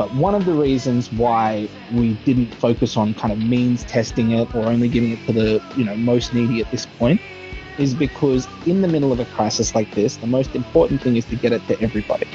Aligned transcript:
But 0.00 0.14
one 0.14 0.34
of 0.34 0.46
the 0.46 0.54
reasons 0.54 1.12
why 1.12 1.68
we 1.92 2.14
didn't 2.24 2.54
focus 2.54 2.96
on 2.96 3.12
kind 3.12 3.34
of 3.34 3.38
means 3.38 3.84
testing 3.84 4.30
it 4.30 4.54
or 4.54 4.64
only 4.64 4.88
giving 4.88 5.10
it 5.12 5.18
to 5.26 5.32
the 5.34 5.62
you 5.76 5.84
know 5.84 5.94
most 5.94 6.32
needy 6.32 6.62
at 6.62 6.70
this 6.70 6.86
point 6.86 7.20
is 7.78 7.92
because 7.92 8.48
in 8.64 8.80
the 8.80 8.88
middle 8.88 9.12
of 9.12 9.20
a 9.20 9.26
crisis 9.26 9.74
like 9.74 9.94
this, 9.94 10.16
the 10.16 10.26
most 10.26 10.54
important 10.54 11.02
thing 11.02 11.16
is 11.16 11.26
to 11.26 11.36
get 11.36 11.52
it 11.52 11.60
to 11.68 11.78
everybody. 11.82 12.26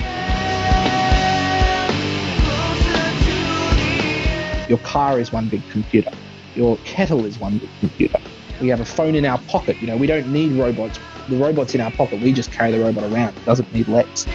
Your 4.69 4.77
car 4.83 5.19
is 5.19 5.31
one 5.31 5.49
big 5.49 5.67
computer. 5.71 6.11
Your 6.53 6.77
kettle 6.85 7.25
is 7.25 7.39
one 7.39 7.57
big 7.57 7.69
computer. 7.79 8.19
We 8.61 8.67
have 8.67 8.79
a 8.79 8.85
phone 8.85 9.15
in 9.15 9.25
our 9.25 9.39
pocket. 9.47 9.75
You 9.81 9.87
know, 9.87 9.97
we 9.97 10.05
don't 10.05 10.31
need 10.31 10.51
robots. 10.51 10.99
The 11.29 11.37
robot's 11.37 11.73
in 11.73 11.81
our 11.81 11.89
pocket. 11.89 12.21
We 12.21 12.31
just 12.31 12.51
carry 12.51 12.73
the 12.73 12.79
robot 12.79 13.05
around. 13.05 13.35
It 13.35 13.45
doesn't 13.45 13.73
need 13.73 13.87
legs. 13.87 14.27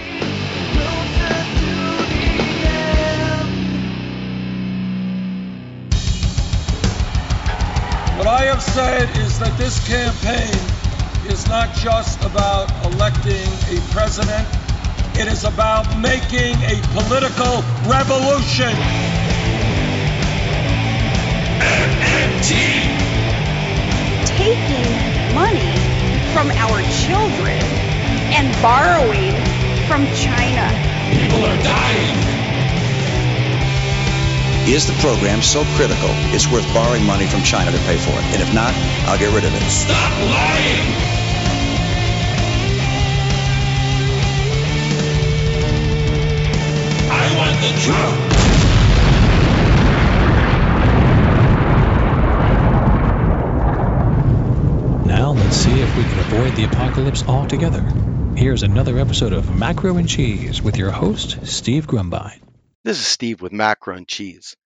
I 8.41 8.45
have 8.45 8.63
said 8.63 9.11
is 9.19 9.39
that 9.39 9.53
this 9.59 9.77
campaign 9.87 10.57
is 11.31 11.47
not 11.47 11.75
just 11.75 12.25
about 12.25 12.73
electing 12.87 13.53
a 13.69 13.77
president, 13.93 14.49
it 15.13 15.29
is 15.29 15.45
about 15.45 15.85
making 16.01 16.57
a 16.65 16.81
political 16.97 17.61
revolution. 17.85 18.73
MMT. 22.01 22.57
Taking 24.25 24.89
money 25.37 25.77
from 26.33 26.49
our 26.65 26.81
children 27.05 27.61
and 28.33 28.49
borrowing 28.63 29.37
from 29.85 30.09
China. 30.17 30.65
People 31.13 31.45
are 31.45 31.63
dying. 31.63 32.30
Is 34.69 34.87
the 34.87 34.93
program 35.01 35.43
so 35.43 35.65
critical 35.75 36.11
it's 36.33 36.47
worth 36.47 36.67
borrowing 36.75 37.05
money 37.05 37.27
from 37.27 37.43
China 37.43 37.73
to 37.73 37.79
pay 37.79 37.97
for 37.97 38.11
it? 38.11 38.25
And 38.35 38.43
if 38.43 38.55
not, 38.55 38.73
I'll 39.07 39.19
get 39.19 39.35
rid 39.35 39.45
of 39.45 39.55
it. 39.55 39.63
Stop 39.69 40.13
lying! 40.21 40.95
I 47.11 47.35
want 47.37 47.61
the 47.61 47.73
truth! 47.81 48.31
Now 55.07 55.33
let's 55.33 55.57
see 55.57 55.81
if 55.81 55.97
we 55.97 56.05
can 56.05 56.19
avoid 56.21 56.55
the 56.55 56.65
apocalypse 56.65 57.25
altogether. 57.27 57.83
Here's 58.37 58.63
another 58.63 58.99
episode 58.99 59.33
of 59.33 59.57
Macro 59.57 59.97
and 59.97 60.09
Cheese 60.09 60.63
with 60.63 60.77
your 60.77 60.91
host, 60.91 61.47
Steve 61.47 61.87
Grumbine. 61.87 62.41
This 62.83 62.99
is 62.99 63.07
Steve 63.07 63.43
with 63.43 63.53
Macro 63.53 63.95
and 63.95 64.09
Cheese. 64.09 64.57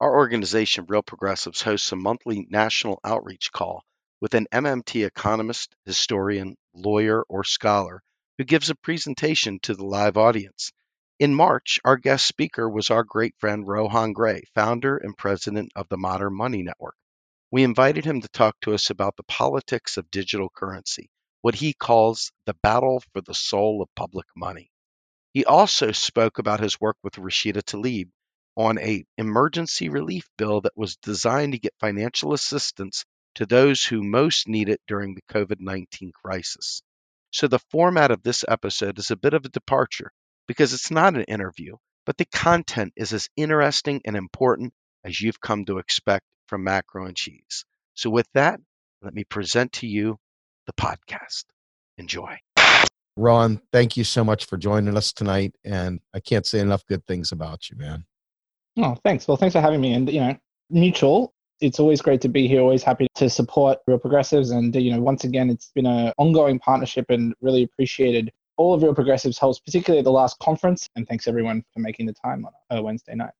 Our 0.00 0.14
organization, 0.14 0.86
Real 0.86 1.02
Progressives, 1.02 1.60
hosts 1.60 1.90
a 1.90 1.96
monthly 1.96 2.46
national 2.48 3.00
outreach 3.02 3.50
call 3.50 3.82
with 4.20 4.34
an 4.34 4.46
MMT 4.52 5.04
economist, 5.04 5.74
historian, 5.84 6.56
lawyer, 6.72 7.24
or 7.24 7.42
scholar 7.42 8.00
who 8.38 8.44
gives 8.44 8.70
a 8.70 8.76
presentation 8.76 9.58
to 9.62 9.74
the 9.74 9.84
live 9.84 10.16
audience. 10.16 10.70
In 11.18 11.34
March, 11.34 11.80
our 11.84 11.96
guest 11.96 12.26
speaker 12.26 12.70
was 12.70 12.90
our 12.90 13.02
great 13.02 13.34
friend 13.40 13.66
Rohan 13.66 14.12
Gray, 14.12 14.44
founder 14.54 14.96
and 14.96 15.18
president 15.18 15.72
of 15.74 15.88
the 15.88 15.98
Modern 15.98 16.36
Money 16.36 16.62
Network. 16.62 16.94
We 17.50 17.64
invited 17.64 18.04
him 18.04 18.20
to 18.20 18.28
talk 18.28 18.54
to 18.60 18.74
us 18.74 18.90
about 18.90 19.16
the 19.16 19.24
politics 19.24 19.96
of 19.96 20.12
digital 20.12 20.48
currency, 20.48 21.10
what 21.40 21.56
he 21.56 21.72
calls 21.72 22.30
the 22.46 22.54
battle 22.54 23.02
for 23.12 23.20
the 23.20 23.34
soul 23.34 23.82
of 23.82 23.92
public 23.96 24.26
money. 24.36 24.70
He 25.34 25.44
also 25.44 25.90
spoke 25.90 26.38
about 26.38 26.60
his 26.60 26.80
work 26.80 26.96
with 27.02 27.14
Rashida 27.14 27.62
Tlaib 27.62 28.08
on 28.56 28.78
a 28.78 29.04
emergency 29.18 29.88
relief 29.88 30.28
bill 30.38 30.60
that 30.60 30.76
was 30.76 30.96
designed 30.96 31.52
to 31.52 31.58
get 31.58 31.74
financial 31.80 32.32
assistance 32.32 33.04
to 33.34 33.44
those 33.44 33.84
who 33.84 34.04
most 34.04 34.46
need 34.46 34.68
it 34.68 34.80
during 34.86 35.16
the 35.16 35.22
COVID-19 35.22 36.12
crisis. 36.12 36.82
So 37.32 37.48
the 37.48 37.58
format 37.58 38.12
of 38.12 38.22
this 38.22 38.44
episode 38.46 39.00
is 39.00 39.10
a 39.10 39.16
bit 39.16 39.34
of 39.34 39.44
a 39.44 39.48
departure 39.48 40.12
because 40.46 40.72
it's 40.72 40.92
not 40.92 41.16
an 41.16 41.24
interview, 41.24 41.78
but 42.06 42.16
the 42.16 42.26
content 42.26 42.92
is 42.94 43.12
as 43.12 43.28
interesting 43.36 44.02
and 44.04 44.16
important 44.16 44.72
as 45.02 45.20
you've 45.20 45.40
come 45.40 45.64
to 45.64 45.78
expect 45.78 46.24
from 46.46 46.62
Macro 46.62 47.06
and 47.06 47.16
Cheese. 47.16 47.64
So 47.94 48.08
with 48.08 48.28
that, 48.34 48.60
let 49.02 49.12
me 49.12 49.24
present 49.24 49.72
to 49.72 49.88
you 49.88 50.16
the 50.66 50.72
podcast. 50.74 51.44
Enjoy. 51.98 52.38
Rohan, 53.16 53.60
thank 53.72 53.96
you 53.96 54.04
so 54.04 54.24
much 54.24 54.46
for 54.46 54.56
joining 54.56 54.96
us 54.96 55.12
tonight. 55.12 55.54
And 55.64 56.00
I 56.14 56.20
can't 56.20 56.46
say 56.46 56.60
enough 56.60 56.84
good 56.86 57.06
things 57.06 57.32
about 57.32 57.70
you, 57.70 57.76
man. 57.76 58.04
Oh, 58.76 58.96
thanks. 59.04 59.28
Well, 59.28 59.36
thanks 59.36 59.52
for 59.52 59.60
having 59.60 59.80
me. 59.80 59.92
And, 59.92 60.10
you 60.10 60.20
know, 60.20 60.36
mutual. 60.70 61.32
It's 61.60 61.78
always 61.78 62.02
great 62.02 62.20
to 62.22 62.28
be 62.28 62.48
here. 62.48 62.60
Always 62.60 62.82
happy 62.82 63.06
to 63.14 63.30
support 63.30 63.78
Real 63.86 63.98
Progressives. 63.98 64.50
And, 64.50 64.74
you 64.74 64.90
know, 64.92 65.00
once 65.00 65.22
again, 65.22 65.48
it's 65.48 65.70
been 65.74 65.86
an 65.86 66.12
ongoing 66.18 66.58
partnership 66.58 67.06
and 67.08 67.34
really 67.40 67.62
appreciated 67.62 68.32
all 68.56 68.74
of 68.74 68.82
Real 68.82 68.94
Progressives 68.94 69.38
hosts, 69.38 69.62
particularly 69.64 70.00
at 70.00 70.04
the 70.04 70.10
last 70.10 70.38
conference. 70.40 70.88
And 70.96 71.06
thanks 71.06 71.28
everyone 71.28 71.62
for 71.72 71.80
making 71.80 72.06
the 72.06 72.14
time 72.14 72.44
on 72.44 72.52
a 72.76 72.82
Wednesday 72.82 73.14
night. 73.14 73.32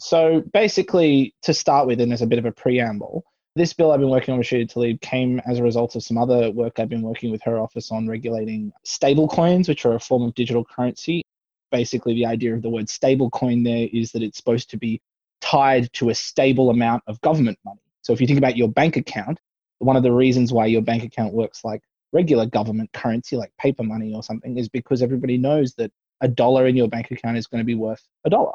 So 0.00 0.42
basically, 0.52 1.34
to 1.42 1.52
start 1.52 1.86
with, 1.86 2.00
and 2.00 2.12
as 2.12 2.22
a 2.22 2.26
bit 2.26 2.38
of 2.38 2.46
a 2.46 2.52
preamble, 2.52 3.24
this 3.58 3.72
bill 3.72 3.92
I've 3.92 4.00
been 4.00 4.08
working 4.08 4.32
on 4.32 4.38
with 4.38 4.46
Rashida 4.46 4.72
Tlaib 4.72 5.00
came 5.00 5.40
as 5.46 5.58
a 5.58 5.62
result 5.62 5.96
of 5.96 6.02
some 6.02 6.16
other 6.16 6.50
work 6.50 6.78
I've 6.78 6.88
been 6.88 7.02
working 7.02 7.30
with 7.30 7.42
her 7.42 7.58
office 7.58 7.90
on 7.90 8.06
regulating 8.06 8.72
stable 8.84 9.28
coins, 9.28 9.68
which 9.68 9.84
are 9.84 9.94
a 9.94 10.00
form 10.00 10.22
of 10.22 10.34
digital 10.34 10.64
currency. 10.64 11.22
Basically, 11.70 12.14
the 12.14 12.24
idea 12.24 12.54
of 12.54 12.62
the 12.62 12.70
word 12.70 12.88
stable 12.88 13.28
coin 13.30 13.62
there 13.62 13.88
is 13.92 14.12
that 14.12 14.22
it's 14.22 14.38
supposed 14.38 14.70
to 14.70 14.78
be 14.78 15.02
tied 15.40 15.92
to 15.94 16.10
a 16.10 16.14
stable 16.14 16.70
amount 16.70 17.02
of 17.06 17.20
government 17.20 17.58
money. 17.64 17.80
So 18.02 18.12
if 18.12 18.20
you 18.20 18.26
think 18.26 18.38
about 18.38 18.56
your 18.56 18.68
bank 18.68 18.96
account, 18.96 19.38
one 19.80 19.96
of 19.96 20.02
the 20.02 20.12
reasons 20.12 20.52
why 20.52 20.66
your 20.66 20.82
bank 20.82 21.04
account 21.04 21.34
works 21.34 21.64
like 21.64 21.82
regular 22.12 22.46
government 22.46 22.92
currency, 22.92 23.36
like 23.36 23.52
paper 23.58 23.82
money 23.82 24.14
or 24.14 24.22
something, 24.22 24.56
is 24.56 24.68
because 24.68 25.02
everybody 25.02 25.36
knows 25.36 25.74
that 25.74 25.92
a 26.20 26.28
dollar 26.28 26.66
in 26.66 26.76
your 26.76 26.88
bank 26.88 27.10
account 27.10 27.36
is 27.36 27.46
going 27.46 27.60
to 27.60 27.66
be 27.66 27.74
worth 27.74 28.02
a 28.24 28.30
dollar. 28.30 28.54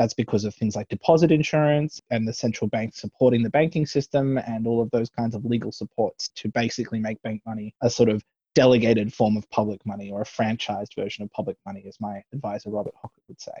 That's 0.00 0.14
because 0.14 0.46
of 0.46 0.54
things 0.54 0.76
like 0.76 0.88
deposit 0.88 1.30
insurance 1.30 2.00
and 2.08 2.26
the 2.26 2.32
central 2.32 2.68
bank 2.68 2.94
supporting 2.94 3.42
the 3.42 3.50
banking 3.50 3.84
system 3.84 4.38
and 4.38 4.66
all 4.66 4.80
of 4.80 4.90
those 4.92 5.10
kinds 5.10 5.34
of 5.34 5.44
legal 5.44 5.72
supports 5.72 6.30
to 6.36 6.48
basically 6.48 6.98
make 6.98 7.20
bank 7.20 7.42
money 7.44 7.74
a 7.82 7.90
sort 7.90 8.08
of 8.08 8.24
delegated 8.54 9.12
form 9.12 9.36
of 9.36 9.46
public 9.50 9.84
money 9.84 10.10
or 10.10 10.22
a 10.22 10.24
franchised 10.24 10.94
version 10.96 11.22
of 11.22 11.30
public 11.32 11.58
money, 11.66 11.84
as 11.86 12.00
my 12.00 12.22
advisor 12.32 12.70
Robert 12.70 12.94
Hockett 12.96 13.22
would 13.28 13.42
say. 13.42 13.52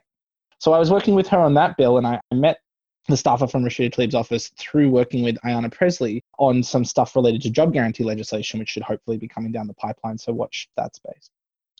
So 0.60 0.72
I 0.72 0.78
was 0.78 0.90
working 0.90 1.14
with 1.14 1.28
her 1.28 1.38
on 1.38 1.52
that 1.54 1.76
bill 1.76 1.98
and 1.98 2.06
I 2.06 2.18
met 2.32 2.60
the 3.06 3.18
staffer 3.18 3.46
from 3.46 3.62
Rashida 3.62 3.92
Tlaib's 3.92 4.14
office 4.14 4.48
through 4.56 4.88
working 4.88 5.22
with 5.22 5.36
Ayanna 5.44 5.70
Presley 5.70 6.24
on 6.38 6.62
some 6.62 6.86
stuff 6.86 7.14
related 7.16 7.42
to 7.42 7.50
job 7.50 7.74
guarantee 7.74 8.04
legislation, 8.04 8.60
which 8.60 8.70
should 8.70 8.82
hopefully 8.82 9.18
be 9.18 9.28
coming 9.28 9.52
down 9.52 9.66
the 9.66 9.74
pipeline. 9.74 10.16
So 10.16 10.32
watch 10.32 10.70
that 10.78 10.96
space. 10.96 11.28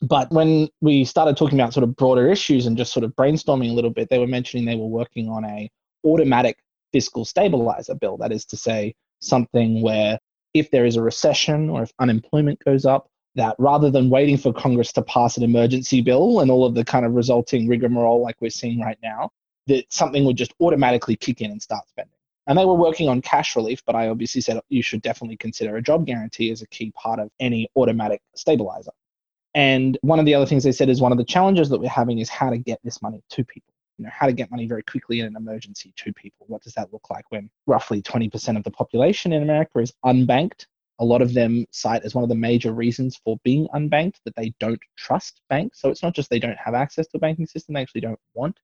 But 0.03 0.31
when 0.31 0.69
we 0.81 1.05
started 1.05 1.37
talking 1.37 1.61
about 1.61 1.75
sort 1.75 1.85
of 1.85 1.95
broader 1.97 2.31
issues 2.31 2.67
and 2.67 2.77
just 2.77 2.93
sort 2.93 3.05
of 3.05 3.15
brainstorming 3.17 3.71
a 3.71 3.75
little 3.75 3.91
bit, 3.91 4.09
they 4.09 4.19
were 4.19 4.27
mentioning 4.27 4.65
they 4.65 4.77
were 4.77 4.87
working 4.87 5.29
on 5.29 5.45
a 5.45 5.71
automatic 6.05 6.59
fiscal 6.93 7.25
stabilizer 7.25 7.95
bill. 7.95 8.17
That 8.17 8.33
is 8.33 8.45
to 8.47 8.57
say, 8.57 8.95
something 9.21 9.83
where 9.83 10.19
if 10.55 10.71
there 10.71 10.87
is 10.87 10.97
a 10.97 11.03
recession 11.03 11.69
or 11.69 11.83
if 11.83 11.93
unemployment 11.99 12.59
goes 12.65 12.85
up, 12.85 13.09
that 13.37 13.55
rather 13.59 13.91
than 13.91 14.11
waiting 14.11 14.37
for 14.37 14.53
Congress 14.53 14.93
to 14.93 15.03
pass 15.03 15.37
an 15.37 15.45
emergency 15.45 16.01
bill 16.01 16.41
and 16.41 16.51
all 16.51 16.65
of 16.65 16.75
the 16.75 16.85
kind 16.85 17.07
of 17.07 17.13
resulting 17.13 17.69
rigmarole 17.69 18.23
like 18.23 18.37
we're 18.41 18.51
seeing 18.51 18.81
right 18.81 18.99
now, 19.03 19.31
that 19.69 19.85
something 19.93 20.25
would 20.25 20.37
just 20.37 20.53
automatically 20.61 21.15
kick 21.15 21.41
in 21.41 21.53
and 21.53 21.63
start 21.63 21.87
spending. 21.89 22.15
And 22.47 22.59
they 22.59 22.65
were 22.65 22.75
working 22.75 23.09
on 23.09 23.23
cash 23.23 23.55
relief, 23.55 23.83
but 23.87 23.95
I 23.95 24.09
obviously 24.09 24.41
said 24.41 24.61
you 24.69 24.83
should 24.83 25.03
definitely 25.03 25.37
consider 25.37 25.77
a 25.77 25.83
job 25.83 26.07
guarantee 26.07 26.51
as 26.51 26.63
a 26.63 26.67
key 26.67 26.91
part 26.93 27.21
of 27.21 27.31
any 27.39 27.69
automatic 27.77 28.21
stabilizer. 28.35 28.91
And 29.55 29.99
one 30.03 30.19
of 30.19 30.27
the 30.27 30.35
other 30.35 30.47
things 30.47 30.65
they 30.65 30.73
said 30.73 30.89
is 30.89 31.01
one 31.01 31.13
of 31.13 31.19
the 31.19 31.25
challenges 31.25 31.69
that 31.71 31.81
we're 31.81 31.89
having 31.89 32.19
is 32.19 32.29
how 32.29 32.51
to 32.51 32.59
get 32.59 32.79
this 32.85 33.03
money 33.03 33.23
to 33.31 33.45
people. 33.45 33.73
You 33.99 34.05
know, 34.05 34.11
how 34.13 34.27
to 34.27 34.33
get 34.33 34.51
money 34.51 34.67
very 34.67 34.83
quickly 34.83 35.21
in 35.21 35.27
an 35.27 35.37
emergency 35.37 35.93
to 35.97 36.13
people. 36.13 36.47
What 36.49 36.63
does 36.63 36.73
that 36.75 36.93
look 36.93 37.11
like 37.11 37.25
when 37.31 37.51
roughly 37.67 38.01
20% 38.01 38.57
of 38.57 38.65
the 38.65 38.71
population 38.71 39.33
in 39.33 39.43
America 39.43 39.81
is 39.81 39.93
unbanked? 40.05 40.67
A 41.01 41.05
lot 41.05 41.23
of 41.23 41.35
them 41.35 41.67
cite 41.71 42.03
as 42.05 42.15
one 42.15 42.23
of 42.23 42.29
the 42.29 42.35
major 42.35 42.73
reasons 42.73 43.21
for 43.25 43.39
being 43.43 43.67
unbanked 43.75 44.17
that 44.25 44.37
they 44.37 44.55
don't 44.61 44.81
trust 44.97 45.41
banks. 45.49 45.81
So 45.81 45.91
it's 45.91 46.03
not 46.03 46.15
just 46.15 46.31
they 46.31 46.39
don't 46.39 46.59
have 46.59 46.75
access 46.75 47.07
to 47.09 47.17
a 47.17 47.21
banking 47.21 47.47
system, 47.47 47.75
they 47.75 47.83
actually 47.83 48.03
don't 48.03 48.21
want 48.35 48.59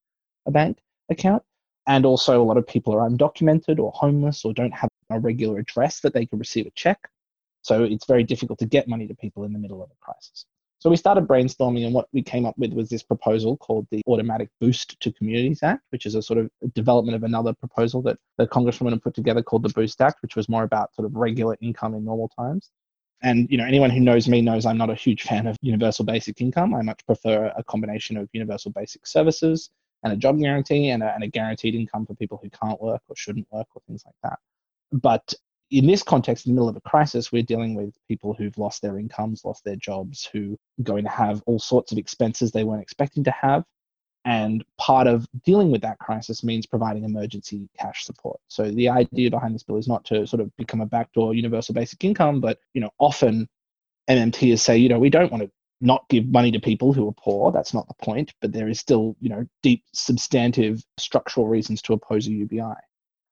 a 0.47 0.51
bank 0.51 0.79
account. 1.11 1.43
And 1.87 2.05
also, 2.05 2.43
a 2.43 2.45
lot 2.45 2.57
of 2.57 2.67
people 2.67 2.95
are 2.95 3.09
undocumented 3.09 3.79
or 3.79 3.93
homeless 3.93 4.45
or 4.45 4.53
don't 4.53 4.75
have 4.75 4.89
a 5.11 5.21
regular 5.21 5.59
address 5.59 6.01
that 6.01 6.15
they 6.15 6.27
can 6.27 6.39
receive 6.39 6.67
a 6.67 6.71
check. 6.71 6.99
So 7.63 7.85
it's 7.85 8.07
very 8.07 8.25
difficult 8.25 8.59
to 8.61 8.67
get 8.67 8.89
money 8.89 9.07
to 9.07 9.15
people 9.15 9.45
in 9.45 9.53
the 9.53 9.59
middle 9.59 9.83
of 9.83 9.91
a 9.91 9.95
crisis. 10.01 10.47
So 10.79 10.91
we 10.91 10.97
started 10.97 11.27
brainstorming, 11.27 11.87
and 11.87 11.95
what 11.95 12.09
we 12.13 12.23
came 12.23 12.45
up 12.45 12.57
with 12.59 12.73
was 12.73 12.91
this 12.91 13.03
proposal 13.03 13.57
called 13.57 13.87
the 13.91 14.03
Automatic 14.07 14.51
Boost 14.61 15.01
to 15.01 15.11
Communities 15.13 15.63
Act, 15.63 15.83
which 15.91 16.05
is 16.05 16.15
a 16.15 16.23
sort 16.23 16.39
of 16.39 16.51
development 16.75 17.17
of 17.17 17.23
another 17.23 17.55
proposal 17.55 18.03
that 18.03 18.19
the 18.37 18.47
Congresswoman 18.47 19.03
put 19.03 19.15
together 19.15 19.43
called 19.43 19.63
the 19.63 19.71
Boost 19.71 20.01
Act, 20.01 20.21
which 20.21 20.37
was 20.37 20.49
more 20.49 20.65
about 20.65 20.95
sort 20.95 21.07
of 21.07 21.15
regular 21.17 21.57
income 21.63 21.95
in 21.95 22.05
normal 22.05 22.29
times. 22.39 22.71
And 23.23 23.51
you 23.51 23.57
know, 23.57 23.65
anyone 23.65 23.91
who 23.91 24.01
knows 24.01 24.29
me 24.29 24.43
knows 24.43 24.67
I'm 24.67 24.77
not 24.77 24.91
a 24.91 24.95
huge 24.95 25.23
fan 25.23 25.47
of 25.47 25.57
universal 25.63 26.05
basic 26.05 26.41
income. 26.43 26.75
I 26.75 26.83
much 26.83 27.05
prefer 27.07 27.53
a 27.57 27.65
combination 27.65 28.19
of 28.19 28.29
universal 28.33 28.71
basic 28.71 29.07
services 29.07 29.71
and 30.03 30.13
a 30.13 30.17
job 30.17 30.39
guarantee 30.39 30.91
and 30.91 31.03
a, 31.03 31.15
and 31.15 31.25
a 31.25 31.27
guaranteed 31.27 31.75
income 31.75 32.05
for 32.05 32.15
people 32.15 32.39
who 32.43 32.51
can't 32.51 32.81
work 32.81 33.01
or 33.09 33.17
shouldn't 33.17 33.47
work 33.51 33.67
or 33.75 33.83
things 33.87 34.03
like 34.05 34.15
that. 34.23 34.39
But 34.93 35.33
in 35.71 35.87
this 35.87 36.03
context, 36.03 36.47
in 36.47 36.53
the 36.53 36.55
middle 36.55 36.69
of 36.69 36.77
a 36.77 36.81
crisis, 36.81 37.33
we're 37.33 37.43
dealing 37.43 37.75
with 37.75 37.95
people 38.09 38.35
who've 38.35 38.57
lost 38.57 38.83
their 38.83 38.99
incomes, 38.99 39.45
lost 39.45 39.65
their 39.65 39.77
jobs, 39.77 40.29
who 40.33 40.59
are 40.79 40.85
going 40.85 41.05
to 41.05 41.11
have 41.11 41.43
all 41.47 41.59
sorts 41.59 41.93
of 41.93 41.99
expenses 41.99 42.53
they 42.53 42.65
weren't 42.65 42.83
expecting 42.83 43.25
to 43.25 43.31
have. 43.33 43.65
And 44.25 44.65
part 44.77 45.07
of 45.07 45.27
dealing 45.45 45.71
with 45.71 45.83
that 45.83 46.01
crisis 46.01 46.43
means 46.43 46.67
providing 46.67 47.05
emergency 47.05 47.69
cash 47.79 48.05
support. 48.05 48.41
So 48.49 48.71
the 48.71 48.89
idea 48.89 49.31
behind 49.31 49.55
this 49.55 49.63
bill 49.63 49.77
is 49.77 49.87
not 49.87 50.05
to 50.07 50.27
sort 50.27 50.41
of 50.41 50.55
become 50.57 50.81
a 50.81 50.87
backdoor 50.87 51.35
universal 51.35 51.75
basic 51.75 52.03
income, 52.03 52.41
but 52.41 52.59
you 52.75 52.81
know, 52.81 52.91
often 52.99 53.49
MMTs 54.11 54.59
say, 54.59 54.79
you 54.79 54.89
know, 54.89 54.99
we 54.99 55.11
don't 55.11 55.31
want 55.31 55.45
to 55.45 55.51
not 55.81 56.09
give 56.09 56.27
money 56.27 56.51
to 56.51 56.59
people 56.59 56.93
who 56.93 57.09
are 57.09 57.13
poor. 57.13 57.53
That's 57.53 57.75
not 57.75 57.87
the 57.87 57.95
point, 57.95 58.33
but 58.41 58.53
there 58.53 58.69
is 58.69 58.81
still, 58.81 59.17
you 59.21 59.29
know, 59.29 59.47
deep 59.63 59.85
substantive 59.93 60.83
structural 60.99 61.49
reasons 61.49 61.83
to 61.83 61.93
oppose 61.93 62.27
a 62.27 62.33
UBI. 62.33 62.75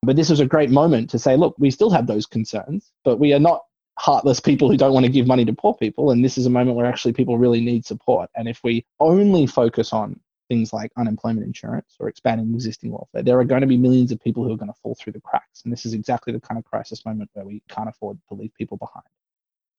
But 0.05 0.15
this 0.15 0.29
was 0.29 0.39
a 0.39 0.45
great 0.45 0.69
moment 0.69 1.09
to 1.11 1.19
say, 1.19 1.35
look, 1.35 1.55
we 1.57 1.71
still 1.71 1.89
have 1.89 2.07
those 2.07 2.25
concerns, 2.25 2.91
but 3.03 3.17
we 3.17 3.33
are 3.33 3.39
not 3.39 3.61
heartless 3.97 4.39
people 4.39 4.69
who 4.69 4.77
don't 4.77 4.93
want 4.93 5.05
to 5.05 5.11
give 5.11 5.27
money 5.27 5.45
to 5.45 5.53
poor 5.53 5.73
people. 5.73 6.11
And 6.11 6.23
this 6.23 6.37
is 6.37 6.45
a 6.45 6.49
moment 6.49 6.75
where 6.75 6.85
actually 6.85 7.13
people 7.13 7.37
really 7.37 7.61
need 7.61 7.85
support. 7.85 8.29
And 8.35 8.47
if 8.47 8.61
we 8.63 8.85
only 8.99 9.47
focus 9.47 9.93
on 9.93 10.19
things 10.49 10.73
like 10.73 10.91
unemployment 10.97 11.45
insurance 11.45 11.95
or 11.99 12.07
expanding 12.07 12.53
existing 12.53 12.91
welfare, 12.91 13.23
there 13.23 13.39
are 13.39 13.45
going 13.45 13.61
to 13.61 13.67
be 13.67 13.77
millions 13.77 14.11
of 14.11 14.19
people 14.19 14.43
who 14.43 14.53
are 14.53 14.57
going 14.57 14.71
to 14.71 14.79
fall 14.81 14.95
through 14.95 15.13
the 15.13 15.21
cracks. 15.21 15.61
And 15.63 15.71
this 15.71 15.85
is 15.85 15.93
exactly 15.93 16.33
the 16.33 16.41
kind 16.41 16.57
of 16.59 16.65
crisis 16.65 17.05
moment 17.05 17.29
where 17.33 17.45
we 17.45 17.63
can't 17.69 17.89
afford 17.89 18.19
to 18.29 18.35
leave 18.35 18.53
people 18.53 18.77
behind. 18.77 19.05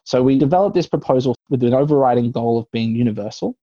So 0.04 0.22
we 0.22 0.38
developed 0.38 0.74
this 0.74 0.86
proposal 0.86 1.34
with 1.50 1.62
an 1.62 1.74
overriding 1.74 2.30
goal 2.30 2.58
of 2.58 2.70
being 2.70 2.94
universal, 2.94 3.56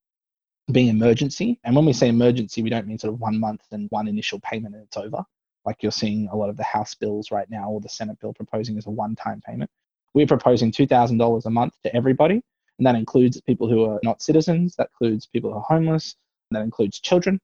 being 0.72 0.90
emergency. 0.90 1.60
And 1.64 1.76
when 1.76 1.86
we 1.86 1.94
say 1.94 2.10
emergency, 2.10 2.62
we 2.62 2.70
don't 2.70 2.88
mean 2.88 3.00
sort 3.00 3.14
of 3.14 3.20
one 3.20 3.40
month 3.40 3.64
and 3.72 3.90
one 3.92 4.08
initial 4.08 4.40
payment 4.40 4.76
and 4.76 4.84
it's 4.84 4.98
over, 4.98 5.24
like 5.66 5.82
you're 5.82 5.92
seeing 5.92 6.28
a 6.32 6.36
lot 6.36 6.50
of 6.50 6.58
the 6.58 6.64
House 6.64 6.96
bills 6.96 7.32
right 7.32 7.50
now 7.50 7.70
or 7.70 7.82
the 7.82 7.90
Senate 7.90 8.20
bill 8.20 8.34
proposing 8.34 8.78
as 8.78 8.86
a 8.86 8.90
one 8.90 9.16
time 9.16 9.42
payment. 9.46 9.70
We're 10.14 10.28
proposing 10.28 10.72
$2,000 10.72 11.46
a 11.46 11.50
month 11.50 11.74
to 11.84 11.96
everybody. 11.96 12.42
And 12.80 12.88
that 12.88 12.96
includes 12.96 13.40
people 13.42 13.70
who 13.70 13.86
are 13.86 14.00
not 14.04 14.22
citizens, 14.22 14.76
that 14.78 14.90
includes 14.94 15.28
people 15.28 15.52
who 15.52 15.58
are 15.58 15.62
homeless, 15.62 16.16
that 16.52 16.64
includes 16.64 17.00
children. 17.00 17.40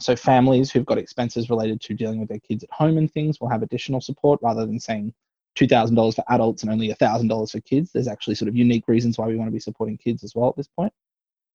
So 0.00 0.16
families 0.16 0.70
who've 0.70 0.86
got 0.86 0.98
expenses 0.98 1.50
related 1.50 1.80
to 1.82 1.94
dealing 1.94 2.20
with 2.20 2.28
their 2.28 2.40
kids 2.40 2.64
at 2.64 2.70
home 2.70 2.98
and 2.98 3.12
things 3.12 3.40
will 3.40 3.48
have 3.48 3.62
additional 3.62 4.00
support 4.00 4.40
rather 4.42 4.66
than 4.66 4.80
saying 4.80 5.14
$2,000 5.56 6.14
for 6.14 6.24
adults 6.28 6.62
and 6.62 6.72
only 6.72 6.88
$1,000 6.88 7.50
for 7.50 7.60
kids. 7.60 7.92
There's 7.92 8.08
actually 8.08 8.34
sort 8.34 8.48
of 8.48 8.56
unique 8.56 8.88
reasons 8.88 9.18
why 9.18 9.26
we 9.26 9.36
want 9.36 9.48
to 9.48 9.52
be 9.52 9.60
supporting 9.60 9.98
kids 9.98 10.24
as 10.24 10.34
well 10.34 10.48
at 10.48 10.56
this 10.56 10.68
point. 10.68 10.92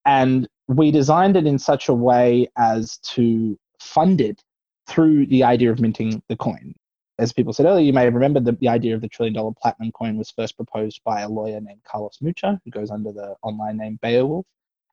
And 0.06 0.48
we 0.68 0.92
designed 0.92 1.36
it 1.36 1.46
in 1.46 1.60
such 1.60 1.90
a 1.90 1.94
way 1.94 2.48
as 2.58 2.98
to 3.00 3.58
fund 3.80 4.22
it 4.22 4.42
through 4.88 5.26
the 5.28 5.44
idea 5.44 5.72
of 5.72 5.80
minting 5.80 6.22
the 6.30 6.36
coin. 6.36 6.74
As 7.20 7.34
people 7.34 7.52
said 7.52 7.66
earlier, 7.66 7.86
you 7.86 7.94
may 7.94 8.10
remember 8.10 8.40
that 8.40 8.60
the 8.60 8.68
idea 8.68 8.94
of 8.94 9.02
the 9.02 9.10
trillion 9.10 9.34
dollar 9.34 9.52
platinum 9.60 9.92
coin 9.92 10.18
was 10.18 10.32
first 10.32 10.56
proposed 10.56 11.02
by 11.04 11.22
a 11.22 11.30
lawyer 11.30 11.60
named 11.60 11.82
Carlos 11.84 12.18
Mucha, 12.22 12.62
who 12.64 12.72
goes 12.72 12.92
under 12.92 13.12
the 13.12 13.36
online 13.42 13.78
name 13.78 14.00
Beowulf. 14.02 14.46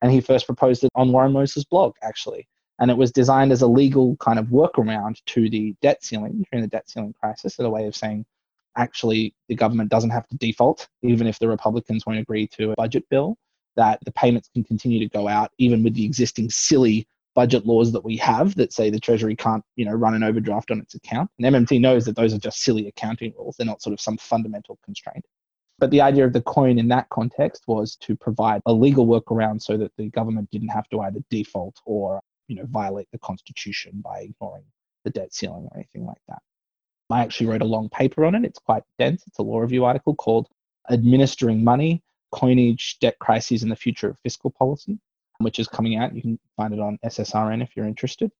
And 0.02 0.10
he 0.10 0.20
first 0.20 0.46
proposed 0.46 0.84
it 0.84 0.90
on 0.94 1.12
Warren 1.12 1.32
Mosler's 1.32 1.64
blog, 1.64 1.94
actually. 2.02 2.48
And 2.78 2.90
it 2.90 2.96
was 2.96 3.12
designed 3.12 3.52
as 3.52 3.62
a 3.62 3.66
legal 3.66 4.16
kind 4.16 4.38
of 4.38 4.46
workaround 4.46 5.22
to 5.26 5.48
the 5.48 5.74
debt 5.80 6.02
ceiling 6.02 6.44
during 6.50 6.62
the 6.62 6.68
debt 6.68 6.88
ceiling 6.88 7.14
crisis, 7.18 7.58
as 7.58 7.64
a 7.64 7.70
way 7.70 7.86
of 7.86 7.94
saying, 7.94 8.24
actually 8.76 9.34
the 9.48 9.54
government 9.54 9.90
doesn't 9.90 10.10
have 10.10 10.26
to 10.28 10.36
default, 10.36 10.88
even 11.02 11.26
if 11.26 11.38
the 11.38 11.48
Republicans 11.48 12.04
won't 12.06 12.18
agree 12.18 12.46
to 12.48 12.72
a 12.72 12.74
budget 12.74 13.08
bill, 13.08 13.36
that 13.76 13.98
the 14.04 14.12
payments 14.12 14.48
can 14.52 14.64
continue 14.64 14.98
to 14.98 15.08
go 15.08 15.28
out, 15.28 15.52
even 15.58 15.82
with 15.82 15.94
the 15.94 16.04
existing 16.04 16.50
silly 16.50 17.06
budget 17.34 17.66
laws 17.66 17.92
that 17.92 18.04
we 18.04 18.16
have 18.18 18.54
that 18.56 18.72
say 18.72 18.90
the 18.90 19.00
Treasury 19.00 19.36
can't, 19.36 19.64
you 19.76 19.84
know, 19.84 19.92
run 19.92 20.14
an 20.14 20.22
overdraft 20.22 20.70
on 20.70 20.80
its 20.80 20.94
account. 20.94 21.30
And 21.38 21.54
MMT 21.54 21.80
knows 21.80 22.04
that 22.04 22.16
those 22.16 22.32
are 22.32 22.38
just 22.38 22.60
silly 22.60 22.88
accounting 22.88 23.32
rules. 23.36 23.56
They're 23.56 23.66
not 23.66 23.82
sort 23.82 23.92
of 23.92 24.00
some 24.00 24.16
fundamental 24.16 24.78
constraint. 24.84 25.24
But 25.78 25.90
the 25.90 26.00
idea 26.00 26.24
of 26.24 26.32
the 26.32 26.42
coin 26.42 26.78
in 26.78 26.88
that 26.88 27.08
context 27.10 27.64
was 27.66 27.96
to 27.96 28.16
provide 28.16 28.62
a 28.66 28.72
legal 28.72 29.06
workaround 29.06 29.60
so 29.60 29.76
that 29.76 29.92
the 29.96 30.08
government 30.10 30.50
didn't 30.50 30.68
have 30.68 30.88
to 30.90 31.00
either 31.00 31.20
default 31.30 31.80
or, 31.84 32.20
you 32.46 32.56
know, 32.56 32.64
violate 32.66 33.08
the 33.12 33.18
constitution 33.18 34.00
by 34.04 34.20
ignoring 34.20 34.64
the 35.04 35.10
debt 35.10 35.34
ceiling 35.34 35.64
or 35.70 35.76
anything 35.76 36.06
like 36.06 36.20
that. 36.28 36.40
I 37.10 37.20
actually 37.20 37.48
wrote 37.48 37.62
a 37.62 37.66
long 37.66 37.88
paper 37.88 38.24
on 38.24 38.34
it. 38.34 38.44
It's 38.44 38.58
quite 38.58 38.82
dense. 38.98 39.24
It's 39.26 39.38
a 39.38 39.42
law 39.42 39.58
review 39.58 39.84
article 39.84 40.14
called 40.14 40.48
Administering 40.90 41.62
Money, 41.62 42.02
Coinage, 42.32 42.98
Debt 43.00 43.18
Crises, 43.18 43.62
and 43.62 43.70
the 43.70 43.76
Future 43.76 44.10
of 44.10 44.18
Fiscal 44.22 44.50
Policy, 44.50 44.98
which 45.38 45.58
is 45.58 45.68
coming 45.68 45.96
out. 45.96 46.14
You 46.14 46.22
can 46.22 46.38
find 46.56 46.72
it 46.72 46.80
on 46.80 46.98
SSRN 47.04 47.62
if 47.62 47.76
you're 47.76 47.86
interested. 47.86 48.30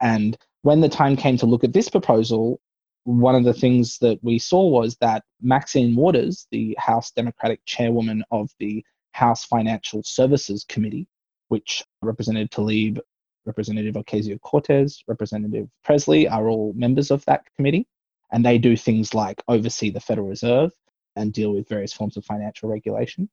And 0.00 0.36
when 0.62 0.80
the 0.80 0.88
time 0.88 1.16
came 1.16 1.36
to 1.38 1.46
look 1.46 1.64
at 1.64 1.72
this 1.72 1.88
proposal, 1.88 2.60
one 3.04 3.34
of 3.34 3.44
the 3.44 3.54
things 3.54 3.98
that 3.98 4.18
we 4.22 4.38
saw 4.38 4.68
was 4.68 4.96
that 4.96 5.24
Maxine 5.40 5.96
Waters, 5.96 6.46
the 6.50 6.76
House 6.78 7.10
Democratic 7.10 7.60
chairwoman 7.64 8.22
of 8.30 8.50
the 8.58 8.84
House 9.12 9.44
Financial 9.44 10.02
Services 10.02 10.64
Committee, 10.68 11.08
which 11.48 11.84
Representative 12.02 12.50
Tlaib 12.50 13.00
Representative 13.46 13.94
Ocasio 13.94 14.38
Cortez, 14.42 15.02
Representative 15.08 15.68
Presley 15.82 16.28
are 16.28 16.48
all 16.48 16.74
members 16.74 17.10
of 17.10 17.24
that 17.24 17.44
committee. 17.56 17.86
And 18.30 18.44
they 18.44 18.58
do 18.58 18.76
things 18.76 19.14
like 19.14 19.42
oversee 19.48 19.90
the 19.90 20.00
Federal 20.00 20.28
Reserve 20.28 20.70
and 21.16 21.32
deal 21.32 21.54
with 21.54 21.68
various 21.68 21.94
forms 21.94 22.18
of 22.18 22.26
financial 22.26 22.68
regulation. 22.68 23.30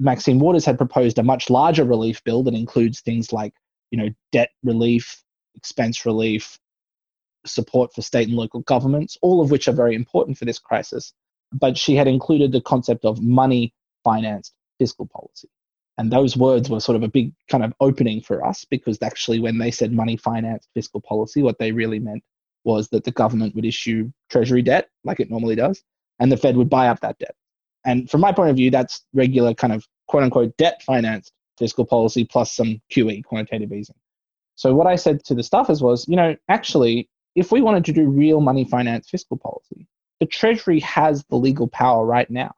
Maxine 0.00 0.38
Waters 0.38 0.64
had 0.64 0.78
proposed 0.78 1.18
a 1.18 1.22
much 1.22 1.50
larger 1.50 1.84
relief 1.84 2.24
bill 2.24 2.42
that 2.44 2.54
includes 2.54 3.00
things 3.00 3.32
like, 3.32 3.52
you 3.90 3.98
know, 3.98 4.08
debt 4.32 4.48
relief, 4.64 5.22
expense 5.54 6.06
relief, 6.06 6.58
support 7.44 7.92
for 7.94 8.00
state 8.00 8.28
and 8.28 8.36
local 8.36 8.60
governments, 8.60 9.18
all 9.20 9.42
of 9.42 9.50
which 9.50 9.68
are 9.68 9.72
very 9.72 9.94
important 9.94 10.38
for 10.38 10.46
this 10.46 10.58
crisis. 10.58 11.12
But 11.52 11.76
she 11.76 11.96
had 11.96 12.08
included 12.08 12.50
the 12.50 12.62
concept 12.62 13.04
of 13.04 13.22
money 13.22 13.74
financed 14.02 14.54
fiscal 14.78 15.06
policy. 15.06 15.48
And 15.98 16.10
those 16.10 16.34
words 16.34 16.70
were 16.70 16.80
sort 16.80 16.96
of 16.96 17.02
a 17.02 17.08
big 17.08 17.34
kind 17.48 17.62
of 17.62 17.74
opening 17.80 18.22
for 18.22 18.42
us 18.42 18.64
because 18.64 18.98
actually, 19.02 19.38
when 19.38 19.58
they 19.58 19.70
said 19.70 19.92
money 19.92 20.16
financed 20.16 20.70
fiscal 20.72 21.02
policy, 21.02 21.42
what 21.42 21.58
they 21.58 21.72
really 21.72 21.98
meant 21.98 22.22
was 22.64 22.88
that 22.88 23.04
the 23.04 23.10
government 23.10 23.54
would 23.54 23.66
issue 23.66 24.10
treasury 24.30 24.62
debt 24.62 24.88
like 25.04 25.20
it 25.20 25.30
normally 25.30 25.56
does, 25.56 25.82
and 26.18 26.32
the 26.32 26.38
Fed 26.38 26.56
would 26.56 26.70
buy 26.70 26.88
up 26.88 27.00
that 27.00 27.18
debt. 27.18 27.34
And 27.84 28.10
from 28.10 28.20
my 28.20 28.32
point 28.32 28.50
of 28.50 28.56
view, 28.56 28.70
that's 28.70 29.04
regular 29.14 29.54
kind 29.54 29.72
of 29.72 29.86
quote 30.08 30.22
unquote 30.22 30.56
debt 30.56 30.82
financed 30.82 31.32
fiscal 31.58 31.84
policy 31.84 32.24
plus 32.24 32.52
some 32.52 32.80
QE, 32.92 33.24
quantitative 33.24 33.72
easing. 33.72 33.96
So 34.56 34.74
what 34.74 34.86
I 34.86 34.96
said 34.96 35.24
to 35.24 35.34
the 35.34 35.42
staffers 35.42 35.80
was, 35.80 36.06
you 36.08 36.16
know, 36.16 36.36
actually, 36.48 37.08
if 37.34 37.52
we 37.52 37.62
wanted 37.62 37.84
to 37.86 37.92
do 37.92 38.08
real 38.08 38.40
money 38.40 38.64
finance 38.64 39.08
fiscal 39.08 39.36
policy, 39.36 39.86
the 40.18 40.26
Treasury 40.26 40.80
has 40.80 41.24
the 41.30 41.36
legal 41.36 41.68
power 41.68 42.04
right 42.04 42.30
now 42.30 42.52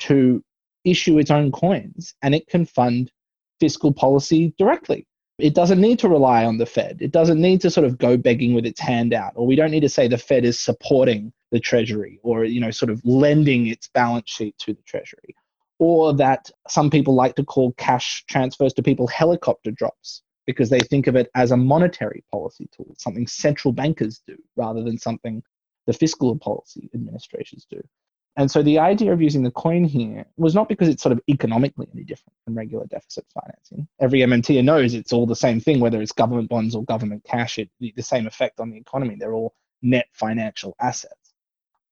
to 0.00 0.42
issue 0.84 1.18
its 1.18 1.30
own 1.30 1.50
coins 1.52 2.14
and 2.22 2.34
it 2.34 2.46
can 2.46 2.66
fund 2.66 3.10
fiscal 3.60 3.92
policy 3.92 4.54
directly. 4.58 5.06
It 5.42 5.54
doesn't 5.54 5.80
need 5.80 5.98
to 5.98 6.08
rely 6.08 6.44
on 6.44 6.58
the 6.58 6.66
Fed. 6.66 6.98
It 7.00 7.10
doesn't 7.10 7.40
need 7.40 7.60
to 7.62 7.70
sort 7.70 7.84
of 7.84 7.98
go 7.98 8.16
begging 8.16 8.54
with 8.54 8.64
its 8.64 8.78
hand 8.78 9.12
out, 9.12 9.32
or 9.34 9.44
we 9.44 9.56
don't 9.56 9.72
need 9.72 9.80
to 9.80 9.88
say 9.88 10.06
the 10.06 10.16
Fed 10.16 10.44
is 10.44 10.56
supporting 10.56 11.32
the 11.50 11.58
Treasury 11.58 12.20
or, 12.22 12.44
you 12.44 12.60
know, 12.60 12.70
sort 12.70 12.90
of 12.90 13.04
lending 13.04 13.66
its 13.66 13.88
balance 13.88 14.30
sheet 14.30 14.56
to 14.58 14.72
the 14.72 14.82
Treasury, 14.82 15.34
or 15.80 16.14
that 16.14 16.48
some 16.68 16.90
people 16.90 17.16
like 17.16 17.34
to 17.34 17.44
call 17.44 17.72
cash 17.72 18.24
transfers 18.28 18.72
to 18.74 18.84
people 18.84 19.08
helicopter 19.08 19.72
drops 19.72 20.22
because 20.46 20.70
they 20.70 20.78
think 20.78 21.08
of 21.08 21.16
it 21.16 21.28
as 21.34 21.50
a 21.50 21.56
monetary 21.56 22.22
policy 22.30 22.68
tool, 22.76 22.94
something 22.96 23.26
central 23.26 23.72
bankers 23.72 24.22
do 24.24 24.36
rather 24.54 24.84
than 24.84 24.96
something 24.96 25.42
the 25.88 25.92
fiscal 25.92 26.38
policy 26.38 26.88
administrations 26.94 27.66
do. 27.68 27.82
And 28.36 28.50
so 28.50 28.62
the 28.62 28.78
idea 28.78 29.12
of 29.12 29.20
using 29.20 29.42
the 29.42 29.50
coin 29.50 29.84
here 29.84 30.24
was 30.38 30.54
not 30.54 30.68
because 30.68 30.88
it's 30.88 31.02
sort 31.02 31.12
of 31.12 31.20
economically 31.28 31.86
any 31.92 32.02
different 32.02 32.34
than 32.46 32.54
regular 32.54 32.86
deficit 32.86 33.26
financing. 33.34 33.86
Every 34.00 34.20
MMTer 34.20 34.64
knows 34.64 34.94
it's 34.94 35.12
all 35.12 35.26
the 35.26 35.36
same 35.36 35.60
thing, 35.60 35.80
whether 35.80 36.00
it's 36.00 36.12
government 36.12 36.48
bonds 36.48 36.74
or 36.74 36.84
government 36.84 37.24
cash, 37.24 37.58
it 37.58 37.68
the 37.78 38.02
same 38.02 38.26
effect 38.26 38.58
on 38.58 38.70
the 38.70 38.78
economy. 38.78 39.16
They're 39.16 39.34
all 39.34 39.54
net 39.82 40.06
financial 40.12 40.74
assets. 40.80 41.34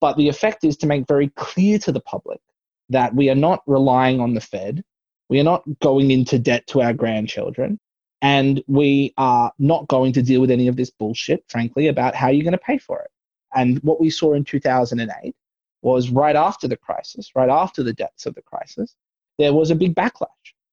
But 0.00 0.16
the 0.16 0.28
effect 0.28 0.64
is 0.64 0.78
to 0.78 0.86
make 0.86 1.06
very 1.06 1.28
clear 1.28 1.78
to 1.80 1.92
the 1.92 2.00
public 2.00 2.40
that 2.88 3.14
we 3.14 3.28
are 3.28 3.34
not 3.34 3.62
relying 3.66 4.18
on 4.18 4.32
the 4.32 4.40
Fed, 4.40 4.82
we 5.28 5.38
are 5.40 5.44
not 5.44 5.62
going 5.80 6.10
into 6.10 6.38
debt 6.38 6.66
to 6.68 6.80
our 6.80 6.94
grandchildren, 6.94 7.78
and 8.22 8.62
we 8.66 9.12
are 9.18 9.52
not 9.58 9.86
going 9.88 10.12
to 10.14 10.22
deal 10.22 10.40
with 10.40 10.50
any 10.50 10.68
of 10.68 10.76
this 10.76 10.90
bullshit, 10.90 11.44
frankly, 11.48 11.88
about 11.88 12.14
how 12.14 12.28
you're 12.28 12.44
going 12.44 12.52
to 12.52 12.58
pay 12.58 12.78
for 12.78 13.00
it. 13.00 13.10
And 13.54 13.78
what 13.80 14.00
we 14.00 14.10
saw 14.10 14.32
in 14.32 14.44
2008 14.44 15.34
was 15.82 16.10
right 16.10 16.36
after 16.36 16.68
the 16.68 16.76
crisis, 16.76 17.30
right 17.34 17.48
after 17.48 17.82
the 17.82 17.92
depths 17.92 18.26
of 18.26 18.34
the 18.34 18.42
crisis, 18.42 18.96
there 19.38 19.54
was 19.54 19.70
a 19.70 19.74
big 19.74 19.94
backlash. 19.94 20.26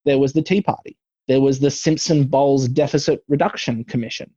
There 0.06 0.20
was 0.20 0.34
the 0.34 0.42
Tea 0.42 0.62
Party. 0.62 0.98
There 1.28 1.42
was 1.42 1.60
the 1.60 1.72
Simpson 1.72 2.26
Bowles 2.26 2.68
Deficit 2.68 3.24
Reduction 3.28 3.84
Commission. 3.84 4.32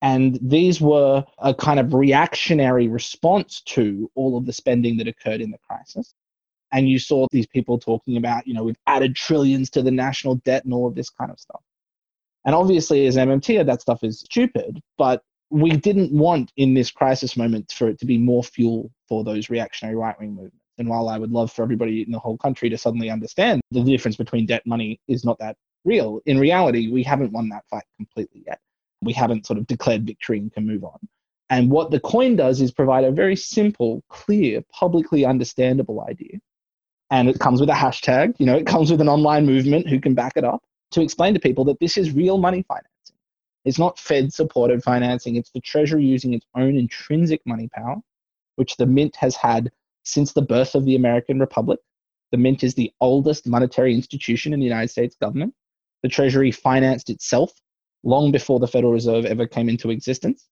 And 0.00 0.38
these 0.40 0.80
were 0.80 1.24
a 1.38 1.54
kind 1.54 1.80
of 1.80 1.92
reactionary 1.92 2.88
response 2.88 3.62
to 3.62 4.10
all 4.14 4.36
of 4.36 4.46
the 4.46 4.52
spending 4.52 4.96
that 4.98 5.08
occurred 5.08 5.40
in 5.40 5.50
the 5.50 5.58
crisis. 5.58 6.14
And 6.72 6.88
you 6.88 6.98
saw 6.98 7.26
these 7.30 7.46
people 7.46 7.78
talking 7.78 8.16
about, 8.16 8.46
you 8.46 8.54
know, 8.54 8.62
we've 8.62 8.78
added 8.86 9.16
trillions 9.16 9.70
to 9.70 9.82
the 9.82 9.90
national 9.90 10.36
debt 10.36 10.64
and 10.64 10.74
all 10.74 10.86
of 10.86 10.94
this 10.94 11.10
kind 11.10 11.30
of 11.30 11.40
stuff. 11.40 11.62
And 12.44 12.54
obviously, 12.54 13.06
as 13.06 13.16
MMT, 13.16 13.64
that 13.66 13.80
stuff 13.80 14.04
is 14.04 14.20
stupid, 14.20 14.80
but 14.96 15.22
we 15.50 15.70
didn't 15.70 16.12
want 16.12 16.52
in 16.56 16.74
this 16.74 16.90
crisis 16.90 17.36
moment 17.36 17.72
for 17.72 17.88
it 17.88 17.98
to 18.00 18.06
be 18.06 18.18
more 18.18 18.44
fuel 18.44 18.90
for 19.08 19.24
those 19.24 19.50
reactionary 19.50 19.96
right 19.96 20.18
wing 20.18 20.30
movements. 20.30 20.56
And 20.78 20.88
while 20.88 21.08
I 21.08 21.18
would 21.18 21.32
love 21.32 21.52
for 21.52 21.62
everybody 21.62 22.02
in 22.02 22.12
the 22.12 22.18
whole 22.18 22.38
country 22.38 22.70
to 22.70 22.78
suddenly 22.78 23.10
understand 23.10 23.60
the 23.72 23.82
difference 23.82 24.16
between 24.16 24.46
debt 24.46 24.66
money 24.66 25.00
is 25.08 25.24
not 25.24 25.38
that 25.40 25.56
real, 25.84 26.20
in 26.26 26.38
reality, 26.38 26.90
we 26.90 27.02
haven't 27.02 27.32
won 27.32 27.48
that 27.48 27.64
fight 27.68 27.84
completely 27.96 28.44
yet. 28.46 28.60
We 29.02 29.12
haven't 29.12 29.46
sort 29.46 29.58
of 29.58 29.66
declared 29.66 30.06
victory 30.06 30.38
and 30.38 30.52
can 30.52 30.66
move 30.66 30.84
on. 30.84 30.98
And 31.50 31.70
what 31.70 31.90
the 31.90 32.00
coin 32.00 32.36
does 32.36 32.60
is 32.60 32.70
provide 32.70 33.04
a 33.04 33.10
very 33.10 33.34
simple, 33.34 34.02
clear, 34.08 34.62
publicly 34.72 35.24
understandable 35.24 36.04
idea. 36.08 36.38
And 37.10 37.28
it 37.28 37.38
comes 37.38 37.60
with 37.60 37.70
a 37.70 37.74
hashtag, 37.74 38.34
you 38.38 38.44
know, 38.44 38.56
it 38.56 38.66
comes 38.66 38.90
with 38.90 39.00
an 39.00 39.08
online 39.08 39.46
movement 39.46 39.88
who 39.88 39.98
can 39.98 40.14
back 40.14 40.34
it 40.36 40.44
up 40.44 40.62
to 40.90 41.00
explain 41.00 41.34
to 41.34 41.40
people 41.40 41.64
that 41.64 41.80
this 41.80 41.96
is 41.96 42.12
real 42.12 42.38
money 42.38 42.64
financing. 42.68 43.16
It's 43.64 43.78
not 43.78 43.98
Fed 43.98 44.32
supported 44.32 44.82
financing, 44.82 45.36
it's 45.36 45.50
the 45.50 45.60
Treasury 45.60 46.04
using 46.04 46.34
its 46.34 46.46
own 46.54 46.76
intrinsic 46.76 47.40
money 47.46 47.68
power, 47.74 47.96
which 48.58 48.76
the 48.76 48.86
Mint 48.86 49.14
has 49.16 49.36
had 49.36 49.70
since 50.02 50.32
the 50.32 50.42
birth 50.42 50.74
of 50.74 50.84
the 50.84 50.96
American 50.96 51.38
Republic. 51.38 51.78
The 52.32 52.38
Mint 52.38 52.64
is 52.64 52.74
the 52.74 52.92
oldest 53.00 53.46
monetary 53.46 53.94
institution 53.94 54.52
in 54.52 54.60
the 54.60 54.66
United 54.66 54.88
States 54.88 55.16
government. 55.20 55.54
The 56.02 56.08
Treasury 56.08 56.50
financed 56.50 57.08
itself 57.08 57.52
long 58.02 58.32
before 58.32 58.60
the 58.60 58.68
Federal 58.68 58.92
Reserve 58.92 59.24
ever 59.24 59.46
came 59.46 59.68
into 59.68 59.90
existence. 59.90 60.48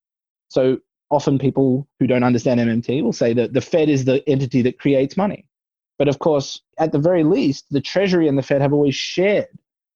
So 0.49 0.79
often 1.11 1.37
people 1.37 1.87
who 1.99 2.07
don't 2.07 2.23
understand 2.23 2.59
MMT 2.59 3.03
will 3.03 3.13
say 3.13 3.33
that 3.33 3.53
the 3.53 3.61
Fed 3.61 3.89
is 3.89 4.05
the 4.05 4.27
entity 4.27 4.61
that 4.63 4.79
creates 4.79 5.17
money. 5.17 5.45
But 5.97 6.07
of 6.07 6.19
course, 6.19 6.61
at 6.77 6.91
the 6.91 6.99
very 6.99 7.23
least, 7.23 7.65
the 7.71 7.81
Treasury 7.81 8.27
and 8.27 8.37
the 8.37 8.43
Fed 8.43 8.61
have 8.61 8.73
always 8.73 8.95
shared 8.95 9.47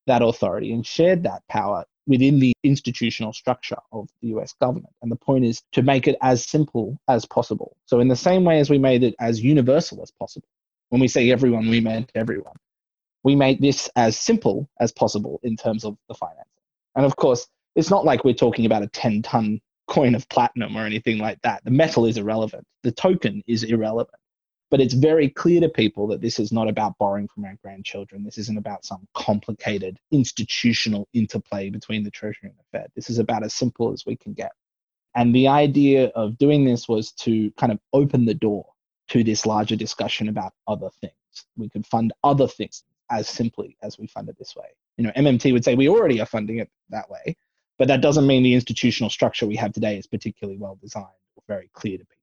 that 0.08 0.22
authority 0.22 0.74
and 0.74 0.86
shared 0.86 1.24
that 1.24 1.44
power 1.48 1.86
within 2.08 2.40
the 2.40 2.54
institutional 2.64 3.34
structure 3.34 3.78
of 3.92 4.10
the 4.22 4.30
US 4.30 4.54
government. 4.60 4.94
And 5.02 5.12
the 5.12 5.16
point 5.16 5.46
is 5.46 5.62
to 5.74 5.82
make 5.82 6.08
it 6.08 6.18
as 6.22 6.46
simple 6.46 6.98
as 7.08 7.26
possible. 7.26 7.78
So, 7.86 8.00
in 8.00 8.08
the 8.08 8.16
same 8.16 8.44
way 8.44 8.60
as 8.60 8.70
we 8.70 8.78
made 8.78 9.04
it 9.04 9.16
as 9.20 9.42
universal 9.42 10.02
as 10.02 10.12
possible, 10.12 10.48
when 10.90 11.02
we 11.02 11.08
say 11.08 11.32
everyone, 11.32 11.70
we 11.70 11.80
meant 11.80 12.12
everyone. 12.16 12.56
We 13.24 13.36
made 13.36 13.62
this 13.62 13.90
as 13.96 14.18
simple 14.18 14.70
as 14.80 14.92
possible 14.92 15.40
in 15.44 15.56
terms 15.56 15.86
of 15.86 15.96
the 16.08 16.16
financing. 16.16 16.46
And 16.96 17.06
of 17.06 17.16
course, 17.16 17.48
it's 17.76 17.90
not 17.90 18.04
like 18.04 18.24
we're 18.24 18.34
talking 18.34 18.66
about 18.66 18.84
a 18.84 18.88
10 18.88 19.22
ton 19.22 19.62
coin 19.88 20.16
of 20.16 20.28
platinum 20.30 20.76
or 20.76 20.86
anything 20.86 21.18
like 21.18 21.40
that. 21.44 21.64
The 21.64 21.72
metal 21.72 22.06
is 22.06 22.18
irrelevant, 22.18 22.66
the 22.84 22.92
token 22.92 23.44
is 23.48 23.64
irrelevant. 23.64 24.21
But 24.72 24.80
it's 24.80 24.94
very 24.94 25.30
clear 25.30 25.60
to 25.62 25.70
people 25.70 26.08
that 26.08 26.22
this 26.22 26.40
is 26.40 26.52
not 26.52 26.70
about 26.70 26.98
borrowing 26.98 27.28
from 27.28 27.44
our 27.44 27.58
grandchildren. 27.62 28.24
This 28.24 28.38
isn't 28.38 28.58
about 28.58 28.86
some 28.86 29.06
complicated 29.14 30.00
institutional 30.12 31.08
interplay 31.14 31.70
between 31.70 32.04
the 32.04 32.10
Treasury 32.10 32.50
and 32.50 32.58
the 32.58 32.78
Fed. 32.80 32.90
This 32.96 33.10
is 33.10 33.20
about 33.20 33.44
as 33.44 33.54
simple 33.54 33.92
as 33.92 34.06
we 34.06 34.16
can 34.16 34.34
get. 34.34 34.54
And 35.14 35.36
the 35.36 35.50
idea 35.50 36.08
of 36.16 36.38
doing 36.38 36.64
this 36.64 36.88
was 36.88 37.12
to 37.14 37.52
kind 37.58 37.72
of 37.72 37.80
open 37.92 38.26
the 38.26 38.34
door 38.34 38.66
to 39.10 39.26
this 39.26 39.46
larger 39.46 39.76
discussion 39.76 40.30
about 40.30 40.54
other 40.68 40.90
things. 41.02 41.14
We 41.58 41.68
could 41.68 41.86
fund 41.86 42.14
other 42.24 42.48
things 42.48 42.84
as 43.10 43.28
simply 43.28 43.76
as 43.84 44.00
we 44.00 44.08
fund 44.08 44.30
it 44.30 44.38
this 44.40 44.56
way. 44.56 44.68
You 44.98 45.04
know, 45.06 45.12
MMT 45.18 45.52
would 45.52 45.66
say 45.66 45.76
we 45.76 45.90
already 45.90 46.22
are 46.22 46.26
funding 46.26 46.60
it 46.60 46.70
that 46.90 47.10
way, 47.10 47.36
but 47.78 47.90
that 47.90 48.00
doesn't 48.02 48.26
mean 48.26 48.44
the 48.44 48.54
institutional 48.54 49.10
structure 49.10 49.46
we 49.46 49.58
have 49.58 49.74
today 49.74 49.98
is 49.98 50.08
particularly 50.08 50.58
well 50.58 50.78
designed 50.82 51.08
or 51.36 51.44
very 51.46 51.70
clear 51.74 51.98
to 51.98 52.06
people. 52.06 52.21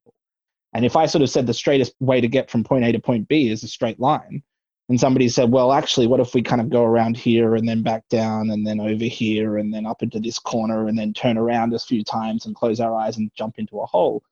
And 0.78 0.86
if 0.86 0.94
I 0.94 1.06
sort 1.06 1.22
of 1.22 1.28
said 1.28 1.48
the 1.48 1.54
straightest 1.54 1.92
way 1.98 2.20
to 2.20 2.28
get 2.28 2.48
from 2.48 2.62
point 2.62 2.84
A 2.84 2.92
to 2.92 3.00
point 3.00 3.26
B 3.26 3.50
is 3.50 3.64
a 3.64 3.66
straight 3.66 3.98
line, 3.98 4.44
and 4.88 5.00
somebody 5.00 5.28
said, 5.28 5.50
well, 5.50 5.72
actually, 5.72 6.06
what 6.06 6.20
if 6.20 6.34
we 6.34 6.40
kind 6.40 6.60
of 6.60 6.70
go 6.70 6.84
around 6.84 7.16
here 7.16 7.56
and 7.56 7.68
then 7.68 7.82
back 7.82 8.08
down 8.08 8.50
and 8.50 8.64
then 8.64 8.78
over 8.78 9.02
here 9.02 9.56
and 9.56 9.74
then 9.74 9.86
up 9.86 10.04
into 10.04 10.20
this 10.20 10.38
corner 10.38 10.86
and 10.86 10.96
then 10.96 11.12
turn 11.12 11.36
around 11.36 11.74
a 11.74 11.80
few 11.80 12.04
times 12.04 12.46
and 12.46 12.54
close 12.54 12.78
our 12.78 12.94
eyes 12.94 13.16
and 13.16 13.32
jump 13.36 13.58
into 13.58 13.80
a 13.80 13.86
hole? 13.86 14.22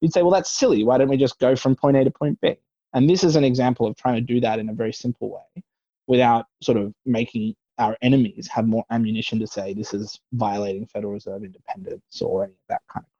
You'd 0.00 0.12
say, 0.12 0.22
well, 0.22 0.30
that's 0.30 0.48
silly. 0.48 0.84
Why 0.84 0.96
don't 0.96 1.08
we 1.08 1.16
just 1.16 1.40
go 1.40 1.56
from 1.56 1.74
point 1.74 1.96
A 1.96 2.04
to 2.04 2.10
point 2.12 2.40
B? 2.40 2.54
And 2.94 3.10
this 3.10 3.24
is 3.24 3.34
an 3.34 3.42
example 3.42 3.84
of 3.84 3.96
trying 3.96 4.14
to 4.14 4.20
do 4.20 4.38
that 4.42 4.60
in 4.60 4.68
a 4.68 4.74
very 4.74 4.92
simple 4.92 5.32
way 5.32 5.64
without 6.06 6.46
sort 6.62 6.78
of 6.78 6.94
making 7.04 7.56
our 7.80 7.96
enemies 8.00 8.46
have 8.46 8.68
more 8.68 8.84
ammunition 8.90 9.40
to 9.40 9.46
say 9.48 9.74
this 9.74 9.92
is 9.92 10.20
violating 10.34 10.86
Federal 10.86 11.14
Reserve 11.14 11.42
independence 11.42 12.22
or 12.22 12.44
any 12.44 12.52
of 12.52 12.68
that 12.68 12.82
kind 12.88 13.04
of. 13.04 13.15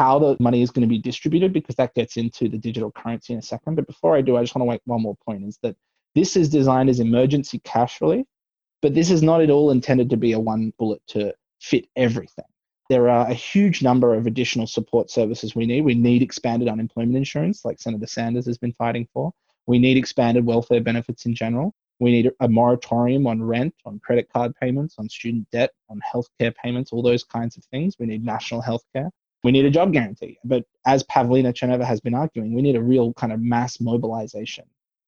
How 0.00 0.18
the 0.18 0.34
money 0.40 0.62
is 0.62 0.70
going 0.70 0.88
to 0.88 0.88
be 0.88 0.98
distributed, 0.98 1.52
because 1.52 1.76
that 1.76 1.92
gets 1.94 2.16
into 2.16 2.48
the 2.48 2.56
digital 2.56 2.90
currency 2.90 3.34
in 3.34 3.38
a 3.38 3.42
second. 3.42 3.74
But 3.74 3.86
before 3.86 4.16
I 4.16 4.22
do, 4.22 4.38
I 4.38 4.42
just 4.42 4.54
want 4.54 4.66
to 4.66 4.70
make 4.70 4.80
one 4.86 5.02
more 5.02 5.18
point 5.26 5.44
is 5.44 5.58
that 5.62 5.76
this 6.14 6.36
is 6.36 6.48
designed 6.48 6.88
as 6.88 7.00
emergency 7.00 7.60
cash 7.64 8.00
relief, 8.00 8.24
but 8.80 8.94
this 8.94 9.10
is 9.10 9.22
not 9.22 9.42
at 9.42 9.50
all 9.50 9.70
intended 9.70 10.08
to 10.08 10.16
be 10.16 10.32
a 10.32 10.40
one 10.40 10.72
bullet 10.78 11.02
to 11.08 11.34
fit 11.60 11.84
everything. 11.96 12.46
There 12.88 13.10
are 13.10 13.28
a 13.28 13.34
huge 13.34 13.82
number 13.82 14.14
of 14.14 14.26
additional 14.26 14.66
support 14.66 15.10
services 15.10 15.54
we 15.54 15.66
need. 15.66 15.82
We 15.82 15.94
need 15.94 16.22
expanded 16.22 16.68
unemployment 16.68 17.18
insurance, 17.18 17.66
like 17.66 17.78
Senator 17.78 18.06
Sanders 18.06 18.46
has 18.46 18.56
been 18.56 18.72
fighting 18.72 19.06
for. 19.12 19.32
We 19.66 19.78
need 19.78 19.98
expanded 19.98 20.46
welfare 20.46 20.80
benefits 20.80 21.26
in 21.26 21.34
general. 21.34 21.74
We 21.98 22.10
need 22.10 22.30
a 22.40 22.48
moratorium 22.48 23.26
on 23.26 23.42
rent, 23.42 23.74
on 23.84 24.00
credit 24.00 24.30
card 24.32 24.54
payments, 24.58 24.94
on 24.98 25.10
student 25.10 25.46
debt, 25.52 25.72
on 25.90 26.00
healthcare 26.10 26.54
payments, 26.54 26.90
all 26.90 27.02
those 27.02 27.22
kinds 27.22 27.58
of 27.58 27.64
things. 27.66 27.96
We 27.98 28.06
need 28.06 28.24
national 28.24 28.62
healthcare. 28.62 29.10
We 29.42 29.52
need 29.52 29.64
a 29.64 29.70
job 29.70 29.92
guarantee. 29.92 30.38
But 30.44 30.64
as 30.86 31.02
Pavlina 31.04 31.52
Tcherneva 31.52 31.84
has 31.84 32.00
been 32.00 32.14
arguing, 32.14 32.52
we 32.54 32.62
need 32.62 32.76
a 32.76 32.82
real 32.82 33.12
kind 33.14 33.32
of 33.32 33.40
mass 33.40 33.80
mobilization 33.80 34.64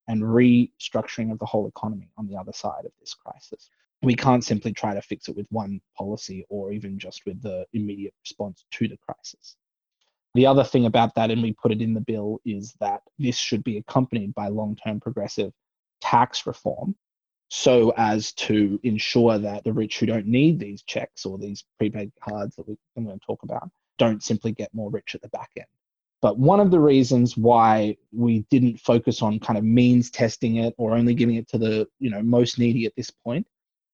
and 0.09 0.23
restructuring 0.23 1.31
of 1.31 1.39
the 1.39 1.47
whole 1.47 1.69
economy 1.69 2.09
on 2.17 2.27
the 2.27 2.37
other 2.37 2.53
side 2.53 2.85
of 2.85 2.93
this 3.01 3.15
crisis. 3.15 3.71
We 4.03 4.17
can't 4.17 4.43
simply 4.43 4.73
try 4.73 4.95
to 4.95 5.03
fix 5.03 5.29
it 5.29 5.37
with 5.37 5.47
one 5.51 5.81
policy 5.97 6.45
or 6.49 6.73
even 6.73 6.99
just 6.99 7.25
with 7.25 7.41
the 7.43 7.67
immediate 7.73 8.15
response 8.25 8.65
to 8.73 8.89
the 8.89 8.97
crisis. 8.97 9.57
The 10.35 10.47
other 10.47 10.65
thing 10.65 10.87
about 10.87 11.15
that, 11.15 11.31
and 11.31 11.43
we 11.43 11.53
put 11.53 11.73
it 11.73 11.83
in 11.83 11.95
the 11.95 12.01
bill, 12.01 12.41
is 12.45 12.75
that 12.81 13.03
this 13.19 13.37
should 13.37 13.62
be 13.62 13.77
accompanied 13.77 14.35
by 14.35 14.49
long 14.49 14.77
term 14.77 14.99
progressive 14.99 15.53
tax 16.01 16.47
reform 16.47 16.97
so 17.49 17.93
as 17.99 18.33
to 18.33 18.81
ensure 18.83 19.39
that 19.39 19.62
the 19.62 19.73
rich 19.75 19.99
who 19.99 20.07
don't 20.07 20.27
need 20.27 20.59
these 20.59 20.83
checks 20.83 21.27
or 21.27 21.39
these 21.39 21.65
prepaid 21.79 22.11
cards 22.21 22.57
that 22.57 22.67
we, 22.67 22.77
I'm 22.97 23.05
going 23.05 23.21
to 23.21 23.27
talk 23.27 23.43
about 23.43 23.71
don't 23.99 24.23
simply 24.23 24.53
get 24.53 24.73
more 24.75 24.91
rich 24.91 25.15
at 25.15 25.23
the 25.23 25.29
back 25.29 25.51
end. 25.57 25.67
But 26.21 26.39
one 26.39 26.61
of 26.61 26.71
the 26.71 26.79
reasons 26.79 27.37
why 27.37 27.97
we 28.13 28.47
didn't 28.51 28.79
focus 28.79 29.23
on 29.23 29.41
kind 29.41 29.59
of 29.59 29.65
means 29.65 30.11
testing 30.11 30.57
it 30.57 30.75
or 30.79 30.93
only 30.93 31.15
giving 31.15 31.35
it 31.35 31.49
to 31.49 31.59
the 31.59 31.89
you 31.99 32.11
know 32.11 32.23
most 32.23 32.59
needy 32.59 32.87
at 32.87 32.95
this 32.97 33.11
point 33.11 33.47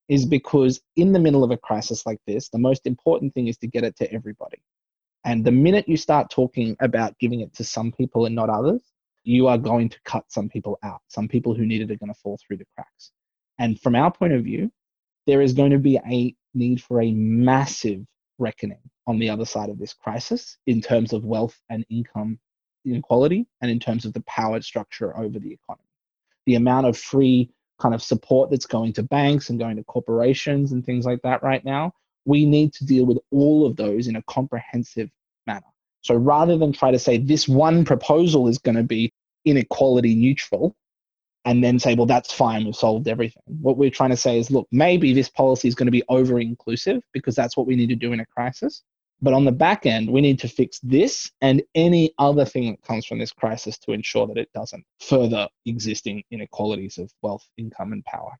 is 0.08 0.24
because 0.24 0.80
in 0.96 1.12
the 1.12 1.18
middle 1.18 1.44
of 1.44 1.50
a 1.50 1.56
crisis 1.56 2.06
like 2.06 2.20
this, 2.26 2.48
the 2.48 2.58
most 2.58 2.86
important 2.86 3.32
thing 3.34 3.48
is 3.48 3.58
to 3.58 3.66
get 3.66 3.84
it 3.84 3.96
to 3.96 4.10
everybody. 4.12 4.58
And 5.24 5.44
the 5.44 5.52
minute 5.52 5.88
you 5.88 5.96
start 5.96 6.30
talking 6.30 6.76
about 6.80 7.18
giving 7.18 7.40
it 7.40 7.54
to 7.54 7.64
some 7.64 7.92
people 7.92 8.24
and 8.26 8.34
not 8.34 8.48
others, 8.48 8.82
you 9.24 9.46
are 9.46 9.58
going 9.58 9.90
to 9.90 10.00
cut 10.04 10.24
some 10.28 10.48
people 10.48 10.78
out. 10.82 11.00
Some 11.08 11.28
people 11.28 11.54
who 11.54 11.66
need 11.66 11.82
it 11.82 11.90
are 11.90 11.98
going 11.98 12.12
to 12.12 12.20
fall 12.20 12.38
through 12.38 12.58
the 12.58 12.66
cracks. 12.74 13.10
And 13.58 13.78
from 13.80 13.94
our 13.94 14.10
point 14.10 14.32
of 14.32 14.44
view, 14.44 14.70
there 15.26 15.42
is 15.42 15.52
going 15.52 15.72
to 15.72 15.78
be 15.78 15.98
a 15.98 16.34
need 16.54 16.82
for 16.82 17.02
a 17.02 17.12
massive 17.12 18.06
reckoning 18.38 18.78
on 19.06 19.18
the 19.18 19.30
other 19.30 19.44
side 19.44 19.70
of 19.70 19.78
this 19.78 19.92
crisis 19.92 20.58
in 20.66 20.80
terms 20.80 21.12
of 21.12 21.24
wealth 21.24 21.58
and 21.70 21.84
income 21.90 22.38
inequality 22.84 23.46
and 23.60 23.70
in 23.70 23.78
terms 23.78 24.04
of 24.04 24.12
the 24.12 24.22
power 24.22 24.60
structure 24.60 25.16
over 25.16 25.38
the 25.38 25.52
economy. 25.52 25.88
The 26.46 26.54
amount 26.54 26.86
of 26.86 26.96
free 26.96 27.50
kind 27.80 27.94
of 27.94 28.02
support 28.02 28.50
that's 28.50 28.66
going 28.66 28.92
to 28.94 29.02
banks 29.02 29.50
and 29.50 29.58
going 29.58 29.76
to 29.76 29.84
corporations 29.84 30.72
and 30.72 30.84
things 30.84 31.04
like 31.04 31.20
that 31.22 31.42
right 31.42 31.64
now, 31.64 31.92
we 32.24 32.44
need 32.44 32.72
to 32.74 32.84
deal 32.84 33.06
with 33.06 33.18
all 33.30 33.66
of 33.66 33.76
those 33.76 34.08
in 34.08 34.16
a 34.16 34.22
comprehensive 34.22 35.10
manner. 35.46 35.66
So 36.02 36.14
rather 36.14 36.56
than 36.56 36.72
try 36.72 36.90
to 36.90 36.98
say 36.98 37.18
this 37.18 37.48
one 37.48 37.84
proposal 37.84 38.48
is 38.48 38.58
going 38.58 38.76
to 38.76 38.82
be 38.82 39.12
inequality 39.44 40.14
neutral 40.14 40.74
and 41.48 41.64
then 41.64 41.78
say, 41.78 41.94
well, 41.94 42.04
that's 42.04 42.30
fine, 42.30 42.66
we've 42.66 42.76
solved 42.76 43.08
everything. 43.08 43.42
What 43.46 43.78
we're 43.78 43.88
trying 43.88 44.10
to 44.10 44.18
say 44.18 44.38
is, 44.38 44.50
look, 44.50 44.68
maybe 44.70 45.14
this 45.14 45.30
policy 45.30 45.66
is 45.66 45.74
going 45.74 45.86
to 45.86 45.90
be 45.90 46.02
over 46.10 46.38
inclusive 46.38 47.02
because 47.14 47.34
that's 47.34 47.56
what 47.56 47.66
we 47.66 47.74
need 47.74 47.88
to 47.88 47.96
do 47.96 48.12
in 48.12 48.20
a 48.20 48.26
crisis. 48.26 48.82
But 49.22 49.32
on 49.32 49.46
the 49.46 49.52
back 49.52 49.86
end, 49.86 50.10
we 50.10 50.20
need 50.20 50.38
to 50.40 50.48
fix 50.48 50.78
this 50.82 51.32
and 51.40 51.62
any 51.74 52.12
other 52.18 52.44
thing 52.44 52.70
that 52.70 52.82
comes 52.82 53.06
from 53.06 53.18
this 53.18 53.32
crisis 53.32 53.78
to 53.78 53.92
ensure 53.92 54.26
that 54.26 54.36
it 54.36 54.50
doesn't 54.52 54.84
further 55.00 55.48
existing 55.64 56.22
inequalities 56.30 56.98
of 56.98 57.10
wealth, 57.22 57.48
income, 57.56 57.94
and 57.94 58.04
power. 58.04 58.32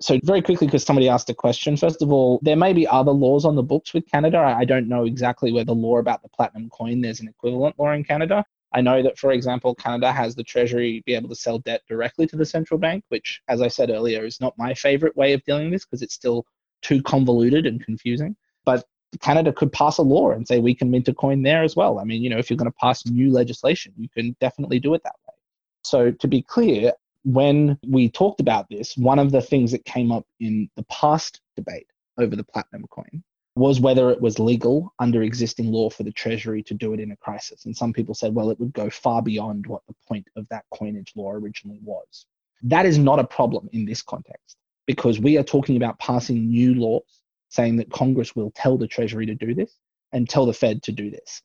So, 0.00 0.18
very 0.24 0.42
quickly, 0.42 0.66
because 0.66 0.82
somebody 0.82 1.08
asked 1.08 1.30
a 1.30 1.34
question, 1.34 1.76
first 1.76 2.02
of 2.02 2.10
all, 2.10 2.40
there 2.42 2.56
may 2.56 2.72
be 2.72 2.86
other 2.88 3.12
laws 3.12 3.44
on 3.44 3.54
the 3.54 3.62
books 3.62 3.94
with 3.94 4.10
Canada. 4.10 4.38
I 4.38 4.64
don't 4.64 4.88
know 4.88 5.04
exactly 5.04 5.52
where 5.52 5.64
the 5.64 5.72
law 5.72 5.98
about 5.98 6.20
the 6.22 6.28
platinum 6.30 6.68
coin, 6.68 7.00
there's 7.00 7.20
an 7.20 7.28
equivalent 7.28 7.78
law 7.78 7.92
in 7.92 8.02
Canada. 8.02 8.44
I 8.74 8.80
know 8.80 9.02
that, 9.02 9.18
for 9.18 9.32
example, 9.32 9.74
Canada 9.74 10.12
has 10.12 10.34
the 10.34 10.44
Treasury 10.44 11.02
be 11.06 11.14
able 11.14 11.28
to 11.28 11.34
sell 11.34 11.58
debt 11.58 11.82
directly 11.88 12.26
to 12.26 12.36
the 12.36 12.44
central 12.44 12.78
bank, 12.78 13.04
which, 13.08 13.40
as 13.48 13.62
I 13.62 13.68
said 13.68 13.90
earlier, 13.90 14.24
is 14.24 14.40
not 14.40 14.58
my 14.58 14.74
favorite 14.74 15.16
way 15.16 15.32
of 15.32 15.42
dealing 15.44 15.64
with 15.64 15.74
this 15.74 15.84
because 15.84 16.02
it's 16.02 16.14
still 16.14 16.44
too 16.82 17.02
convoluted 17.02 17.66
and 17.66 17.84
confusing. 17.84 18.36
But 18.64 18.84
Canada 19.20 19.52
could 19.52 19.72
pass 19.72 19.98
a 19.98 20.02
law 20.02 20.32
and 20.32 20.46
say 20.46 20.58
we 20.58 20.74
can 20.74 20.90
mint 20.90 21.08
a 21.08 21.14
coin 21.14 21.42
there 21.42 21.62
as 21.62 21.76
well. 21.76 21.98
I 21.98 22.04
mean, 22.04 22.22
you 22.22 22.30
know, 22.30 22.38
if 22.38 22.50
you're 22.50 22.56
going 22.56 22.70
to 22.70 22.76
pass 22.80 23.06
new 23.06 23.30
legislation, 23.32 23.92
you 23.96 24.08
can 24.08 24.36
definitely 24.40 24.80
do 24.80 24.94
it 24.94 25.02
that 25.04 25.14
way. 25.26 25.34
So, 25.82 26.10
to 26.10 26.28
be 26.28 26.42
clear, 26.42 26.92
when 27.24 27.78
we 27.88 28.08
talked 28.08 28.40
about 28.40 28.68
this, 28.68 28.96
one 28.96 29.18
of 29.18 29.32
the 29.32 29.40
things 29.40 29.72
that 29.72 29.84
came 29.84 30.12
up 30.12 30.26
in 30.40 30.68
the 30.76 30.84
past 30.84 31.40
debate 31.56 31.86
over 32.18 32.36
the 32.36 32.44
platinum 32.44 32.84
coin 32.90 33.22
was 33.56 33.80
whether 33.80 34.10
it 34.10 34.20
was 34.20 34.38
legal 34.38 34.92
under 34.98 35.22
existing 35.22 35.72
law 35.72 35.88
for 35.88 36.02
the 36.02 36.12
Treasury 36.12 36.62
to 36.62 36.74
do 36.74 36.92
it 36.92 37.00
in 37.00 37.10
a 37.10 37.16
crisis. 37.16 37.64
And 37.64 37.74
some 37.74 37.92
people 37.92 38.14
said, 38.14 38.34
well, 38.34 38.50
it 38.50 38.60
would 38.60 38.74
go 38.74 38.90
far 38.90 39.22
beyond 39.22 39.66
what 39.66 39.82
the 39.88 39.94
point 40.06 40.28
of 40.36 40.46
that 40.50 40.66
coinage 40.74 41.14
law 41.16 41.32
originally 41.32 41.80
was. 41.82 42.26
That 42.62 42.84
is 42.84 42.98
not 42.98 43.18
a 43.18 43.24
problem 43.24 43.70
in 43.72 43.86
this 43.86 44.02
context 44.02 44.58
because 44.86 45.18
we 45.18 45.38
are 45.38 45.42
talking 45.42 45.76
about 45.76 45.98
passing 45.98 46.48
new 46.48 46.74
laws 46.74 47.22
saying 47.48 47.76
that 47.76 47.90
Congress 47.90 48.36
will 48.36 48.50
tell 48.54 48.76
the 48.76 48.86
Treasury 48.86 49.24
to 49.24 49.34
do 49.34 49.54
this 49.54 49.74
and 50.12 50.28
tell 50.28 50.44
the 50.44 50.52
Fed 50.52 50.82
to 50.82 50.92
do 50.92 51.10
this. 51.10 51.40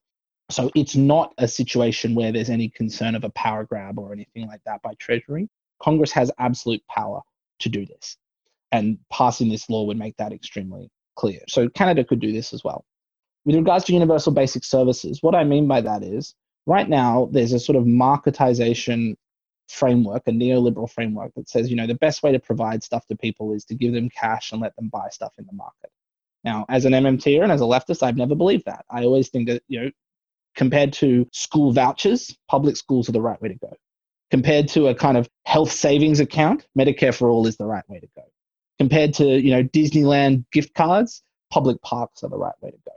So 0.50 0.70
it's 0.75 0.98
not 0.98 1.34
a 1.38 1.48
situation 1.48 2.13
where 2.13 2.34
there's 2.34 2.50
any 2.50 2.68
concern 2.68 3.15
of 3.15 3.24
a 3.24 3.30
power 3.30 3.63
grab 3.63 3.98
or 3.98 4.12
anything 4.12 4.48
like 4.48 4.62
that 4.65 4.82
by 4.82 4.96
Treasury. 4.96 5.50
Congress 5.82 6.12
has 6.12 6.30
absolute 6.39 6.86
power 6.88 7.22
to 7.60 7.70
do 7.70 7.86
this. 7.86 8.18
And 8.74 8.98
passing 9.10 9.48
this 9.48 9.70
law 9.70 9.86
would 9.86 9.98
make 9.98 10.18
that 10.18 10.34
extremely 10.34 10.91
clear. 11.22 11.40
So 11.48 11.70
Canada 11.70 12.04
could 12.04 12.20
do 12.20 12.32
this 12.32 12.51
as 12.51 12.63
well. 12.63 12.84
With 13.46 13.56
regards 13.56 13.86
to 13.86 13.94
universal 13.94 14.34
basic 14.34 14.63
services, 14.63 15.20
what 15.22 15.36
I 15.36 15.44
mean 15.44 15.68
by 15.68 15.80
that 15.82 16.01
is 16.01 16.34
right 16.66 16.90
now 16.90 17.30
there's 17.32 17.54
a 17.54 17.60
sort 17.60 17.75
of 17.75 17.84
marketization 17.84 19.16
framework, 19.70 20.24
a 20.25 20.32
neoliberal 20.32 20.92
framework 20.92 21.32
that 21.36 21.48
says, 21.48 21.70
you 21.70 21.75
know, 21.75 21.86
the 21.86 22.04
best 22.06 22.24
way 22.24 22.32
to 22.32 22.40
provide 22.40 22.84
stuff 22.84 23.06
to 23.08 23.16
people 23.16 23.54
is 23.54 23.63
to 23.66 23.75
give 23.75 23.94
them 23.94 24.10
cash 24.10 24.51
and 24.51 24.62
let 24.62 24.75
them 24.75 24.90
buy 24.90 25.08
stuff 25.12 25.32
in 25.38 25.46
the 25.46 25.54
market. 25.54 25.92
Now, 26.44 26.66
as 26.70 26.86
an 26.86 26.94
MMTer 26.94 27.44
and 27.44 27.51
as 27.51 27.62
a 27.62 27.66
leftist, 27.66 28.01
I've 28.01 28.18
never 28.18 28.34
believed 28.34 28.66
that. 28.66 28.84
I 28.90 29.04
always 29.04 29.30
think 29.30 29.48
that, 29.48 29.62
you 29.68 29.80
know, 29.80 29.92
compared 30.56 30.92
to 30.94 31.28
school 31.32 31.72
vouchers, 31.72 32.36
public 32.50 32.75
schools 32.78 33.08
are 33.10 33.13
the 33.13 33.22
right 33.22 33.40
way 33.44 33.50
to 33.50 33.60
go. 33.60 33.74
Compared 34.32 34.68
to 34.70 34.88
a 34.88 34.96
kind 34.96 35.18
of 35.18 35.30
health 35.46 35.72
savings 35.72 36.20
account, 36.20 36.66
Medicare 36.78 37.13
for 37.13 37.30
all 37.30 37.46
is 37.46 37.58
the 37.58 37.66
right 37.66 37.88
way 37.88 38.00
to 38.00 38.08
go 38.16 38.24
compared 38.82 39.14
to 39.14 39.40
you 39.40 39.52
know 39.52 39.64
Disneyland 39.64 40.44
gift 40.52 40.74
cards, 40.74 41.22
public 41.52 41.80
parks 41.84 42.24
are 42.24 42.30
the 42.30 42.38
right 42.46 42.56
way 42.62 42.72
to 42.72 42.78
go. 42.84 42.96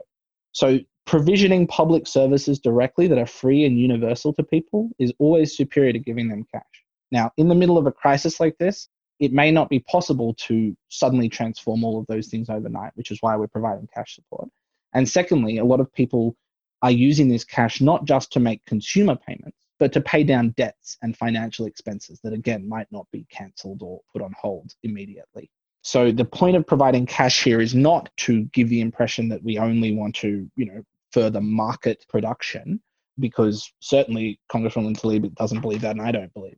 So 0.51 0.79
provisioning 1.05 1.67
public 1.67 2.07
services 2.07 2.57
directly 2.57 3.05
that 3.07 3.19
are 3.19 3.27
free 3.27 3.65
and 3.65 3.79
universal 3.79 4.33
to 4.33 4.41
people 4.41 4.89
is 4.97 5.13
always 5.19 5.55
superior 5.55 5.93
to 5.93 5.99
giving 5.99 6.27
them 6.27 6.43
cash. 6.51 6.75
Now, 7.11 7.29
in 7.37 7.49
the 7.49 7.53
middle 7.53 7.77
of 7.77 7.85
a 7.85 7.91
crisis 7.91 8.39
like 8.39 8.57
this, 8.57 8.89
it 9.19 9.31
may 9.31 9.51
not 9.51 9.69
be 9.69 9.79
possible 9.81 10.33
to 10.47 10.75
suddenly 10.89 11.29
transform 11.29 11.83
all 11.83 11.99
of 11.99 12.07
those 12.07 12.29
things 12.29 12.49
overnight, 12.49 12.93
which 12.95 13.11
is 13.11 13.19
why 13.21 13.35
we're 13.35 13.45
providing 13.45 13.87
cash 13.93 14.15
support. 14.15 14.49
And 14.95 15.07
secondly, 15.07 15.59
a 15.59 15.65
lot 15.65 15.81
of 15.81 15.93
people 15.93 16.35
are 16.81 16.89
using 16.89 17.29
this 17.29 17.43
cash 17.43 17.79
not 17.79 18.05
just 18.05 18.31
to 18.31 18.39
make 18.39 18.65
consumer 18.65 19.15
payments, 19.15 19.59
but 19.77 19.93
to 19.93 20.01
pay 20.01 20.23
down 20.23 20.55
debts 20.57 20.97
and 21.03 21.15
financial 21.15 21.67
expenses 21.67 22.19
that, 22.23 22.33
again, 22.33 22.67
might 22.67 22.91
not 22.91 23.05
be 23.11 23.27
cancelled 23.29 23.83
or 23.83 24.01
put 24.11 24.23
on 24.23 24.33
hold 24.41 24.73
immediately. 24.81 25.51
So 25.85 26.11
the 26.11 26.25
point 26.25 26.55
of 26.55 26.65
providing 26.65 27.05
cash 27.05 27.43
here 27.43 27.61
is 27.61 27.75
not 27.75 28.09
to 28.17 28.45
give 28.45 28.69
the 28.69 28.81
impression 28.81 29.29
that 29.29 29.43
we 29.43 29.59
only 29.59 29.93
want 29.93 30.15
to, 30.15 30.49
you 30.55 30.65
know, 30.65 30.81
further 31.11 31.39
market 31.39 32.03
production, 32.09 32.81
because 33.19 33.71
certainly 33.81 34.39
Congresswoman 34.51 34.99
Tlaib 34.99 35.35
doesn't 35.35 35.61
believe 35.61 35.81
that, 35.81 35.95
and 35.95 36.01
I 36.01 36.11
don't 36.11 36.33
believe. 36.33 36.57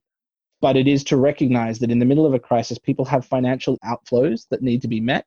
But 0.61 0.77
it 0.77 0.87
is 0.87 1.03
to 1.03 1.17
recognize 1.17 1.77
that 1.79 1.91
in 1.91 1.99
the 1.99 2.05
middle 2.05 2.25
of 2.25 2.33
a 2.33 2.39
crisis, 2.39 2.77
people 2.79 3.03
have 3.03 3.25
financial 3.25 3.77
outflows 3.83 4.47
that 4.49 4.61
need 4.61 4.81
to 4.83 4.87
be 4.87 5.01
met, 5.01 5.25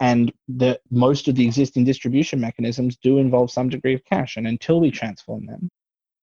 and 0.00 0.32
that 0.48 0.80
most 0.90 1.28
of 1.28 1.36
the 1.36 1.46
existing 1.46 1.84
distribution 1.84 2.40
mechanisms 2.40 2.96
do 2.96 3.18
involve 3.18 3.52
some 3.52 3.68
degree 3.68 3.94
of 3.94 4.04
cash. 4.04 4.36
And 4.36 4.48
until 4.48 4.80
we 4.80 4.90
transform 4.90 5.46
them, 5.46 5.68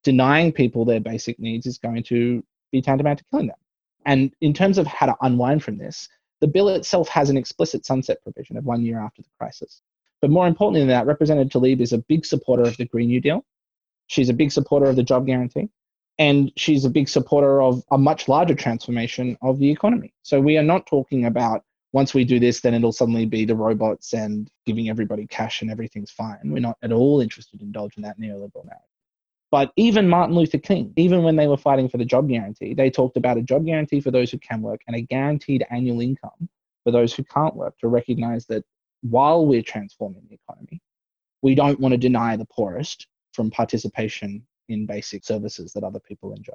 denying 0.04 0.52
people 0.52 0.84
their 0.84 1.00
basic 1.00 1.40
needs 1.40 1.68
is 1.68 1.78
going 1.78 2.04
to 2.04 2.44
be 2.74 2.82
tantamount 2.82 3.20
to 3.20 3.26
killing 3.32 3.48
them. 3.48 3.56
And 4.06 4.34
in 4.42 4.54
terms 4.54 4.78
of 4.78 4.88
how 4.88 5.06
to 5.06 5.16
unwind 5.22 5.64
from 5.64 5.78
this, 5.78 6.10
the 6.44 6.48
bill 6.50 6.68
itself 6.68 7.08
has 7.08 7.30
an 7.30 7.38
explicit 7.38 7.86
sunset 7.86 8.22
provision 8.22 8.58
of 8.58 8.66
one 8.66 8.84
year 8.84 9.00
after 9.00 9.22
the 9.22 9.30
crisis. 9.40 9.82
But 10.20 10.30
more 10.30 10.46
importantly 10.46 10.82
than 10.82 10.90
that, 10.90 11.06
Representative 11.06 11.54
Tlaib 11.54 11.80
is 11.80 11.94
a 11.94 12.00
big 12.00 12.26
supporter 12.26 12.64
of 12.64 12.76
the 12.76 12.84
Green 12.84 13.08
New 13.08 13.22
Deal. 13.22 13.46
She's 14.08 14.28
a 14.28 14.34
big 14.34 14.52
supporter 14.52 14.88
of 14.88 14.98
the 14.98 15.04
job 15.04 15.26
guarantee. 15.26 15.70
And 16.20 16.52
she's 16.58 16.84
a 16.84 16.90
big 16.90 17.08
supporter 17.08 17.62
of 17.62 17.82
a 17.92 17.98
much 17.98 18.28
larger 18.28 18.56
transformation 18.56 19.38
of 19.42 19.58
the 19.58 19.72
economy. 19.72 20.14
So 20.24 20.42
we 20.42 20.58
are 20.58 20.64
not 20.64 20.86
talking 20.86 21.28
about 21.28 21.64
once 21.94 22.14
we 22.14 22.26
do 22.26 22.42
this, 22.42 22.60
then 22.60 22.74
it'll 22.74 22.92
suddenly 22.92 23.26
be 23.26 23.46
the 23.46 23.56
robots 23.56 24.14
and 24.14 24.52
giving 24.66 24.90
everybody 24.90 25.26
cash 25.28 25.62
and 25.62 25.72
everything's 25.72 26.12
fine. 26.12 26.40
We're 26.44 26.60
not 26.60 26.78
at 26.82 26.92
all 26.92 27.22
interested 27.22 27.62
in 27.62 27.68
indulging 27.68 28.04
that 28.04 28.20
neoliberal 28.20 28.66
narrative. 28.66 28.93
But 29.54 29.72
even 29.76 30.10
Martin 30.10 30.36
Luther 30.36 30.58
King, 30.58 30.92
even 30.96 31.22
when 31.22 31.36
they 31.36 31.46
were 31.46 31.58
fighting 31.58 31.88
for 31.88 32.00
the 32.00 32.06
job 32.06 32.28
guarantee, 32.28 32.74
they 32.74 32.90
talked 32.90 33.18
about 33.18 33.38
a 33.38 33.44
job 33.44 33.68
guarantee 33.68 34.02
for 34.02 34.10
those 34.10 34.32
who 34.32 34.40
can 34.40 34.64
work 34.64 34.82
and 34.88 34.96
a 34.96 35.02
guaranteed 35.02 35.64
annual 35.70 36.02
income 36.02 36.50
for 36.84 36.90
those 36.90 37.14
who 37.14 37.24
can't 37.26 37.56
work 37.56 37.78
to 37.78 37.88
recognize 37.88 38.48
that 38.48 38.66
while 39.04 39.46
we're 39.46 39.62
transforming 39.62 40.24
the 40.28 40.40
economy, 40.44 40.82
we 41.44 41.54
don't 41.54 41.80
want 41.80 41.92
to 41.92 42.00
deny 42.00 42.36
the 42.36 42.48
poorest 42.48 43.06
from 43.34 43.52
participation 43.52 44.44
in 44.70 44.88
basic 44.88 45.24
services 45.24 45.72
that 45.74 45.84
other 45.84 46.00
people 46.00 46.34
enjoy. 46.34 46.54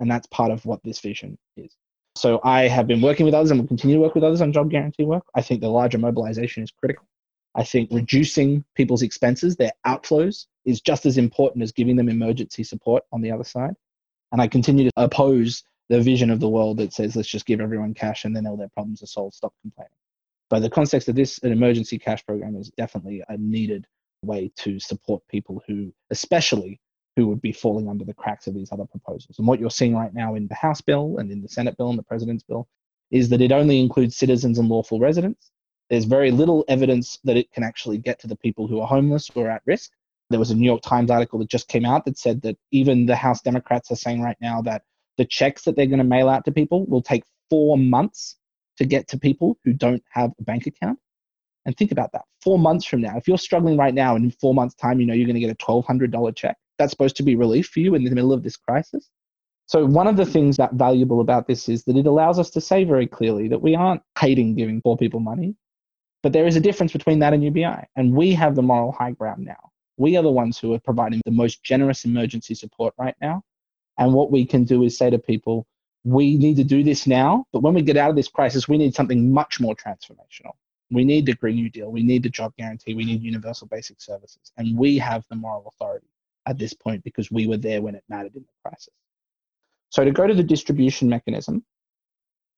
And 0.00 0.10
that's 0.10 0.26
part 0.26 0.50
of 0.50 0.66
what 0.66 0.82
this 0.82 0.98
vision 0.98 1.38
is. 1.56 1.76
So 2.16 2.40
I 2.42 2.62
have 2.62 2.88
been 2.88 3.00
working 3.00 3.26
with 3.26 3.34
others 3.36 3.52
and 3.52 3.60
will 3.60 3.68
continue 3.68 3.94
to 3.94 4.02
work 4.02 4.16
with 4.16 4.24
others 4.24 4.40
on 4.40 4.52
job 4.52 4.72
guarantee 4.72 5.04
work. 5.04 5.22
I 5.36 5.40
think 5.40 5.60
the 5.60 5.68
larger 5.68 5.98
mobilization 5.98 6.64
is 6.64 6.72
critical. 6.72 7.06
I 7.54 7.62
think 7.62 7.90
reducing 7.92 8.64
people's 8.74 9.02
expenses, 9.02 9.54
their 9.54 9.70
outflows, 9.86 10.46
is 10.64 10.80
just 10.80 11.06
as 11.06 11.18
important 11.18 11.62
as 11.62 11.72
giving 11.72 11.96
them 11.96 12.08
emergency 12.08 12.62
support 12.62 13.04
on 13.12 13.20
the 13.20 13.30
other 13.30 13.44
side. 13.44 13.74
And 14.32 14.40
I 14.40 14.48
continue 14.48 14.84
to 14.84 14.92
oppose 14.96 15.62
the 15.88 16.00
vision 16.00 16.30
of 16.30 16.40
the 16.40 16.48
world 16.48 16.78
that 16.78 16.92
says, 16.92 17.14
let's 17.14 17.28
just 17.28 17.46
give 17.46 17.60
everyone 17.60 17.94
cash 17.94 18.24
and 18.24 18.34
then 18.34 18.46
all 18.46 18.56
their 18.56 18.70
problems 18.70 19.02
are 19.02 19.06
solved, 19.06 19.34
stop 19.34 19.52
complaining. 19.60 19.90
But 20.50 20.60
the 20.60 20.70
context 20.70 21.08
of 21.08 21.14
this, 21.14 21.38
an 21.42 21.52
emergency 21.52 21.98
cash 21.98 22.24
program 22.24 22.56
is 22.56 22.70
definitely 22.76 23.22
a 23.28 23.36
needed 23.36 23.86
way 24.22 24.50
to 24.56 24.78
support 24.80 25.22
people 25.28 25.62
who, 25.66 25.92
especially 26.10 26.80
who 27.16 27.28
would 27.28 27.40
be 27.40 27.52
falling 27.52 27.88
under 27.88 28.04
the 28.04 28.14
cracks 28.14 28.46
of 28.46 28.54
these 28.54 28.72
other 28.72 28.86
proposals. 28.86 29.38
And 29.38 29.46
what 29.46 29.60
you're 29.60 29.70
seeing 29.70 29.94
right 29.94 30.12
now 30.12 30.34
in 30.34 30.48
the 30.48 30.54
House 30.54 30.80
bill 30.80 31.18
and 31.18 31.30
in 31.30 31.42
the 31.42 31.48
Senate 31.48 31.76
bill 31.76 31.90
and 31.90 31.98
the 31.98 32.02
President's 32.04 32.42
bill 32.42 32.66
is 33.10 33.28
that 33.28 33.40
it 33.40 33.52
only 33.52 33.80
includes 33.80 34.16
citizens 34.16 34.58
and 34.58 34.68
lawful 34.68 34.98
residents. 34.98 35.50
There's 35.90 36.06
very 36.06 36.30
little 36.30 36.64
evidence 36.66 37.18
that 37.24 37.36
it 37.36 37.52
can 37.52 37.62
actually 37.62 37.98
get 37.98 38.18
to 38.20 38.26
the 38.26 38.36
people 38.36 38.66
who 38.66 38.80
are 38.80 38.88
homeless 38.88 39.30
or 39.34 39.48
at 39.50 39.62
risk. 39.66 39.92
There 40.30 40.38
was 40.38 40.50
a 40.50 40.54
New 40.54 40.64
York 40.64 40.82
Times 40.82 41.10
article 41.10 41.38
that 41.38 41.48
just 41.48 41.68
came 41.68 41.84
out 41.84 42.04
that 42.04 42.18
said 42.18 42.42
that 42.42 42.56
even 42.70 43.06
the 43.06 43.16
House 43.16 43.42
Democrats 43.42 43.90
are 43.90 43.96
saying 43.96 44.22
right 44.22 44.36
now 44.40 44.62
that 44.62 44.82
the 45.18 45.24
checks 45.24 45.62
that 45.64 45.76
they're 45.76 45.86
going 45.86 45.98
to 45.98 46.04
mail 46.04 46.28
out 46.28 46.44
to 46.46 46.52
people 46.52 46.86
will 46.86 47.02
take 47.02 47.24
four 47.50 47.78
months 47.78 48.36
to 48.78 48.84
get 48.84 49.08
to 49.08 49.18
people 49.18 49.58
who 49.64 49.72
don't 49.72 50.02
have 50.10 50.32
a 50.40 50.42
bank 50.42 50.66
account. 50.66 50.98
And 51.66 51.76
think 51.76 51.92
about 51.92 52.12
that. 52.12 52.24
Four 52.42 52.58
months 52.58 52.84
from 52.84 53.00
now, 53.00 53.16
if 53.16 53.26
you're 53.26 53.38
struggling 53.38 53.76
right 53.76 53.94
now 53.94 54.16
and 54.16 54.24
in 54.24 54.30
four 54.30 54.54
months' 54.54 54.74
time, 54.74 55.00
you 55.00 55.06
know 55.06 55.14
you're 55.14 55.26
going 55.26 55.34
to 55.34 55.40
get 55.40 55.50
a 55.50 55.54
$1,200 55.54 56.36
check, 56.36 56.56
that's 56.78 56.90
supposed 56.90 57.16
to 57.16 57.22
be 57.22 57.36
relief 57.36 57.68
for 57.68 57.80
you 57.80 57.94
in 57.94 58.04
the 58.04 58.10
middle 58.10 58.32
of 58.32 58.42
this 58.42 58.56
crisis. 58.56 59.08
So, 59.66 59.86
one 59.86 60.06
of 60.06 60.16
the 60.16 60.26
things 60.26 60.58
that 60.58 60.74
valuable 60.74 61.20
about 61.20 61.46
this 61.46 61.70
is 61.70 61.84
that 61.84 61.96
it 61.96 62.06
allows 62.06 62.38
us 62.38 62.50
to 62.50 62.60
say 62.60 62.84
very 62.84 63.06
clearly 63.06 63.48
that 63.48 63.62
we 63.62 63.74
aren't 63.74 64.02
hating 64.18 64.56
giving 64.56 64.82
poor 64.82 64.96
people 64.96 65.20
money. 65.20 65.54
But 66.22 66.32
there 66.32 66.46
is 66.46 66.56
a 66.56 66.60
difference 66.60 66.92
between 66.92 67.20
that 67.20 67.32
and 67.32 67.42
UBI. 67.42 67.86
And 67.96 68.14
we 68.14 68.32
have 68.34 68.56
the 68.56 68.62
moral 68.62 68.92
high 68.92 69.12
ground 69.12 69.44
now. 69.44 69.70
We 69.96 70.16
are 70.16 70.22
the 70.22 70.30
ones 70.30 70.58
who 70.58 70.74
are 70.74 70.80
providing 70.80 71.20
the 71.24 71.30
most 71.30 71.62
generous 71.62 72.04
emergency 72.04 72.54
support 72.54 72.94
right 72.98 73.14
now. 73.20 73.42
And 73.98 74.12
what 74.12 74.30
we 74.30 74.44
can 74.44 74.64
do 74.64 74.82
is 74.82 74.98
say 74.98 75.10
to 75.10 75.18
people, 75.18 75.66
we 76.04 76.36
need 76.36 76.56
to 76.56 76.64
do 76.64 76.82
this 76.82 77.06
now, 77.06 77.46
but 77.52 77.62
when 77.62 77.74
we 77.74 77.82
get 77.82 77.96
out 77.96 78.10
of 78.10 78.16
this 78.16 78.28
crisis, 78.28 78.68
we 78.68 78.76
need 78.76 78.94
something 78.94 79.32
much 79.32 79.60
more 79.60 79.74
transformational. 79.74 80.52
We 80.90 81.04
need 81.04 81.26
the 81.26 81.34
Green 81.34 81.56
New 81.56 81.70
Deal, 81.70 81.90
we 81.90 82.02
need 82.02 82.22
the 82.22 82.28
job 82.28 82.52
guarantee, 82.58 82.94
we 82.94 83.04
need 83.04 83.22
universal 83.22 83.66
basic 83.68 84.00
services. 84.00 84.52
And 84.58 84.76
we 84.76 84.98
have 84.98 85.24
the 85.30 85.36
moral 85.36 85.66
authority 85.68 86.08
at 86.46 86.58
this 86.58 86.74
point 86.74 87.02
because 87.04 87.30
we 87.30 87.46
were 87.46 87.56
there 87.56 87.80
when 87.80 87.94
it 87.94 88.04
mattered 88.08 88.34
in 88.34 88.42
the 88.42 88.68
crisis. 88.70 88.92
So 89.88 90.04
to 90.04 90.10
go 90.10 90.26
to 90.26 90.34
the 90.34 90.42
distribution 90.42 91.08
mechanism, 91.08 91.64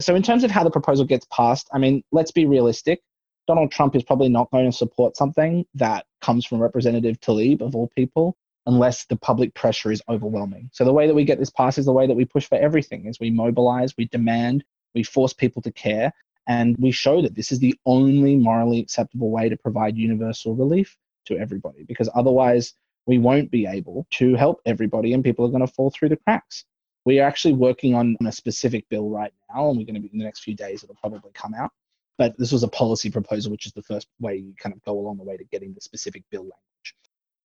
so 0.00 0.14
in 0.14 0.22
terms 0.22 0.42
of 0.42 0.50
how 0.50 0.64
the 0.64 0.70
proposal 0.70 1.04
gets 1.04 1.26
passed, 1.30 1.68
I 1.72 1.78
mean, 1.78 2.02
let's 2.10 2.32
be 2.32 2.46
realistic. 2.46 3.00
Donald 3.46 3.70
Trump 3.70 3.94
is 3.94 4.02
probably 4.02 4.28
not 4.28 4.50
going 4.50 4.70
to 4.70 4.76
support 4.76 5.16
something 5.16 5.64
that 5.74 6.06
comes 6.20 6.44
from 6.44 6.60
Representative 6.60 7.20
Tlaib, 7.20 7.60
of 7.60 7.76
all 7.76 7.88
people, 7.94 8.36
unless 8.66 9.04
the 9.04 9.16
public 9.16 9.54
pressure 9.54 9.92
is 9.92 10.02
overwhelming. 10.08 10.68
So 10.72 10.84
the 10.84 10.92
way 10.92 11.06
that 11.06 11.14
we 11.14 11.24
get 11.24 11.38
this 11.38 11.50
passed 11.50 11.78
is 11.78 11.86
the 11.86 11.92
way 11.92 12.06
that 12.06 12.16
we 12.16 12.24
push 12.24 12.48
for 12.48 12.58
everything 12.58 13.06
is 13.06 13.20
we 13.20 13.30
mobilize, 13.30 13.94
we 13.96 14.06
demand, 14.06 14.64
we 14.94 15.04
force 15.04 15.32
people 15.32 15.62
to 15.62 15.70
care, 15.70 16.12
and 16.48 16.76
we 16.78 16.90
show 16.90 17.22
that 17.22 17.36
this 17.36 17.52
is 17.52 17.60
the 17.60 17.78
only 17.86 18.34
morally 18.34 18.80
acceptable 18.80 19.30
way 19.30 19.48
to 19.48 19.56
provide 19.56 19.96
universal 19.96 20.54
relief 20.56 20.96
to 21.26 21.38
everybody, 21.38 21.84
because 21.84 22.08
otherwise 22.14 22.74
we 23.06 23.18
won't 23.18 23.52
be 23.52 23.66
able 23.66 24.06
to 24.10 24.34
help 24.34 24.60
everybody 24.66 25.12
and 25.12 25.22
people 25.22 25.44
are 25.44 25.50
going 25.50 25.64
to 25.64 25.72
fall 25.72 25.90
through 25.90 26.08
the 26.08 26.16
cracks. 26.16 26.64
We 27.04 27.20
are 27.20 27.28
actually 27.28 27.54
working 27.54 27.94
on 27.94 28.16
a 28.26 28.32
specific 28.32 28.88
bill 28.88 29.08
right 29.10 29.32
now, 29.54 29.68
and 29.68 29.78
we're 29.78 29.86
going 29.86 29.94
to 29.94 30.00
be 30.00 30.10
in 30.12 30.18
the 30.18 30.24
next 30.24 30.40
few 30.40 30.56
days, 30.56 30.82
it'll 30.82 30.96
probably 30.96 31.30
come 31.32 31.54
out 31.54 31.70
but 32.18 32.36
this 32.38 32.52
was 32.52 32.62
a 32.62 32.68
policy 32.68 33.10
proposal, 33.10 33.52
which 33.52 33.66
is 33.66 33.72
the 33.72 33.82
first 33.82 34.08
way 34.20 34.36
you 34.36 34.54
kind 34.58 34.74
of 34.74 34.82
go 34.82 34.98
along 34.98 35.18
the 35.18 35.24
way 35.24 35.36
to 35.36 35.44
getting 35.44 35.74
the 35.74 35.80
specific 35.80 36.22
bill 36.30 36.42
language. 36.42 36.94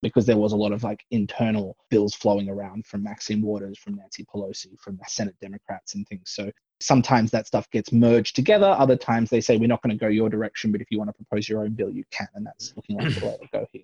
Because 0.00 0.26
there 0.26 0.36
was 0.36 0.52
a 0.52 0.56
lot 0.56 0.72
of 0.72 0.82
like 0.82 1.04
internal 1.12 1.76
bills 1.88 2.14
flowing 2.14 2.48
around 2.48 2.86
from 2.86 3.04
Maxine 3.04 3.40
Waters, 3.40 3.78
from 3.78 3.94
Nancy 3.94 4.24
Pelosi, 4.24 4.78
from 4.80 4.96
the 4.96 5.04
Senate 5.06 5.36
Democrats 5.40 5.94
and 5.94 6.06
things. 6.08 6.24
So 6.26 6.50
sometimes 6.80 7.30
that 7.30 7.46
stuff 7.46 7.70
gets 7.70 7.92
merged 7.92 8.34
together. 8.34 8.66
Other 8.66 8.96
times 8.96 9.30
they 9.30 9.40
say, 9.40 9.56
we're 9.56 9.68
not 9.68 9.80
going 9.82 9.96
to 9.96 10.00
go 10.00 10.08
your 10.08 10.28
direction, 10.28 10.72
but 10.72 10.80
if 10.80 10.90
you 10.90 10.98
want 10.98 11.08
to 11.08 11.14
propose 11.14 11.48
your 11.48 11.60
own 11.60 11.74
bill, 11.74 11.90
you 11.90 12.04
can. 12.10 12.26
And 12.34 12.44
that's 12.44 12.72
looking 12.74 12.96
like 12.96 13.14
the 13.14 13.26
way 13.26 13.36
to 13.40 13.48
go 13.52 13.66
here. 13.70 13.82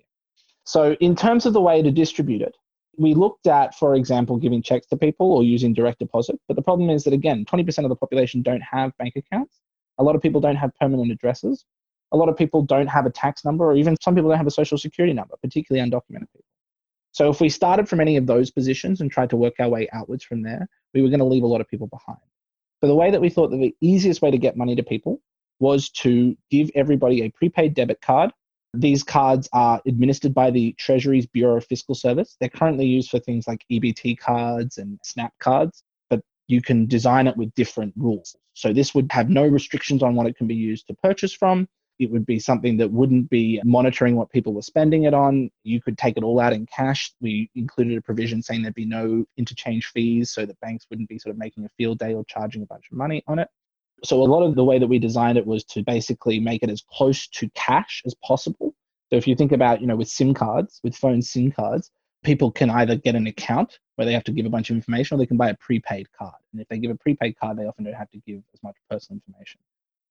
So, 0.65 0.93
in 0.99 1.15
terms 1.15 1.45
of 1.45 1.53
the 1.53 1.61
way 1.61 1.81
to 1.81 1.89
distribute 1.89 2.41
it, 2.41 2.55
we 2.97 3.13
looked 3.13 3.47
at, 3.47 3.73
for 3.75 3.95
example, 3.95 4.37
giving 4.37 4.61
checks 4.61 4.85
to 4.87 4.97
people 4.97 5.31
or 5.31 5.43
using 5.43 5.73
direct 5.73 5.99
deposit. 5.99 6.39
But 6.47 6.57
the 6.57 6.61
problem 6.61 6.89
is 6.89 7.05
that, 7.05 7.13
again, 7.13 7.45
20% 7.45 7.85
of 7.85 7.89
the 7.89 7.95
population 7.95 8.41
don't 8.41 8.61
have 8.61 8.95
bank 8.97 9.15
accounts. 9.15 9.61
A 9.99 10.03
lot 10.03 10.15
of 10.15 10.21
people 10.21 10.41
don't 10.41 10.55
have 10.55 10.71
permanent 10.79 11.11
addresses. 11.11 11.65
A 12.11 12.17
lot 12.17 12.29
of 12.29 12.35
people 12.35 12.63
don't 12.63 12.87
have 12.87 13.05
a 13.05 13.11
tax 13.11 13.45
number, 13.45 13.65
or 13.65 13.75
even 13.75 13.95
some 14.01 14.15
people 14.15 14.29
don't 14.29 14.37
have 14.37 14.47
a 14.47 14.51
social 14.51 14.77
security 14.77 15.13
number, 15.13 15.35
particularly 15.43 15.87
undocumented 15.87 16.31
people. 16.31 16.45
So 17.11 17.29
if 17.29 17.41
we 17.41 17.49
started 17.49 17.87
from 17.87 17.99
any 17.99 18.17
of 18.17 18.25
those 18.25 18.49
positions 18.49 19.01
and 19.01 19.11
tried 19.11 19.29
to 19.31 19.35
work 19.37 19.55
our 19.59 19.69
way 19.69 19.87
outwards 19.93 20.23
from 20.23 20.41
there, 20.41 20.67
we 20.93 21.01
were 21.01 21.09
going 21.09 21.19
to 21.19 21.25
leave 21.25 21.43
a 21.43 21.47
lot 21.47 21.61
of 21.61 21.67
people 21.67 21.87
behind. 21.87 22.19
So 22.81 22.87
the 22.87 22.95
way 22.95 23.11
that 23.11 23.21
we 23.21 23.29
thought 23.29 23.51
that 23.51 23.57
the 23.57 23.75
easiest 23.81 24.21
way 24.21 24.31
to 24.31 24.37
get 24.37 24.55
money 24.55 24.75
to 24.75 24.83
people 24.83 25.21
was 25.59 25.89
to 25.89 26.37
give 26.49 26.69
everybody 26.75 27.23
a 27.23 27.29
prepaid 27.31 27.73
debit 27.73 28.01
card. 28.01 28.31
These 28.73 29.03
cards 29.03 29.49
are 29.51 29.81
administered 29.85 30.33
by 30.33 30.51
the 30.51 30.73
Treasury's 30.73 31.25
Bureau 31.25 31.57
of 31.57 31.65
Fiscal 31.65 31.95
Service. 31.95 32.37
They're 32.39 32.49
currently 32.49 32.85
used 32.85 33.09
for 33.09 33.19
things 33.19 33.47
like 33.47 33.65
EBT 33.71 34.19
cards 34.19 34.77
and 34.77 34.99
SNAP 35.03 35.33
cards, 35.39 35.83
you 36.49 36.61
can 36.61 36.87
design 36.87 37.27
it 37.27 37.37
with 37.37 37.53
different 37.53 37.93
rules. 37.95 38.35
So 38.55 38.73
this 38.73 38.93
would 38.95 39.09
have 39.11 39.29
no 39.29 39.45
restrictions 39.45 40.01
on 40.01 40.15
what 40.15 40.25
it 40.25 40.35
can 40.35 40.47
be 40.47 40.55
used 40.55 40.87
to 40.87 40.95
purchase 40.95 41.31
from. 41.31 41.69
It 41.99 42.09
would 42.09 42.25
be 42.25 42.39
something 42.39 42.75
that 42.77 42.91
wouldn't 42.91 43.29
be 43.29 43.61
monitoring 43.63 44.15
what 44.15 44.31
people 44.31 44.53
were 44.53 44.63
spending 44.63 45.03
it 45.03 45.13
on. 45.13 45.51
You 45.63 45.79
could 45.79 45.97
take 45.97 46.17
it 46.17 46.23
all 46.23 46.39
out 46.39 46.53
in 46.53 46.65
cash. 46.65 47.13
We 47.21 47.51
included 47.53 47.97
a 47.97 48.01
provision 48.01 48.41
saying 48.41 48.63
there'd 48.63 48.73
be 48.73 48.85
no 48.85 49.25
interchange 49.37 49.91
fees 49.93 50.31
so 50.31 50.45
that 50.45 50.59
banks 50.59 50.87
wouldn't 50.89 51.07
be 51.07 51.19
sort 51.19 51.33
of 51.33 51.37
making 51.37 51.65
a 51.65 51.69
field 51.77 51.99
day 51.99 52.15
or 52.15 52.25
charging 52.25 52.63
a 52.63 52.65
bunch 52.65 52.85
of 52.91 52.97
money 52.97 53.23
on 53.27 53.37
it. 53.37 53.47
So 54.03 54.19
a 54.19 54.23
lot 54.23 54.43
of 54.43 54.55
the 54.55 54.63
way 54.63 54.79
that 54.79 54.87
we 54.87 54.97
designed 54.97 55.37
it 55.37 55.45
was 55.45 55.63
to 55.65 55.83
basically 55.83 56.39
make 56.39 56.63
it 56.63 56.71
as 56.71 56.83
close 56.91 57.27
to 57.27 57.49
cash 57.53 58.01
as 58.07 58.15
possible. 58.25 58.73
So 59.11 59.17
if 59.17 59.27
you 59.27 59.35
think 59.35 59.51
about, 59.51 59.81
you 59.81 59.87
know, 59.87 59.97
with 59.97 60.09
SIM 60.09 60.33
cards, 60.33 60.79
with 60.83 60.95
phone 60.95 61.21
SIM 61.21 61.51
cards, 61.51 61.91
people 62.23 62.51
can 62.51 62.69
either 62.69 62.95
get 62.95 63.15
an 63.15 63.27
account 63.27 63.79
where 63.95 64.05
they 64.05 64.13
have 64.13 64.23
to 64.25 64.31
give 64.31 64.45
a 64.45 64.49
bunch 64.49 64.69
of 64.69 64.75
information 64.75 65.15
or 65.15 65.17
they 65.17 65.25
can 65.25 65.37
buy 65.37 65.49
a 65.49 65.55
prepaid 65.55 66.07
card. 66.11 66.35
And 66.51 66.61
if 66.61 66.67
they 66.67 66.77
give 66.77 66.91
a 66.91 66.95
prepaid 66.95 67.37
card, 67.39 67.57
they 67.57 67.65
often 67.65 67.85
don't 67.85 67.93
have 67.93 68.11
to 68.11 68.19
give 68.25 68.41
as 68.53 68.61
much 68.63 68.75
personal 68.89 69.21
information. 69.25 69.59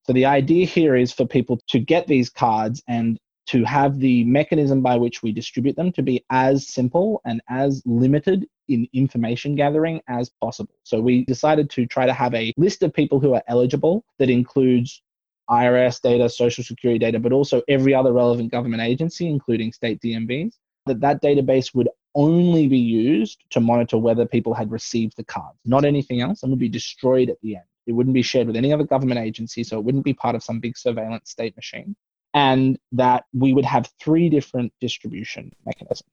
So 0.05 0.13
the 0.13 0.25
idea 0.25 0.65
here 0.65 0.95
is 0.95 1.11
for 1.11 1.25
people 1.25 1.59
to 1.67 1.79
get 1.79 2.07
these 2.07 2.29
cards 2.29 2.81
and 2.87 3.19
to 3.47 3.63
have 3.63 3.99
the 3.99 4.23
mechanism 4.25 4.81
by 4.81 4.95
which 4.95 5.23
we 5.23 5.31
distribute 5.31 5.75
them 5.75 5.91
to 5.93 6.03
be 6.03 6.23
as 6.29 6.67
simple 6.67 7.19
and 7.25 7.41
as 7.49 7.81
limited 7.85 8.47
in 8.67 8.87
information 8.93 9.55
gathering 9.55 10.01
as 10.07 10.29
possible. 10.41 10.73
So 10.83 11.01
we 11.01 11.25
decided 11.25 11.69
to 11.71 11.87
try 11.87 12.05
to 12.05 12.13
have 12.13 12.33
a 12.35 12.53
list 12.57 12.83
of 12.83 12.93
people 12.93 13.19
who 13.19 13.33
are 13.33 13.43
eligible 13.47 14.05
that 14.19 14.29
includes 14.29 15.01
IRS 15.49 15.99
data, 16.01 16.29
social 16.29 16.63
security 16.63 16.99
data, 16.99 17.19
but 17.19 17.33
also 17.33 17.63
every 17.67 17.93
other 17.93 18.13
relevant 18.13 18.51
government 18.51 18.83
agency, 18.83 19.27
including 19.27 19.73
state 19.73 19.99
DMVs, 20.01 20.53
that 20.85 21.01
that 21.01 21.21
database 21.21 21.73
would 21.73 21.89
only 22.15 22.67
be 22.67 22.77
used 22.77 23.43
to 23.51 23.59
monitor 23.59 23.97
whether 23.97 24.25
people 24.25 24.53
had 24.53 24.71
received 24.71 25.15
the 25.17 25.23
cards, 25.23 25.57
not 25.65 25.85
anything 25.85 26.21
else, 26.21 26.43
and 26.43 26.51
would 26.51 26.59
be 26.59 26.69
destroyed 26.69 27.29
at 27.29 27.39
the 27.41 27.55
end. 27.55 27.65
It 27.87 27.93
wouldn't 27.93 28.13
be 28.13 28.21
shared 28.21 28.47
with 28.47 28.55
any 28.55 28.71
other 28.71 28.83
government 28.83 29.19
agency, 29.19 29.63
so 29.63 29.77
it 29.77 29.83
wouldn't 29.83 30.05
be 30.05 30.13
part 30.13 30.35
of 30.35 30.43
some 30.43 30.59
big 30.59 30.77
surveillance 30.77 31.31
state 31.31 31.55
machine. 31.55 31.95
And 32.33 32.77
that 32.91 33.25
we 33.33 33.53
would 33.53 33.65
have 33.65 33.91
three 33.99 34.29
different 34.29 34.71
distribution 34.79 35.51
mechanisms. 35.65 36.11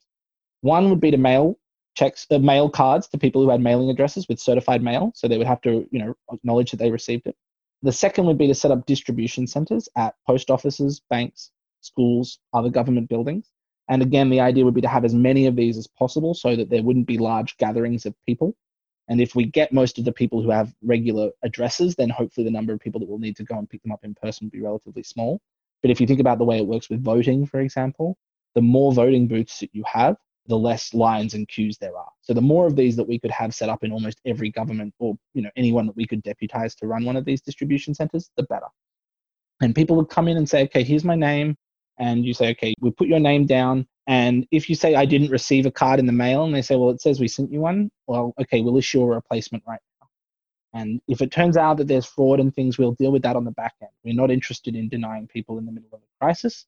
One 0.63 0.89
would 0.89 1.01
be 1.01 1.11
to 1.11 1.19
mail 1.19 1.59
checks, 1.95 2.27
uh, 2.31 2.39
mail 2.39 2.71
cards 2.71 3.09
to 3.09 3.19
people 3.19 3.43
who 3.43 3.51
had 3.51 3.61
mailing 3.61 3.91
addresses 3.91 4.29
with 4.29 4.39
certified 4.39 4.83
mail, 4.83 5.13
so 5.15 5.29
they 5.29 5.39
would 5.39 5.47
have 5.47 5.61
to, 5.63 5.87
you 5.91 5.99
know, 5.99 6.15
acknowledge 6.33 6.71
that 6.71 6.79
they 6.79 6.91
received 6.91 7.27
it. 7.27 7.37
The 7.83 7.93
second 7.93 8.27
would 8.27 8.39
be 8.39 8.47
to 8.47 8.55
set 8.55 8.71
up 8.71 8.87
distribution 8.87 9.47
centers 9.47 9.89
at 9.97 10.15
post 10.27 10.51
offices, 10.51 11.03
banks, 11.11 11.51
schools, 11.81 12.39
other 12.53 12.71
government 12.71 13.09
buildings. 13.09 13.51
And 13.89 14.03
again, 14.03 14.31
the 14.31 14.41
idea 14.41 14.65
would 14.65 14.75
be 14.75 14.81
to 14.81 14.89
have 14.89 15.05
as 15.05 15.15
many 15.15 15.47
of 15.47 15.57
these 15.57 15.79
as 15.79 15.87
possible 15.87 16.35
so 16.35 16.57
that 16.57 16.71
there 16.71 16.83
wouldn't 16.83 17.07
be 17.07 17.19
large 17.19 17.57
gatherings 17.57 18.05
of 18.05 18.15
people 18.27 18.57
and 19.09 19.21
if 19.21 19.35
we 19.35 19.45
get 19.45 19.73
most 19.73 19.99
of 19.99 20.05
the 20.05 20.13
people 20.13 20.43
who 20.43 20.51
have 20.51 20.75
regular 20.83 21.31
addresses, 21.43 21.95
then 21.95 22.11
hopefully 22.11 22.45
the 22.45 22.51
number 22.51 22.73
of 22.73 22.81
people 22.81 23.01
that 23.01 23.09
will 23.09 23.19
need 23.19 23.37
to 23.37 23.45
go 23.45 23.57
and 23.57 23.69
pick 23.69 23.83
them 23.83 23.93
up 23.93 24.05
in 24.05 24.15
person 24.15 24.47
will 24.47 24.51
be 24.51 24.61
relatively 24.61 25.03
small. 25.03 25.41
But 25.83 25.91
if 25.91 26.01
you 26.01 26.07
think 26.07 26.21
about 26.21 26.39
the 26.39 26.45
way 26.45 26.59
it 26.59 26.67
works 26.67 26.91
with 26.91 27.05
voting, 27.05 27.47
for 27.47 27.61
example, 27.61 28.17
the 28.55 28.63
more 28.63 28.93
voting 28.93 29.29
booths 29.29 29.61
that 29.61 29.71
you 29.73 29.85
have, 29.87 30.17
the 30.49 30.59
less 30.59 30.95
lines 30.95 31.35
and 31.35 31.47
queues 31.47 31.77
there 31.79 31.97
are. 31.97 32.11
So 32.23 32.33
the 32.33 32.41
more 32.41 32.67
of 32.67 32.77
these 32.77 32.97
that 32.97 33.07
we 33.07 33.19
could 33.19 33.33
have 33.33 33.55
set 33.55 33.69
up 33.69 33.85
in 33.85 33.93
almost 33.93 34.21
every 34.25 34.51
government 34.51 34.95
or 34.99 35.17
you 35.35 35.43
know 35.43 35.51
anyone 35.57 35.87
that 35.87 35.97
we 35.97 36.07
could 36.07 36.23
deputize 36.23 36.75
to 36.77 36.87
run 36.87 37.05
one 37.05 37.17
of 37.17 37.25
these 37.25 37.41
distribution 37.41 37.95
centers, 37.95 38.31
the 38.37 38.45
better. 38.45 38.67
And 39.61 39.75
people 39.75 39.97
would 39.97 40.09
come 40.09 40.29
in 40.29 40.37
and 40.37 40.49
say, 40.49 40.63
okay, 40.65 40.85
here's 40.85 41.05
my 41.05 41.17
name. 41.17 41.57
And 41.99 42.25
you 42.25 42.35
say, 42.35 42.51
okay, 42.51 42.75
we 42.81 42.91
put 42.91 43.09
your 43.09 43.21
name 43.21 43.47
down 43.47 43.87
and 44.07 44.47
if 44.53 44.69
you 44.69 44.77
say, 44.77 44.95
I 44.95 45.05
didn't 45.05 45.31
receive 45.31 45.67
a 45.67 45.71
card 45.71 45.99
in 45.99 46.07
the 46.07 46.13
mail, 46.13 46.45
and 46.45 46.55
they 46.55 46.63
say, 46.63 46.77
well, 46.77 46.91
it 46.91 47.01
says 47.01 47.19
we 47.19 47.29
sent 47.29 47.51
you 47.51 47.61
one, 47.61 47.91
well, 48.07 48.35
okay, 48.41 48.61
we'll 48.61 48.77
issue 48.77 49.03
a 49.03 49.07
replacement 49.07 49.65
right 49.67 49.81
now. 50.01 50.09
And 50.81 51.01
if 51.09 51.21
it 51.21 51.33
turns 51.33 51.57
out 51.57 51.77
that 51.79 51.89
there's 51.89 52.07
fraud 52.07 52.39
and 52.39 52.55
things, 52.55 52.79
we'll 52.79 52.93
deal 52.93 53.11
with 53.11 53.23
that 53.23 53.35
on 53.35 53.45
the 53.45 53.51
back 53.51 53.75
end. 53.83 53.91
We're 54.05 54.15
not 54.15 54.31
interested 54.31 54.77
in 54.77 54.89
denying 54.89 55.27
people 55.27 55.59
in 55.59 55.67
the 55.67 55.73
middle 55.73 55.89
of 55.93 56.01
a 56.01 56.25
crisis. 56.25 56.67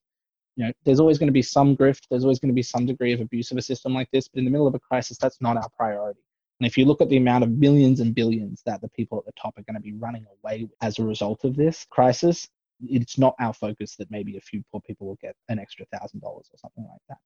You 0.57 0.65
know, 0.65 0.73
there's 0.83 0.99
always 0.99 1.17
going 1.17 1.27
to 1.27 1.33
be 1.33 1.41
some 1.41 1.77
grift, 1.77 2.07
there's 2.09 2.23
always 2.23 2.39
going 2.39 2.49
to 2.49 2.55
be 2.55 2.63
some 2.63 2.85
degree 2.85 3.13
of 3.13 3.21
abuse 3.21 3.51
of 3.51 3.57
a 3.57 3.61
system 3.61 3.93
like 3.93 4.11
this, 4.11 4.27
but 4.27 4.39
in 4.39 4.45
the 4.45 4.51
middle 4.51 4.67
of 4.67 4.75
a 4.75 4.79
crisis, 4.79 5.17
that's 5.17 5.39
not 5.39 5.55
our 5.55 5.69
priority. 5.77 6.19
And 6.59 6.67
if 6.67 6.77
you 6.77 6.83
look 6.83 6.99
at 6.99 7.07
the 7.07 7.15
amount 7.15 7.45
of 7.45 7.51
millions 7.51 8.01
and 8.01 8.13
billions 8.13 8.61
that 8.65 8.81
the 8.81 8.89
people 8.89 9.17
at 9.17 9.25
the 9.25 9.31
top 9.41 9.57
are 9.57 9.61
going 9.61 9.75
to 9.75 9.81
be 9.81 9.93
running 9.93 10.25
away 10.43 10.67
as 10.81 10.99
a 10.99 11.03
result 11.03 11.45
of 11.45 11.55
this 11.55 11.85
crisis, 11.89 12.49
it's 12.81 13.17
not 13.17 13.35
our 13.39 13.53
focus 13.53 13.95
that 13.97 14.11
maybe 14.11 14.37
a 14.37 14.41
few 14.41 14.63
poor 14.71 14.81
people 14.81 15.07
will 15.07 15.17
get 15.21 15.35
an 15.49 15.59
extra 15.59 15.85
thousand 15.93 16.21
dollars 16.21 16.49
or 16.53 16.57
something 16.57 16.85
like 16.89 17.01
that. 17.09 17.17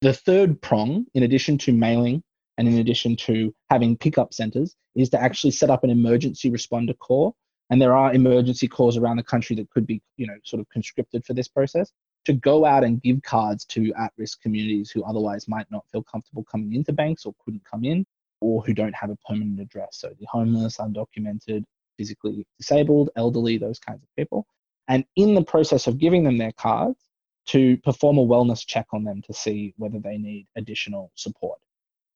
The 0.00 0.12
third 0.12 0.60
prong, 0.60 1.06
in 1.14 1.24
addition 1.24 1.58
to 1.58 1.72
mailing 1.72 2.22
and 2.56 2.68
in 2.68 2.78
addition 2.78 3.16
to 3.16 3.54
having 3.70 3.96
pickup 3.96 4.32
centers, 4.32 4.76
is 4.94 5.10
to 5.10 5.20
actually 5.20 5.52
set 5.52 5.70
up 5.70 5.84
an 5.84 5.90
emergency 5.90 6.50
responder 6.50 6.96
corps. 6.98 7.34
And 7.70 7.82
there 7.82 7.94
are 7.94 8.14
emergency 8.14 8.66
corps 8.66 8.96
around 8.96 9.16
the 9.16 9.22
country 9.22 9.54
that 9.56 9.68
could 9.70 9.86
be, 9.86 10.00
you 10.16 10.26
know, 10.26 10.36
sort 10.44 10.60
of 10.60 10.68
conscripted 10.70 11.24
for 11.24 11.34
this 11.34 11.48
process 11.48 11.92
to 12.24 12.32
go 12.32 12.64
out 12.64 12.84
and 12.84 13.02
give 13.02 13.22
cards 13.22 13.64
to 13.66 13.92
at-risk 13.94 14.40
communities 14.40 14.90
who 14.90 15.04
otherwise 15.04 15.48
might 15.48 15.70
not 15.70 15.84
feel 15.90 16.02
comfortable 16.02 16.44
coming 16.44 16.74
into 16.74 16.92
banks 16.92 17.26
or 17.26 17.34
couldn't 17.44 17.64
come 17.64 17.84
in 17.84 18.04
or 18.40 18.62
who 18.62 18.72
don't 18.72 18.94
have 18.94 19.10
a 19.10 19.16
permanent 19.28 19.60
address. 19.60 19.98
So 19.98 20.12
the 20.18 20.26
homeless, 20.30 20.78
undocumented, 20.78 21.64
physically 21.96 22.46
disabled, 22.58 23.10
elderly, 23.16 23.58
those 23.58 23.78
kinds 23.78 24.02
of 24.02 24.08
people. 24.16 24.46
And 24.88 25.04
in 25.16 25.34
the 25.34 25.44
process 25.44 25.86
of 25.86 25.98
giving 25.98 26.24
them 26.24 26.38
their 26.38 26.52
cards, 26.52 26.98
to 27.48 27.78
perform 27.78 28.18
a 28.18 28.26
wellness 28.26 28.64
check 28.64 28.86
on 28.92 29.04
them 29.04 29.22
to 29.22 29.32
see 29.32 29.74
whether 29.78 29.98
they 29.98 30.18
need 30.18 30.46
additional 30.56 31.10
support. 31.14 31.58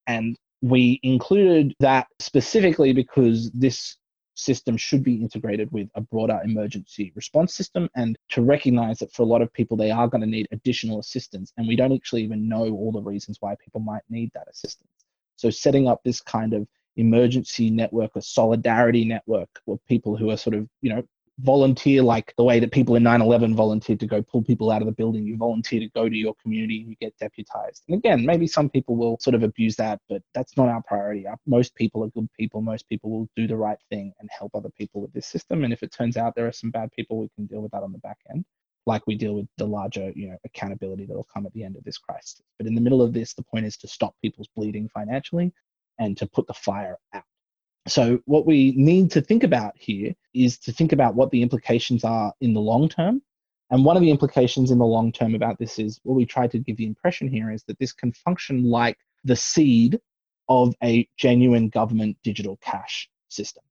And 0.06 0.36
we 0.60 1.00
included 1.02 1.74
that 1.80 2.06
specifically 2.18 2.92
because 2.92 3.50
this 3.52 3.96
system 4.34 4.76
should 4.76 5.02
be 5.02 5.16
integrated 5.16 5.70
with 5.72 5.88
a 5.94 6.00
broader 6.00 6.40
emergency 6.44 7.12
response 7.14 7.54
system 7.54 7.88
and 7.96 8.16
to 8.28 8.42
recognize 8.42 8.98
that 8.98 9.12
for 9.12 9.22
a 9.22 9.26
lot 9.26 9.42
of 9.42 9.52
people 9.52 9.76
they 9.76 9.90
are 9.90 10.08
going 10.08 10.20
to 10.20 10.26
need 10.26 10.48
additional 10.52 11.00
assistance 11.00 11.52
and 11.56 11.68
we 11.68 11.76
don't 11.76 11.92
actually 11.92 12.22
even 12.22 12.48
know 12.48 12.70
all 12.70 12.92
the 12.92 13.00
reasons 13.00 13.36
why 13.40 13.54
people 13.62 13.80
might 13.80 14.02
need 14.08 14.30
that 14.32 14.48
assistance 14.50 14.88
so 15.36 15.50
setting 15.50 15.86
up 15.86 16.00
this 16.02 16.22
kind 16.22 16.54
of 16.54 16.66
emergency 16.96 17.70
network 17.70 18.10
a 18.16 18.22
solidarity 18.22 19.04
network 19.04 19.50
of 19.68 19.78
people 19.86 20.16
who 20.16 20.30
are 20.30 20.36
sort 20.36 20.56
of 20.56 20.66
you 20.80 20.94
know 20.94 21.02
volunteer 21.40 22.02
like 22.02 22.34
the 22.36 22.44
way 22.44 22.60
that 22.60 22.72
people 22.72 22.94
in 22.94 23.02
9-11 23.02 23.54
volunteered 23.54 24.00
to 24.00 24.06
go 24.06 24.22
pull 24.22 24.42
people 24.42 24.70
out 24.70 24.82
of 24.82 24.86
the 24.86 24.92
building. 24.92 25.24
You 25.24 25.36
volunteer 25.36 25.80
to 25.80 25.88
go 25.88 26.08
to 26.08 26.16
your 26.16 26.34
community 26.42 26.80
and 26.80 26.90
you 26.90 26.96
get 26.96 27.16
deputized. 27.18 27.84
And 27.88 27.96
again 27.96 28.24
maybe 28.24 28.46
some 28.46 28.68
people 28.68 28.96
will 28.96 29.18
sort 29.20 29.34
of 29.34 29.42
abuse 29.42 29.76
that 29.76 30.00
but 30.08 30.22
that's 30.34 30.56
not 30.56 30.68
our 30.68 30.82
priority. 30.82 31.26
Uh, 31.26 31.36
most 31.46 31.74
people 31.74 32.04
are 32.04 32.08
good 32.08 32.28
people. 32.38 32.60
Most 32.60 32.88
people 32.88 33.10
will 33.10 33.28
do 33.34 33.46
the 33.46 33.56
right 33.56 33.78
thing 33.90 34.12
and 34.20 34.28
help 34.36 34.54
other 34.54 34.70
people 34.70 35.00
with 35.00 35.12
this 35.12 35.26
system. 35.26 35.64
And 35.64 35.72
if 35.72 35.82
it 35.82 35.92
turns 35.92 36.16
out 36.16 36.34
there 36.34 36.46
are 36.46 36.52
some 36.52 36.70
bad 36.70 36.90
people 36.92 37.18
we 37.18 37.30
can 37.34 37.46
deal 37.46 37.62
with 37.62 37.72
that 37.72 37.82
on 37.82 37.92
the 37.92 37.98
back 37.98 38.18
end 38.30 38.44
like 38.86 39.06
we 39.06 39.14
deal 39.14 39.34
with 39.34 39.46
the 39.58 39.66
larger 39.66 40.10
you 40.14 40.28
know 40.28 40.36
accountability 40.44 41.06
that 41.06 41.14
will 41.14 41.28
come 41.32 41.46
at 41.46 41.52
the 41.52 41.64
end 41.64 41.76
of 41.76 41.84
this 41.84 41.98
crisis. 41.98 42.42
But 42.58 42.66
in 42.66 42.74
the 42.74 42.80
middle 42.80 43.02
of 43.02 43.12
this 43.12 43.34
the 43.34 43.42
point 43.42 43.66
is 43.66 43.76
to 43.78 43.88
stop 43.88 44.14
people's 44.20 44.48
bleeding 44.54 44.88
financially 44.88 45.52
and 45.98 46.16
to 46.18 46.26
put 46.26 46.46
the 46.46 46.54
fire 46.54 46.98
out 47.14 47.24
so, 47.88 48.20
what 48.26 48.46
we 48.46 48.72
need 48.76 49.10
to 49.12 49.20
think 49.20 49.42
about 49.42 49.72
here 49.76 50.14
is 50.34 50.58
to 50.60 50.72
think 50.72 50.92
about 50.92 51.16
what 51.16 51.30
the 51.30 51.42
implications 51.42 52.04
are 52.04 52.32
in 52.40 52.54
the 52.54 52.60
long 52.60 52.88
term. 52.88 53.22
And 53.70 53.84
one 53.84 53.96
of 53.96 54.02
the 54.02 54.10
implications 54.10 54.70
in 54.70 54.78
the 54.78 54.86
long 54.86 55.10
term 55.10 55.34
about 55.34 55.58
this 55.58 55.78
is 55.78 55.98
what 56.04 56.14
we 56.14 56.24
try 56.24 56.46
to 56.46 56.58
give 56.58 56.76
the 56.76 56.86
impression 56.86 57.28
here 57.28 57.50
is 57.50 57.64
that 57.64 57.78
this 57.78 57.92
can 57.92 58.12
function 58.12 58.64
like 58.64 58.98
the 59.24 59.34
seed 59.34 59.98
of 60.48 60.74
a 60.82 61.08
genuine 61.16 61.70
government 61.70 62.16
digital 62.22 62.58
cash 62.62 63.08
system. 63.28 63.64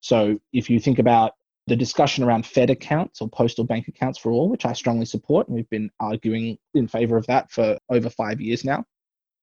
So, 0.00 0.40
if 0.52 0.68
you 0.68 0.80
think 0.80 0.98
about 0.98 1.34
the 1.68 1.76
discussion 1.76 2.24
around 2.24 2.44
Fed 2.44 2.70
accounts 2.70 3.20
or 3.20 3.28
postal 3.28 3.64
bank 3.64 3.86
accounts 3.86 4.18
for 4.18 4.32
all, 4.32 4.48
which 4.48 4.66
I 4.66 4.72
strongly 4.72 5.06
support, 5.06 5.46
and 5.46 5.54
we've 5.54 5.70
been 5.70 5.90
arguing 6.00 6.58
in 6.74 6.88
favor 6.88 7.16
of 7.16 7.26
that 7.28 7.52
for 7.52 7.78
over 7.88 8.10
five 8.10 8.40
years 8.40 8.64
now. 8.64 8.84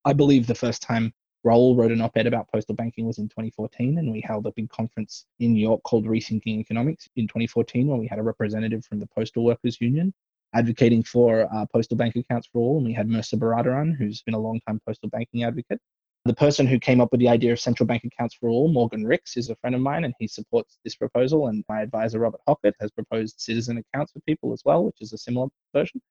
I 0.04 0.12
believe 0.12 0.46
the 0.46 0.56
first 0.56 0.82
time 0.82 1.14
Raoul 1.44 1.76
wrote 1.76 1.92
an 1.92 2.02
op 2.02 2.18
ed 2.18 2.28
about 2.28 2.52
postal 2.52 2.76
banking 2.76 3.06
was 3.06 3.18
in 3.18 3.30
2014, 3.30 3.98
and 3.98 4.12
we 4.12 4.22
held 4.22 4.46
a 4.46 4.52
big 4.52 4.70
conference 4.70 5.26
in 5.40 5.54
New 5.54 5.62
York 5.62 5.82
called 5.84 6.06
Rethinking 6.06 6.60
Economics 6.60 7.08
in 7.16 7.28
2014, 7.28 7.88
where 7.88 7.98
we 7.98 8.08
had 8.08 8.20
a 8.20 8.24
representative 8.24 8.84
from 8.86 9.00
the 9.00 9.08
Postal 9.08 9.46
Workers 9.46 9.80
Union 9.80 10.14
advocating 10.54 11.04
for 11.04 11.48
uh, 11.54 11.66
postal 11.72 11.96
bank 11.96 12.16
accounts 12.16 12.48
for 12.52 12.60
all. 12.60 12.78
And 12.78 12.86
we 12.86 12.94
had 12.94 13.08
Mehrsa 13.08 13.36
Baradaran, 13.36 13.96
who's 13.96 14.22
been 14.22 14.34
a 14.34 14.40
long-time 14.40 14.82
postal 14.86 15.10
banking 15.10 15.44
advocate. 15.44 15.80
The 16.26 16.34
person 16.34 16.68
who 16.68 16.80
came 16.80 17.00
up 17.00 17.12
with 17.12 17.22
the 17.22 17.30
idea 17.30 17.54
of 17.54 17.60
central 17.60 17.88
bank 17.88 18.04
accounts 18.04 18.36
for 18.36 18.50
all, 18.50 18.68
Morgan 18.68 19.06
Ricks, 19.06 19.38
is 19.38 19.50
a 19.50 19.56
friend 19.56 19.76
of 19.76 19.82
mine, 19.82 20.04
and 20.04 20.14
he 20.20 20.28
supports 20.28 20.78
this 20.84 20.96
proposal. 20.96 21.48
And 21.48 21.64
my 21.70 21.82
advisor, 21.82 22.20
Robert 22.20 22.42
Hockett, 22.48 22.74
has 22.82 22.92
proposed 22.92 23.40
citizen 23.40 23.78
accounts 23.78 24.12
for 24.12 24.20
people 24.22 24.52
as 24.52 24.64
well, 24.66 24.84
which 24.84 24.98
is 25.00 25.14
a 25.14 25.18
similar 25.18 25.48
version. 25.74 26.02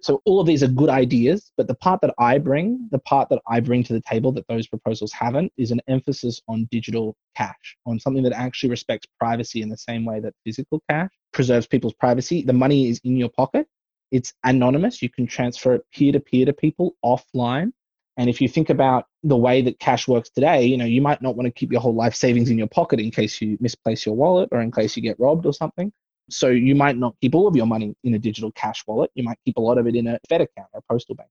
So 0.00 0.20
all 0.24 0.40
of 0.40 0.46
these 0.46 0.62
are 0.62 0.68
good 0.68 0.90
ideas, 0.90 1.52
but 1.56 1.68
the 1.68 1.74
part 1.74 2.00
that 2.02 2.14
I 2.18 2.38
bring, 2.38 2.88
the 2.92 2.98
part 2.98 3.28
that 3.30 3.40
I 3.48 3.60
bring 3.60 3.82
to 3.84 3.92
the 3.92 4.02
table 4.02 4.30
that 4.32 4.46
those 4.46 4.66
proposals 4.66 5.12
haven't, 5.12 5.52
is 5.56 5.70
an 5.70 5.80
emphasis 5.88 6.40
on 6.48 6.68
digital 6.70 7.16
cash, 7.34 7.76
on 7.86 7.98
something 7.98 8.22
that 8.24 8.32
actually 8.32 8.70
respects 8.70 9.06
privacy 9.18 9.62
in 9.62 9.68
the 9.68 9.78
same 9.78 10.04
way 10.04 10.20
that 10.20 10.34
physical 10.44 10.82
cash 10.90 11.10
preserves 11.32 11.66
people's 11.66 11.94
privacy. 11.94 12.42
The 12.42 12.52
money 12.52 12.88
is 12.88 13.00
in 13.04 13.16
your 13.16 13.30
pocket. 13.30 13.66
It's 14.12 14.32
anonymous. 14.44 15.02
You 15.02 15.08
can 15.08 15.26
transfer 15.26 15.74
it 15.74 15.82
peer 15.92 16.12
to 16.12 16.20
peer 16.20 16.46
to 16.46 16.52
people 16.52 16.94
offline. 17.04 17.72
And 18.18 18.30
if 18.30 18.40
you 18.40 18.48
think 18.48 18.70
about 18.70 19.06
the 19.22 19.36
way 19.36 19.60
that 19.62 19.78
cash 19.78 20.08
works 20.08 20.30
today, 20.30 20.64
you 20.64 20.76
know, 20.76 20.84
you 20.84 21.02
might 21.02 21.20
not 21.20 21.36
want 21.36 21.46
to 21.46 21.50
keep 21.50 21.72
your 21.72 21.80
whole 21.80 21.94
life 21.94 22.14
savings 22.14 22.48
in 22.48 22.56
your 22.56 22.68
pocket 22.68 23.00
in 23.00 23.10
case 23.10 23.40
you 23.42 23.58
misplace 23.60 24.06
your 24.06 24.14
wallet 24.14 24.48
or 24.52 24.60
in 24.60 24.70
case 24.70 24.96
you 24.96 25.02
get 25.02 25.18
robbed 25.18 25.44
or 25.44 25.52
something. 25.52 25.92
So 26.28 26.48
you 26.48 26.74
might 26.74 26.96
not 26.96 27.14
keep 27.20 27.34
all 27.34 27.46
of 27.46 27.54
your 27.54 27.66
money 27.66 27.94
in 28.04 28.14
a 28.14 28.18
digital 28.18 28.50
cash 28.52 28.84
wallet. 28.86 29.10
You 29.14 29.22
might 29.22 29.38
keep 29.44 29.56
a 29.56 29.60
lot 29.60 29.78
of 29.78 29.86
it 29.86 29.94
in 29.94 30.08
a 30.08 30.18
Fed 30.28 30.40
account 30.40 30.68
or 30.72 30.80
a 30.80 30.92
postal 30.92 31.14
bank. 31.14 31.30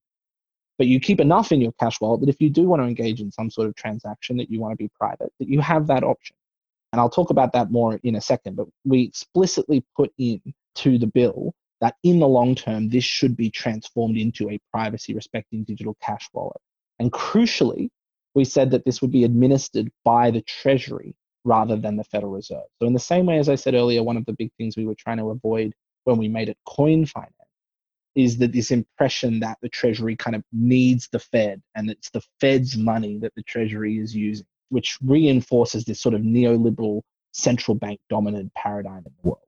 But 0.78 0.86
you 0.86 1.00
keep 1.00 1.20
enough 1.20 1.52
in 1.52 1.60
your 1.60 1.72
cash 1.72 2.00
wallet 2.00 2.20
that 2.20 2.28
if 2.28 2.40
you 2.40 2.50
do 2.50 2.64
want 2.64 2.82
to 2.82 2.86
engage 2.86 3.20
in 3.20 3.30
some 3.30 3.50
sort 3.50 3.68
of 3.68 3.74
transaction 3.74 4.36
that 4.38 4.50
you 4.50 4.60
want 4.60 4.72
to 4.72 4.76
be 4.76 4.90
private, 4.98 5.32
that 5.38 5.48
you 5.48 5.60
have 5.60 5.86
that 5.86 6.04
option. 6.04 6.36
And 6.92 7.00
I'll 7.00 7.10
talk 7.10 7.30
about 7.30 7.52
that 7.52 7.70
more 7.70 7.98
in 8.04 8.16
a 8.16 8.20
second, 8.20 8.56
but 8.56 8.66
we 8.84 9.02
explicitly 9.02 9.84
put 9.96 10.12
in 10.18 10.40
to 10.76 10.98
the 10.98 11.06
bill 11.06 11.54
that 11.80 11.96
in 12.02 12.18
the 12.18 12.28
long 12.28 12.54
term, 12.54 12.88
this 12.88 13.04
should 13.04 13.36
be 13.36 13.50
transformed 13.50 14.16
into 14.16 14.50
a 14.50 14.58
privacy 14.72 15.14
respecting 15.14 15.64
digital 15.64 15.96
cash 16.02 16.28
wallet. 16.32 16.60
And 16.98 17.12
crucially, 17.12 17.90
we 18.34 18.44
said 18.44 18.70
that 18.70 18.84
this 18.84 19.02
would 19.02 19.10
be 19.10 19.24
administered 19.24 19.90
by 20.04 20.30
the 20.30 20.42
Treasury 20.42 21.14
rather 21.46 21.76
than 21.76 21.96
the 21.96 22.04
Federal 22.04 22.32
Reserve. 22.32 22.64
So, 22.80 22.86
in 22.86 22.92
the 22.92 22.98
same 22.98 23.24
way 23.24 23.38
as 23.38 23.48
I 23.48 23.54
said 23.54 23.74
earlier, 23.74 24.02
one 24.02 24.16
of 24.16 24.26
the 24.26 24.32
big 24.32 24.50
things 24.58 24.76
we 24.76 24.84
were 24.84 24.96
trying 24.96 25.18
to 25.18 25.30
avoid 25.30 25.72
when 26.04 26.18
we 26.18 26.28
made 26.28 26.48
it 26.48 26.58
coin 26.66 27.06
finance 27.06 27.32
is 28.14 28.38
that 28.38 28.52
this 28.52 28.70
impression 28.70 29.40
that 29.40 29.58
the 29.62 29.68
Treasury 29.68 30.16
kind 30.16 30.34
of 30.34 30.42
needs 30.52 31.08
the 31.12 31.18
Fed 31.18 31.62
and 31.74 31.90
it's 31.90 32.10
the 32.10 32.22
Fed's 32.40 32.76
money 32.76 33.18
that 33.18 33.32
the 33.36 33.42
Treasury 33.42 33.98
is 33.98 34.14
using, 34.14 34.46
which 34.70 34.98
reinforces 35.04 35.84
this 35.84 36.00
sort 36.00 36.14
of 36.14 36.22
neoliberal 36.22 37.02
central 37.32 37.74
bank 37.74 38.00
dominant 38.08 38.52
paradigm 38.54 39.04
in 39.06 39.12
the 39.22 39.28
world. 39.28 39.42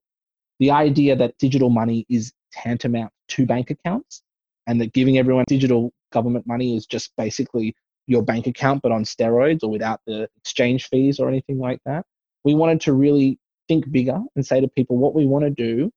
The 0.61 0.71
idea 0.71 1.17
that 1.17 1.39
digital 1.39 1.71
money 1.71 2.05
is 2.09 2.33
tantamount 2.53 3.13
to 3.29 3.47
bank 3.47 3.71
accounts 3.71 4.23
and 4.67 4.81
that 4.81 4.93
giving 4.93 5.19
everyone 5.19 5.45
digital 5.49 5.93
government 6.13 6.47
money 6.47 6.77
is 6.77 6.87
just 6.87 7.13
basically 7.17 7.75
your 8.09 8.23
bank 8.23 8.47
account, 8.47 8.83
but 8.83 8.91
on 8.91 9.05
steroids 9.05 9.63
or 9.63 9.71
without 9.71 10.01
the 10.07 10.29
exchange 10.39 10.89
fees 10.89 11.21
or 11.21 11.29
anything 11.29 11.59
like 11.59 11.81
that. 11.85 12.05
We 12.43 12.55
wanted 12.55 12.81
to 12.83 12.95
really 12.95 13.39
think 13.69 13.91
bigger 13.93 14.19
and 14.35 14.45
say 14.45 14.61
to 14.61 14.69
people 14.69 14.97
what 14.97 15.15
we 15.15 15.27
want 15.27 15.45
to 15.45 15.51
do 15.51 15.91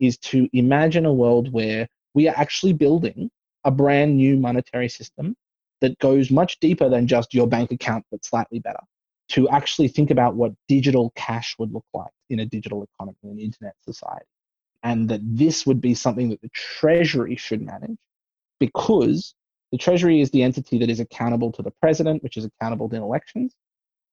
is 0.00 0.16
to 0.18 0.48
imagine 0.52 1.04
a 1.04 1.12
world 1.12 1.52
where 1.52 1.86
we 2.14 2.26
are 2.26 2.34
actually 2.36 2.72
building 2.72 3.30
a 3.64 3.70
brand 3.70 4.16
new 4.16 4.36
monetary 4.38 4.88
system 4.88 5.36
that 5.80 5.98
goes 5.98 6.30
much 6.30 6.58
deeper 6.60 6.88
than 6.88 7.06
just 7.06 7.34
your 7.34 7.46
bank 7.46 7.70
account, 7.70 8.04
but 8.10 8.24
slightly 8.24 8.58
better. 8.58 8.80
To 9.30 9.48
actually 9.50 9.88
think 9.88 10.10
about 10.10 10.36
what 10.36 10.52
digital 10.68 11.12
cash 11.14 11.54
would 11.58 11.72
look 11.72 11.84
like 11.92 12.10
in 12.30 12.40
a 12.40 12.46
digital 12.46 12.82
economy, 12.82 13.18
an 13.24 13.38
internet 13.38 13.74
society. 13.84 14.24
And 14.82 15.08
that 15.10 15.20
this 15.22 15.66
would 15.66 15.82
be 15.82 15.92
something 15.92 16.30
that 16.30 16.40
the 16.40 16.48
Treasury 16.54 17.36
should 17.36 17.60
manage 17.60 17.98
because 18.58 19.34
the 19.72 19.78
Treasury 19.78 20.20
is 20.20 20.30
the 20.30 20.42
entity 20.42 20.78
that 20.78 20.90
is 20.90 21.00
accountable 21.00 21.52
to 21.52 21.62
the 21.62 21.72
president, 21.82 22.22
which 22.22 22.36
is 22.36 22.44
accountable 22.44 22.88
in 22.94 23.02
elections. 23.02 23.54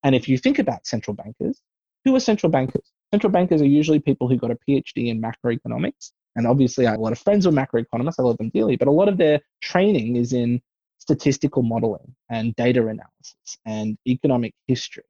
And 0.03 0.13
if 0.15 0.27
you 0.27 0.37
think 0.37 0.59
about 0.59 0.85
central 0.85 1.15
bankers, 1.15 1.61
who 2.03 2.15
are 2.15 2.19
central 2.19 2.51
bankers? 2.51 2.91
Central 3.11 3.31
bankers 3.31 3.61
are 3.61 3.67
usually 3.67 3.99
people 3.99 4.27
who 4.27 4.37
got 4.37 4.51
a 4.51 4.57
PhD 4.67 5.07
in 5.07 5.21
macroeconomics. 5.21 6.11
And 6.35 6.45
obviously, 6.45 6.85
I 6.85 6.91
have 6.91 6.99
a 6.99 7.03
lot 7.03 7.13
of 7.13 7.19
friends 7.19 7.45
who 7.45 7.51
are 7.51 7.53
macroeconomists. 7.53 8.15
I 8.19 8.23
love 8.23 8.37
them 8.37 8.49
dearly, 8.53 8.75
but 8.75 8.87
a 8.87 8.91
lot 8.91 9.07
of 9.07 9.17
their 9.17 9.39
training 9.61 10.17
is 10.17 10.33
in 10.33 10.61
statistical 10.99 11.63
modeling 11.63 12.15
and 12.29 12.55
data 12.55 12.81
analysis 12.81 13.57
and 13.65 13.97
economic 14.07 14.53
history. 14.67 15.03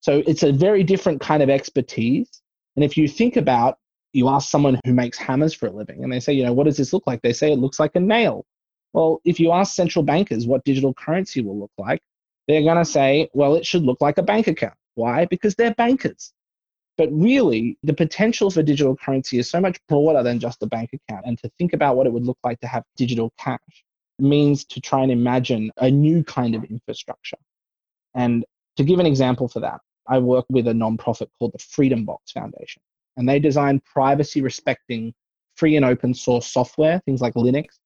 So 0.00 0.22
it's 0.26 0.42
a 0.42 0.52
very 0.52 0.84
different 0.84 1.20
kind 1.20 1.42
of 1.42 1.50
expertise. 1.50 2.42
And 2.76 2.84
if 2.84 2.96
you 2.96 3.08
think 3.08 3.36
about, 3.36 3.78
you 4.12 4.28
ask 4.28 4.48
someone 4.48 4.80
who 4.84 4.92
makes 4.92 5.18
hammers 5.18 5.54
for 5.54 5.66
a 5.66 5.72
living 5.72 6.02
and 6.02 6.12
they 6.12 6.20
say, 6.20 6.32
you 6.32 6.44
know, 6.44 6.52
what 6.52 6.64
does 6.64 6.76
this 6.76 6.92
look 6.92 7.06
like? 7.06 7.22
They 7.22 7.32
say 7.32 7.52
it 7.52 7.58
looks 7.58 7.80
like 7.80 7.92
a 7.94 8.00
nail. 8.00 8.44
Well, 8.92 9.20
if 9.24 9.38
you 9.38 9.52
ask 9.52 9.74
central 9.74 10.02
bankers 10.02 10.46
what 10.46 10.64
digital 10.64 10.94
currency 10.94 11.40
will 11.40 11.58
look 11.58 11.72
like, 11.78 12.00
they're 12.46 12.62
going 12.62 12.78
to 12.78 12.84
say, 12.84 13.28
well, 13.34 13.54
it 13.54 13.66
should 13.66 13.82
look 13.82 14.00
like 14.00 14.18
a 14.18 14.22
bank 14.22 14.46
account. 14.46 14.74
Why? 14.94 15.26
Because 15.26 15.54
they're 15.54 15.74
bankers. 15.74 16.32
But 16.96 17.10
really, 17.12 17.78
the 17.84 17.94
potential 17.94 18.50
for 18.50 18.62
digital 18.62 18.96
currency 18.96 19.38
is 19.38 19.48
so 19.48 19.60
much 19.60 19.78
broader 19.88 20.22
than 20.22 20.40
just 20.40 20.62
a 20.62 20.66
bank 20.66 20.90
account. 20.92 21.26
And 21.26 21.38
to 21.38 21.50
think 21.58 21.72
about 21.72 21.96
what 21.96 22.06
it 22.06 22.12
would 22.12 22.24
look 22.24 22.38
like 22.42 22.58
to 22.60 22.66
have 22.66 22.82
digital 22.96 23.32
cash 23.38 23.84
means 24.18 24.64
to 24.64 24.80
try 24.80 25.02
and 25.02 25.12
imagine 25.12 25.70
a 25.76 25.90
new 25.90 26.24
kind 26.24 26.56
of 26.56 26.64
infrastructure. 26.64 27.36
And 28.14 28.44
to 28.76 28.84
give 28.84 28.98
an 28.98 29.06
example 29.06 29.46
for 29.46 29.60
that, 29.60 29.80
I 30.08 30.18
work 30.18 30.46
with 30.48 30.66
a 30.66 30.72
nonprofit 30.72 31.28
called 31.38 31.52
the 31.52 31.58
Freedom 31.58 32.04
Box 32.04 32.32
Foundation. 32.32 32.82
And 33.16 33.28
they 33.28 33.38
design 33.38 33.80
privacy 33.80 34.40
respecting 34.40 35.14
free 35.56 35.76
and 35.76 35.84
open 35.84 36.14
source 36.14 36.50
software, 36.50 37.00
things 37.04 37.20
like 37.20 37.34
Linux, 37.34 37.78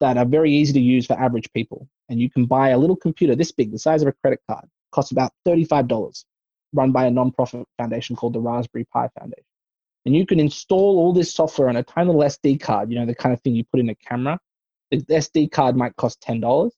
that 0.00 0.16
are 0.16 0.24
very 0.24 0.52
easy 0.52 0.72
to 0.72 0.80
use 0.80 1.06
for 1.06 1.14
average 1.14 1.52
people. 1.52 1.88
And 2.08 2.20
you 2.20 2.30
can 2.30 2.46
buy 2.46 2.70
a 2.70 2.78
little 2.78 2.96
computer 2.96 3.34
this 3.34 3.52
big, 3.52 3.72
the 3.72 3.78
size 3.78 4.02
of 4.02 4.08
a 4.08 4.12
credit 4.12 4.40
card, 4.48 4.64
costs 4.92 5.12
about 5.12 5.32
$35, 5.46 6.24
run 6.72 6.92
by 6.92 7.06
a 7.06 7.10
nonprofit 7.10 7.64
foundation 7.78 8.16
called 8.16 8.34
the 8.34 8.40
Raspberry 8.40 8.84
Pi 8.84 9.08
Foundation. 9.18 9.44
And 10.06 10.14
you 10.14 10.24
can 10.24 10.40
install 10.40 10.98
all 10.98 11.12
this 11.12 11.34
software 11.34 11.68
on 11.68 11.76
a 11.76 11.82
tiny 11.82 12.06
little 12.06 12.22
SD 12.22 12.60
card, 12.60 12.90
you 12.90 12.98
know, 12.98 13.06
the 13.06 13.14
kind 13.14 13.32
of 13.32 13.40
thing 13.42 13.54
you 13.54 13.64
put 13.64 13.80
in 13.80 13.90
a 13.90 13.94
camera. 13.96 14.38
The 14.90 14.98
SD 14.98 15.50
card 15.50 15.76
might 15.76 15.96
cost 15.96 16.22
$10. 16.22 16.70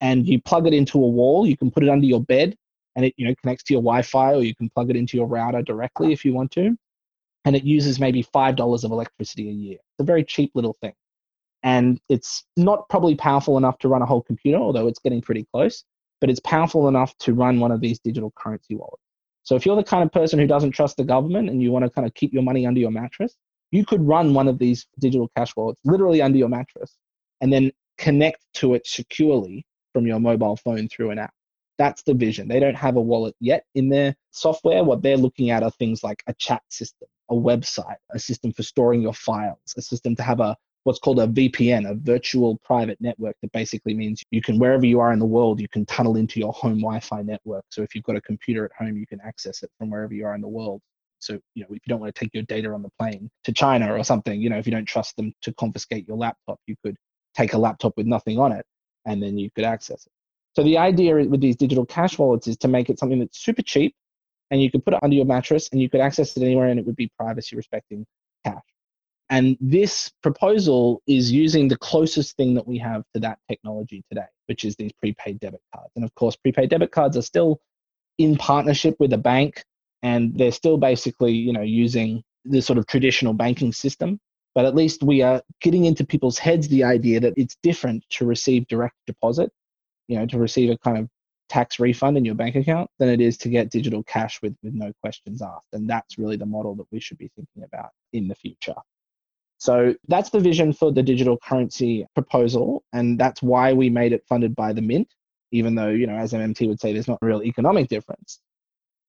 And 0.00 0.26
you 0.26 0.40
plug 0.40 0.66
it 0.66 0.72
into 0.72 0.98
a 0.98 1.06
wall, 1.06 1.46
you 1.46 1.56
can 1.56 1.70
put 1.70 1.82
it 1.82 1.88
under 1.88 2.06
your 2.06 2.22
bed, 2.22 2.56
and 2.96 3.04
it 3.04 3.14
you 3.16 3.26
know 3.26 3.34
connects 3.40 3.62
to 3.64 3.74
your 3.74 3.82
Wi-Fi, 3.82 4.34
or 4.34 4.42
you 4.42 4.54
can 4.54 4.68
plug 4.68 4.90
it 4.90 4.96
into 4.96 5.16
your 5.16 5.26
router 5.26 5.62
directly 5.62 6.12
if 6.12 6.24
you 6.24 6.32
want 6.32 6.50
to. 6.52 6.76
And 7.44 7.54
it 7.54 7.62
uses 7.64 8.00
maybe 8.00 8.22
five 8.22 8.56
dollars 8.56 8.82
of 8.82 8.90
electricity 8.90 9.48
a 9.48 9.52
year. 9.52 9.74
It's 9.74 10.00
a 10.00 10.04
very 10.04 10.24
cheap 10.24 10.50
little 10.54 10.72
thing 10.80 10.92
and 11.62 12.00
it's 12.08 12.44
not 12.56 12.88
probably 12.88 13.14
powerful 13.14 13.56
enough 13.56 13.78
to 13.78 13.88
run 13.88 14.02
a 14.02 14.06
whole 14.06 14.22
computer, 14.22 14.58
although 14.58 14.88
it's 14.88 14.98
getting 14.98 15.22
pretty 15.22 15.46
close, 15.52 15.84
but 16.20 16.30
it's 16.30 16.40
powerful 16.40 16.88
enough 16.88 17.16
to 17.18 17.34
run 17.34 17.60
one 17.60 17.70
of 17.70 17.80
these 17.80 17.98
digital 18.00 18.32
currency 18.36 18.74
wallets. 18.74 19.02
So 19.44 19.56
if 19.56 19.66
you're 19.66 19.76
the 19.76 19.84
kind 19.84 20.04
of 20.04 20.12
person 20.12 20.38
who 20.38 20.46
doesn't 20.46 20.72
trust 20.72 20.96
the 20.96 21.04
government 21.04 21.50
and 21.50 21.62
you 21.62 21.72
want 21.72 21.84
to 21.84 21.90
kind 21.90 22.06
of 22.06 22.14
keep 22.14 22.32
your 22.32 22.42
money 22.42 22.66
under 22.66 22.80
your 22.80 22.90
mattress, 22.90 23.34
you 23.70 23.84
could 23.84 24.06
run 24.06 24.34
one 24.34 24.48
of 24.48 24.58
these 24.58 24.86
digital 24.98 25.30
cash 25.36 25.54
wallets 25.56 25.80
literally 25.84 26.22
under 26.22 26.38
your 26.38 26.48
mattress 26.48 26.96
and 27.40 27.52
then 27.52 27.72
connect 27.98 28.44
to 28.54 28.74
it 28.74 28.86
securely 28.86 29.66
from 29.92 30.06
your 30.06 30.20
mobile 30.20 30.56
phone 30.56 30.88
through 30.88 31.10
an 31.10 31.18
app. 31.18 31.34
That's 31.78 32.02
the 32.02 32.14
vision. 32.14 32.48
They 32.48 32.60
don't 32.60 32.76
have 32.76 32.96
a 32.96 33.00
wallet 33.00 33.34
yet 33.40 33.64
in 33.74 33.88
their 33.88 34.14
software. 34.30 34.84
What 34.84 35.02
they're 35.02 35.16
looking 35.16 35.50
at 35.50 35.62
are 35.62 35.70
things 35.70 36.04
like 36.04 36.22
a 36.26 36.34
chat 36.34 36.62
system, 36.68 37.08
a 37.30 37.34
website, 37.34 37.96
a 38.10 38.18
system 38.18 38.52
for 38.52 38.62
storing 38.62 39.02
your 39.02 39.14
files, 39.14 39.58
a 39.76 39.82
system 39.82 40.14
to 40.16 40.22
have 40.22 40.40
a 40.40 40.56
what's 40.84 40.98
called 40.98 41.20
a 41.20 41.26
VPN, 41.26 41.88
a 41.88 41.94
virtual 41.94 42.58
private 42.64 43.00
network 43.00 43.36
that 43.42 43.52
basically 43.52 43.94
means 43.94 44.22
you 44.30 44.42
can, 44.42 44.58
wherever 44.58 44.84
you 44.84 45.00
are 45.00 45.12
in 45.12 45.18
the 45.18 45.26
world, 45.26 45.60
you 45.60 45.68
can 45.68 45.86
tunnel 45.86 46.16
into 46.16 46.40
your 46.40 46.52
home 46.52 46.80
Wi 46.80 47.00
Fi 47.00 47.22
network. 47.22 47.64
So 47.70 47.82
if 47.82 47.94
you've 47.94 48.04
got 48.04 48.16
a 48.16 48.20
computer 48.20 48.64
at 48.64 48.72
home, 48.72 48.96
you 48.96 49.06
can 49.06 49.20
access 49.20 49.62
it 49.62 49.70
from 49.78 49.90
wherever 49.90 50.12
you 50.12 50.26
are 50.26 50.34
in 50.34 50.40
the 50.40 50.48
world. 50.48 50.80
So, 51.20 51.38
you 51.54 51.62
know, 51.62 51.68
if 51.70 51.80
you 51.86 51.88
don't 51.88 52.00
want 52.00 52.12
to 52.12 52.18
take 52.18 52.34
your 52.34 52.42
data 52.42 52.72
on 52.72 52.82
the 52.82 52.90
plane 52.98 53.30
to 53.44 53.52
China 53.52 53.94
or 53.94 54.02
something, 54.02 54.40
you 54.40 54.50
know, 54.50 54.58
if 54.58 54.66
you 54.66 54.72
don't 54.72 54.86
trust 54.86 55.16
them 55.16 55.32
to 55.42 55.54
confiscate 55.54 56.08
your 56.08 56.16
laptop, 56.16 56.58
you 56.66 56.74
could 56.84 56.96
take 57.34 57.52
a 57.52 57.58
laptop 57.58 57.96
with 57.96 58.06
nothing 58.06 58.38
on 58.40 58.50
it 58.50 58.66
and 59.06 59.22
then 59.22 59.38
you 59.38 59.50
could 59.54 59.64
access 59.64 60.04
it. 60.04 60.12
So 60.54 60.64
the 60.64 60.78
idea 60.78 61.14
with 61.14 61.40
these 61.40 61.56
digital 61.56 61.86
cash 61.86 62.18
wallets 62.18 62.48
is 62.48 62.56
to 62.58 62.68
make 62.68 62.90
it 62.90 62.98
something 62.98 63.20
that's 63.20 63.38
super 63.38 63.62
cheap 63.62 63.94
and 64.50 64.60
you 64.60 64.70
could 64.70 64.84
put 64.84 64.94
it 64.94 65.00
under 65.02 65.16
your 65.16 65.24
mattress 65.24 65.68
and 65.70 65.80
you 65.80 65.88
could 65.88 66.00
access 66.00 66.36
it 66.36 66.42
anywhere 66.42 66.66
and 66.66 66.78
it 66.78 66.84
would 66.84 66.96
be 66.96 67.10
privacy 67.16 67.56
respecting 67.56 68.04
cash. 68.44 68.60
And 69.30 69.56
this 69.60 70.10
proposal 70.22 71.02
is 71.06 71.32
using 71.32 71.68
the 71.68 71.76
closest 71.76 72.36
thing 72.36 72.54
that 72.54 72.66
we 72.66 72.78
have 72.78 73.02
to 73.14 73.20
that 73.20 73.38
technology 73.48 74.04
today, 74.10 74.26
which 74.46 74.64
is 74.64 74.76
these 74.76 74.92
prepaid 75.00 75.40
debit 75.40 75.62
cards. 75.74 75.90
And 75.96 76.04
of 76.04 76.14
course, 76.14 76.36
prepaid 76.36 76.68
debit 76.68 76.92
cards 76.92 77.16
are 77.16 77.22
still 77.22 77.60
in 78.18 78.36
partnership 78.36 78.96
with 79.00 79.12
a 79.12 79.18
bank, 79.18 79.64
and 80.02 80.36
they're 80.36 80.52
still 80.52 80.76
basically, 80.76 81.32
you 81.32 81.52
know, 81.52 81.62
using 81.62 82.22
the 82.44 82.60
sort 82.60 82.78
of 82.78 82.86
traditional 82.86 83.32
banking 83.32 83.72
system. 83.72 84.20
But 84.54 84.66
at 84.66 84.74
least 84.74 85.02
we 85.02 85.22
are 85.22 85.40
getting 85.62 85.86
into 85.86 86.04
people's 86.04 86.36
heads 86.36 86.68
the 86.68 86.84
idea 86.84 87.20
that 87.20 87.32
it's 87.36 87.56
different 87.62 88.04
to 88.10 88.26
receive 88.26 88.66
direct 88.66 88.96
deposit, 89.06 89.50
you 90.08 90.18
know, 90.18 90.26
to 90.26 90.38
receive 90.38 90.70
a 90.70 90.76
kind 90.76 90.98
of 90.98 91.08
tax 91.48 91.80
refund 91.80 92.18
in 92.18 92.24
your 92.24 92.34
bank 92.34 92.54
account 92.54 92.90
than 92.98 93.08
it 93.08 93.20
is 93.20 93.38
to 93.38 93.48
get 93.48 93.70
digital 93.70 94.02
cash 94.02 94.40
with, 94.42 94.54
with 94.62 94.74
no 94.74 94.92
questions 95.00 95.40
asked. 95.40 95.68
And 95.72 95.88
that's 95.88 96.18
really 96.18 96.36
the 96.36 96.46
model 96.46 96.74
that 96.76 96.86
we 96.90 97.00
should 97.00 97.18
be 97.18 97.30
thinking 97.34 97.62
about 97.62 97.90
in 98.12 98.28
the 98.28 98.34
future. 98.34 98.74
So 99.62 99.94
that's 100.08 100.30
the 100.30 100.40
vision 100.40 100.72
for 100.72 100.90
the 100.90 101.04
digital 101.04 101.38
currency 101.38 102.04
proposal. 102.14 102.82
And 102.92 103.16
that's 103.16 103.40
why 103.40 103.72
we 103.72 103.90
made 103.90 104.12
it 104.12 104.24
funded 104.28 104.56
by 104.56 104.72
the 104.72 104.82
Mint, 104.82 105.14
even 105.52 105.76
though, 105.76 105.90
you 105.90 106.04
know, 106.04 106.16
as 106.16 106.32
MMT 106.32 106.66
would 106.66 106.80
say, 106.80 106.92
there's 106.92 107.06
not 107.06 107.20
a 107.22 107.26
real 107.26 107.44
economic 107.44 107.86
difference. 107.86 108.40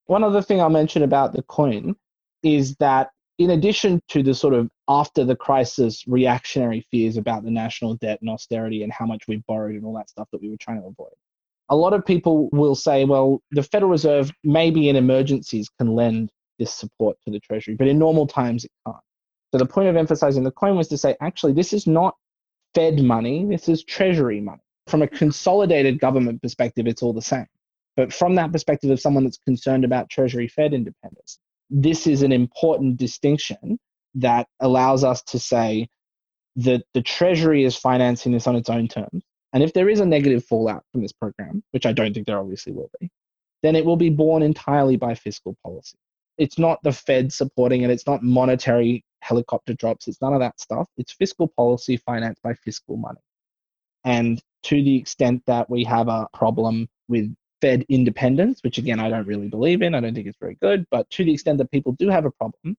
One 0.06 0.24
other 0.24 0.44
thing 0.44 0.62
I'll 0.62 0.70
mention 0.70 1.02
about 1.02 1.34
the 1.34 1.42
coin 1.42 1.96
is 2.44 2.76
that 2.76 3.10
in 3.40 3.50
addition 3.50 4.00
to 4.10 4.22
the 4.22 4.36
sort 4.36 4.54
of 4.54 4.70
after 4.88 5.26
the 5.26 5.36
crisis 5.36 6.08
reactionary 6.08 6.86
fears 6.92 7.18
about 7.18 7.44
the 7.44 7.50
national 7.50 7.96
debt 7.96 8.22
and 8.22 8.30
austerity 8.30 8.84
and 8.84 8.94
how 8.94 9.08
much 9.08 9.28
we've 9.28 9.44
borrowed 9.48 9.74
and 9.74 9.84
all 9.84 9.96
that 9.96 10.12
stuff 10.12 10.28
that 10.32 10.42
we 10.44 10.52
were 10.52 10.58
trying 10.58 10.80
to 10.80 10.86
avoid, 10.86 11.16
a 11.70 11.76
lot 11.76 11.94
of 11.94 12.06
people 12.06 12.50
will 12.52 12.76
say, 12.76 13.06
well, 13.06 13.42
the 13.50 13.64
Federal 13.64 13.90
Reserve 13.90 14.32
maybe 14.44 14.88
in 14.88 14.98
emergencies 14.98 15.68
can 15.80 15.96
lend 15.96 16.30
this 16.60 16.72
support 16.72 17.18
to 17.26 17.32
the 17.32 17.40
Treasury, 17.40 17.74
but 17.74 17.88
in 17.88 17.98
normal 17.98 18.28
times 18.28 18.66
it 18.66 18.72
can't. 18.86 18.98
So 19.54 19.60
the 19.60 19.68
point 19.68 19.88
of 19.88 19.96
emphasizing 19.96 20.44
the 20.44 20.50
coin 20.50 20.76
was 20.76 20.88
to 20.88 20.98
say, 20.98 21.16
actually, 21.22 21.54
this 21.54 21.74
is 21.74 21.86
not 21.86 22.16
Fed 22.74 23.04
money, 23.04 23.46
this 23.46 23.70
is 23.70 23.84
Treasury 23.84 24.42
money. 24.42 24.64
From 24.88 25.04
a 25.04 25.08
consolidated 25.08 26.00
government 26.00 26.42
perspective, 26.42 26.88
it's 26.88 27.04
all 27.04 27.14
the 27.14 27.22
same. 27.22 27.46
But 27.96 28.12
from 28.12 28.34
that 28.34 28.52
perspective 28.52 28.90
of 28.90 29.00
someone 29.00 29.26
that's 29.26 29.38
concerned 29.38 29.86
about 29.86 30.10
Treasury 30.10 30.48
Fed 30.48 30.74
independence, 30.74 31.38
this 31.70 32.08
is 32.08 32.24
an 32.24 32.32
important 32.32 32.98
distinction 32.98 33.78
that 34.16 34.48
allows 34.60 35.04
us 35.04 35.22
to 35.22 35.38
say 35.38 35.88
that 36.56 36.84
the 36.96 37.04
Treasury 37.04 37.64
is 37.64 37.76
financing 37.76 38.32
this 38.32 38.48
on 38.48 38.56
its 38.56 38.72
own 38.72 38.88
terms. 38.88 39.24
And 39.54 39.62
if 39.62 39.74
there 39.74 39.88
is 39.88 40.00
a 40.00 40.06
negative 40.06 40.44
fallout 40.44 40.84
from 40.92 41.04
this 41.04 41.12
program, 41.12 41.64
which 41.70 41.86
I 41.86 41.94
don't 41.94 42.12
think 42.12 42.26
there 42.26 42.40
obviously 42.40 42.74
will 42.74 42.90
be, 43.00 43.12
then 43.62 43.76
it 43.76 43.86
will 43.86 43.98
be 43.98 44.10
borne 44.10 44.42
entirely 44.42 44.98
by 44.98 45.14
fiscal 45.14 45.56
policy. 45.64 46.00
It's 46.40 46.58
not 46.58 46.82
the 46.82 46.92
Fed 46.92 47.32
supporting 47.32 47.84
it, 47.84 47.92
it's 47.92 48.08
not 48.08 48.24
monetary 48.24 49.06
helicopter 49.24 49.74
drops, 49.74 50.08
it's 50.08 50.22
none 50.22 50.34
of 50.34 50.40
that 50.40 50.60
stuff. 50.60 50.88
It's 50.98 51.12
fiscal 51.12 51.48
policy 51.48 51.98
financed 51.98 52.42
by 52.42 52.54
fiscal 52.54 52.98
money. 52.98 53.22
And 54.04 54.42
to 54.64 54.76
the 54.84 54.98
extent 54.98 55.44
that 55.48 55.70
we 55.70 55.84
have 55.86 56.08
a 56.08 56.28
problem 56.34 56.88
with 57.08 57.34
Fed 57.62 57.86
independence, 57.88 58.60
which 58.62 58.78
again, 58.78 59.00
I 59.00 59.10
don't 59.10 59.26
really 59.26 59.48
believe 59.48 59.82
in. 59.82 59.96
I 59.96 60.02
don't 60.02 60.14
think 60.14 60.28
it's 60.28 60.38
very 60.38 60.58
good. 60.62 60.86
But 60.92 61.10
to 61.12 61.24
the 61.24 61.34
extent 61.34 61.58
that 61.60 61.72
people 61.72 61.94
do 61.94 62.10
have 62.10 62.26
a 62.26 62.32
problem, 62.32 62.76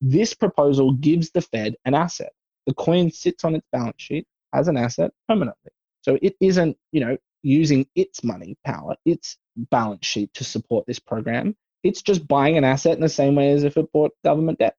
this 0.00 0.34
proposal 0.34 0.92
gives 0.92 1.30
the 1.30 1.40
Fed 1.40 1.74
an 1.84 1.94
asset. 1.94 2.32
The 2.66 2.74
coin 2.74 3.10
sits 3.10 3.44
on 3.44 3.56
its 3.56 3.66
balance 3.72 4.00
sheet 4.00 4.26
as 4.54 4.68
an 4.68 4.76
asset 4.76 5.10
permanently. 5.28 5.72
So 6.02 6.18
it 6.22 6.36
isn't, 6.40 6.76
you 6.92 7.00
know, 7.00 7.16
using 7.42 7.86
its 7.94 8.22
money 8.22 8.56
power, 8.64 8.94
its 9.04 9.36
balance 9.56 10.06
sheet 10.06 10.32
to 10.34 10.44
support 10.44 10.86
this 10.86 10.98
program. 10.98 11.56
It's 11.82 12.02
just 12.02 12.26
buying 12.26 12.56
an 12.56 12.64
asset 12.64 12.94
in 12.94 13.00
the 13.00 13.08
same 13.08 13.34
way 13.34 13.50
as 13.52 13.64
if 13.64 13.76
it 13.76 13.92
bought 13.92 14.12
government 14.24 14.58
debt. 14.58 14.76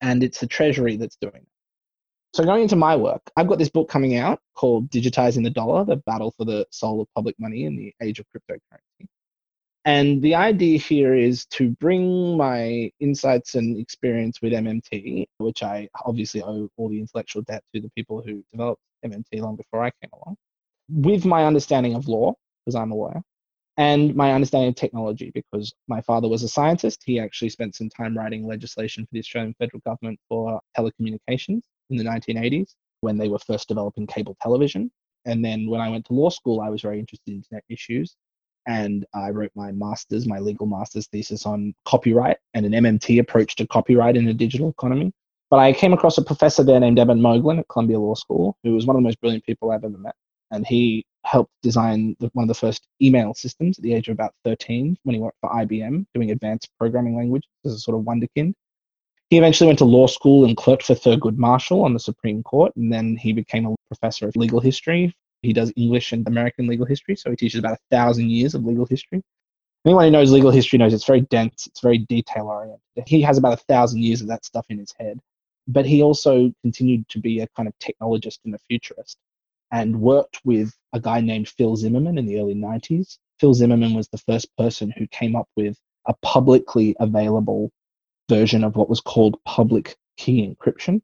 And 0.00 0.22
it's 0.22 0.40
the 0.40 0.46
Treasury 0.46 0.96
that's 0.96 1.16
doing 1.16 1.36
it. 1.36 1.48
So 2.34 2.44
going 2.44 2.62
into 2.62 2.76
my 2.76 2.96
work, 2.96 3.22
I've 3.36 3.48
got 3.48 3.58
this 3.58 3.70
book 3.70 3.88
coming 3.88 4.16
out 4.16 4.40
called 4.54 4.90
Digitizing 4.90 5.42
the 5.42 5.50
Dollar, 5.50 5.84
the 5.84 5.96
battle 5.96 6.34
for 6.36 6.44
the 6.44 6.66
soul 6.70 7.00
of 7.00 7.08
public 7.14 7.34
money 7.38 7.64
in 7.64 7.76
the 7.76 7.94
age 8.02 8.18
of 8.18 8.26
cryptocurrency. 8.26 9.06
And 9.86 10.20
the 10.20 10.34
idea 10.34 10.78
here 10.78 11.14
is 11.14 11.46
to 11.52 11.70
bring 11.70 12.36
my 12.36 12.90
insights 12.98 13.54
and 13.54 13.78
experience 13.78 14.42
with 14.42 14.52
MMT, 14.52 15.26
which 15.38 15.62
I 15.62 15.88
obviously 16.04 16.42
owe 16.42 16.68
all 16.76 16.88
the 16.88 17.00
intellectual 17.00 17.42
debt 17.42 17.62
to 17.72 17.80
the 17.80 17.88
people 17.90 18.20
who 18.20 18.44
developed 18.52 18.82
MMT 19.04 19.40
long 19.40 19.56
before 19.56 19.84
I 19.84 19.92
came 20.02 20.10
along, 20.12 20.36
with 20.88 21.24
my 21.24 21.46
understanding 21.46 21.94
of 21.94 22.08
law, 22.08 22.34
because 22.64 22.74
I'm 22.74 22.90
a 22.90 22.96
lawyer, 22.96 23.22
and 23.76 24.14
my 24.14 24.32
understanding 24.32 24.70
of 24.70 24.74
technology, 24.74 25.30
because 25.34 25.74
my 25.86 26.00
father 26.00 26.28
was 26.28 26.42
a 26.42 26.48
scientist. 26.48 27.02
He 27.04 27.20
actually 27.20 27.50
spent 27.50 27.74
some 27.74 27.90
time 27.90 28.16
writing 28.16 28.46
legislation 28.46 29.04
for 29.04 29.10
the 29.12 29.18
Australian 29.18 29.54
federal 29.58 29.80
government 29.80 30.18
for 30.28 30.60
telecommunications 30.78 31.62
in 31.90 31.96
the 31.96 32.04
1980s 32.04 32.74
when 33.02 33.18
they 33.18 33.28
were 33.28 33.38
first 33.38 33.68
developing 33.68 34.06
cable 34.06 34.36
television. 34.40 34.90
And 35.26 35.44
then 35.44 35.68
when 35.68 35.80
I 35.80 35.90
went 35.90 36.06
to 36.06 36.14
law 36.14 36.30
school, 36.30 36.60
I 36.60 36.70
was 36.70 36.80
very 36.80 36.98
interested 36.98 37.30
in 37.30 37.36
internet 37.36 37.64
issues. 37.68 38.16
And 38.66 39.04
I 39.14 39.30
wrote 39.30 39.52
my 39.54 39.72
master's, 39.72 40.26
my 40.26 40.38
legal 40.40 40.66
master's 40.66 41.06
thesis 41.08 41.46
on 41.46 41.74
copyright 41.84 42.38
and 42.54 42.66
an 42.66 42.72
MMT 42.72 43.20
approach 43.20 43.54
to 43.56 43.66
copyright 43.66 44.16
in 44.16 44.26
a 44.28 44.34
digital 44.34 44.70
economy. 44.70 45.12
But 45.50 45.58
I 45.58 45.72
came 45.72 45.92
across 45.92 46.18
a 46.18 46.24
professor 46.24 46.64
there 46.64 46.80
named 46.80 46.98
Eben 46.98 47.20
Moglen 47.20 47.60
at 47.60 47.68
Columbia 47.68 48.00
Law 48.00 48.14
School, 48.14 48.56
who 48.64 48.74
was 48.74 48.86
one 48.86 48.96
of 48.96 49.02
the 49.02 49.06
most 49.06 49.20
brilliant 49.20 49.44
people 49.44 49.70
I've 49.70 49.84
ever 49.84 49.98
met. 49.98 50.16
And 50.50 50.66
he 50.66 51.04
helped 51.24 51.50
design 51.62 52.16
one 52.32 52.44
of 52.44 52.48
the 52.48 52.54
first 52.54 52.86
email 53.02 53.34
systems 53.34 53.78
at 53.78 53.82
the 53.82 53.92
age 53.92 54.08
of 54.08 54.12
about 54.12 54.32
13 54.44 54.96
when 55.02 55.14
he 55.14 55.20
worked 55.20 55.38
for 55.40 55.50
IBM 55.50 56.06
doing 56.14 56.30
advanced 56.30 56.70
programming 56.78 57.16
language 57.16 57.42
as 57.64 57.72
a 57.72 57.78
sort 57.78 57.98
of 57.98 58.04
wonderkind. 58.04 58.54
He 59.28 59.38
eventually 59.38 59.66
went 59.66 59.80
to 59.80 59.84
law 59.84 60.06
school 60.06 60.44
and 60.44 60.56
clerked 60.56 60.84
for 60.84 60.94
Thurgood 60.94 61.36
Marshall 61.36 61.82
on 61.82 61.92
the 61.92 61.98
Supreme 61.98 62.44
Court, 62.44 62.72
and 62.76 62.92
then 62.92 63.16
he 63.16 63.32
became 63.32 63.66
a 63.66 63.74
professor 63.88 64.28
of 64.28 64.36
legal 64.36 64.60
history. 64.60 65.12
He 65.42 65.52
does 65.52 65.72
English 65.76 66.12
and 66.12 66.26
American 66.28 66.68
legal 66.68 66.86
history, 66.86 67.16
so 67.16 67.30
he 67.30 67.36
teaches 67.36 67.58
about 67.58 67.74
a 67.74 67.80
thousand 67.90 68.30
years 68.30 68.54
of 68.54 68.64
legal 68.64 68.86
history. 68.86 69.22
Anyone 69.84 70.04
who 70.04 70.10
knows 70.12 70.30
legal 70.30 70.52
history 70.52 70.78
knows 70.78 70.94
it's 70.94 71.04
very 71.04 71.22
dense, 71.22 71.66
it's 71.66 71.80
very 71.80 71.98
detail 71.98 72.46
oriented. 72.46 72.80
He 73.06 73.20
has 73.22 73.36
about 73.36 73.54
a 73.54 73.64
thousand 73.64 74.02
years 74.02 74.20
of 74.20 74.28
that 74.28 74.44
stuff 74.44 74.66
in 74.68 74.78
his 74.78 74.94
head. 74.98 75.18
But 75.68 75.86
he 75.86 76.02
also 76.02 76.52
continued 76.62 77.08
to 77.08 77.18
be 77.18 77.40
a 77.40 77.48
kind 77.56 77.68
of 77.68 77.74
technologist 77.80 78.38
and 78.44 78.54
a 78.54 78.58
futurist 78.58 79.18
and 79.72 80.00
worked 80.00 80.40
with 80.44 80.74
a 80.92 81.00
guy 81.00 81.20
named 81.20 81.48
Phil 81.48 81.76
Zimmermann 81.76 82.18
in 82.18 82.26
the 82.26 82.40
early 82.40 82.54
90s. 82.54 83.18
Phil 83.40 83.54
Zimmermann 83.54 83.94
was 83.94 84.08
the 84.08 84.18
first 84.18 84.48
person 84.56 84.92
who 84.96 85.06
came 85.08 85.36
up 85.36 85.48
with 85.56 85.78
a 86.06 86.14
publicly 86.22 86.96
available 87.00 87.70
version 88.28 88.64
of 88.64 88.76
what 88.76 88.88
was 88.88 89.00
called 89.00 89.42
public 89.44 89.96
key 90.16 90.46
encryption. 90.46 91.00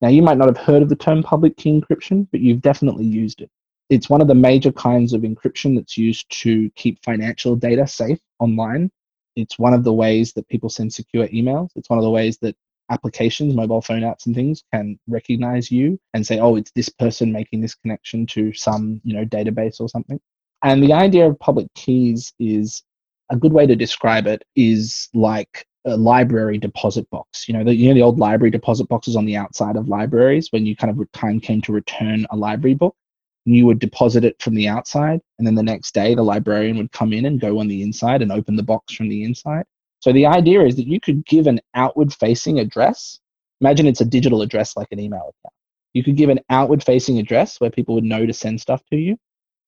Now, 0.00 0.08
you 0.08 0.22
might 0.22 0.38
not 0.38 0.48
have 0.48 0.58
heard 0.58 0.82
of 0.82 0.88
the 0.88 0.96
term 0.96 1.22
public 1.22 1.56
key 1.56 1.80
encryption, 1.80 2.26
but 2.30 2.40
you've 2.40 2.62
definitely 2.62 3.04
used 3.04 3.40
it. 3.40 3.50
It's 3.90 4.08
one 4.08 4.20
of 4.20 4.28
the 4.28 4.34
major 4.34 4.72
kinds 4.72 5.12
of 5.12 5.22
encryption 5.22 5.76
that's 5.76 5.98
used 5.98 6.30
to 6.42 6.70
keep 6.70 7.02
financial 7.04 7.54
data 7.54 7.86
safe 7.86 8.18
online. 8.38 8.90
It's 9.36 9.58
one 9.58 9.74
of 9.74 9.84
the 9.84 9.92
ways 9.92 10.32
that 10.34 10.48
people 10.48 10.68
send 10.68 10.92
secure 10.92 11.28
emails. 11.28 11.70
It's 11.76 11.90
one 11.90 11.98
of 11.98 12.04
the 12.04 12.10
ways 12.10 12.38
that 12.38 12.56
applications, 12.90 13.54
mobile 13.54 13.80
phone 13.80 14.02
apps 14.02 14.26
and 14.26 14.34
things 14.34 14.62
can 14.72 14.98
recognize 15.06 15.70
you 15.70 15.98
and 16.12 16.26
say, 16.26 16.38
oh, 16.38 16.56
it's 16.56 16.70
this 16.72 16.88
person 16.88 17.32
making 17.32 17.60
this 17.60 17.74
connection 17.74 18.26
to 18.26 18.52
some, 18.52 19.00
you 19.04 19.14
know, 19.14 19.24
database 19.24 19.80
or 19.80 19.88
something. 19.88 20.20
And 20.62 20.82
the 20.82 20.92
idea 20.92 21.26
of 21.26 21.38
public 21.38 21.66
keys 21.74 22.32
is 22.38 22.82
a 23.30 23.36
good 23.36 23.52
way 23.52 23.66
to 23.66 23.76
describe 23.76 24.26
it 24.26 24.44
is 24.56 25.08
like 25.14 25.66
a 25.86 25.96
library 25.96 26.58
deposit 26.58 27.08
box. 27.10 27.48
You 27.48 27.54
know, 27.54 27.64
the, 27.64 27.74
you 27.74 27.88
know 27.88 27.94
the 27.94 28.02
old 28.02 28.18
library 28.18 28.50
deposit 28.50 28.88
boxes 28.88 29.16
on 29.16 29.26
the 29.26 29.36
outside 29.36 29.76
of 29.76 29.88
libraries 29.88 30.48
when 30.50 30.64
you 30.66 30.76
kind 30.76 30.90
of 30.90 31.12
time 31.12 31.40
came 31.40 31.60
to 31.62 31.72
return 31.72 32.26
a 32.30 32.36
library 32.36 32.74
book. 32.74 32.96
You 33.44 33.66
would 33.66 33.78
deposit 33.78 34.24
it 34.24 34.40
from 34.40 34.54
the 34.54 34.68
outside, 34.68 35.20
and 35.38 35.46
then 35.46 35.54
the 35.54 35.62
next 35.62 35.92
day 35.92 36.14
the 36.14 36.22
librarian 36.22 36.78
would 36.78 36.92
come 36.92 37.12
in 37.12 37.26
and 37.26 37.38
go 37.38 37.58
on 37.58 37.68
the 37.68 37.82
inside 37.82 38.22
and 38.22 38.32
open 38.32 38.56
the 38.56 38.62
box 38.62 38.94
from 38.94 39.10
the 39.10 39.22
inside. 39.22 39.64
So 40.04 40.12
the 40.12 40.26
idea 40.26 40.60
is 40.60 40.76
that 40.76 40.86
you 40.86 41.00
could 41.00 41.24
give 41.24 41.46
an 41.46 41.62
outward 41.72 42.12
facing 42.12 42.58
address. 42.58 43.18
Imagine 43.62 43.86
it's 43.86 44.02
a 44.02 44.04
digital 44.04 44.42
address 44.42 44.76
like 44.76 44.88
an 44.90 45.00
email 45.00 45.22
account. 45.22 45.54
You 45.94 46.04
could 46.04 46.16
give 46.16 46.28
an 46.28 46.40
outward 46.50 46.84
facing 46.84 47.18
address 47.18 47.58
where 47.58 47.70
people 47.70 47.94
would 47.94 48.04
know 48.04 48.26
to 48.26 48.34
send 48.34 48.60
stuff 48.60 48.82
to 48.90 48.98
you. 48.98 49.16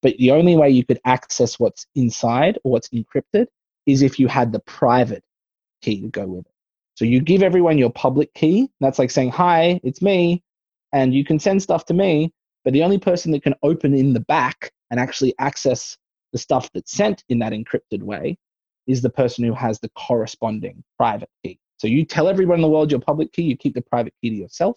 But 0.03 0.18
the 0.18 0.33
only 0.33 0.55
way 0.55 0.68
you 0.68 0.85
could 0.85 1.01
access 1.07 1.59
what's 1.59 1.87
inside 1.94 2.59
or 2.64 2.72
what's 2.72 2.90
encrypted 2.90 3.46
is 3.87 4.03
if 4.03 4.20
you 4.20 4.29
had 4.29 4.53
the 4.53 4.59
private 4.66 5.25
key 5.81 6.03
to 6.03 6.09
go 6.09 6.27
with 6.27 6.44
it. 6.44 6.53
So 6.96 7.07
you 7.07 7.22
give 7.22 7.42
everyone 7.42 7.79
your 7.79 7.88
public 7.88 8.35
key. 8.35 8.68
That's 8.79 8.99
like 8.99 9.11
saying, 9.11 9.31
Hi, 9.31 9.81
it's 9.85 10.03
me. 10.03 10.42
And 10.92 11.14
you 11.14 11.25
can 11.25 11.38
send 11.38 11.62
stuff 11.62 11.87
to 11.87 11.94
me. 11.94 12.31
But 12.62 12.75
the 12.75 12.83
only 12.83 12.99
person 12.99 13.33
that 13.33 13.42
can 13.42 13.55
open 13.62 13.94
in 13.94 14.12
the 14.12 14.20
back 14.20 14.70
and 14.90 15.01
actually 15.01 15.35
access 15.38 15.96
the 16.35 16.38
stuff 16.38 16.68
that's 16.75 16.92
sent 16.92 17.25
in 17.31 17.38
that 17.38 17.55
encrypted 17.55 18.03
way 18.03 18.37
is 18.87 19.03
the 19.03 19.11
person 19.11 19.44
who 19.44 19.53
has 19.53 19.79
the 19.81 19.90
corresponding 19.90 20.83
private 20.96 21.30
key. 21.45 21.59
So 21.78 21.87
you 21.87 22.05
tell 22.05 22.28
everyone 22.28 22.57
in 22.57 22.62
the 22.62 22.68
world 22.68 22.91
your 22.91 23.01
public 23.01 23.32
key, 23.32 23.43
you 23.43 23.57
keep 23.57 23.74
the 23.74 23.82
private 23.82 24.14
key 24.22 24.30
to 24.30 24.37
yourself. 24.37 24.76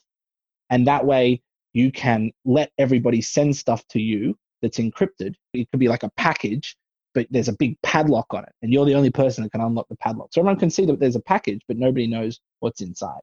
And 0.69 0.87
that 0.87 1.05
way 1.05 1.41
you 1.73 1.91
can 1.91 2.31
let 2.45 2.71
everybody 2.77 3.21
send 3.21 3.55
stuff 3.55 3.87
to 3.89 4.01
you 4.01 4.37
that's 4.61 4.79
encrypted. 4.79 5.35
It 5.53 5.69
could 5.71 5.79
be 5.79 5.87
like 5.87 6.03
a 6.03 6.11
package 6.17 6.75
but 7.13 7.27
there's 7.29 7.47
a 7.47 7.53
big 7.53 7.77
padlock 7.81 8.33
on 8.33 8.43
it, 8.43 8.53
and 8.61 8.71
you're 8.71 8.85
the 8.85 8.95
only 8.95 9.09
person 9.09 9.43
that 9.43 9.51
can 9.51 9.61
unlock 9.61 9.87
the 9.89 9.97
padlock. 9.97 10.29
So 10.31 10.41
everyone 10.41 10.59
can 10.59 10.69
see 10.69 10.85
that 10.85 10.99
there's 10.99 11.15
a 11.15 11.21
package, 11.21 11.61
but 11.67 11.77
nobody 11.77 12.07
knows 12.07 12.39
what's 12.59 12.81
inside. 12.81 13.21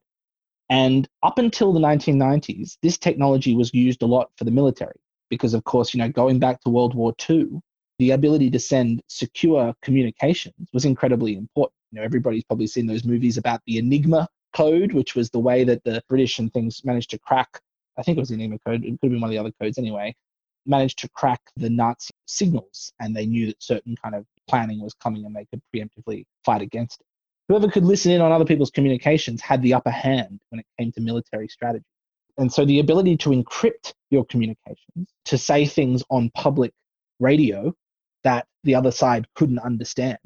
And 0.68 1.08
up 1.22 1.38
until 1.38 1.72
the 1.72 1.80
1990s, 1.80 2.76
this 2.82 2.98
technology 2.98 3.54
was 3.54 3.72
used 3.72 4.02
a 4.02 4.06
lot 4.06 4.30
for 4.36 4.44
the 4.44 4.50
military 4.50 4.96
because, 5.30 5.54
of 5.54 5.64
course, 5.64 5.94
you 5.94 5.98
know, 5.98 6.08
going 6.08 6.38
back 6.38 6.60
to 6.62 6.70
World 6.70 6.94
War 6.94 7.14
II, 7.28 7.60
the 7.98 8.10
ability 8.10 8.50
to 8.50 8.58
send 8.58 9.02
secure 9.08 9.74
communications 9.82 10.68
was 10.72 10.84
incredibly 10.84 11.36
important. 11.36 11.74
You 11.92 12.00
know, 12.00 12.04
everybody's 12.04 12.44
probably 12.44 12.66
seen 12.66 12.86
those 12.86 13.04
movies 13.04 13.38
about 13.38 13.60
the 13.66 13.78
Enigma 13.78 14.28
code, 14.54 14.92
which 14.92 15.14
was 15.14 15.30
the 15.30 15.38
way 15.38 15.64
that 15.64 15.82
the 15.84 16.02
British 16.08 16.38
and 16.38 16.52
things 16.52 16.84
managed 16.84 17.10
to 17.10 17.18
crack. 17.18 17.60
I 17.98 18.02
think 18.02 18.18
it 18.18 18.20
was 18.20 18.28
the 18.28 18.34
Enigma 18.34 18.58
code. 18.66 18.84
It 18.84 18.90
could 19.00 19.04
have 19.04 19.10
been 19.12 19.20
one 19.20 19.30
of 19.30 19.32
the 19.32 19.38
other 19.38 19.52
codes 19.60 19.78
anyway 19.78 20.14
managed 20.66 20.98
to 20.98 21.08
crack 21.10 21.40
the 21.56 21.70
Nazi 21.70 22.12
signals 22.26 22.92
and 23.00 23.14
they 23.14 23.26
knew 23.26 23.46
that 23.46 23.62
certain 23.62 23.96
kind 24.02 24.14
of 24.14 24.26
planning 24.48 24.80
was 24.80 24.94
coming 24.94 25.24
and 25.24 25.34
they 25.34 25.46
could 25.46 25.62
preemptively 25.74 26.24
fight 26.44 26.62
against 26.62 27.00
it. 27.00 27.06
Whoever 27.48 27.68
could 27.68 27.84
listen 27.84 28.12
in 28.12 28.20
on 28.20 28.32
other 28.32 28.44
people's 28.44 28.70
communications 28.70 29.40
had 29.40 29.62
the 29.62 29.74
upper 29.74 29.90
hand 29.90 30.40
when 30.50 30.60
it 30.60 30.66
came 30.78 30.90
to 30.92 31.00
military 31.00 31.48
strategy. 31.48 31.84
And 32.38 32.52
so 32.52 32.64
the 32.64 32.80
ability 32.80 33.16
to 33.18 33.30
encrypt 33.30 33.94
your 34.10 34.24
communications, 34.26 35.08
to 35.26 35.38
say 35.38 35.64
things 35.64 36.02
on 36.10 36.30
public 36.34 36.72
radio 37.20 37.72
that 38.26 38.46
the 38.64 38.74
other 38.74 38.90
side 38.90 39.26
couldn't 39.34 39.60
understand, 39.60 40.18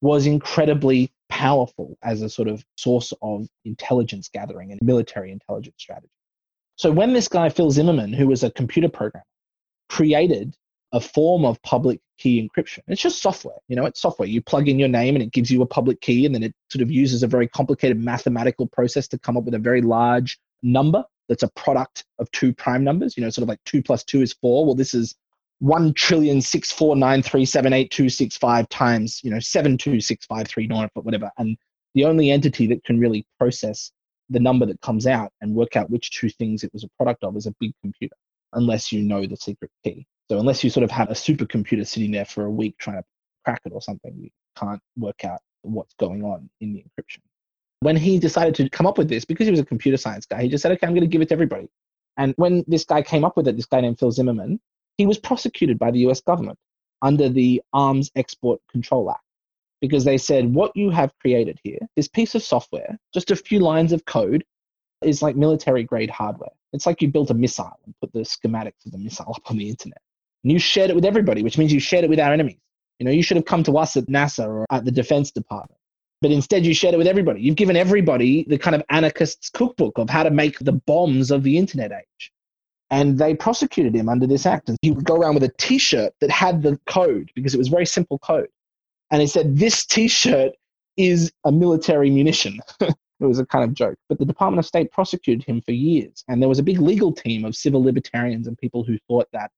was 0.00 0.26
incredibly 0.26 1.12
powerful 1.28 1.96
as 2.02 2.22
a 2.22 2.28
sort 2.28 2.48
of 2.48 2.64
source 2.76 3.12
of 3.22 3.46
intelligence 3.64 4.28
gathering 4.32 4.72
and 4.72 4.80
military 4.82 5.32
intelligence 5.32 5.76
strategy. 5.78 6.12
So 6.76 6.90
when 6.90 7.12
this 7.12 7.28
guy, 7.28 7.48
Phil 7.48 7.70
Zimmermann, 7.70 8.12
who 8.12 8.26
was 8.26 8.42
a 8.42 8.50
computer 8.50 8.88
programmer, 8.88 9.24
created 9.88 10.54
a 10.92 11.00
form 11.00 11.44
of 11.44 11.60
public 11.62 12.00
key 12.18 12.40
encryption. 12.42 12.80
It's 12.88 13.00
just 13.00 13.22
software, 13.22 13.58
you 13.68 13.76
know, 13.76 13.86
it's 13.86 14.00
software. 14.00 14.28
You 14.28 14.42
plug 14.42 14.68
in 14.68 14.78
your 14.78 14.88
name 14.88 15.14
and 15.14 15.22
it 15.22 15.32
gives 15.32 15.50
you 15.50 15.62
a 15.62 15.66
public 15.66 16.00
key, 16.00 16.26
and 16.26 16.34
then 16.34 16.42
it 16.42 16.54
sort 16.70 16.82
of 16.82 16.90
uses 16.90 17.22
a 17.22 17.26
very 17.26 17.46
complicated 17.48 17.98
mathematical 17.98 18.66
process 18.66 19.08
to 19.08 19.18
come 19.18 19.36
up 19.36 19.44
with 19.44 19.54
a 19.54 19.58
very 19.58 19.82
large 19.82 20.38
number 20.62 21.04
that's 21.28 21.44
a 21.44 21.50
product 21.50 22.04
of 22.18 22.30
two 22.32 22.52
prime 22.52 22.82
numbers, 22.82 23.16
you 23.16 23.22
know, 23.22 23.30
sort 23.30 23.44
of 23.44 23.48
like 23.48 23.62
two 23.64 23.82
plus 23.82 24.02
two 24.02 24.20
is 24.20 24.32
four. 24.32 24.66
Well, 24.66 24.74
this 24.74 24.94
is 24.94 25.14
one 25.60 25.94
trillion 25.94 26.40
six 26.40 26.72
four 26.72 26.96
nine 26.96 27.22
three 27.22 27.44
seven 27.44 27.72
eight 27.72 27.90
two 27.90 28.08
six 28.08 28.36
five 28.36 28.68
times, 28.68 29.20
you 29.22 29.30
know, 29.30 29.40
seven 29.40 29.78
two 29.78 30.00
six 30.00 30.26
five 30.26 30.48
three 30.48 30.66
nine, 30.66 30.88
but 30.94 31.04
whatever. 31.04 31.30
And 31.38 31.56
the 31.94 32.04
only 32.04 32.30
entity 32.30 32.66
that 32.68 32.82
can 32.84 32.98
really 32.98 33.26
process 33.38 33.92
the 34.30 34.40
number 34.40 34.64
that 34.66 34.80
comes 34.80 35.06
out 35.06 35.32
and 35.40 35.54
work 35.54 35.76
out 35.76 35.90
which 35.90 36.10
two 36.10 36.30
things 36.30 36.64
it 36.64 36.72
was 36.72 36.84
a 36.84 36.88
product 36.96 37.24
of 37.24 37.36
is 37.36 37.46
a 37.46 37.54
big 37.60 37.72
computer, 37.82 38.16
unless 38.54 38.90
you 38.90 39.02
know 39.02 39.26
the 39.26 39.36
secret 39.36 39.70
key. 39.84 40.06
So 40.30 40.38
unless 40.38 40.62
you 40.64 40.70
sort 40.70 40.84
of 40.84 40.90
have 40.92 41.10
a 41.10 41.14
supercomputer 41.14 41.86
sitting 41.86 42.12
there 42.12 42.24
for 42.24 42.44
a 42.44 42.50
week 42.50 42.76
trying 42.78 42.98
to 42.98 43.04
crack 43.44 43.60
it 43.64 43.72
or 43.72 43.82
something, 43.82 44.14
you 44.16 44.30
can't 44.56 44.80
work 44.96 45.24
out 45.24 45.40
what's 45.62 45.94
going 45.94 46.22
on 46.22 46.48
in 46.60 46.72
the 46.72 46.80
encryption. 46.80 47.18
When 47.80 47.96
he 47.96 48.18
decided 48.18 48.54
to 48.56 48.68
come 48.70 48.86
up 48.86 48.96
with 48.96 49.08
this, 49.08 49.24
because 49.24 49.46
he 49.46 49.50
was 49.50 49.60
a 49.60 49.64
computer 49.64 49.96
science 49.96 50.26
guy, 50.26 50.42
he 50.42 50.48
just 50.48 50.62
said, 50.62 50.72
okay, 50.72 50.86
I'm 50.86 50.94
going 50.94 51.02
to 51.02 51.08
give 51.08 51.22
it 51.22 51.28
to 51.28 51.34
everybody. 51.34 51.68
And 52.16 52.34
when 52.36 52.64
this 52.68 52.84
guy 52.84 53.02
came 53.02 53.24
up 53.24 53.36
with 53.36 53.48
it, 53.48 53.56
this 53.56 53.66
guy 53.66 53.80
named 53.80 53.98
Phil 53.98 54.12
Zimmermann, 54.12 54.60
he 55.00 55.06
was 55.06 55.18
prosecuted 55.18 55.78
by 55.78 55.90
the 55.90 56.00
US 56.00 56.20
government 56.20 56.58
under 57.00 57.30
the 57.30 57.62
Arms 57.72 58.10
Export 58.16 58.60
Control 58.70 59.10
Act 59.10 59.24
because 59.80 60.04
they 60.04 60.18
said, 60.18 60.54
what 60.54 60.76
you 60.76 60.90
have 60.90 61.10
created 61.20 61.58
here, 61.62 61.78
this 61.96 62.06
piece 62.06 62.34
of 62.34 62.42
software, 62.42 62.98
just 63.14 63.30
a 63.30 63.36
few 63.36 63.60
lines 63.60 63.92
of 63.92 64.04
code, 64.04 64.44
is 65.00 65.22
like 65.22 65.36
military 65.36 65.84
grade 65.84 66.10
hardware. 66.10 66.50
It's 66.74 66.84
like 66.84 67.00
you 67.00 67.08
built 67.08 67.30
a 67.30 67.34
missile 67.34 67.80
and 67.86 67.94
put 68.02 68.12
the 68.12 68.20
schematics 68.20 68.84
of 68.84 68.92
the 68.92 68.98
missile 68.98 69.32
up 69.34 69.50
on 69.50 69.56
the 69.56 69.70
internet. 69.70 70.02
And 70.44 70.52
you 70.52 70.58
shared 70.58 70.90
it 70.90 70.96
with 70.96 71.06
everybody, 71.06 71.42
which 71.42 71.56
means 71.56 71.72
you 71.72 71.80
shared 71.80 72.04
it 72.04 72.10
with 72.10 72.20
our 72.20 72.34
enemies. 72.34 72.60
You 72.98 73.06
know, 73.06 73.12
you 73.12 73.22
should 73.22 73.38
have 73.38 73.46
come 73.46 73.62
to 73.62 73.78
us 73.78 73.96
at 73.96 74.04
NASA 74.04 74.46
or 74.46 74.66
at 74.70 74.84
the 74.84 74.92
Defense 74.92 75.30
Department. 75.30 75.80
But 76.20 76.30
instead, 76.30 76.66
you 76.66 76.74
shared 76.74 76.92
it 76.92 76.98
with 76.98 77.06
everybody. 77.06 77.40
You've 77.40 77.56
given 77.56 77.76
everybody 77.76 78.44
the 78.46 78.58
kind 78.58 78.76
of 78.76 78.82
anarchist's 78.90 79.48
cookbook 79.48 79.96
of 79.96 80.10
how 80.10 80.24
to 80.24 80.30
make 80.30 80.58
the 80.58 80.72
bombs 80.72 81.30
of 81.30 81.42
the 81.42 81.56
internet 81.56 81.90
age. 81.90 82.30
And 82.90 83.18
they 83.18 83.34
prosecuted 83.34 83.94
him 83.94 84.08
under 84.08 84.26
this 84.26 84.46
act. 84.46 84.68
And 84.68 84.76
he 84.82 84.90
would 84.90 85.04
go 85.04 85.16
around 85.16 85.34
with 85.34 85.44
a 85.44 85.52
t 85.58 85.78
shirt 85.78 86.12
that 86.20 86.30
had 86.30 86.62
the 86.62 86.78
code 86.86 87.30
because 87.34 87.54
it 87.54 87.58
was 87.58 87.68
very 87.68 87.86
simple 87.86 88.18
code. 88.18 88.48
And 89.10 89.20
he 89.20 89.26
said, 89.26 89.56
This 89.56 89.86
t 89.86 90.08
shirt 90.08 90.52
is 90.96 91.32
a 91.44 91.52
military 91.52 92.10
munition. 92.10 92.58
it 92.80 92.94
was 93.20 93.38
a 93.38 93.46
kind 93.46 93.64
of 93.64 93.74
joke. 93.74 93.96
But 94.08 94.18
the 94.18 94.24
Department 94.24 94.58
of 94.58 94.66
State 94.66 94.90
prosecuted 94.90 95.44
him 95.44 95.60
for 95.62 95.72
years. 95.72 96.24
And 96.28 96.42
there 96.42 96.48
was 96.48 96.58
a 96.58 96.64
big 96.64 96.80
legal 96.80 97.12
team 97.12 97.44
of 97.44 97.54
civil 97.54 97.82
libertarians 97.82 98.46
and 98.46 98.58
people 98.58 98.82
who 98.82 98.98
thought 99.08 99.28
that 99.32 99.50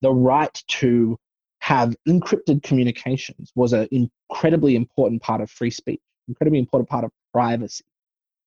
the 0.00 0.12
right 0.12 0.62
to 0.68 1.18
have 1.60 1.94
encrypted 2.08 2.62
communications 2.62 3.52
was 3.54 3.72
an 3.72 3.88
incredibly 3.90 4.76
important 4.76 5.20
part 5.22 5.40
of 5.40 5.50
free 5.50 5.70
speech, 5.70 6.00
incredibly 6.28 6.58
important 6.58 6.88
part 6.88 7.04
of 7.04 7.10
privacy. 7.32 7.84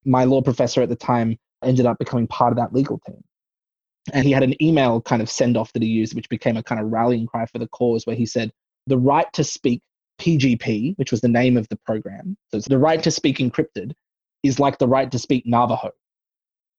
My 0.04 0.24
law 0.24 0.40
professor 0.40 0.82
at 0.82 0.88
the 0.88 0.96
time 0.96 1.38
ended 1.62 1.86
up 1.86 1.98
becoming 1.98 2.26
part 2.26 2.52
of 2.52 2.56
that 2.56 2.72
legal 2.72 2.98
team. 3.06 3.22
And 4.12 4.26
he 4.26 4.32
had 4.32 4.42
an 4.42 4.60
email 4.62 5.00
kind 5.00 5.22
of 5.22 5.30
send 5.30 5.56
off 5.56 5.72
that 5.74 5.82
he 5.82 5.88
used, 5.88 6.14
which 6.14 6.28
became 6.28 6.56
a 6.56 6.62
kind 6.62 6.80
of 6.80 6.90
rallying 6.90 7.26
cry 7.26 7.46
for 7.46 7.58
the 7.58 7.68
cause, 7.68 8.06
where 8.06 8.16
he 8.16 8.26
said, 8.26 8.52
the 8.86 8.98
right 8.98 9.32
to 9.34 9.44
speak 9.44 9.80
PGP, 10.20 10.98
which 10.98 11.10
was 11.10 11.20
the 11.20 11.28
name 11.28 11.56
of 11.56 11.68
the 11.68 11.76
program, 11.86 12.36
so 12.50 12.58
the 12.58 12.78
right 12.78 13.02
to 13.02 13.10
speak 13.10 13.38
encrypted, 13.38 13.92
is 14.42 14.58
like 14.58 14.78
the 14.78 14.88
right 14.88 15.10
to 15.10 15.18
speak 15.18 15.44
Navajo. 15.46 15.90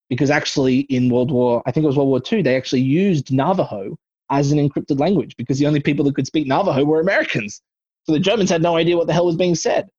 Because 0.09 0.29
actually, 0.29 0.81
in 0.81 1.09
World 1.09 1.31
War, 1.31 1.63
I 1.65 1.71
think 1.71 1.85
it 1.85 1.87
was 1.87 1.97
World 1.97 2.09
War 2.09 2.21
II, 2.31 2.41
they 2.41 2.55
actually 2.55 2.81
used 2.81 3.31
Navajo 3.31 3.97
as 4.29 4.51
an 4.51 4.57
encrypted 4.57 4.99
language 4.99 5.35
because 5.37 5.59
the 5.59 5.67
only 5.67 5.79
people 5.79 6.05
that 6.05 6.15
could 6.15 6.27
speak 6.27 6.47
Navajo 6.47 6.83
were 6.83 6.99
Americans. 6.99 7.61
So 8.05 8.11
the 8.11 8.19
Germans 8.19 8.49
had 8.49 8.61
no 8.61 8.75
idea 8.75 8.97
what 8.97 9.07
the 9.07 9.13
hell 9.13 9.25
was 9.25 9.35
being 9.35 9.55
said. 9.55 9.89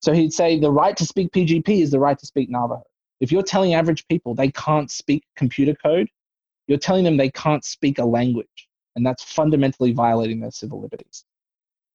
So 0.00 0.12
he'd 0.12 0.32
say 0.32 0.58
the 0.58 0.70
right 0.70 0.96
to 0.96 1.06
speak 1.06 1.32
PGP 1.32 1.68
is 1.82 1.90
the 1.90 2.00
right 2.00 2.18
to 2.18 2.26
speak 2.26 2.50
Navajo. 2.50 2.82
If 3.20 3.30
you're 3.30 3.42
telling 3.42 3.74
average 3.74 4.06
people 4.08 4.34
they 4.34 4.50
can't 4.50 4.90
speak 4.90 5.24
computer 5.36 5.74
code, 5.74 6.08
you're 6.66 6.78
telling 6.78 7.04
them 7.04 7.16
they 7.16 7.30
can't 7.30 7.64
speak 7.64 7.98
a 7.98 8.04
language. 8.04 8.68
And 8.94 9.06
that's 9.06 9.22
fundamentally 9.22 9.92
violating 9.92 10.40
their 10.40 10.50
civil 10.50 10.80
liberties. 10.80 11.24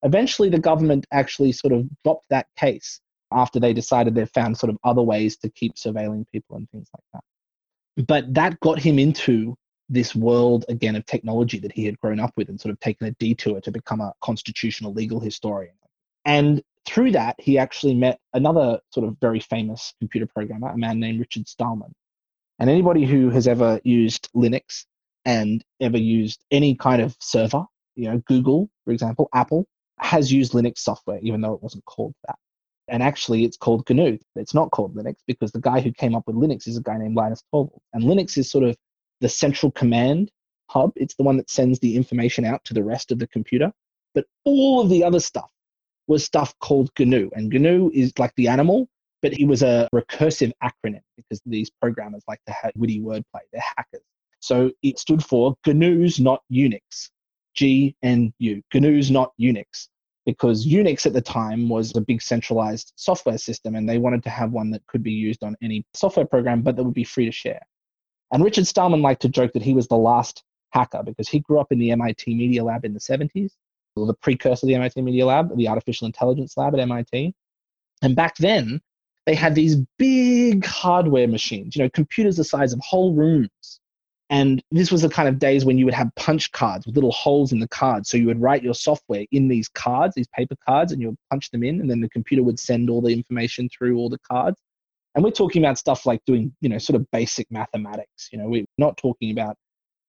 Eventually, 0.04 0.50
the 0.50 0.60
government 0.60 1.06
actually 1.12 1.52
sort 1.52 1.74
of 1.74 1.88
dropped 2.04 2.26
that 2.30 2.48
case 2.58 3.00
after 3.32 3.60
they 3.60 3.74
decided 3.74 4.16
they 4.16 4.26
found 4.26 4.58
sort 4.58 4.72
of 4.72 4.78
other 4.84 5.02
ways 5.02 5.38
to 5.38 5.50
keep 5.50 5.76
surveilling 5.76 6.26
people 6.32 6.58
and 6.58 6.70
things 6.72 6.88
like 6.94 7.04
that. 7.14 8.06
But 8.06 8.34
that 8.34 8.60
got 8.60 8.80
him 8.80 9.00
into 9.00 9.56
this 9.90 10.16
world 10.16 10.66
again 10.70 10.96
of 10.96 11.06
technology 11.06 11.60
that 11.60 11.72
he 11.72 11.86
had 11.86 11.98
grown 12.00 12.20
up 12.20 12.32
with 12.36 12.50
and 12.50 12.60
sort 12.60 12.72
of 12.72 12.80
taken 12.80 13.08
a 13.08 13.12
detour 13.12 13.62
to 13.62 13.72
become 13.72 14.02
a 14.02 14.14
constitutional 14.22 14.94
legal 14.94 15.20
historian. 15.20 15.74
And 16.26 16.62
through 16.86 17.12
that, 17.12 17.36
he 17.40 17.58
actually 17.58 17.96
met 17.96 18.20
another 18.34 18.80
sort 18.94 19.08
of 19.08 19.18
very 19.20 19.40
famous 19.40 19.94
computer 20.00 20.26
programmer, 20.26 20.70
a 20.70 20.78
man 20.78 21.00
named 21.00 21.20
Richard 21.20 21.48
Stallman. 21.48 21.94
And 22.60 22.70
anybody 22.70 23.06
who 23.06 23.30
has 23.30 23.48
ever 23.48 23.80
used 23.84 24.30
Linux 24.36 24.86
and 25.26 25.64
ever 25.80 25.98
used 25.98 26.44
any 26.52 26.76
kind 26.76 27.02
of 27.02 27.16
server, 27.20 27.66
you 27.96 28.10
know, 28.10 28.20
Google, 28.26 28.70
for 28.86 28.92
example, 28.92 29.30
Apple, 29.34 29.68
has 30.00 30.32
used 30.32 30.54
Linux 30.54 30.80
software, 30.80 31.20
even 31.22 31.42
though 31.42 31.54
it 31.54 31.64
wasn't 31.64 31.86
called 31.86 32.14
that. 32.28 32.38
And 32.88 33.04
actually, 33.04 33.44
it's 33.44 33.58
called 33.58 33.88
GNU. 33.90 34.18
It's 34.36 34.54
not 34.54 34.72
called 34.72 34.96
Linux 34.96 35.16
because 35.28 35.52
the 35.52 35.60
guy 35.60 35.82
who 35.82 35.92
came 35.92 36.16
up 36.16 36.24
with 36.26 36.36
Linux 36.36 36.68
is 36.68 36.78
a 36.78 36.82
guy 36.82 36.98
named 36.98 37.16
Linus 37.16 37.44
Torvalds. 37.54 37.80
And 37.94 38.04
Linux 38.04 38.38
is 38.38 38.50
sort 38.50 38.64
of 38.64 38.78
the 39.20 39.30
central 39.30 39.72
command 39.72 40.32
hub. 40.70 40.94
It's 40.96 41.16
the 41.16 41.24
one 41.24 41.38
that 41.38 41.50
sends 41.50 41.80
the 41.80 41.96
information 41.96 42.46
out 42.46 42.64
to 42.66 42.74
the 42.74 42.84
rest 42.84 43.12
of 43.12 43.20
the 43.20 43.28
computer. 43.28 43.72
But 44.14 44.26
all 44.46 44.82
of 44.82 44.90
the 44.90 45.04
other 45.04 45.20
stuff 45.20 45.50
was 46.08 46.24
stuff 46.24 46.58
called 46.60 46.90
GNU. 46.98 47.30
And 47.34 47.52
GNU 47.52 47.92
is 47.94 48.14
like 48.18 48.34
the 48.36 48.48
animal, 48.48 48.88
but 49.22 49.34
it 49.34 49.46
was 49.46 49.64
a 49.64 49.88
recursive 49.94 50.52
acronym 50.64 51.02
because 51.16 51.42
these 51.46 51.70
programmers 51.70 52.24
like 52.28 52.40
to 52.46 52.54
have 52.54 52.72
witty 52.76 53.00
wordplay. 53.00 53.42
They're 53.52 53.62
hackers. 53.76 54.02
So 54.40 54.72
it 54.84 55.00
stood 55.00 55.24
for 55.24 55.56
GNU's 55.66 56.20
not 56.20 56.42
Unix. 56.52 57.10
GNU. 57.60 58.62
GNU's 58.74 59.12
not 59.12 59.32
Unix. 59.40 59.88
Because 60.26 60.68
Unix 60.68 61.06
at 61.06 61.14
the 61.14 61.22
time 61.22 61.70
was 61.70 61.96
a 61.96 62.02
big 62.02 62.22
centralized 62.22 62.92
software 62.98 63.38
system, 63.38 63.76
and 63.76 63.88
they 63.88 63.98
wanted 63.98 64.24
to 64.24 64.30
have 64.30 64.52
one 64.52 64.70
that 64.72 64.86
could 64.88 65.02
be 65.02 65.12
used 65.12 65.44
on 65.44 65.56
any 65.64 65.86
software 65.94 66.26
program, 66.26 66.62
but 66.62 66.76
that 66.76 66.84
would 66.84 66.94
be 66.94 67.06
free 67.06 67.26
to 67.26 67.32
share. 67.32 67.62
And 68.32 68.44
Richard 68.44 68.68
Stallman 68.68 69.02
liked 69.02 69.22
to 69.22 69.30
joke 69.30 69.54
that 69.54 69.64
he 69.64 69.74
was 69.74 69.88
the 69.88 69.96
last 69.96 70.44
hacker 70.72 71.02
because 71.02 71.30
he 71.30 71.40
grew 71.40 71.60
up 71.60 71.72
in 71.72 71.80
the 71.80 71.92
MIT 71.92 72.36
Media 72.36 72.64
Lab 72.64 72.84
in 72.84 72.94
the 72.94 73.00
70s, 73.00 73.54
or 73.96 74.06
the 74.06 74.14
precursor 74.14 74.66
of 74.66 74.68
the 74.68 74.76
MIT 74.76 75.02
Media 75.02 75.26
Lab, 75.26 75.56
the 75.58 75.70
Artificial 75.70 76.06
Intelligence 76.08 76.58
Lab 76.58 76.74
at 76.74 76.82
MIT. 76.82 77.34
And 78.02 78.16
back 78.16 78.36
then, 78.36 78.82
they 79.28 79.36
had 79.36 79.56
these 79.56 79.76
big 80.00 80.66
hardware 80.66 81.28
machines, 81.28 81.76
you 81.76 81.84
know, 81.84 81.90
computers 81.90 82.38
the 82.38 82.46
size 82.46 82.72
of 82.72 82.80
whole 82.80 83.14
rooms. 83.14 83.82
And 84.30 84.64
this 84.72 84.90
was 84.90 85.02
the 85.02 85.10
kind 85.10 85.28
of 85.28 85.38
days 85.38 85.66
when 85.66 85.78
you 85.78 85.84
would 85.84 85.94
have 85.94 86.10
punch 86.16 86.50
cards 86.54 86.86
with 86.86 86.96
little 86.96 87.12
holes 87.12 87.52
in 87.52 87.60
the 87.60 87.68
cards. 87.68 88.10
So 88.10 88.16
you 88.16 88.26
would 88.28 88.42
write 88.42 88.64
your 88.64 88.74
software 88.74 89.26
in 89.34 89.50
these 89.50 89.68
cards, 89.68 90.16
these 90.16 90.30
paper 90.30 90.56
cards, 90.66 90.94
and 90.94 91.02
you 91.02 91.10
would 91.10 91.18
punch 91.30 91.52
them 91.52 91.62
in, 91.62 91.82
and 91.82 91.92
then 91.92 92.00
the 92.00 92.10
computer 92.10 92.42
would 92.42 92.58
send 92.58 92.90
all 92.90 93.02
the 93.02 93.12
information 93.12 93.70
through 93.70 93.98
all 93.98 94.10
the 94.10 94.20
cards. 94.32 94.62
And 95.14 95.26
we're 95.26 95.32
talking 95.32 95.62
about 95.62 95.78
stuff 95.78 96.06
like 96.06 96.22
doing, 96.26 96.56
you 96.62 96.70
know, 96.70 96.78
sort 96.78 96.96
of 96.96 97.06
basic 97.12 97.52
mathematics. 97.52 98.30
You 98.32 98.40
know, 98.40 98.48
we're 98.48 98.66
not 98.78 98.96
talking 98.96 99.32
about 99.32 99.58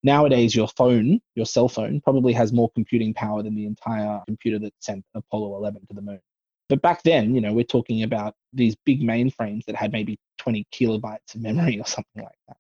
nowadays 0.04 0.54
your 0.54 0.68
phone, 0.68 1.20
your 1.34 1.46
cell 1.46 1.68
phone, 1.68 2.00
probably 2.02 2.34
has 2.34 2.52
more 2.52 2.70
computing 2.70 3.14
power 3.14 3.42
than 3.42 3.56
the 3.56 3.66
entire 3.66 4.22
computer 4.26 4.60
that 4.60 4.74
sent 4.78 5.04
Apollo 5.16 5.56
11 5.56 5.86
to 5.88 5.94
the 5.94 6.02
moon. 6.02 6.20
But 6.68 6.82
back 6.82 7.02
then, 7.02 7.34
you 7.34 7.40
know, 7.40 7.52
we're 7.52 7.64
talking 7.64 8.02
about 8.02 8.34
these 8.52 8.76
big 8.84 9.00
mainframes 9.00 9.64
that 9.64 9.76
had 9.76 9.92
maybe 9.92 10.18
20 10.38 10.66
kilobytes 10.72 11.34
of 11.34 11.42
memory 11.42 11.80
or 11.80 11.86
something 11.86 12.22
like 12.22 12.38
that. 12.48 12.56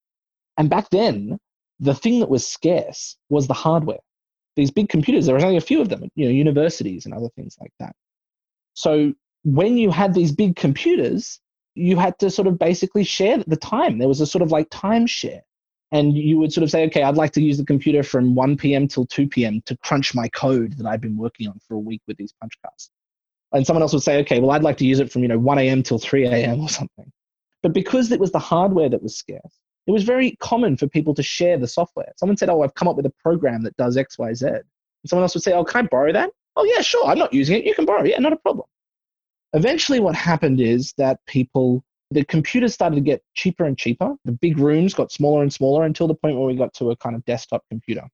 And 0.56 0.70
back 0.70 0.90
then, 0.90 1.38
the 1.80 1.94
thing 1.94 2.20
that 2.20 2.30
was 2.30 2.46
scarce 2.46 3.16
was 3.28 3.46
the 3.46 3.54
hardware. 3.54 4.00
These 4.56 4.70
big 4.70 4.88
computers, 4.88 5.26
there 5.26 5.34
was 5.34 5.44
only 5.44 5.56
a 5.56 5.62
few 5.62 5.80
of 5.80 5.88
them, 5.88 6.08
you 6.14 6.24
know, 6.24 6.32
universities 6.32 7.04
and 7.04 7.14
other 7.14 7.28
things 7.36 7.56
like 7.60 7.72
that. 7.78 7.94
So 8.74 9.12
when 9.44 9.76
you 9.76 9.90
had 9.90 10.14
these 10.14 10.32
big 10.32 10.56
computers, 10.56 11.40
you 11.74 11.96
had 11.96 12.18
to 12.18 12.30
sort 12.30 12.48
of 12.48 12.58
basically 12.58 13.04
share 13.04 13.38
the 13.46 13.56
time. 13.56 13.98
There 13.98 14.08
was 14.08 14.20
a 14.20 14.26
sort 14.26 14.42
of 14.42 14.50
like 14.50 14.68
time 14.70 15.06
share. 15.06 15.42
And 15.92 16.16
you 16.16 16.38
would 16.38 16.52
sort 16.52 16.64
of 16.64 16.70
say, 16.70 16.84
okay, 16.86 17.02
I'd 17.02 17.16
like 17.16 17.32
to 17.32 17.42
use 17.42 17.56
the 17.56 17.64
computer 17.64 18.02
from 18.02 18.34
1 18.34 18.56
p.m. 18.58 18.88
till 18.88 19.06
2 19.06 19.28
p.m. 19.28 19.62
to 19.66 19.76
crunch 19.78 20.14
my 20.14 20.28
code 20.28 20.76
that 20.76 20.86
I've 20.86 21.00
been 21.00 21.16
working 21.16 21.48
on 21.48 21.58
for 21.66 21.74
a 21.74 21.78
week 21.78 22.02
with 22.06 22.18
these 22.18 22.34
punch 22.40 22.52
cards. 22.62 22.90
And 23.52 23.66
someone 23.66 23.82
else 23.82 23.92
would 23.92 24.02
say, 24.02 24.18
okay, 24.20 24.40
well, 24.40 24.50
I'd 24.50 24.62
like 24.62 24.76
to 24.78 24.86
use 24.86 25.00
it 25.00 25.10
from, 25.10 25.22
you 25.22 25.28
know, 25.28 25.38
1 25.38 25.58
a.m. 25.58 25.82
till 25.82 25.98
3 25.98 26.26
a.m. 26.26 26.60
or 26.60 26.68
something. 26.68 27.10
But 27.62 27.72
because 27.72 28.12
it 28.12 28.20
was 28.20 28.30
the 28.30 28.38
hardware 28.38 28.88
that 28.88 29.02
was 29.02 29.16
scarce, 29.16 29.60
it 29.86 29.90
was 29.90 30.04
very 30.04 30.36
common 30.40 30.76
for 30.76 30.86
people 30.86 31.14
to 31.14 31.22
share 31.22 31.56
the 31.56 31.66
software. 31.66 32.12
Someone 32.16 32.36
said, 32.36 32.50
oh, 32.50 32.62
I've 32.62 32.74
come 32.74 32.88
up 32.88 32.96
with 32.96 33.06
a 33.06 33.12
program 33.22 33.62
that 33.62 33.76
does 33.78 33.96
X, 33.96 34.18
Y, 34.18 34.34
Z. 34.34 34.46
And 34.46 34.62
someone 35.06 35.22
else 35.22 35.34
would 35.34 35.42
say, 35.42 35.54
oh, 35.54 35.64
can 35.64 35.84
I 35.84 35.88
borrow 35.88 36.12
that? 36.12 36.30
Oh, 36.56 36.64
yeah, 36.64 36.82
sure. 36.82 37.06
I'm 37.06 37.18
not 37.18 37.32
using 37.32 37.56
it. 37.56 37.64
You 37.64 37.74
can 37.74 37.86
borrow 37.86 38.02
it. 38.04 38.10
Yeah, 38.10 38.18
not 38.18 38.34
a 38.34 38.36
problem. 38.36 38.66
Eventually, 39.54 39.98
what 39.98 40.14
happened 40.14 40.60
is 40.60 40.92
that 40.98 41.20
people, 41.26 41.82
the 42.10 42.24
computers 42.24 42.74
started 42.74 42.96
to 42.96 43.00
get 43.00 43.22
cheaper 43.34 43.64
and 43.64 43.78
cheaper. 43.78 44.14
The 44.26 44.32
big 44.32 44.58
rooms 44.58 44.92
got 44.92 45.10
smaller 45.10 45.42
and 45.42 45.52
smaller 45.52 45.84
until 45.84 46.06
the 46.06 46.14
point 46.14 46.36
where 46.36 46.46
we 46.46 46.54
got 46.54 46.74
to 46.74 46.90
a 46.90 46.96
kind 46.96 47.16
of 47.16 47.24
desktop 47.24 47.64
computer. 47.70 48.06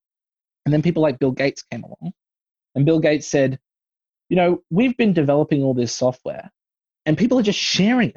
And 0.65 0.73
then 0.73 0.81
people 0.81 1.03
like 1.03 1.19
Bill 1.19 1.33
Gates 1.33 1.65
came 1.65 1.83
along. 1.83 2.13
And 2.77 2.87
Bill 2.87 3.01
Gates 3.01 3.27
said, 3.27 3.59
you 4.29 4.37
know, 4.37 4.63
we've 4.71 4.97
been 4.97 5.13
developing 5.13 5.63
all 5.63 5.75
this 5.75 5.93
software 5.93 6.51
and 7.07 7.19
people 7.19 7.39
are 7.39 7.43
just 7.43 7.59
sharing 7.59 8.11
it. 8.11 8.15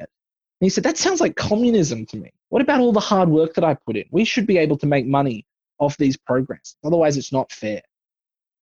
And 0.60 0.66
he 0.66 0.70
said, 0.70 0.84
that 0.84 0.98
sounds 0.98 1.20
like 1.20 1.36
communism 1.36 2.06
to 2.06 2.16
me. 2.16 2.32
What 2.48 2.62
about 2.62 2.80
all 2.80 2.92
the 2.92 3.00
hard 3.00 3.28
work 3.28 3.54
that 3.54 3.64
I 3.64 3.74
put 3.74 3.96
in? 3.96 4.04
We 4.10 4.24
should 4.24 4.46
be 4.46 4.58
able 4.58 4.78
to 4.78 4.86
make 4.86 5.06
money 5.06 5.46
off 5.78 5.96
these 5.96 6.16
programs. 6.16 6.76
Otherwise, 6.84 7.16
it's 7.16 7.32
not 7.32 7.52
fair. 7.52 7.82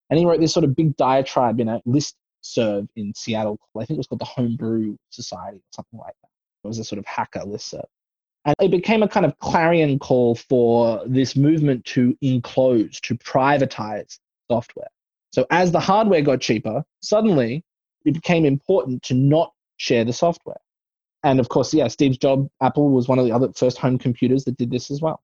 And 0.09 0.19
he 0.19 0.25
wrote 0.25 0.39
this 0.39 0.53
sort 0.53 0.63
of 0.63 0.75
big 0.75 0.95
diatribe 0.97 1.59
in 1.59 1.67
a 1.69 1.81
list 1.85 2.15
serve 2.41 2.87
in 2.95 3.13
Seattle. 3.15 3.59
I 3.75 3.85
think 3.85 3.97
it 3.97 3.97
was 3.97 4.07
called 4.07 4.21
the 4.21 4.25
Homebrew 4.25 4.97
Society 5.09 5.57
or 5.57 5.71
something 5.71 5.99
like 5.99 6.15
that. 6.21 6.29
It 6.63 6.67
was 6.67 6.79
a 6.79 6.83
sort 6.83 6.99
of 6.99 7.05
hacker 7.05 7.43
list 7.45 7.69
serve. 7.69 7.85
And 8.45 8.55
it 8.61 8.71
became 8.71 9.03
a 9.03 9.07
kind 9.07 9.25
of 9.25 9.37
clarion 9.39 9.99
call 9.99 10.35
for 10.35 11.01
this 11.05 11.35
movement 11.35 11.83
to 11.85 12.17
enclose, 12.21 12.99
to 13.01 13.15
privatize 13.15 14.19
software. 14.49 14.87
So 15.31 15.45
as 15.51 15.71
the 15.71 15.79
hardware 15.79 16.21
got 16.21 16.41
cheaper, 16.41 16.83
suddenly 17.01 17.63
it 18.05 18.13
became 18.13 18.45
important 18.45 19.03
to 19.03 19.13
not 19.13 19.51
share 19.77 20.05
the 20.05 20.13
software. 20.13 20.57
And 21.23 21.39
of 21.39 21.49
course, 21.49 21.73
yeah, 21.73 21.87
Steve 21.87 22.19
Jobs, 22.19 22.49
Apple 22.61 22.89
was 22.89 23.07
one 23.07 23.19
of 23.19 23.25
the 23.25 23.31
other 23.31 23.51
first 23.53 23.77
home 23.77 23.97
computers 23.97 24.45
that 24.45 24.57
did 24.57 24.71
this 24.71 24.89
as 24.91 25.01
well. 25.01 25.21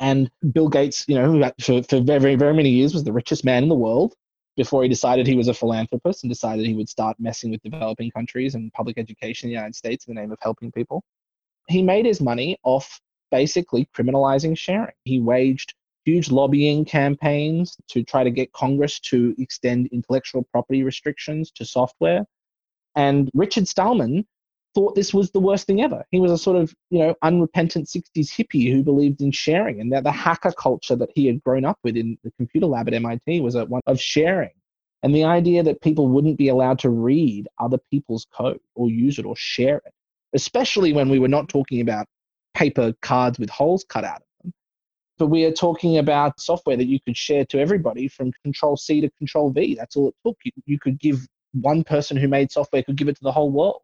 And 0.00 0.30
Bill 0.52 0.68
Gates, 0.68 1.04
you 1.06 1.14
know, 1.14 1.52
for, 1.60 1.82
for 1.84 2.00
very, 2.00 2.34
very 2.34 2.54
many 2.54 2.70
years 2.70 2.92
was 2.92 3.04
the 3.04 3.12
richest 3.12 3.44
man 3.44 3.62
in 3.62 3.68
the 3.68 3.74
world 3.74 4.14
before 4.56 4.82
he 4.82 4.88
decided 4.88 5.26
he 5.26 5.36
was 5.36 5.48
a 5.48 5.54
philanthropist 5.54 6.24
and 6.24 6.30
decided 6.30 6.66
he 6.66 6.74
would 6.74 6.88
start 6.88 7.16
messing 7.18 7.50
with 7.50 7.62
developing 7.62 8.10
countries 8.10 8.54
and 8.54 8.72
public 8.72 8.98
education 8.98 9.46
in 9.46 9.50
the 9.50 9.54
United 9.54 9.76
States 9.76 10.06
in 10.06 10.14
the 10.14 10.20
name 10.20 10.32
of 10.32 10.38
helping 10.42 10.72
people. 10.72 11.02
He 11.68 11.82
made 11.82 12.04
his 12.04 12.20
money 12.20 12.58
off 12.64 13.00
basically 13.30 13.88
criminalizing 13.96 14.58
sharing. 14.58 14.92
He 15.04 15.20
waged 15.20 15.74
huge 16.04 16.30
lobbying 16.30 16.84
campaigns 16.84 17.76
to 17.88 18.02
try 18.02 18.24
to 18.24 18.30
get 18.30 18.52
Congress 18.52 19.00
to 19.00 19.34
extend 19.38 19.88
intellectual 19.88 20.42
property 20.50 20.82
restrictions 20.82 21.50
to 21.52 21.64
software. 21.64 22.24
And 22.96 23.30
Richard 23.34 23.68
Stallman 23.68 24.26
thought 24.74 24.94
this 24.94 25.12
was 25.12 25.30
the 25.30 25.40
worst 25.40 25.66
thing 25.66 25.82
ever. 25.82 26.04
He 26.10 26.20
was 26.20 26.32
a 26.32 26.38
sort 26.38 26.56
of, 26.56 26.74
you 26.90 27.00
know, 27.00 27.14
unrepentant 27.22 27.86
60s 27.86 28.06
hippie 28.16 28.72
who 28.72 28.82
believed 28.82 29.20
in 29.20 29.30
sharing 29.30 29.80
and 29.80 29.92
that 29.92 30.04
the 30.04 30.12
hacker 30.12 30.52
culture 30.52 30.96
that 30.96 31.10
he 31.14 31.26
had 31.26 31.42
grown 31.42 31.64
up 31.64 31.78
with 31.84 31.96
in 31.96 32.18
the 32.24 32.32
computer 32.32 32.66
lab 32.66 32.88
at 32.88 32.94
MIT 32.94 33.40
was 33.40 33.54
a 33.54 33.64
one 33.66 33.82
of 33.86 34.00
sharing. 34.00 34.50
And 35.02 35.14
the 35.14 35.24
idea 35.24 35.62
that 35.64 35.80
people 35.80 36.08
wouldn't 36.08 36.38
be 36.38 36.48
allowed 36.48 36.78
to 36.80 36.90
read 36.90 37.48
other 37.58 37.78
people's 37.90 38.26
code 38.32 38.60
or 38.74 38.88
use 38.88 39.18
it 39.18 39.26
or 39.26 39.36
share 39.36 39.78
it, 39.78 39.92
especially 40.32 40.92
when 40.92 41.08
we 41.08 41.18
were 41.18 41.28
not 41.28 41.48
talking 41.48 41.80
about 41.80 42.06
paper 42.54 42.94
cards 43.02 43.38
with 43.38 43.50
holes 43.50 43.84
cut 43.88 44.04
out 44.04 44.18
of 44.18 44.26
but 45.18 45.26
we 45.26 45.44
are 45.44 45.52
talking 45.52 45.98
about 45.98 46.40
software 46.40 46.76
that 46.76 46.86
you 46.86 46.98
could 47.00 47.16
share 47.16 47.44
to 47.46 47.58
everybody 47.58 48.08
from 48.08 48.32
Control 48.42 48.76
C 48.76 49.00
to 49.00 49.10
Control 49.18 49.50
V. 49.50 49.74
That's 49.74 49.96
all 49.96 50.08
it 50.08 50.14
took. 50.26 50.36
You, 50.44 50.52
you 50.66 50.78
could 50.78 50.98
give 50.98 51.26
one 51.52 51.84
person 51.84 52.16
who 52.16 52.28
made 52.28 52.50
software 52.50 52.82
could 52.82 52.96
give 52.96 53.08
it 53.08 53.16
to 53.16 53.22
the 53.22 53.32
whole 53.32 53.50
world 53.50 53.82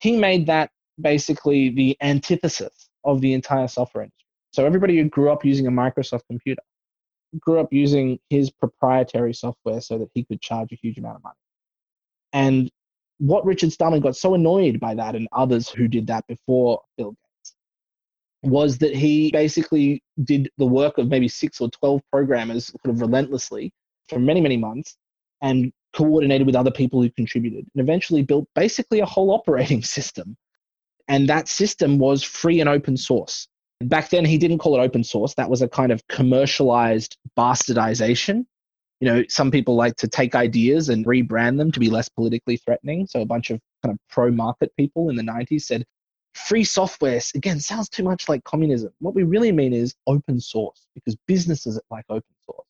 he 0.00 0.16
made 0.16 0.46
that 0.46 0.70
basically 1.00 1.70
the 1.70 1.96
antithesis 2.00 2.88
of 3.04 3.20
the 3.20 3.32
entire 3.32 3.68
software 3.68 4.04
industry. 4.04 4.24
So 4.52 4.64
everybody 4.64 4.96
who 4.96 5.04
grew 5.04 5.30
up 5.30 5.44
using 5.44 5.66
a 5.66 5.70
Microsoft 5.70 6.22
computer 6.28 6.62
grew 7.40 7.60
up 7.60 7.72
using 7.72 8.18
his 8.30 8.50
proprietary 8.50 9.34
software 9.34 9.80
so 9.80 9.98
that 9.98 10.08
he 10.14 10.24
could 10.24 10.40
charge 10.40 10.72
a 10.72 10.76
huge 10.76 10.98
amount 10.98 11.16
of 11.16 11.22
money. 11.22 11.34
And 12.32 12.70
what 13.18 13.44
Richard 13.44 13.72
Stallman 13.72 14.00
got 14.00 14.16
so 14.16 14.34
annoyed 14.34 14.80
by 14.80 14.94
that 14.94 15.14
and 15.14 15.28
others 15.32 15.68
who 15.68 15.88
did 15.88 16.06
that 16.06 16.26
before 16.26 16.80
Bill 16.96 17.10
Gates 17.10 17.27
was 18.42 18.78
that 18.78 18.94
he 18.94 19.30
basically 19.32 20.02
did 20.24 20.50
the 20.58 20.66
work 20.66 20.98
of 20.98 21.08
maybe 21.08 21.28
six 21.28 21.60
or 21.60 21.68
12 21.70 22.00
programmers 22.12 22.66
sort 22.66 22.94
of 22.94 23.00
relentlessly 23.00 23.72
for 24.08 24.18
many, 24.18 24.40
many 24.40 24.56
months 24.56 24.96
and 25.42 25.72
coordinated 25.92 26.46
with 26.46 26.56
other 26.56 26.70
people 26.70 27.02
who 27.02 27.10
contributed, 27.10 27.66
and 27.74 27.82
eventually 27.82 28.22
built 28.22 28.46
basically 28.54 29.00
a 29.00 29.06
whole 29.06 29.30
operating 29.30 29.82
system. 29.96 30.36
And 31.08 31.28
that 31.28 31.48
system 31.48 31.98
was 31.98 32.22
free 32.22 32.60
and 32.60 32.68
open 32.68 32.96
source. 32.96 33.48
Back 33.80 34.10
then, 34.10 34.24
he 34.24 34.38
didn't 34.38 34.58
call 34.58 34.78
it 34.78 34.84
open 34.84 35.04
source. 35.04 35.34
That 35.34 35.48
was 35.48 35.62
a 35.62 35.68
kind 35.68 35.92
of 35.92 36.06
commercialized 36.08 37.16
bastardization. 37.36 38.44
You 39.00 39.08
know, 39.08 39.24
some 39.28 39.50
people 39.50 39.76
like 39.76 39.96
to 39.96 40.08
take 40.08 40.34
ideas 40.34 40.88
and 40.88 41.06
rebrand 41.06 41.56
them 41.56 41.70
to 41.72 41.80
be 41.80 41.88
less 41.88 42.08
politically 42.08 42.56
threatening. 42.56 43.06
So 43.06 43.20
a 43.20 43.26
bunch 43.26 43.50
of 43.50 43.60
kind 43.84 43.94
of 43.94 43.98
pro 44.10 44.30
market 44.30 44.72
people 44.76 45.08
in 45.08 45.16
the 45.16 45.22
90s 45.22 45.62
said, 45.62 45.84
free 46.38 46.64
software, 46.64 47.20
again, 47.34 47.60
sounds 47.60 47.88
too 47.88 48.02
much 48.02 48.28
like 48.28 48.44
communism. 48.44 48.92
What 49.00 49.14
we 49.14 49.22
really 49.22 49.52
mean 49.52 49.72
is 49.72 49.94
open 50.06 50.40
source 50.40 50.86
because 50.94 51.16
businesses 51.26 51.80
like 51.90 52.04
open 52.08 52.34
source. 52.46 52.66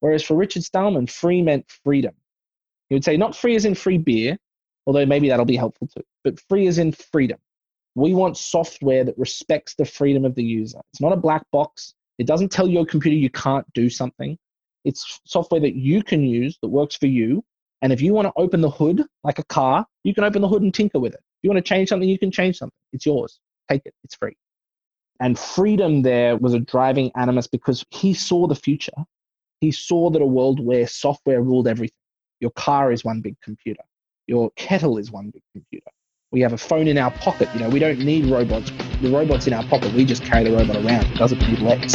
Whereas 0.00 0.22
for 0.22 0.34
Richard 0.36 0.64
Stallman, 0.64 1.06
free 1.06 1.42
meant 1.42 1.70
freedom. 1.84 2.14
He 2.88 2.94
would 2.94 3.04
say 3.04 3.16
not 3.16 3.36
free 3.36 3.54
as 3.54 3.64
in 3.64 3.74
free 3.74 3.98
beer, 3.98 4.36
although 4.86 5.06
maybe 5.06 5.28
that'll 5.28 5.44
be 5.44 5.56
helpful 5.56 5.86
too, 5.86 6.02
but 6.24 6.40
free 6.48 6.66
as 6.66 6.78
in 6.78 6.92
freedom. 6.92 7.38
We 7.94 8.14
want 8.14 8.36
software 8.36 9.04
that 9.04 9.18
respects 9.18 9.74
the 9.74 9.84
freedom 9.84 10.24
of 10.24 10.34
the 10.34 10.44
user. 10.44 10.80
It's 10.92 11.00
not 11.00 11.12
a 11.12 11.16
black 11.16 11.44
box. 11.52 11.94
It 12.18 12.26
doesn't 12.26 12.50
tell 12.50 12.68
your 12.68 12.86
computer 12.86 13.16
you 13.16 13.30
can't 13.30 13.66
do 13.74 13.90
something. 13.90 14.38
It's 14.84 15.20
software 15.26 15.60
that 15.60 15.74
you 15.74 16.02
can 16.02 16.22
use 16.22 16.58
that 16.62 16.68
works 16.68 16.96
for 16.96 17.06
you. 17.06 17.44
And 17.82 17.92
if 17.92 18.00
you 18.00 18.12
want 18.12 18.26
to 18.26 18.32
open 18.36 18.60
the 18.60 18.70
hood 18.70 19.04
like 19.24 19.38
a 19.38 19.44
car, 19.44 19.86
you 20.04 20.14
can 20.14 20.24
open 20.24 20.42
the 20.42 20.48
hood 20.48 20.62
and 20.62 20.72
tinker 20.72 20.98
with 20.98 21.14
it. 21.14 21.20
You 21.42 21.50
want 21.50 21.64
to 21.64 21.68
change 21.68 21.88
something, 21.88 22.08
you 22.08 22.18
can 22.18 22.30
change 22.30 22.58
something. 22.58 22.76
It's 22.92 23.06
yours. 23.06 23.40
Take 23.68 23.82
it. 23.86 23.94
It's 24.04 24.14
free. 24.14 24.36
And 25.20 25.38
freedom 25.38 26.02
there 26.02 26.36
was 26.36 26.54
a 26.54 26.60
driving 26.60 27.10
animus 27.14 27.46
because 27.46 27.84
he 27.90 28.14
saw 28.14 28.46
the 28.46 28.54
future. 28.54 28.92
He 29.60 29.70
saw 29.70 30.10
that 30.10 30.22
a 30.22 30.26
world 30.26 30.64
where 30.64 30.86
software 30.86 31.42
ruled 31.42 31.68
everything. 31.68 31.96
Your 32.40 32.50
car 32.52 32.90
is 32.90 33.04
one 33.04 33.20
big 33.20 33.36
computer. 33.42 33.82
Your 34.26 34.50
kettle 34.56 34.96
is 34.96 35.10
one 35.10 35.30
big 35.30 35.42
computer. 35.52 35.90
We 36.32 36.40
have 36.40 36.52
a 36.52 36.58
phone 36.58 36.88
in 36.88 36.96
our 36.96 37.10
pocket. 37.10 37.48
You 37.52 37.60
know, 37.60 37.68
we 37.68 37.80
don't 37.80 37.98
need 37.98 38.30
robots. 38.30 38.70
The 39.02 39.10
robot's 39.10 39.46
in 39.46 39.52
our 39.52 39.64
pocket. 39.64 39.92
We 39.92 40.04
just 40.04 40.24
carry 40.24 40.44
the 40.44 40.56
robot 40.56 40.76
around. 40.76 41.04
It 41.06 41.18
doesn't 41.18 41.40
need 41.40 41.58
legs. 41.60 41.94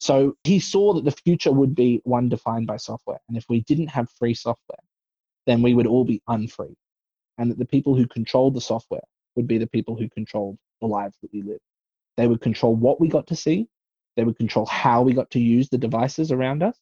So 0.00 0.36
he 0.44 0.60
saw 0.60 0.92
that 0.94 1.04
the 1.04 1.12
future 1.12 1.52
would 1.52 1.74
be 1.74 2.00
one 2.04 2.28
defined 2.28 2.66
by 2.66 2.76
software. 2.76 3.20
And 3.28 3.36
if 3.36 3.46
we 3.48 3.60
didn't 3.62 3.88
have 3.88 4.10
free 4.10 4.34
software, 4.34 4.80
then 5.46 5.62
we 5.62 5.72
would 5.72 5.86
all 5.86 6.04
be 6.04 6.20
unfree. 6.28 6.74
And 7.38 7.50
that 7.50 7.58
the 7.58 7.64
people 7.64 7.94
who 7.94 8.06
controlled 8.06 8.54
the 8.54 8.60
software 8.60 9.04
would 9.34 9.46
be 9.46 9.56
the 9.58 9.66
people 9.66 9.96
who 9.96 10.08
controlled 10.10 10.58
the 10.80 10.86
lives 10.86 11.16
that 11.22 11.32
we 11.32 11.42
live. 11.42 11.60
They 12.16 12.26
would 12.26 12.40
control 12.40 12.76
what 12.76 13.00
we 13.00 13.08
got 13.08 13.26
to 13.28 13.36
see, 13.36 13.66
They 14.16 14.24
would 14.24 14.36
control 14.36 14.66
how 14.66 15.02
we 15.02 15.14
got 15.14 15.30
to 15.30 15.40
use 15.40 15.68
the 15.68 15.78
devices 15.78 16.30
around 16.30 16.62
us. 16.62 16.78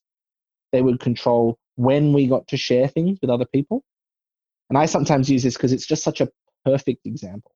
They 0.72 0.82
would 0.82 1.00
control 1.00 1.58
when 1.76 2.12
we 2.12 2.26
got 2.26 2.48
to 2.48 2.56
share 2.56 2.88
things 2.88 3.18
with 3.20 3.30
other 3.30 3.46
people. 3.46 3.82
And 4.68 4.76
I 4.78 4.86
sometimes 4.86 5.30
use 5.30 5.42
this 5.42 5.56
because 5.56 5.72
it's 5.72 5.86
just 5.86 6.02
such 6.02 6.20
a 6.20 6.28
perfect 6.64 7.06
example. 7.06 7.51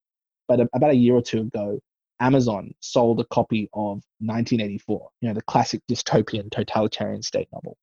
But 0.49 0.61
about 0.73 0.91
a 0.91 0.97
year 0.97 1.15
or 1.15 1.23
two 1.23 1.41
ago, 1.41 1.81
Amazon 2.21 2.73
sold 2.81 3.21
a 3.21 3.25
copy 3.25 3.69
of 3.75 4.03
1984, 4.21 5.09
you 5.21 5.29
know, 5.29 5.35
the 5.35 5.43
classic 5.43 5.83
dystopian 5.91 6.51
totalitarian 6.51 7.23
state 7.23 7.49
novel, 7.53 7.77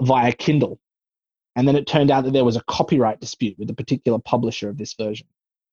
via 0.00 0.32
Kindle. 0.32 0.78
And 1.56 1.66
then 1.66 1.76
it 1.76 1.86
turned 1.86 2.10
out 2.10 2.24
that 2.24 2.32
there 2.32 2.44
was 2.44 2.56
a 2.56 2.64
copyright 2.64 3.20
dispute 3.20 3.58
with 3.58 3.70
a 3.70 3.74
particular 3.74 4.18
publisher 4.18 4.68
of 4.68 4.78
this 4.78 4.94
version. 4.94 5.26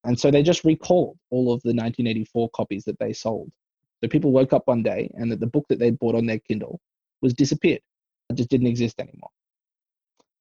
And 0.04 0.20
so 0.20 0.32
they 0.32 0.44
just 0.44 0.64
recalled 0.64 1.18
all 1.30 1.54
of 1.54 1.62
the 1.62 1.70
1984 1.70 2.50
copies 2.52 2.86
that 2.86 3.00
they 3.00 3.14
sold. 3.14 3.52
So 4.04 4.10
people 4.10 4.32
woke 4.32 4.54
up 4.54 4.68
one 4.68 4.82
day 4.82 5.12
and 5.14 5.32
that 5.32 5.40
the 5.40 5.48
book 5.48 5.66
that 5.70 5.80
they'd 5.80 6.00
bought 6.00 6.16
on 6.16 6.26
their 6.26 6.40
Kindle 6.40 6.80
was 7.22 7.34
disappeared. 7.34 7.82
It 8.30 8.36
just 8.36 8.50
didn't 8.50 8.68
exist 8.68 9.00
anymore. 9.00 9.30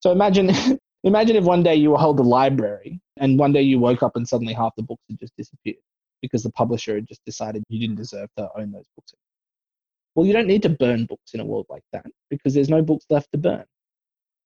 So 0.01 0.13
imagine 0.13 0.51
imagine 1.05 1.37
if 1.37 1.45
one 1.45 1.63
day 1.63 1.75
you 1.75 1.91
were 1.91 1.99
held 1.99 2.21
a 2.21 2.23
library 2.23 3.01
and 3.21 3.39
one 3.39 3.53
day 3.53 3.63
you 3.63 3.79
woke 3.79 4.03
up 4.03 4.17
and 4.17 4.27
suddenly 4.27 4.53
half 4.53 4.75
the 4.77 4.83
books 4.83 5.05
had 5.09 5.21
just 5.21 5.37
disappeared 5.37 5.77
because 6.23 6.43
the 6.43 6.51
publisher 6.53 6.97
had 6.97 7.07
just 7.07 7.25
decided 7.25 7.63
you 7.69 7.79
didn't 7.79 7.97
deserve 7.97 8.29
to 8.37 8.49
own 8.57 8.73
those 8.73 8.89
books. 8.97 9.15
Well, 10.15 10.27
you 10.27 10.33
don't 10.33 10.49
need 10.49 10.63
to 10.63 10.69
burn 10.69 11.07
books 11.07 11.35
in 11.35 11.41
a 11.41 11.45
world 11.45 11.67
like 11.69 11.85
that 11.93 12.07
because 12.31 12.55
there's 12.55 12.69
no 12.69 12.83
books 12.83 13.05
left 13.11 13.31
to 13.33 13.39
burn. 13.39 13.65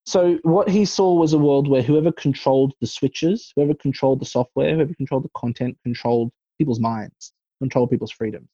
So 0.07 0.39
what 0.43 0.69
he 0.69 0.85
saw 0.85 1.15
was 1.15 1.33
a 1.33 1.39
world 1.39 1.67
where 1.67 1.83
whoever 1.83 2.13
controlled 2.13 2.75
the 2.81 2.87
switches, 2.87 3.53
whoever 3.57 3.75
controlled 3.75 4.21
the 4.21 4.27
software, 4.27 4.75
whoever 4.75 4.95
controlled 4.95 5.25
the 5.25 5.31
content, 5.35 5.79
controlled 5.83 6.31
people's 6.59 6.81
minds, 6.81 7.33
controlled 7.61 7.91
people's 7.91 8.13
freedoms. 8.13 8.49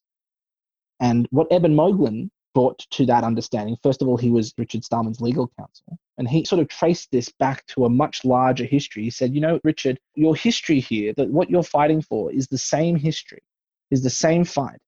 And 1.00 1.26
what 1.30 1.50
Eben 1.50 1.74
Moglen 1.74 2.30
brought 2.54 2.78
to 2.90 3.06
that 3.06 3.24
understanding, 3.24 3.76
first 3.82 4.02
of 4.02 4.08
all, 4.08 4.16
he 4.16 4.30
was 4.30 4.54
Richard 4.58 4.84
Stallman's 4.84 5.20
legal 5.20 5.50
counsel. 5.58 5.98
And 6.18 6.28
he 6.28 6.44
sort 6.44 6.60
of 6.60 6.68
traced 6.68 7.10
this 7.10 7.30
back 7.38 7.64
to 7.68 7.84
a 7.84 7.90
much 7.90 8.24
larger 8.24 8.64
history. 8.64 9.04
He 9.04 9.10
said, 9.10 9.34
you 9.34 9.40
know, 9.40 9.60
Richard, 9.64 9.98
your 10.14 10.36
history 10.36 10.80
here, 10.80 11.12
that 11.14 11.30
what 11.30 11.48
you're 11.48 11.62
fighting 11.62 12.02
for 12.02 12.30
is 12.32 12.46
the 12.46 12.58
same 12.58 12.96
history, 12.96 13.42
is 13.90 14.02
the 14.02 14.10
same 14.10 14.44
fight 14.44 14.78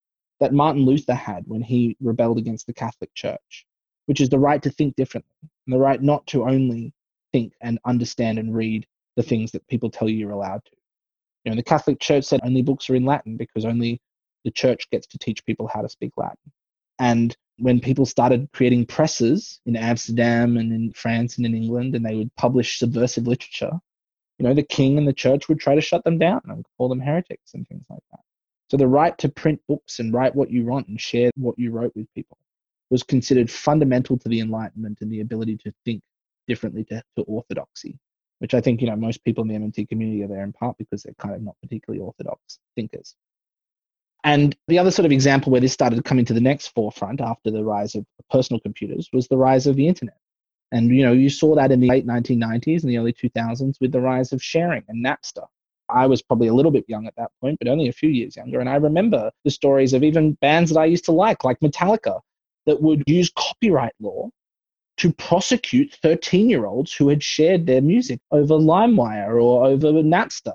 that 0.41 0.53
Martin 0.53 0.85
Luther 0.85 1.15
had 1.15 1.45
when 1.47 1.63
he 1.63 1.97
rebelled 2.01 2.39
against 2.39 2.67
the 2.67 2.75
Catholic 2.75 3.15
Church, 3.15 3.67
which 4.07 4.21
is 4.21 4.29
the 4.29 4.39
right 4.39 4.63
to 4.63 4.71
think 4.71 4.97
differently 4.97 5.37
and 5.67 5.73
the 5.73 5.79
right 5.79 6.03
not 6.03 6.27
to 6.27 6.45
only 6.45 6.93
think 7.33 7.55
and 7.61 7.79
understand 7.85 8.39
and 8.39 8.55
read 8.55 8.87
the 9.17 9.23
things 9.23 9.53
that 9.53 9.67
people 9.69 9.91
tell 9.91 10.09
you 10.09 10.17
you're 10.17 10.33
allowed 10.33 10.65
to. 10.65 10.73
You 11.45 11.51
know, 11.51 11.57
the 11.57 11.63
Catholic 11.63 12.01
Church 12.01 12.25
said 12.25 12.41
only 12.43 12.63
books 12.63 12.91
are 12.91 12.95
in 12.95 13.05
Latin 13.05 13.37
because 13.37 13.65
only 13.65 14.01
the 14.45 14.51
church 14.51 14.89
gets 14.91 15.07
to 15.09 15.19
teach 15.19 15.45
people 15.45 15.69
how 15.73 15.83
to 15.83 15.89
speak 15.89 16.13
Latin. 16.17 16.37
And 16.99 17.37
when 17.63 17.79
people 17.79 18.05
started 18.05 18.49
creating 18.53 18.85
presses 18.85 19.61
in 19.67 19.77
Amsterdam 19.77 20.57
and 20.57 20.73
in 20.73 20.93
France 20.93 21.37
and 21.37 21.47
in 21.47 21.55
England, 21.55 21.95
and 21.95 22.05
they 22.05 22.17
would 22.17 22.35
publish 22.35 22.77
subversive 22.77 23.29
literature, 23.29 23.71
you 24.39 24.45
know, 24.45 24.53
the 24.53 24.65
king 24.65 24.99
and 24.99 25.07
the 25.07 25.13
church 25.13 25.49
would 25.49 25.61
try 25.61 25.77
to 25.77 25.81
shut 25.81 26.03
them 26.03 26.19
down 26.19 26.41
and 26.49 26.67
call 26.77 26.89
them 26.89 26.99
heretics 26.99 27.55
and 27.55 27.67
things 27.69 27.85
like 27.89 28.03
that. 28.11 28.19
So 28.69 28.77
the 28.77 28.89
right 28.89 29.17
to 29.19 29.29
print 29.29 29.61
books 29.69 30.01
and 30.01 30.13
write 30.13 30.35
what 30.35 30.51
you 30.51 30.65
want 30.65 30.89
and 30.89 31.01
share 31.01 31.31
what 31.37 31.57
you 31.57 31.71
wrote 31.71 31.93
with 31.95 32.13
people 32.17 32.37
was 32.91 33.05
considered 33.05 33.49
fundamental 33.49 34.19
to 34.19 34.29
the 34.29 34.41
Enlightenment 34.41 34.99
and 35.01 35.13
the 35.13 35.21
ability 35.21 35.59
to 35.59 35.73
think 35.85 36.03
differently 36.49 36.83
to, 36.87 37.01
to 37.17 37.23
orthodoxy, 37.23 37.97
which 38.41 38.55
I 38.55 38.61
think, 38.61 38.81
you 38.81 38.89
know, 38.89 38.97
most 38.97 39.23
people 39.23 39.43
in 39.43 39.49
the 39.49 39.55
MMT 39.55 39.89
community 39.89 40.25
are 40.25 40.29
there 40.29 40.43
in 40.43 40.53
part 40.53 40.79
because 40.79 41.05
they're 41.05 41.15
kind 41.15 41.37
of 41.37 41.43
not 41.43 41.55
particularly 41.63 42.03
orthodox 42.03 42.59
thinkers. 42.75 43.15
And 44.25 44.57
the 44.68 44.79
other 44.79 44.91
sort 44.91 45.07
of 45.07 45.12
example 45.12 45.51
where 45.51 45.61
this 45.61 45.73
started 45.73 46.05
coming 46.05 46.25
to 46.27 46.33
the 46.33 46.41
next 46.41 46.68
forefront 46.68 47.20
after 47.20 47.51
the 47.51 47.64
rise 47.64 47.95
of 47.95 48.05
personal 48.31 48.61
computers 48.61 49.09
was 49.12 49.27
the 49.29 49.37
rise 49.37 49.66
of 49.66 49.77
the 49.77 49.89
internet. 49.89 50.16
And 50.70 50.91
you 50.91 51.05
know, 51.05 51.12
you 51.12 51.29
saw 51.29 51.55
that 51.57 51.73
in 51.73 51.81
the 51.81 51.89
late 51.89 52.07
1990s 52.07 52.83
and 52.83 52.91
the 52.91 52.99
early 52.99 53.12
2000s 53.12 53.77
with 53.81 53.93
the 53.93 54.01
rise 54.01 54.33
of 54.33 54.43
sharing 54.43 54.85
and 54.89 55.05
Napster. 55.05 55.47
I 55.89 56.07
was 56.07 56.23
probably 56.23 56.49
a 56.49 56.55
little 56.55 56.70
bit 56.70 56.87
young 56.89 57.07
at 57.07 57.14
that 57.16 57.31
point, 57.41 57.59
but 57.59 57.68
only 57.68 57.89
a 57.89 57.93
few 57.93 58.09
years 58.09 58.37
younger. 58.37 58.61
And 58.61 58.68
I 58.68 58.77
remember 58.77 59.31
the 59.45 59.51
stories 59.51 59.93
of 59.93 60.03
even 60.03 60.33
bands 60.35 60.70
that 60.70 60.81
I 60.81 60.87
used 60.87 61.05
to 61.07 61.12
like, 61.12 61.45
like 61.45 61.61
Metallica, 61.61 62.20
that 62.66 62.81
would 62.81 63.03
use 63.07 63.31
copyright 63.37 63.93
law 64.01 64.31
to 64.99 65.12
prosecute 65.12 65.93
13 66.03 66.49
year 66.49 66.64
olds 66.64 66.95
who 66.95 67.09
had 67.09 67.23
shared 67.23 67.66
their 67.66 67.83
music 67.83 68.20
over 68.31 68.55
LimeWire 68.55 69.43
or 69.43 69.66
over 69.66 69.89
Napster. 69.89 70.55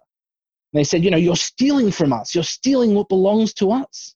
They 0.78 0.84
said, 0.84 1.04
you 1.04 1.10
know, 1.10 1.18
you're 1.18 1.36
stealing 1.36 1.90
from 1.90 2.14
us. 2.14 2.36
You're 2.36 2.44
stealing 2.44 2.94
what 2.94 3.10
belongs 3.10 3.52
to 3.56 3.72
us. 3.72 4.14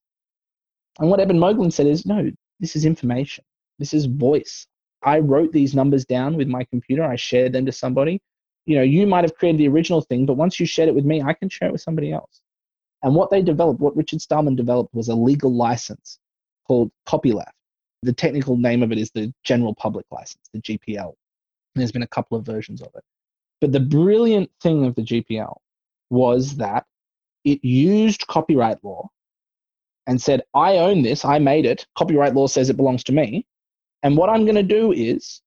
And 1.00 1.10
what 1.10 1.20
Eben 1.20 1.40
Moglen 1.40 1.74
said 1.74 1.88
is, 1.88 2.06
no, 2.06 2.30
this 2.60 2.76
is 2.76 2.86
information. 2.86 3.44
This 3.80 3.96
is 3.96 4.06
voice. 4.06 4.68
I 5.02 5.18
wrote 5.22 5.52
these 5.52 5.74
numbers 5.74 6.06
down 6.06 6.36
with 6.36 6.48
my 6.48 6.64
computer. 6.66 7.04
I 7.04 7.16
shared 7.16 7.54
them 7.54 7.66
to 7.66 7.72
somebody. 7.72 8.22
You 8.68 8.76
know, 8.76 8.84
you 8.84 9.08
might 9.08 9.24
have 9.24 9.36
created 9.38 9.60
the 9.60 9.70
original 9.70 10.02
thing, 10.02 10.28
but 10.28 10.36
once 10.36 10.60
you 10.60 10.68
shared 10.68 10.88
it 10.88 10.94
with 10.94 11.04
me, 11.04 11.24
I 11.24 11.34
can 11.34 11.50
share 11.50 11.68
it 11.68 11.72
with 11.72 11.82
somebody 11.82 12.12
else. 12.12 12.42
And 13.02 13.16
what 13.16 13.32
they 13.32 13.42
developed, 13.42 13.80
what 13.80 13.98
Richard 13.98 14.22
Stallman 14.22 14.56
developed, 14.56 14.94
was 14.94 15.10
a 15.10 15.16
legal 15.16 15.52
license 15.52 16.20
called 16.68 16.92
copyleft. 17.08 17.54
The 18.04 18.14
technical 18.14 18.56
name 18.56 18.84
of 18.84 18.92
it 18.92 19.00
is 19.00 19.10
the 19.10 19.34
General 19.44 19.74
Public 19.74 20.06
License, 20.12 20.48
the 20.54 20.62
GPL. 20.62 21.16
There's 21.74 21.92
been 21.92 22.04
a 22.04 22.08
couple 22.08 22.38
of 22.38 22.46
versions 22.46 22.84
of 22.84 22.90
it. 22.94 23.04
But 23.62 23.72
the 23.72 23.80
brilliant 23.80 24.52
thing 24.62 24.86
of 24.86 24.94
the 24.94 25.02
GPL 25.02 25.58
was 26.12 26.58
that 26.58 26.86
it 27.44 27.64
used 27.64 28.28
copyright 28.28 28.84
law 28.84 29.10
and 30.06 30.22
said, 30.22 30.44
I 30.54 30.78
own 30.78 31.02
this, 31.02 31.26
I 31.26 31.40
made 31.40 31.66
it, 31.66 31.88
copyright 31.98 32.36
law 32.36 32.48
says 32.48 32.70
it 32.70 32.78
belongs 32.78 33.04
to 33.06 33.12
me. 33.12 33.46
And 34.04 34.18
what 34.18 34.30
I'm 34.30 34.46
going 34.46 34.56
to 34.56 34.64
do 34.64 34.92
is 34.92 35.42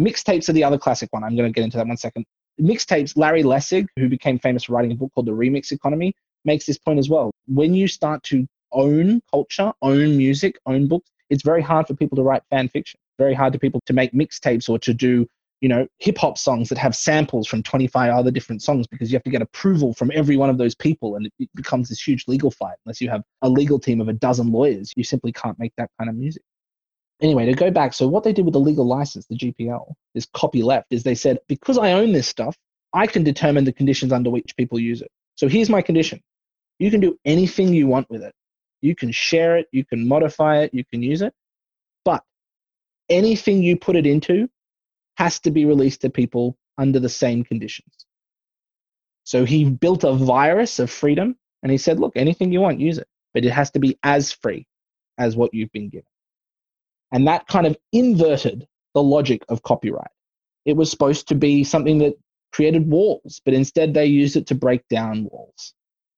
mixtapes 0.00 0.48
are 0.48 0.52
the 0.52 0.64
other 0.64 0.78
classic 0.78 1.12
one. 1.12 1.24
I'm 1.24 1.36
going 1.36 1.52
to 1.52 1.54
get 1.54 1.64
into 1.64 1.76
that 1.78 1.86
one 1.86 1.96
second. 1.96 2.24
Mixtapes, 2.60 3.16
Larry 3.16 3.42
Lessig, 3.42 3.86
who 3.96 4.08
became 4.08 4.38
famous 4.38 4.64
for 4.64 4.72
writing 4.72 4.92
a 4.92 4.94
book 4.94 5.10
called 5.14 5.26
The 5.26 5.32
Remix 5.32 5.72
Economy, 5.72 6.14
makes 6.44 6.64
this 6.64 6.78
point 6.78 6.98
as 6.98 7.08
well. 7.08 7.30
When 7.46 7.74
you 7.74 7.88
start 7.88 8.22
to 8.24 8.46
own 8.72 9.20
culture, 9.30 9.72
own 9.82 10.16
music, 10.16 10.58
own 10.66 10.86
books, 10.86 11.10
it's 11.28 11.42
very 11.42 11.62
hard 11.62 11.86
for 11.86 11.94
people 11.94 12.16
to 12.16 12.22
write 12.22 12.42
fan 12.50 12.68
fiction. 12.68 12.98
Very 13.18 13.34
hard 13.34 13.52
for 13.52 13.58
people 13.58 13.80
to 13.86 13.92
make 13.92 14.12
mixtapes 14.12 14.68
or 14.68 14.78
to 14.78 14.94
do 14.94 15.26
you 15.60 15.68
know, 15.68 15.86
hip 15.98 16.18
hop 16.18 16.36
songs 16.36 16.68
that 16.68 16.78
have 16.78 16.94
samples 16.94 17.46
from 17.46 17.62
25 17.62 18.12
other 18.12 18.30
different 18.30 18.62
songs 18.62 18.86
because 18.86 19.10
you 19.10 19.16
have 19.16 19.24
to 19.24 19.30
get 19.30 19.42
approval 19.42 19.94
from 19.94 20.10
every 20.14 20.36
one 20.36 20.50
of 20.50 20.58
those 20.58 20.74
people 20.74 21.16
and 21.16 21.30
it 21.38 21.50
becomes 21.54 21.88
this 21.88 22.06
huge 22.06 22.24
legal 22.28 22.50
fight. 22.50 22.76
Unless 22.84 23.00
you 23.00 23.08
have 23.08 23.22
a 23.42 23.48
legal 23.48 23.78
team 23.78 24.00
of 24.00 24.08
a 24.08 24.12
dozen 24.12 24.52
lawyers, 24.52 24.92
you 24.96 25.04
simply 25.04 25.32
can't 25.32 25.58
make 25.58 25.72
that 25.78 25.90
kind 25.98 26.10
of 26.10 26.16
music. 26.16 26.42
Anyway, 27.22 27.46
to 27.46 27.54
go 27.54 27.70
back, 27.70 27.94
so 27.94 28.06
what 28.06 28.24
they 28.24 28.32
did 28.32 28.44
with 28.44 28.52
the 28.52 28.60
legal 28.60 28.86
license, 28.86 29.26
the 29.26 29.36
GPL, 29.36 29.94
is 30.14 30.26
copyleft, 30.26 30.84
is 30.90 31.02
they 31.02 31.14
said, 31.14 31.38
because 31.48 31.78
I 31.78 31.92
own 31.92 32.12
this 32.12 32.28
stuff, 32.28 32.54
I 32.92 33.06
can 33.06 33.24
determine 33.24 33.64
the 33.64 33.72
conditions 33.72 34.12
under 34.12 34.28
which 34.28 34.54
people 34.56 34.78
use 34.78 35.00
it. 35.00 35.10
So 35.36 35.48
here's 35.48 35.70
my 35.70 35.80
condition. 35.80 36.20
You 36.78 36.90
can 36.90 37.00
do 37.00 37.18
anything 37.24 37.72
you 37.72 37.86
want 37.86 38.10
with 38.10 38.22
it. 38.22 38.34
You 38.82 38.94
can 38.94 39.10
share 39.12 39.56
it, 39.56 39.66
you 39.72 39.84
can 39.86 40.06
modify 40.06 40.58
it, 40.58 40.74
you 40.74 40.84
can 40.84 41.02
use 41.02 41.22
it. 41.22 41.32
But 42.04 42.22
anything 43.08 43.62
you 43.62 43.78
put 43.78 43.96
it 43.96 44.06
into 44.06 44.48
has 45.16 45.40
to 45.40 45.50
be 45.50 45.64
released 45.64 46.02
to 46.02 46.10
people 46.10 46.56
under 46.78 47.00
the 47.00 47.08
same 47.08 47.44
conditions. 47.44 48.06
So 49.24 49.44
he 49.44 49.64
built 49.64 50.04
a 50.04 50.12
virus 50.12 50.78
of 50.78 50.90
freedom 50.90 51.36
and 51.62 51.72
he 51.72 51.78
said, 51.78 51.98
look, 51.98 52.12
anything 52.16 52.52
you 52.52 52.60
want, 52.60 52.80
use 52.80 52.98
it, 52.98 53.08
but 53.34 53.44
it 53.44 53.50
has 53.50 53.70
to 53.72 53.78
be 53.78 53.98
as 54.02 54.30
free 54.30 54.66
as 55.18 55.36
what 55.36 55.52
you've 55.52 55.72
been 55.72 55.88
given. 55.88 56.06
And 57.12 57.26
that 57.26 57.46
kind 57.48 57.66
of 57.66 57.76
inverted 57.92 58.66
the 58.94 59.02
logic 59.02 59.44
of 59.48 59.62
copyright. 59.62 60.10
It 60.64 60.76
was 60.76 60.90
supposed 60.90 61.28
to 61.28 61.34
be 61.34 61.64
something 61.64 61.98
that 61.98 62.14
created 62.52 62.88
walls, 62.88 63.40
but 63.44 63.54
instead 63.54 63.94
they 63.94 64.06
used 64.06 64.36
it 64.36 64.46
to 64.48 64.54
break 64.54 64.86
down 64.88 65.28
walls. 65.30 65.74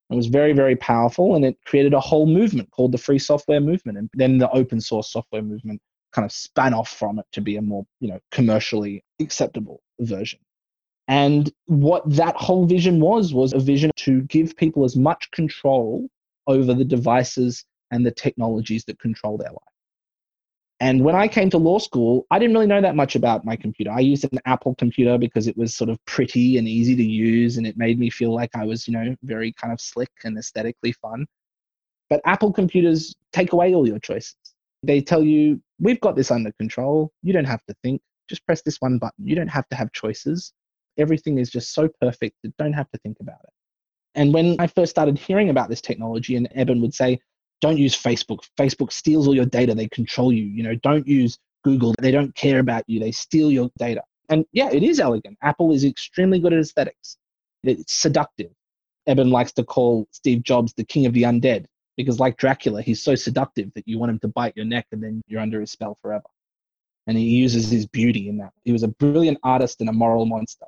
It 0.09 0.15
was 0.15 0.27
very, 0.27 0.53
very 0.53 0.75
powerful 0.75 1.35
and 1.35 1.45
it 1.45 1.57
created 1.65 1.93
a 1.93 1.99
whole 1.99 2.25
movement 2.25 2.71
called 2.71 2.91
the 2.91 2.97
free 2.97 3.19
software 3.19 3.59
movement 3.59 3.97
and 3.97 4.09
then 4.13 4.39
the 4.39 4.49
open 4.51 4.81
source 4.81 5.11
software 5.11 5.43
movement 5.43 5.81
kind 6.11 6.25
of 6.25 6.31
span 6.31 6.73
off 6.73 6.89
from 6.89 7.19
it 7.19 7.25
to 7.31 7.41
be 7.41 7.55
a 7.57 7.61
more 7.61 7.85
you 7.99 8.09
know 8.09 8.19
commercially 8.31 9.03
acceptable 9.21 9.81
version 9.99 10.39
and 11.07 11.51
what 11.65 12.03
that 12.09 12.35
whole 12.35 12.65
vision 12.65 12.99
was 12.99 13.33
was 13.33 13.53
a 13.53 13.59
vision 13.59 13.91
to 13.95 14.21
give 14.23 14.55
people 14.55 14.83
as 14.83 14.95
much 14.95 15.29
control 15.31 16.07
over 16.47 16.73
the 16.73 16.85
devices 16.85 17.65
and 17.91 18.05
the 18.05 18.11
technologies 18.11 18.83
that 18.85 18.99
control 18.99 19.37
their 19.37 19.51
life 19.51 19.69
and 20.81 21.03
when 21.03 21.15
I 21.15 21.27
came 21.27 21.49
to 21.49 21.57
law 21.57 21.77
school, 21.77 22.25
I 22.31 22.39
didn't 22.39 22.53
really 22.53 22.67
know 22.67 22.79
that 22.79 22.95
much 22.95 23.15
about 23.15 23.43
my 23.43 23.57
computer. 23.57 23.91
I 23.91 23.99
used 23.99 24.23
an 24.23 24.39
Apple 24.45 24.75
computer 24.75 25.17
because 25.17 25.47
it 25.47 25.57
was 25.57 25.75
sort 25.75 25.89
of 25.89 26.03
pretty 26.05 26.57
and 26.57 26.69
easy 26.69 26.95
to 26.95 27.03
use, 27.03 27.57
and 27.57 27.67
it 27.67 27.77
made 27.77 27.99
me 27.99 28.09
feel 28.09 28.33
like 28.33 28.51
I 28.55 28.63
was, 28.63 28.87
you 28.87 28.93
know, 28.93 29.13
very 29.23 29.51
kind 29.51 29.73
of 29.73 29.81
slick 29.81 30.11
and 30.23 30.37
aesthetically 30.37 30.93
fun. 30.93 31.27
But 32.09 32.21
Apple 32.25 32.53
computers 32.53 33.13
take 33.33 33.51
away 33.51 33.75
all 33.75 33.87
your 33.87 33.99
choices. 33.99 34.35
They 34.83 35.01
tell 35.01 35.23
you, 35.23 35.61
we've 35.79 35.99
got 35.99 36.15
this 36.15 36.31
under 36.31 36.51
control. 36.53 37.11
You 37.23 37.33
don't 37.33 37.45
have 37.45 37.63
to 37.65 37.75
think. 37.83 38.01
Just 38.29 38.45
press 38.45 38.61
this 38.61 38.77
one 38.79 38.97
button. 38.97 39.25
You 39.25 39.35
don't 39.35 39.47
have 39.47 39.67
to 39.69 39.75
have 39.75 39.91
choices. 39.91 40.53
Everything 40.97 41.39
is 41.39 41.49
just 41.49 41.73
so 41.73 41.89
perfect 42.01 42.35
that 42.43 42.55
don't 42.57 42.73
have 42.73 42.89
to 42.91 42.99
think 42.99 43.17
about 43.19 43.39
it. 43.43 43.49
And 44.15 44.33
when 44.33 44.55
I 44.59 44.67
first 44.67 44.89
started 44.89 45.17
hearing 45.17 45.49
about 45.49 45.69
this 45.69 45.81
technology, 45.81 46.35
and 46.35 46.47
Eben 46.55 46.81
would 46.81 46.93
say, 46.93 47.19
Don't 47.61 47.77
use 47.77 47.95
Facebook. 47.95 48.39
Facebook 48.57 48.91
steals 48.91 49.27
all 49.27 49.35
your 49.35 49.45
data. 49.45 49.75
They 49.75 49.87
control 49.87 50.31
you. 50.31 50.43
You 50.43 50.63
know, 50.63 50.75
don't 50.75 51.07
use 51.07 51.37
Google. 51.63 51.93
They 51.99 52.11
don't 52.11 52.33
care 52.35 52.59
about 52.59 52.83
you. 52.87 52.99
They 52.99 53.11
steal 53.11 53.51
your 53.51 53.69
data. 53.77 54.03
And 54.29 54.45
yeah, 54.51 54.69
it 54.71 54.83
is 54.83 54.99
elegant. 54.99 55.37
Apple 55.41 55.71
is 55.73 55.83
extremely 55.83 56.39
good 56.39 56.53
at 56.53 56.59
aesthetics. 56.59 57.17
It's 57.63 57.93
seductive. 57.93 58.51
Eben 59.07 59.29
likes 59.29 59.51
to 59.53 59.63
call 59.63 60.07
Steve 60.11 60.43
Jobs 60.43 60.73
the 60.73 60.83
king 60.83 61.05
of 61.05 61.13
the 61.13 61.23
undead 61.23 61.65
because, 61.99 62.17
like 62.17 62.37
Dracula, 62.37 62.81
he's 62.81 63.01
so 63.01 63.13
seductive 63.13 63.73
that 63.73 63.85
you 63.85 63.99
want 63.99 64.09
him 64.09 64.19
to 64.19 64.29
bite 64.29 64.53
your 64.55 64.63
neck 64.63 64.87
and 64.93 65.03
then 65.03 65.21
you're 65.27 65.41
under 65.41 65.59
his 65.59 65.69
spell 65.69 65.97
forever. 66.01 66.23
And 67.07 67.17
he 67.17 67.25
uses 67.25 67.69
his 67.69 67.85
beauty 67.85 68.29
in 68.29 68.37
that. 68.37 68.53
He 68.63 68.71
was 68.71 68.83
a 68.83 68.87
brilliant 68.87 69.37
artist 69.43 69.81
and 69.81 69.89
a 69.89 69.91
moral 69.91 70.25
monster. 70.25 70.67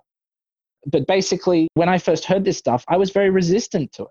But 0.88 1.08
basically, 1.08 1.70
when 1.76 1.88
I 1.88 2.00
first 2.00 2.26
heard 2.26 2.44
this 2.44 2.58
stuff, 2.58 2.84
I 2.90 2.98
was 2.98 3.12
very 3.12 3.30
resistant 3.30 3.94
to 3.94 4.04
it. 4.04 4.10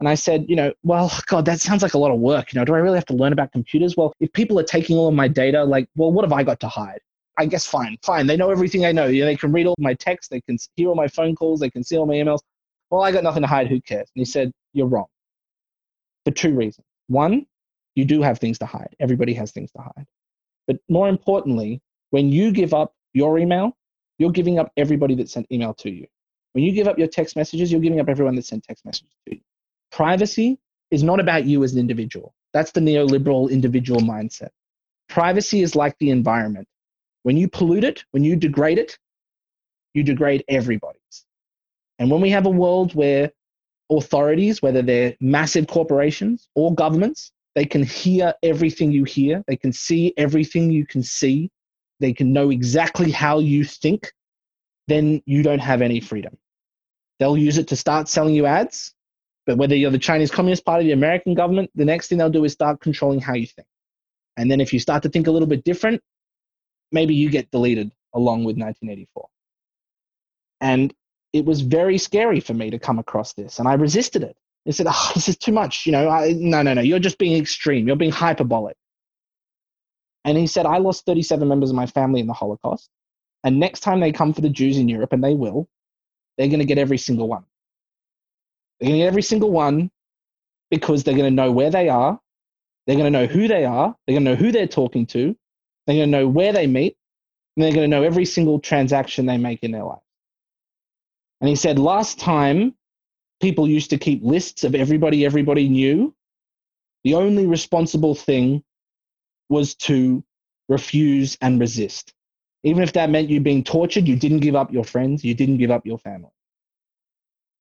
And 0.00 0.08
I 0.08 0.16
said, 0.16 0.44
you 0.48 0.56
know, 0.56 0.74
well, 0.82 1.10
God, 1.28 1.46
that 1.46 1.60
sounds 1.60 1.82
like 1.82 1.94
a 1.94 1.98
lot 1.98 2.10
of 2.10 2.18
work. 2.18 2.52
You 2.52 2.60
know, 2.60 2.66
do 2.66 2.74
I 2.74 2.78
really 2.78 2.98
have 2.98 3.06
to 3.06 3.14
learn 3.14 3.32
about 3.32 3.52
computers? 3.52 3.96
Well, 3.96 4.12
if 4.20 4.30
people 4.34 4.60
are 4.60 4.64
taking 4.64 4.98
all 4.98 5.08
of 5.08 5.14
my 5.14 5.28
data, 5.28 5.64
like, 5.64 5.88
well, 5.96 6.12
what 6.12 6.26
have 6.26 6.32
I 6.34 6.42
got 6.42 6.60
to 6.60 6.68
hide? 6.68 7.00
I 7.38 7.46
guess 7.46 7.64
fine, 7.64 7.96
fine. 8.02 8.26
They 8.26 8.36
know 8.36 8.50
everything 8.50 8.84
I 8.84 8.92
know. 8.92 9.06
You 9.06 9.20
know, 9.20 9.26
they 9.26 9.36
can 9.36 9.50
read 9.50 9.66
all 9.66 9.76
my 9.78 9.94
texts, 9.94 10.28
they 10.28 10.42
can 10.42 10.58
hear 10.76 10.88
all 10.88 10.94
my 10.94 11.08
phone 11.08 11.34
calls, 11.34 11.60
they 11.60 11.70
can 11.70 11.82
see 11.82 11.96
all 11.96 12.04
my 12.04 12.16
emails. 12.16 12.40
Well, 12.90 13.02
I 13.02 13.12
got 13.12 13.24
nothing 13.24 13.40
to 13.40 13.48
hide. 13.48 13.68
Who 13.68 13.80
cares? 13.80 14.10
And 14.14 14.20
he 14.20 14.26
said, 14.26 14.52
you're 14.74 14.88
wrong. 14.88 15.06
For 16.24 16.32
two 16.32 16.54
reasons. 16.54 16.86
One, 17.08 17.46
you 17.94 18.04
do 18.04 18.22
have 18.22 18.38
things 18.38 18.58
to 18.58 18.66
hide. 18.66 18.94
Everybody 19.00 19.34
has 19.34 19.52
things 19.52 19.70
to 19.72 19.82
hide. 19.82 20.06
But 20.66 20.78
more 20.88 21.08
importantly, 21.08 21.80
when 22.10 22.30
you 22.30 22.52
give 22.52 22.74
up 22.74 22.94
your 23.12 23.38
email, 23.38 23.76
you're 24.18 24.30
giving 24.30 24.58
up 24.58 24.70
everybody 24.76 25.14
that 25.16 25.28
sent 25.28 25.50
email 25.50 25.74
to 25.74 25.90
you. 25.90 26.06
When 26.52 26.64
you 26.64 26.72
give 26.72 26.88
up 26.88 26.98
your 26.98 27.08
text 27.08 27.36
messages, 27.36 27.72
you're 27.72 27.80
giving 27.80 28.00
up 28.00 28.08
everyone 28.08 28.34
that 28.36 28.44
sent 28.44 28.64
text 28.64 28.84
messages 28.84 29.14
to 29.26 29.36
you. 29.36 29.40
Privacy 29.92 30.58
is 30.90 31.02
not 31.02 31.20
about 31.20 31.44
you 31.44 31.64
as 31.64 31.72
an 31.72 31.80
individual. 31.80 32.34
That's 32.52 32.72
the 32.72 32.80
neoliberal 32.80 33.50
individual 33.50 34.00
mindset. 34.00 34.50
Privacy 35.08 35.62
is 35.62 35.74
like 35.74 35.96
the 35.98 36.10
environment. 36.10 36.68
When 37.22 37.36
you 37.36 37.48
pollute 37.48 37.84
it, 37.84 38.04
when 38.10 38.24
you 38.24 38.36
degrade 38.36 38.78
it, 38.78 38.98
you 39.94 40.02
degrade 40.02 40.44
everybody's. 40.48 41.24
And 41.98 42.10
when 42.10 42.20
we 42.20 42.30
have 42.30 42.46
a 42.46 42.50
world 42.50 42.94
where 42.94 43.30
authorities, 43.90 44.62
whether 44.62 44.82
they're 44.82 45.16
massive 45.20 45.66
corporations 45.66 46.48
or 46.54 46.74
governments, 46.74 47.32
they 47.54 47.64
can 47.64 47.82
hear 47.82 48.32
everything 48.42 48.92
you 48.92 49.04
hear, 49.04 49.44
they 49.46 49.56
can 49.56 49.72
see 49.72 50.14
everything 50.16 50.70
you 50.70 50.86
can 50.86 51.02
see, 51.02 51.50
they 51.98 52.12
can 52.12 52.32
know 52.32 52.50
exactly 52.50 53.10
how 53.10 53.40
you 53.40 53.64
think, 53.64 54.12
then 54.88 55.22
you 55.26 55.42
don't 55.42 55.58
have 55.58 55.82
any 55.82 56.00
freedom. 56.00 56.36
They'll 57.18 57.36
use 57.36 57.58
it 57.58 57.68
to 57.68 57.76
start 57.76 58.08
selling 58.08 58.34
you 58.34 58.46
ads, 58.46 58.94
but 59.46 59.58
whether 59.58 59.74
you're 59.74 59.90
the 59.90 59.98
Chinese 59.98 60.30
Communist 60.30 60.64
Party, 60.64 60.86
the 60.86 60.92
American 60.92 61.34
government, 61.34 61.70
the 61.74 61.84
next 61.84 62.08
thing 62.08 62.18
they'll 62.18 62.30
do 62.30 62.44
is 62.44 62.52
start 62.52 62.80
controlling 62.80 63.20
how 63.20 63.34
you 63.34 63.46
think. 63.46 63.66
And 64.36 64.50
then 64.50 64.60
if 64.60 64.72
you 64.72 64.78
start 64.78 65.02
to 65.02 65.08
think 65.08 65.26
a 65.26 65.30
little 65.30 65.48
bit 65.48 65.64
different, 65.64 66.00
maybe 66.92 67.14
you 67.14 67.30
get 67.30 67.50
deleted 67.50 67.90
along 68.14 68.44
with 68.44 68.56
1984. 68.56 69.26
And 70.60 70.94
it 71.32 71.44
was 71.44 71.60
very 71.60 71.98
scary 71.98 72.40
for 72.40 72.54
me 72.54 72.70
to 72.70 72.78
come 72.78 72.98
across 72.98 73.32
this, 73.34 73.58
and 73.58 73.68
I 73.68 73.74
resisted 73.74 74.22
it. 74.22 74.36
I 74.66 74.72
said, 74.72 74.86
oh, 74.90 75.12
"This 75.14 75.28
is 75.28 75.36
too 75.36 75.52
much." 75.52 75.86
You 75.86 75.92
know, 75.92 76.08
I, 76.08 76.32
no, 76.36 76.62
no, 76.62 76.74
no. 76.74 76.82
You're 76.82 76.98
just 76.98 77.18
being 77.18 77.40
extreme. 77.40 77.86
You're 77.86 77.96
being 77.96 78.12
hyperbolic. 78.12 78.76
And 80.24 80.36
he 80.36 80.46
said, 80.46 80.66
"I 80.66 80.78
lost 80.78 81.06
37 81.06 81.48
members 81.48 81.70
of 81.70 81.76
my 81.76 81.86
family 81.86 82.20
in 82.20 82.26
the 82.26 82.32
Holocaust, 82.32 82.90
and 83.44 83.58
next 83.58 83.80
time 83.80 84.00
they 84.00 84.12
come 84.12 84.32
for 84.32 84.40
the 84.40 84.50
Jews 84.50 84.78
in 84.78 84.88
Europe, 84.88 85.12
and 85.12 85.22
they 85.24 85.34
will, 85.34 85.68
they're 86.36 86.48
going 86.48 86.60
to 86.60 86.64
get 86.64 86.78
every 86.78 86.98
single 86.98 87.28
one. 87.28 87.44
They're 88.78 88.88
going 88.88 88.98
to 88.98 89.04
get 89.04 89.08
every 89.08 89.22
single 89.22 89.50
one 89.50 89.90
because 90.70 91.04
they're 91.04 91.14
going 91.14 91.30
to 91.30 91.34
know 91.34 91.52
where 91.52 91.70
they 91.70 91.88
are. 91.88 92.18
They're 92.86 92.96
going 92.96 93.12
to 93.12 93.18
know 93.18 93.26
who 93.26 93.48
they 93.48 93.64
are. 93.64 93.94
They're 94.06 94.14
going 94.14 94.24
to 94.24 94.30
know 94.30 94.36
who 94.36 94.52
they're 94.52 94.66
talking 94.66 95.06
to. 95.06 95.36
They're 95.86 95.96
going 95.96 96.10
to 96.10 96.18
know 96.18 96.28
where 96.28 96.52
they 96.52 96.66
meet. 96.66 96.96
And 97.56 97.64
they're 97.64 97.72
going 97.72 97.90
to 97.90 97.96
know 97.96 98.02
every 98.02 98.24
single 98.24 98.58
transaction 98.58 99.26
they 99.26 99.36
make 99.36 99.62
in 99.62 99.72
their 99.72 99.84
life. 99.84 100.00
And 101.40 101.48
he 101.48 101.56
said, 101.56 101.78
last 101.78 102.18
time 102.18 102.74
people 103.40 103.68
used 103.68 103.90
to 103.90 103.98
keep 103.98 104.22
lists 104.22 104.64
of 104.64 104.74
everybody 104.74 105.24
everybody 105.24 105.68
knew, 105.68 106.14
the 107.04 107.14
only 107.14 107.46
responsible 107.46 108.14
thing 108.14 108.62
was 109.48 109.74
to 109.74 110.22
refuse 110.68 111.36
and 111.40 111.58
resist. 111.58 112.12
Even 112.62 112.82
if 112.82 112.92
that 112.92 113.10
meant 113.10 113.30
you 113.30 113.40
being 113.40 113.64
tortured, 113.64 114.06
you 114.06 114.16
didn't 114.16 114.40
give 114.40 114.54
up 114.54 114.72
your 114.72 114.84
friends, 114.84 115.24
you 115.24 115.34
didn't 115.34 115.56
give 115.56 115.70
up 115.70 115.86
your 115.86 115.98
family. 115.98 116.30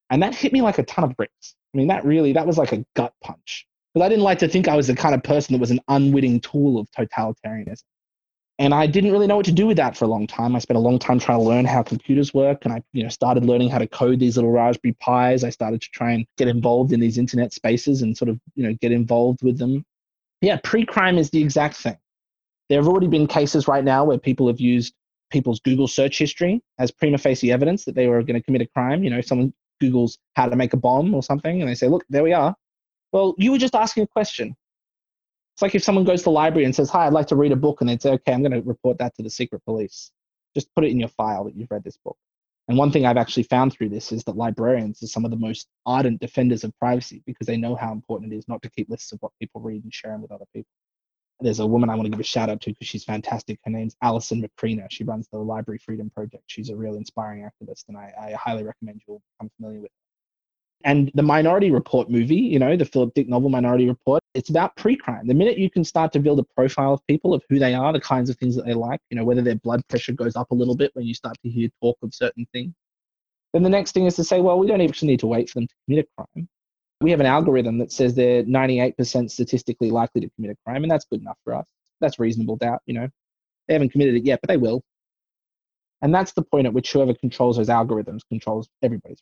And 0.10 0.22
that 0.24 0.36
hit 0.36 0.52
me 0.52 0.62
like 0.62 0.78
a 0.78 0.84
ton 0.84 1.06
of 1.06 1.16
bricks. 1.16 1.56
I 1.74 1.78
mean, 1.78 1.88
that 1.88 2.04
really, 2.04 2.34
that 2.34 2.46
was 2.46 2.58
like 2.58 2.74
a 2.74 2.84
gut 2.96 3.14
punch. 3.24 3.66
Because 3.94 4.06
I 4.06 4.10
didn't 4.10 4.24
like 4.24 4.40
to 4.40 4.48
think 4.48 4.68
I 4.68 4.76
was 4.76 4.88
the 4.88 4.96
kind 4.96 5.16
of 5.16 5.24
person 5.24 5.54
that 5.54 5.60
was 5.60 5.72
an 5.72 5.80
unwitting 5.88 6.40
tool 6.42 6.80
of 6.80 6.90
totalitarianism. 6.92 7.84
And 8.60 8.74
I 8.74 8.88
didn't 8.88 9.14
really 9.14 9.26
know 9.26 9.38
what 9.38 9.45
to 9.45 9.53
do 9.53 9.66
with 9.66 9.78
that 9.78 9.95
for 9.95 10.03
a 10.03 10.10
long 10.10 10.28
time. 10.28 10.53
I 10.53 10.60
spent 10.60 10.78
a 10.78 10.82
long 10.82 10.99
time 10.99 11.18
trying 11.18 11.39
to 11.39 11.45
learn 11.45 11.64
how 11.64 11.82
computers 11.82 12.34
work, 12.34 12.66
and 12.66 12.74
I, 12.74 12.84
you 12.91 13.03
know, 13.03 13.10
started 13.10 13.45
learning 13.45 13.70
how 13.70 13.78
to 13.78 13.88
code 13.88 14.20
these 14.20 14.36
little 14.36 14.51
Raspberry 14.51 14.97
Pis. 14.99 15.45
I 15.45 15.49
started 15.49 15.82
to 15.82 15.88
try 15.93 16.12
and 16.12 16.26
get 16.38 16.49
involved 16.49 16.91
in 16.91 16.99
these 16.99 17.18
internet 17.18 17.53
spaces 17.53 18.01
and 18.01 18.18
sort 18.18 18.28
of, 18.28 18.38
you 18.55 18.64
know, 18.64 18.74
get 18.82 18.91
involved 18.91 19.43
with 19.43 19.57
them. 19.57 19.86
Yeah, 20.41 20.60
pre-crime 20.62 21.18
is 21.18 21.30
the 21.30 21.41
exact 21.41 21.78
thing. 21.78 21.97
There 22.68 22.78
have 22.78 22.88
already 22.88 23.07
been 23.07 23.28
cases 23.28 23.68
right 23.70 23.84
now 23.84 24.03
where 24.03 24.18
people 24.18 24.47
have 24.47 24.60
used 24.60 24.93
people's 25.32 25.62
Google 25.62 25.88
search 25.88 26.18
history 26.18 26.62
as 26.80 26.91
prima 26.91 27.18
facie 27.18 27.53
evidence 27.53 27.86
that 27.86 27.95
they 27.95 28.07
were 28.07 28.22
going 28.24 28.39
to 28.39 28.43
commit 28.43 28.62
a 28.62 28.68
crime. 28.68 29.05
You 29.05 29.10
know, 29.10 29.22
someone 29.22 29.53
Google's 29.80 30.18
how 30.36 30.49
to 30.49 30.57
make 30.57 30.74
a 30.74 30.78
bomb 30.78 31.14
or 31.14 31.24
something, 31.24 31.62
and 31.62 31.70
they 31.70 31.76
say, 31.76 31.88
"Look, 31.88 32.03
there 32.10 32.24
we 32.24 32.34
are." 32.34 32.53
Well, 33.14 33.36
you 33.38 33.51
were 33.51 33.57
just 33.57 33.74
asking 33.74 34.03
a 34.03 34.07
question. 34.07 34.55
It's 35.60 35.62
like 35.62 35.76
if 35.76 35.84
someone 35.84 36.05
goes 36.05 36.22
to 36.22 36.24
the 36.24 36.32
library 36.32 36.64
and 36.64 36.74
says, 36.74 36.89
Hi, 36.91 37.05
I'd 37.05 37.12
like 37.12 37.28
to 37.28 37.36
read 37.36 37.51
a 37.51 37.55
book, 37.57 37.82
and 37.82 37.89
they'd 37.89 38.01
say, 38.01 38.12
Okay, 38.12 38.32
I'm 38.32 38.41
going 38.41 38.53
to 38.53 38.62
report 38.62 38.97
that 38.99 39.14
to 39.16 39.24
the 39.24 39.30
secret 39.30 39.62
police. 39.66 40.10
Just 40.55 40.74
put 40.74 40.86
it 40.86 40.91
in 40.91 40.97
your 40.97 41.10
file 41.10 41.43
that 41.43 41.53
you've 41.57 41.70
read 41.70 41.84
this 41.84 41.97
book. 41.97 42.16
And 42.70 42.78
one 42.78 42.93
thing 42.93 43.05
I've 43.05 43.18
actually 43.18 43.43
found 43.43 43.74
through 43.74 43.89
this 43.89 44.14
is 44.14 44.24
that 44.24 44.38
librarians 44.38 45.03
are 45.03 45.07
some 45.07 45.26
of 45.26 45.32
the 45.32 45.38
most 45.38 45.68
ardent 45.86 46.22
defenders 46.22 46.64
of 46.64 46.72
privacy 46.80 47.22
because 47.26 47.45
they 47.45 47.57
know 47.57 47.76
how 47.76 47.91
important 47.91 48.32
it 48.32 48.38
is 48.38 48.47
not 48.47 48.62
to 48.62 48.70
keep 48.70 48.89
lists 48.89 49.12
of 49.12 49.20
what 49.20 49.34
people 49.38 49.60
read 49.60 49.84
and 49.84 49.93
share 49.93 50.14
them 50.14 50.22
with 50.22 50.32
other 50.32 50.45
people. 50.53 50.70
There's 51.41 51.60
a 51.60 51.68
woman 51.68 51.89
I 51.89 51.95
want 51.95 52.05
to 52.05 52.12
give 52.12 52.22
a 52.22 52.24
shout 52.24 52.49
out 52.49 52.62
to 52.62 52.70
because 52.70 52.88
she's 52.88 53.03
fantastic. 53.03 53.60
Her 53.66 53.72
name's 53.72 53.97
Alison 54.01 54.41
Macrina. 54.41 54.89
She 54.89 55.03
runs 55.03 55.28
the 55.28 55.39
Library 55.39 55.80
Freedom 55.80 56.10
Project. 56.10 56.43
She's 56.47 56.70
a 56.70 56.76
real 56.78 56.95
inspiring 56.95 57.41
activist, 57.41 57.84
and 57.89 57.97
I, 57.97 58.14
I 58.18 58.32
highly 58.32 58.64
recommend 58.64 59.01
you 59.05 59.16
all 59.16 59.22
become 59.38 59.51
familiar 59.57 59.82
with 59.82 59.91
her. 59.91 60.89
And 60.89 61.12
the 61.16 61.24
Minority 61.24 61.70
Report 61.70 62.10
movie, 62.10 62.36
you 62.36 62.60
know, 62.60 62.78
the 62.78 62.86
Philip 62.86 63.14
Dick 63.14 63.28
novel 63.28 63.49
Minority 63.49 63.89
Report, 63.89 64.19
it's 64.34 64.50
about 64.50 64.76
pre-crime. 64.76 65.28
The 65.28 65.34
minute 65.34 65.58
you 65.58 65.70
can 65.70 65.84
start 65.84 66.12
to 66.14 66.20
build 66.20 66.40
a 66.40 66.44
profile 66.56 66.94
of 66.94 67.06
people, 67.08 67.34
of 67.34 67.44
who 67.50 67.58
they 67.58 67.74
are, 67.74 67.92
the 67.92 68.00
kinds 68.00 68.30
of 68.30 68.38
things 68.38 68.56
that 68.56 68.66
they 68.66 68.74
like, 68.74 69.00
you 69.10 69.18
know, 69.18 69.24
whether 69.24 69.42
their 69.42 69.56
blood 69.56 69.82
pressure 69.88 70.14
goes 70.14 70.36
up 70.36 70.52
a 70.52 70.56
little 70.56 70.76
bit 70.76 70.92
when 70.94 71.06
you 71.06 71.14
start 71.14 71.38
to 71.44 71.50
hear 71.50 71.70
talk 71.82 71.98
of 72.04 72.14
certain 72.14 72.46
things, 72.54 72.74
then 73.54 73.64
the 73.64 73.70
next 73.70 73.94
thing 73.94 74.06
is 74.06 74.16
to 74.16 74.24
say, 74.24 74.40
well, 74.40 74.60
we 74.60 74.68
don't 74.68 74.82
actually 74.82 75.08
need 75.08 75.20
to 75.22 75.28
wait 75.28 75.50
for 75.50 75.60
them 75.60 75.68
to 75.68 75.76
commit 75.86 76.06
a 76.06 76.24
crime. 76.24 76.48
We 77.02 77.12
have 77.12 77.20
an 77.20 77.26
algorithm 77.26 77.78
that 77.80 77.92
says 77.92 78.14
they're 78.14 78.44
98% 78.44 79.32
statistically 79.32 79.90
likely 79.90 80.22
to 80.22 80.30
commit 80.36 80.52
a 80.52 80.58
crime, 80.66 80.84
and 80.84 80.92
that's 80.92 81.06
good 81.06 81.22
enough 81.22 81.38
for 81.44 81.56
us. 81.56 81.68
That's 82.02 82.20
reasonable 82.20 82.58
doubt, 82.58 82.82
you 82.86 82.94
know. 82.94 83.08
They 83.68 83.74
haven't 83.74 83.92
committed 83.92 84.16
it 84.16 84.26
yet, 84.26 84.42
but 84.42 84.50
they 84.50 84.58
will. 84.58 84.84
And 86.02 86.14
that's 86.14 86.34
the 86.34 86.42
point 86.44 86.68
at 86.68 86.74
which 86.74 86.92
whoever 86.92 87.14
controls 87.14 87.58
those 87.58 87.68
algorithms 87.68 88.22
controls 88.30 88.70
everybody's 88.84 89.22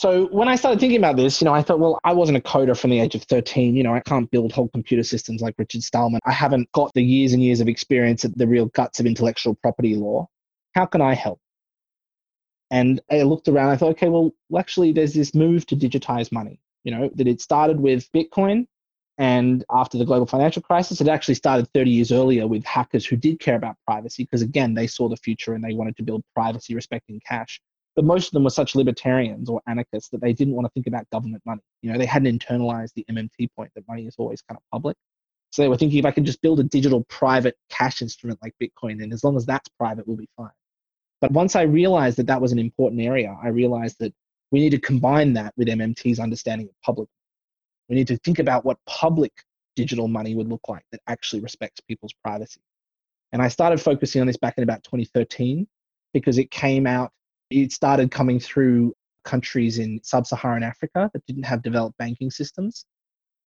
so 0.00 0.28
when 0.28 0.48
I 0.48 0.56
started 0.56 0.80
thinking 0.80 0.96
about 0.96 1.16
this, 1.16 1.42
you 1.42 1.44
know, 1.44 1.52
I 1.52 1.60
thought, 1.60 1.78
well, 1.78 2.00
I 2.04 2.14
wasn't 2.14 2.38
a 2.38 2.40
coder 2.40 2.74
from 2.74 2.88
the 2.88 3.00
age 3.00 3.14
of 3.14 3.22
13. 3.24 3.76
You 3.76 3.82
know, 3.82 3.94
I 3.94 4.00
can't 4.00 4.30
build 4.30 4.50
whole 4.50 4.70
computer 4.70 5.02
systems 5.02 5.42
like 5.42 5.54
Richard 5.58 5.82
Stallman. 5.82 6.20
I 6.24 6.32
haven't 6.32 6.72
got 6.72 6.90
the 6.94 7.04
years 7.04 7.34
and 7.34 7.42
years 7.42 7.60
of 7.60 7.68
experience 7.68 8.24
at 8.24 8.34
the 8.38 8.46
real 8.46 8.64
guts 8.68 8.98
of 8.98 9.04
intellectual 9.04 9.54
property 9.56 9.96
law. 9.96 10.26
How 10.74 10.86
can 10.86 11.02
I 11.02 11.14
help? 11.14 11.38
And 12.70 13.02
I 13.10 13.20
looked 13.24 13.46
around. 13.48 13.72
I 13.72 13.76
thought, 13.76 13.90
okay, 13.90 14.08
well, 14.08 14.32
actually, 14.56 14.92
there's 14.92 15.12
this 15.12 15.34
move 15.34 15.66
to 15.66 15.76
digitize 15.76 16.32
money. 16.32 16.62
You 16.82 16.92
know, 16.92 17.10
that 17.16 17.28
it 17.28 17.42
started 17.42 17.78
with 17.78 18.10
Bitcoin, 18.12 18.68
and 19.18 19.66
after 19.70 19.98
the 19.98 20.06
global 20.06 20.24
financial 20.24 20.62
crisis, 20.62 21.02
it 21.02 21.08
actually 21.08 21.34
started 21.34 21.68
30 21.74 21.90
years 21.90 22.10
earlier 22.10 22.46
with 22.46 22.64
hackers 22.64 23.04
who 23.04 23.16
did 23.16 23.38
care 23.38 23.56
about 23.56 23.76
privacy 23.86 24.24
because, 24.24 24.40
again, 24.40 24.72
they 24.72 24.86
saw 24.86 25.10
the 25.10 25.18
future 25.18 25.52
and 25.52 25.62
they 25.62 25.74
wanted 25.74 25.98
to 25.98 26.02
build 26.02 26.24
privacy 26.34 26.74
respecting 26.74 27.20
cash 27.28 27.60
but 27.96 28.04
most 28.04 28.28
of 28.28 28.32
them 28.32 28.44
were 28.44 28.50
such 28.50 28.74
libertarians 28.74 29.48
or 29.48 29.60
anarchists 29.66 30.10
that 30.10 30.20
they 30.20 30.32
didn't 30.32 30.54
want 30.54 30.66
to 30.66 30.70
think 30.72 30.86
about 30.86 31.08
government 31.10 31.42
money. 31.44 31.62
You 31.82 31.92
know, 31.92 31.98
they 31.98 32.06
hadn't 32.06 32.38
internalized 32.38 32.94
the 32.94 33.04
MMT 33.10 33.48
point 33.56 33.70
that 33.74 33.86
money 33.88 34.06
is 34.06 34.14
always 34.18 34.42
kind 34.42 34.56
of 34.56 34.62
public. 34.70 34.96
So 35.50 35.62
they 35.62 35.68
were 35.68 35.76
thinking 35.76 35.98
if 35.98 36.04
I 36.04 36.12
can 36.12 36.24
just 36.24 36.40
build 36.42 36.60
a 36.60 36.64
digital 36.64 37.04
private 37.04 37.56
cash 37.68 38.02
instrument 38.02 38.38
like 38.42 38.54
Bitcoin, 38.62 39.00
then 39.00 39.12
as 39.12 39.24
long 39.24 39.36
as 39.36 39.44
that's 39.44 39.68
private, 39.68 40.06
we'll 40.06 40.16
be 40.16 40.28
fine. 40.36 40.50
But 41.20 41.32
once 41.32 41.56
I 41.56 41.62
realized 41.62 42.16
that 42.18 42.28
that 42.28 42.40
was 42.40 42.52
an 42.52 42.58
important 42.58 43.02
area, 43.02 43.36
I 43.42 43.48
realized 43.48 43.96
that 43.98 44.14
we 44.52 44.60
need 44.60 44.70
to 44.70 44.78
combine 44.78 45.32
that 45.34 45.52
with 45.56 45.68
MMT's 45.68 46.18
understanding 46.18 46.68
of 46.68 46.74
public. 46.82 47.08
We 47.88 47.96
need 47.96 48.06
to 48.08 48.16
think 48.18 48.38
about 48.38 48.64
what 48.64 48.78
public 48.86 49.32
digital 49.76 50.08
money 50.08 50.34
would 50.34 50.48
look 50.48 50.68
like 50.68 50.84
that 50.92 51.00
actually 51.08 51.42
respects 51.42 51.80
people's 51.80 52.14
privacy. 52.24 52.60
And 53.32 53.42
I 53.42 53.48
started 53.48 53.80
focusing 53.80 54.20
on 54.20 54.26
this 54.26 54.36
back 54.36 54.54
in 54.56 54.64
about 54.64 54.82
2013 54.84 55.66
because 56.12 56.38
it 56.38 56.50
came 56.50 56.86
out 56.86 57.12
it 57.50 57.72
started 57.72 58.10
coming 58.10 58.40
through 58.40 58.94
countries 59.24 59.78
in 59.78 60.00
sub 60.02 60.26
Saharan 60.26 60.62
Africa 60.62 61.10
that 61.12 61.26
didn't 61.26 61.44
have 61.44 61.62
developed 61.62 61.98
banking 61.98 62.30
systems. 62.30 62.84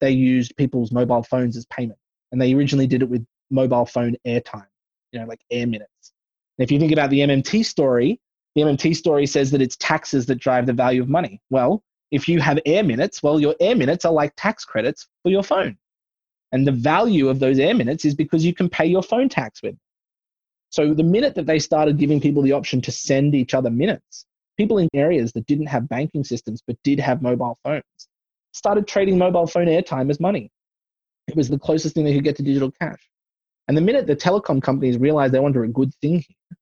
they 0.01 0.11
used 0.11 0.55
people's 0.57 0.91
mobile 0.91 1.23
phones 1.23 1.55
as 1.55 1.65
payment. 1.67 1.97
And 2.31 2.41
they 2.41 2.53
originally 2.53 2.87
did 2.87 3.01
it 3.01 3.09
with 3.09 3.25
mobile 3.49 3.85
phone 3.85 4.17
airtime, 4.27 4.67
you 5.11 5.19
know, 5.19 5.25
like 5.25 5.39
air 5.49 5.65
minutes. 5.65 6.11
And 6.57 6.63
if 6.63 6.71
you 6.71 6.79
think 6.79 6.91
about 6.91 7.09
the 7.09 7.19
MMT 7.19 7.63
story, 7.65 8.19
the 8.55 8.61
MMT 8.63 8.95
story 8.95 9.25
says 9.25 9.51
that 9.51 9.61
it's 9.61 9.77
taxes 9.77 10.25
that 10.25 10.35
drive 10.35 10.65
the 10.65 10.73
value 10.73 11.01
of 11.01 11.09
money. 11.09 11.41
Well, 11.49 11.83
if 12.11 12.27
you 12.27 12.41
have 12.41 12.59
air 12.65 12.83
minutes, 12.83 13.23
well, 13.23 13.39
your 13.39 13.55
air 13.59 13.75
minutes 13.75 14.05
are 14.05 14.11
like 14.11 14.33
tax 14.35 14.65
credits 14.65 15.07
for 15.23 15.29
your 15.29 15.43
phone. 15.43 15.77
And 16.51 16.67
the 16.67 16.71
value 16.71 17.29
of 17.29 17.39
those 17.39 17.57
air 17.57 17.73
minutes 17.73 18.05
is 18.05 18.13
because 18.13 18.45
you 18.45 18.53
can 18.53 18.69
pay 18.69 18.85
your 18.85 19.01
phone 19.01 19.29
tax 19.29 19.63
with. 19.63 19.75
So 20.73 20.95
the 20.95 21.03
minute 21.03 21.35
that 21.35 21.45
they 21.45 21.59
started 21.59 21.99
giving 21.99 22.19
people 22.19 22.41
the 22.41 22.53
option 22.53 22.81
to 22.81 22.91
send 22.91 23.35
each 23.35 23.53
other 23.53 23.69
minutes, 23.69 24.25
people 24.57 24.79
in 24.79 24.89
areas 24.95 25.31
that 25.33 25.45
didn't 25.45 25.67
have 25.67 25.87
banking 25.87 26.23
systems 26.23 26.63
but 26.65 26.75
did 26.83 26.99
have 26.99 27.21
mobile 27.21 27.59
phones 27.63 27.83
started 28.53 28.87
trading 28.87 29.17
mobile 29.17 29.45
phone 29.45 29.67
airtime 29.67 30.09
as 30.09 30.19
money. 30.19 30.49
It 31.27 31.35
was 31.35 31.47
the 31.47 31.59
closest 31.59 31.93
thing 31.93 32.05
they 32.05 32.15
could 32.15 32.23
get 32.23 32.35
to 32.37 32.43
digital 32.43 32.71
cash. 32.71 32.99
And 33.67 33.77
the 33.77 33.81
minute 33.81 34.07
the 34.07 34.15
telecom 34.15 34.63
companies 34.63 34.97
realized 34.97 35.33
they 35.33 35.39
wanted 35.39 35.63
a 35.63 35.67
good 35.67 35.93
thing 36.01 36.23
here, 36.27 36.57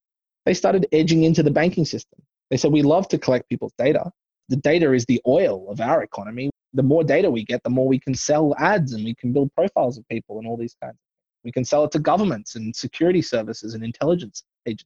they 0.45 0.53
started 0.53 0.87
edging 0.91 1.23
into 1.23 1.41
the 1.43 1.51
banking 1.51 1.85
system. 1.85 2.19
They 2.49 2.57
said, 2.57 2.73
We 2.73 2.81
love 2.81 3.07
to 3.09 3.17
collect 3.17 3.47
people's 3.49 3.73
data. 3.77 4.11
The 4.49 4.57
data 4.57 4.91
is 4.93 5.05
the 5.05 5.21
oil 5.25 5.69
of 5.69 5.79
our 5.79 6.03
economy. 6.03 6.49
The 6.73 6.83
more 6.83 7.03
data 7.03 7.31
we 7.31 7.45
get, 7.45 7.63
the 7.63 7.69
more 7.69 7.87
we 7.87 7.99
can 7.99 8.13
sell 8.13 8.53
ads 8.57 8.91
and 8.93 9.03
we 9.03 9.15
can 9.15 9.31
build 9.31 9.53
profiles 9.55 9.97
of 9.97 10.07
people 10.09 10.37
and 10.37 10.47
all 10.47 10.57
these 10.57 10.75
kinds 10.81 10.95
of. 10.95 11.10
We 11.43 11.51
can 11.51 11.65
sell 11.65 11.83
it 11.83 11.91
to 11.91 11.99
governments 11.99 12.55
and 12.55 12.75
security 12.75 13.21
services 13.21 13.73
and 13.73 13.83
intelligence 13.83 14.43
agencies. 14.65 14.85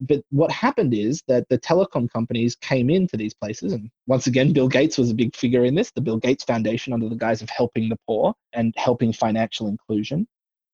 But 0.00 0.24
what 0.30 0.50
happened 0.50 0.94
is 0.94 1.22
that 1.28 1.48
the 1.48 1.58
telecom 1.58 2.10
companies 2.10 2.56
came 2.56 2.90
into 2.90 3.16
these 3.16 3.34
places, 3.34 3.72
and 3.72 3.88
once 4.08 4.26
again, 4.26 4.52
Bill 4.52 4.66
Gates 4.66 4.98
was 4.98 5.10
a 5.10 5.14
big 5.14 5.36
figure 5.36 5.64
in 5.64 5.76
this, 5.76 5.92
the 5.92 6.00
Bill 6.00 6.16
Gates 6.16 6.42
Foundation, 6.42 6.92
under 6.92 7.08
the 7.08 7.14
guise 7.14 7.40
of 7.40 7.48
helping 7.50 7.88
the 7.88 7.98
poor 8.08 8.34
and 8.52 8.74
helping 8.76 9.12
financial 9.12 9.68
inclusion. 9.68 10.26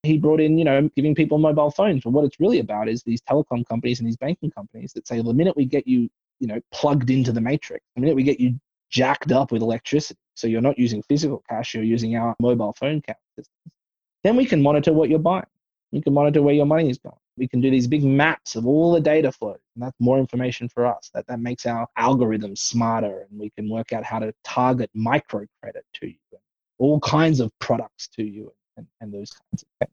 He 0.02 0.16
brought 0.16 0.40
in, 0.40 0.56
you 0.56 0.64
know, 0.64 0.88
giving 0.96 1.14
people 1.14 1.36
mobile 1.36 1.70
phones. 1.70 2.04
But 2.04 2.10
what 2.10 2.24
it's 2.24 2.40
really 2.40 2.60
about 2.60 2.88
is 2.88 3.02
these 3.02 3.20
telecom 3.20 3.66
companies 3.68 3.98
and 3.98 4.08
these 4.08 4.16
banking 4.16 4.50
companies 4.50 4.92
that 4.94 5.06
say, 5.06 5.20
the 5.20 5.34
minute 5.34 5.56
we 5.56 5.66
get 5.66 5.86
you, 5.86 6.08
you 6.40 6.46
know, 6.46 6.60
plugged 6.72 7.10
into 7.10 7.32
the 7.32 7.40
matrix, 7.40 7.84
the 7.96 8.00
minute 8.00 8.16
we 8.16 8.22
get 8.22 8.40
you 8.40 8.58
jacked 8.90 9.32
up 9.32 9.52
with 9.52 9.60
electricity, 9.60 10.20
so 10.34 10.46
you're 10.46 10.62
not 10.62 10.78
using 10.78 11.02
physical 11.02 11.42
cash, 11.50 11.74
you're 11.74 11.82
using 11.84 12.16
our 12.16 12.34
mobile 12.40 12.72
phone 12.78 13.02
cash 13.02 13.18
systems, 13.36 13.74
then 14.24 14.36
we 14.36 14.46
can 14.46 14.62
monitor 14.62 14.92
what 14.92 15.08
you're 15.08 15.18
buying. 15.18 15.44
We 15.92 16.02
can 16.02 16.12
monitor 16.12 16.42
where 16.42 16.54
your 16.54 16.66
money 16.66 16.90
is 16.90 16.98
going. 16.98 17.16
We 17.36 17.48
can 17.48 17.60
do 17.60 17.70
these 17.70 17.86
big 17.86 18.04
maps 18.04 18.56
of 18.56 18.66
all 18.66 18.92
the 18.92 19.00
data 19.00 19.32
flow. 19.32 19.56
And 19.74 19.84
that's 19.84 19.96
more 20.00 20.18
information 20.18 20.68
for 20.68 20.86
us. 20.86 21.10
That, 21.14 21.26
that 21.28 21.40
makes 21.40 21.66
our 21.66 21.86
algorithms 21.98 22.58
smarter 22.58 23.26
and 23.30 23.38
we 23.38 23.50
can 23.50 23.70
work 23.70 23.92
out 23.92 24.04
how 24.04 24.18
to 24.18 24.34
target 24.44 24.90
microcredit 24.94 25.82
to 25.94 26.08
you 26.08 26.16
all 26.78 27.00
kinds 27.00 27.40
of 27.40 27.56
products 27.58 28.08
to 28.08 28.22
you 28.22 28.52
and, 28.76 28.86
and 29.00 29.12
those 29.12 29.30
kinds 29.30 29.62
of 29.62 29.68
things. 29.80 29.92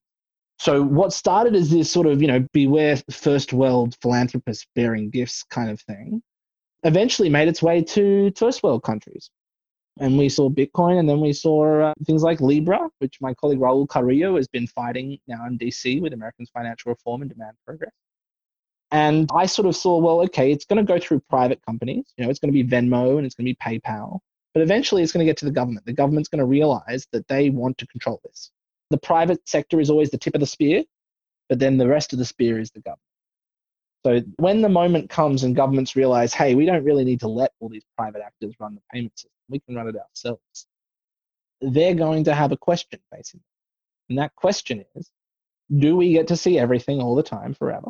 So 0.57 0.82
what 0.82 1.11
started 1.11 1.55
as 1.55 1.69
this 1.69 1.91
sort 1.91 2.07
of, 2.07 2.21
you 2.21 2.28
know, 2.28 2.47
beware 2.53 2.97
first 3.11 3.51
world 3.51 3.95
philanthropists 4.01 4.65
bearing 4.76 5.09
gifts 5.09 5.43
kind 5.43 5.69
of 5.69 5.82
thing, 5.82 6.21
eventually 6.84 7.30
made 7.30 7.47
its 7.47 7.61
way 7.61 7.84
to 7.84 8.32
first 8.38 8.63
world 8.63 8.84
countries 8.84 9.30
and 10.00 10.18
we 10.18 10.30
saw 10.30 10.50
Bitcoin, 10.50 11.00
and 11.00 11.08
then 11.08 11.22
we 11.22 11.32
saw 11.34 11.89
uh, 11.89 11.93
things 12.06 12.22
like 12.22 12.41
Libra, 12.41 12.89
which 13.00 13.22
my 13.22 13.34
colleague 13.34 13.60
Raul 13.60 13.88
Carrillo 13.88 14.36
has 14.36 14.48
been 14.48 14.68
fighting 14.68 15.18
now 15.28 15.46
in 15.48 15.58
DC 15.58 16.02
with 16.02 16.14
Americans 16.14 16.50
Financial 16.54 16.89
Reform 16.89 17.22
and 17.22 17.32
Demand 17.32 17.56
Progress. 17.66 17.91
And 18.91 19.30
I 19.34 19.46
sort 19.46 19.68
of 19.68 19.76
saw, 19.76 19.98
well, 19.98 20.22
okay, 20.22 20.52
it's 20.52 20.66
going 20.66 20.86
to 20.86 20.93
go 20.93 21.00
through 21.00 21.22
private 21.30 21.62
companies. 21.66 22.06
You 22.18 22.24
know, 22.24 22.30
it's 22.30 22.39
going 22.39 22.54
to 22.54 22.64
be 22.64 22.70
Venmo 22.70 23.18
and 23.18 23.26
it's 23.26 23.36
going 23.36 23.46
to 23.46 23.54
be 23.54 23.80
PayPal, 23.80 24.20
but 24.54 24.62
eventually 24.62 25.02
it's 25.02 25.12
going 25.12 25.26
to 25.26 25.30
get 25.30 25.38
to 25.38 25.46
the 25.46 25.52
government. 25.52 25.86
The 25.86 25.93
government's 25.93 26.30
going 26.30 26.39
to 26.39 26.46
realize 26.46 27.08
that 27.12 27.28
they 27.28 27.50
want 27.50 27.78
to 27.80 27.88
control 27.88 28.22
this. 28.26 28.52
The 28.91 28.98
private 28.98 29.48
sector 29.48 29.80
is 29.80 29.89
always 29.89 30.12
the 30.12 30.18
tip 30.18 30.36
of 30.36 30.39
the 30.41 30.46
spear, 30.48 30.84
but 31.50 31.60
then 31.60 31.78
the 31.78 31.88
rest 31.88 32.14
of 32.14 32.20
the 32.20 32.26
spear 32.26 32.60
is 32.60 32.72
the 32.72 32.82
government. 32.82 33.02
So 34.06 34.22
when 34.36 34.62
the 34.62 34.70
moment 34.70 35.10
comes 35.10 35.41
and 35.41 35.56
governments 35.56 35.95
realize, 35.95 36.32
hey, 36.32 36.53
we 36.53 36.68
don't 36.68 36.84
really 36.84 37.03
need 37.03 37.22
to 37.22 37.28
let 37.28 37.53
all 37.60 37.70
these 37.70 37.86
private 37.97 38.22
actors 38.24 38.53
run 38.60 38.76
the 38.76 38.82
payment 38.93 39.18
system, 39.18 39.32
we 39.49 39.60
can 39.62 39.74
run 39.74 39.88
it 39.88 39.95
ourselves. 39.95 40.68
They're 41.60 41.95
going 41.95 42.26
to 42.26 42.36
have 42.36 42.51
a 42.51 42.58
question 42.58 42.99
facing 43.12 43.39
them. 43.39 43.45
And 44.10 44.20
that 44.20 44.36
question 44.36 44.86
is, 44.93 45.10
do 45.76 45.95
we 45.95 46.14
get 46.14 46.28
to 46.28 46.38
see 46.38 46.60
everything 46.60 47.01
all 47.01 47.16
the 47.16 47.24
time 47.24 47.56
forever? 47.56 47.89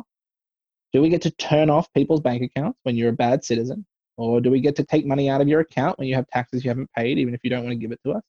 Do 0.94 1.02
we 1.02 1.10
get 1.10 1.20
to 1.20 1.30
turn 1.32 1.68
off 1.68 1.92
people's 1.92 2.22
bank 2.22 2.42
accounts 2.42 2.78
when 2.84 2.96
you're 2.96 3.10
a 3.10 3.12
bad 3.12 3.44
citizen? 3.44 3.84
Or 4.16 4.40
do 4.40 4.50
we 4.50 4.60
get 4.60 4.76
to 4.76 4.84
take 4.84 5.04
money 5.04 5.28
out 5.28 5.42
of 5.42 5.48
your 5.48 5.60
account 5.60 5.98
when 5.98 6.08
you 6.08 6.14
have 6.14 6.26
taxes 6.28 6.64
you 6.64 6.70
haven't 6.70 6.90
paid, 6.96 7.18
even 7.18 7.34
if 7.34 7.40
you 7.44 7.50
don't 7.50 7.64
want 7.64 7.72
to 7.72 7.76
give 7.76 7.92
it 7.92 8.00
to 8.06 8.12
us? 8.12 8.22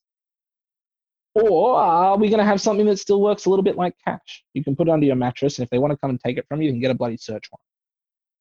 Or 1.32 1.74
are 1.74 2.18
we 2.18 2.28
going 2.28 2.40
to 2.40 2.44
have 2.44 2.60
something 2.60 2.84
that 2.84 2.98
still 2.98 3.22
works 3.22 3.46
a 3.46 3.48
little 3.48 3.62
bit 3.62 3.76
like 3.76 3.94
cash? 4.06 4.44
You 4.52 4.62
can 4.62 4.76
put 4.76 4.88
it 4.88 4.90
under 4.90 5.06
your 5.06 5.16
mattress, 5.16 5.56
and 5.56 5.64
if 5.64 5.70
they 5.70 5.78
want 5.78 5.92
to 5.92 5.96
come 5.96 6.10
and 6.10 6.20
take 6.20 6.36
it 6.36 6.44
from 6.50 6.60
you, 6.60 6.66
you 6.66 6.74
can 6.74 6.82
get 6.82 6.90
a 6.90 6.94
bloody 6.94 7.16
search 7.16 7.48
warrant. 7.50 7.62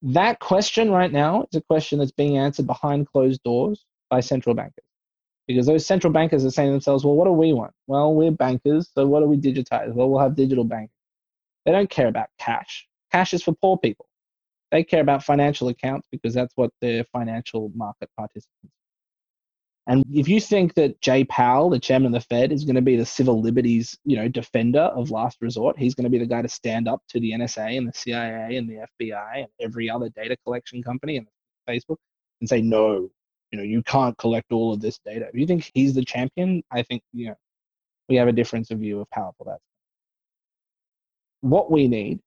That 0.03 0.39
question 0.39 0.91
right 0.91 1.11
now 1.11 1.45
is 1.51 1.57
a 1.57 1.61
question 1.61 1.99
that's 1.99 2.11
being 2.11 2.37
answered 2.37 2.67
behind 2.67 3.07
closed 3.07 3.41
doors 3.43 3.83
by 4.09 4.19
central 4.19 4.53
bankers. 4.55 4.83
Because 5.47 5.65
those 5.65 5.85
central 5.85 6.13
bankers 6.13 6.45
are 6.45 6.51
saying 6.51 6.69
to 6.69 6.73
themselves, 6.73 7.03
well, 7.05 7.15
what 7.15 7.25
do 7.25 7.31
we 7.31 7.53
want? 7.53 7.73
Well, 7.87 8.13
we're 8.13 8.31
bankers, 8.31 8.89
so 8.93 9.07
what 9.07 9.21
do 9.21 9.25
we 9.25 9.37
digitize? 9.37 9.93
Well, 9.93 10.09
we'll 10.09 10.21
have 10.21 10.35
digital 10.35 10.65
banking. 10.65 10.89
They 11.65 11.71
don't 11.71 11.89
care 11.89 12.07
about 12.07 12.29
cash. 12.37 12.87
Cash 13.11 13.33
is 13.33 13.43
for 13.43 13.53
poor 13.53 13.77
people. 13.77 14.07
They 14.71 14.83
care 14.83 15.01
about 15.01 15.23
financial 15.23 15.69
accounts 15.69 16.07
because 16.11 16.33
that's 16.33 16.53
what 16.55 16.71
their 16.81 17.05
financial 17.05 17.71
market 17.73 18.09
participants 18.17 18.76
and 19.87 20.03
if 20.11 20.27
you 20.27 20.41
think 20.41 20.73
that 20.73 20.99
Jay 20.99 21.23
Powell, 21.23 21.69
the 21.69 21.79
chairman 21.79 22.13
of 22.13 22.21
the 22.21 22.27
Fed, 22.27 22.51
is 22.51 22.65
going 22.65 22.75
to 22.75 22.81
be 22.81 22.97
the 22.97 23.05
civil 23.05 23.41
liberties, 23.41 23.97
you 24.03 24.17
know, 24.17 24.27
defender 24.27 24.81
of 24.81 25.11
last 25.11 25.37
resort, 25.41 25.79
he's 25.79 25.95
going 25.95 26.03
to 26.03 26.09
be 26.09 26.19
the 26.19 26.25
guy 26.25 26.41
to 26.41 26.49
stand 26.49 26.89
up 26.89 27.01
to 27.07 27.21
the 27.21 27.31
NSA 27.31 27.77
and 27.77 27.87
the 27.87 27.93
CIA 27.93 28.57
and 28.57 28.69
the 28.69 28.85
FBI 29.01 29.37
and 29.37 29.47
every 29.61 29.89
other 29.89 30.09
data 30.09 30.35
collection 30.43 30.83
company 30.83 31.15
and 31.15 31.27
Facebook 31.69 31.95
and 32.41 32.49
say, 32.49 32.61
no, 32.61 33.09
you 33.51 33.57
know, 33.57 33.63
you 33.63 33.81
can't 33.81 34.17
collect 34.17 34.51
all 34.51 34.73
of 34.73 34.81
this 34.81 34.99
data. 35.05 35.27
If 35.29 35.35
you 35.35 35.47
think 35.47 35.71
he's 35.73 35.93
the 35.93 36.03
champion, 36.03 36.63
I 36.69 36.83
think, 36.83 37.01
you 37.13 37.27
know, 37.27 37.35
we 38.09 38.17
have 38.17 38.27
a 38.27 38.33
difference 38.33 38.71
of 38.71 38.79
view 38.79 38.99
of 38.99 39.09
powerful 39.09 39.45
that's. 39.45 39.63
What 41.39 41.71
we 41.71 41.87
need 41.87 42.19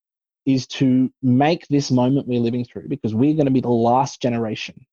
is 0.46 0.66
to 0.68 1.12
make 1.22 1.68
this 1.68 1.90
moment 1.90 2.26
we're 2.26 2.40
living 2.40 2.64
through 2.64 2.88
because 2.88 3.14
we're 3.14 3.34
going 3.34 3.46
to 3.46 3.52
be 3.52 3.60
the 3.60 3.68
last 3.68 4.22
generation 4.22 4.86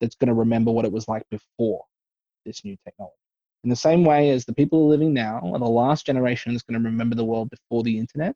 that's 0.00 0.14
going 0.14 0.28
to 0.28 0.34
remember 0.34 0.70
what 0.70 0.86
it 0.86 0.92
was 0.92 1.06
like 1.08 1.24
before 1.30 1.84
this 2.46 2.64
new 2.64 2.76
technology. 2.84 3.16
In 3.64 3.70
the 3.70 3.76
same 3.76 4.04
way 4.04 4.30
as 4.30 4.44
the 4.44 4.54
people 4.54 4.78
who 4.78 4.86
are 4.86 4.90
living 4.90 5.12
now 5.12 5.40
are 5.52 5.58
the 5.58 5.64
last 5.66 6.06
generation 6.06 6.52
that's 6.52 6.62
going 6.62 6.80
to 6.80 6.88
remember 6.88 7.16
the 7.16 7.24
world 7.24 7.50
before 7.50 7.82
the 7.82 7.98
internet, 7.98 8.34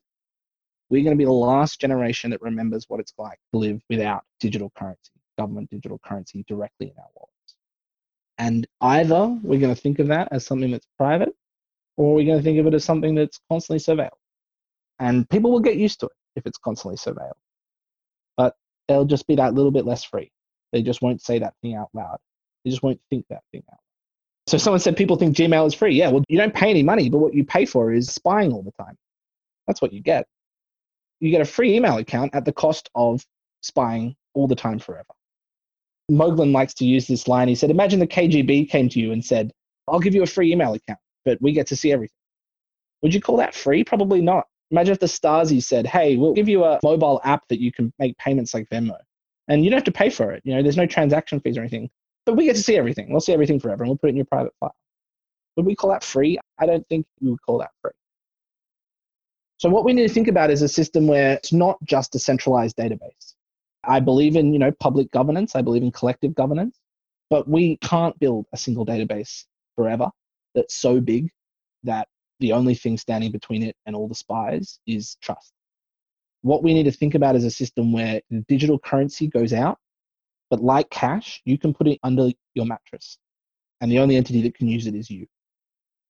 we're 0.89 1.03
going 1.03 1.15
to 1.15 1.17
be 1.17 1.25
the 1.25 1.31
last 1.31 1.79
generation 1.79 2.29
that 2.31 2.41
remembers 2.41 2.85
what 2.89 2.99
it's 2.99 3.13
like 3.17 3.39
to 3.53 3.59
live 3.59 3.81
without 3.89 4.23
digital 4.41 4.71
currency, 4.77 5.13
government 5.39 5.69
digital 5.69 5.99
currency 6.05 6.43
directly 6.47 6.87
in 6.87 6.93
our 6.97 7.07
wallets. 7.15 7.55
And 8.37 8.67
either 8.81 9.39
we're 9.41 9.59
going 9.59 9.73
to 9.73 9.81
think 9.81 9.99
of 9.99 10.07
that 10.07 10.27
as 10.31 10.45
something 10.45 10.71
that's 10.71 10.87
private, 10.97 11.33
or 11.95 12.13
we're 12.13 12.25
going 12.25 12.39
to 12.39 12.43
think 12.43 12.59
of 12.59 12.67
it 12.67 12.73
as 12.73 12.83
something 12.83 13.15
that's 13.15 13.39
constantly 13.49 13.79
surveilled. 13.79 14.09
And 14.99 15.29
people 15.29 15.51
will 15.51 15.59
get 15.61 15.77
used 15.77 15.99
to 16.01 16.07
it 16.07 16.11
if 16.35 16.45
it's 16.45 16.57
constantly 16.57 16.97
surveilled. 16.97 17.31
But 18.35 18.55
they'll 18.87 19.05
just 19.05 19.27
be 19.27 19.35
that 19.35 19.53
little 19.53 19.71
bit 19.71 19.85
less 19.85 20.03
free. 20.03 20.31
They 20.71 20.81
just 20.81 21.01
won't 21.01 21.21
say 21.21 21.39
that 21.39 21.53
thing 21.61 21.75
out 21.75 21.89
loud. 21.93 22.17
They 22.63 22.71
just 22.71 22.83
won't 22.83 22.99
think 23.09 23.25
that 23.29 23.43
thing 23.51 23.63
out. 23.71 23.79
So 24.51 24.57
someone 24.57 24.81
said 24.81 24.97
people 24.97 25.15
think 25.15 25.33
Gmail 25.33 25.65
is 25.65 25.73
free. 25.73 25.95
Yeah, 25.95 26.09
well, 26.09 26.25
you 26.27 26.37
don't 26.37 26.53
pay 26.53 26.69
any 26.69 26.83
money, 26.83 27.09
but 27.09 27.19
what 27.19 27.33
you 27.33 27.45
pay 27.45 27.63
for 27.63 27.93
is 27.93 28.09
spying 28.09 28.51
all 28.51 28.61
the 28.61 28.73
time. 28.83 28.97
That's 29.65 29.81
what 29.81 29.93
you 29.93 30.01
get. 30.01 30.27
You 31.21 31.31
get 31.31 31.39
a 31.39 31.45
free 31.45 31.73
email 31.73 31.95
account 31.95 32.35
at 32.35 32.43
the 32.43 32.51
cost 32.51 32.89
of 32.93 33.25
spying 33.61 34.13
all 34.33 34.49
the 34.49 34.55
time 34.57 34.77
forever. 34.77 35.07
Moglen 36.11 36.51
likes 36.51 36.73
to 36.73 36.85
use 36.85 37.07
this 37.07 37.29
line. 37.29 37.47
He 37.47 37.55
said, 37.55 37.69
Imagine 37.69 38.01
the 38.01 38.07
KGB 38.07 38.69
came 38.69 38.89
to 38.89 38.99
you 38.99 39.13
and 39.13 39.23
said, 39.23 39.53
I'll 39.87 40.01
give 40.01 40.13
you 40.13 40.23
a 40.23 40.27
free 40.27 40.51
email 40.51 40.73
account, 40.73 40.99
but 41.23 41.41
we 41.41 41.53
get 41.53 41.67
to 41.67 41.77
see 41.77 41.93
everything. 41.93 42.17
Would 43.03 43.13
you 43.13 43.21
call 43.21 43.37
that 43.37 43.55
free? 43.55 43.85
Probably 43.85 44.19
not. 44.19 44.47
Imagine 44.69 44.91
if 44.91 44.99
the 44.99 45.05
Stasi 45.05 45.63
said, 45.63 45.87
Hey, 45.87 46.17
we'll 46.17 46.33
give 46.33 46.49
you 46.49 46.65
a 46.65 46.77
mobile 46.83 47.21
app 47.23 47.47
that 47.47 47.61
you 47.61 47.71
can 47.71 47.93
make 47.99 48.17
payments 48.17 48.53
like 48.53 48.67
Venmo. 48.67 48.97
And 49.47 49.63
you 49.63 49.69
don't 49.69 49.77
have 49.77 49.85
to 49.85 49.93
pay 49.93 50.09
for 50.09 50.33
it. 50.33 50.41
You 50.43 50.55
know, 50.55 50.61
there's 50.61 50.75
no 50.75 50.87
transaction 50.87 51.39
fees 51.39 51.57
or 51.57 51.61
anything. 51.61 51.89
But 52.25 52.35
we 52.35 52.45
get 52.45 52.55
to 52.55 52.63
see 52.63 52.77
everything. 52.77 53.11
We'll 53.11 53.21
see 53.21 53.33
everything 53.33 53.59
forever, 53.59 53.83
and 53.83 53.89
we'll 53.89 53.97
put 53.97 54.07
it 54.07 54.11
in 54.11 54.15
your 54.17 54.25
private 54.25 54.53
file. 54.59 54.75
Would 55.55 55.65
we 55.65 55.75
call 55.75 55.89
that 55.91 56.03
free? 56.03 56.39
I 56.59 56.65
don't 56.65 56.87
think 56.87 57.05
we 57.19 57.29
would 57.31 57.41
call 57.41 57.57
that 57.59 57.71
free. 57.81 57.91
So 59.57 59.69
what 59.69 59.85
we 59.85 59.93
need 59.93 60.07
to 60.07 60.13
think 60.13 60.27
about 60.27 60.49
is 60.49 60.61
a 60.61 60.67
system 60.67 61.07
where 61.07 61.33
it's 61.33 61.53
not 61.53 61.77
just 61.83 62.15
a 62.15 62.19
centralized 62.19 62.77
database. 62.77 63.35
I 63.83 63.99
believe 63.99 64.35
in, 64.35 64.53
you 64.53 64.59
know, 64.59 64.71
public 64.79 65.11
governance. 65.11 65.55
I 65.55 65.61
believe 65.61 65.83
in 65.83 65.91
collective 65.91 66.33
governance, 66.35 66.79
but 67.29 67.47
we 67.47 67.77
can't 67.77 68.17
build 68.19 68.45
a 68.53 68.57
single 68.57 68.85
database 68.85 69.45
forever 69.75 70.09
that's 70.55 70.75
so 70.75 70.99
big 70.99 71.29
that 71.83 72.07
the 72.39 72.53
only 72.53 72.75
thing 72.75 72.97
standing 72.97 73.31
between 73.31 73.63
it 73.63 73.75
and 73.85 73.95
all 73.95 74.07
the 74.07 74.15
spies 74.15 74.79
is 74.87 75.15
trust. 75.21 75.53
What 76.41 76.63
we 76.63 76.73
need 76.73 76.83
to 76.83 76.91
think 76.91 77.13
about 77.13 77.35
is 77.35 77.43
a 77.43 77.51
system 77.51 77.91
where 77.91 78.21
the 78.29 78.43
digital 78.47 78.79
currency 78.79 79.27
goes 79.27 79.53
out 79.53 79.77
but 80.51 80.61
like 80.61 80.89
cash, 80.91 81.41
you 81.45 81.57
can 81.57 81.73
put 81.73 81.87
it 81.87 81.97
under 82.03 82.29
your 82.53 82.65
mattress, 82.65 83.17
and 83.79 83.91
the 83.91 83.97
only 83.97 84.17
entity 84.17 84.43
that 84.43 84.53
can 84.53 84.67
use 84.67 84.85
it 84.85 84.93
is 84.93 85.09
you. 85.09 85.25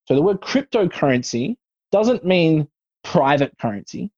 So 0.07 0.15
the 0.15 0.21
word 0.21 0.41
cryptocurrency 0.41 1.55
doesn't 1.91 2.25
mean 2.25 2.67
private 3.03 3.53
currency. 3.61 4.11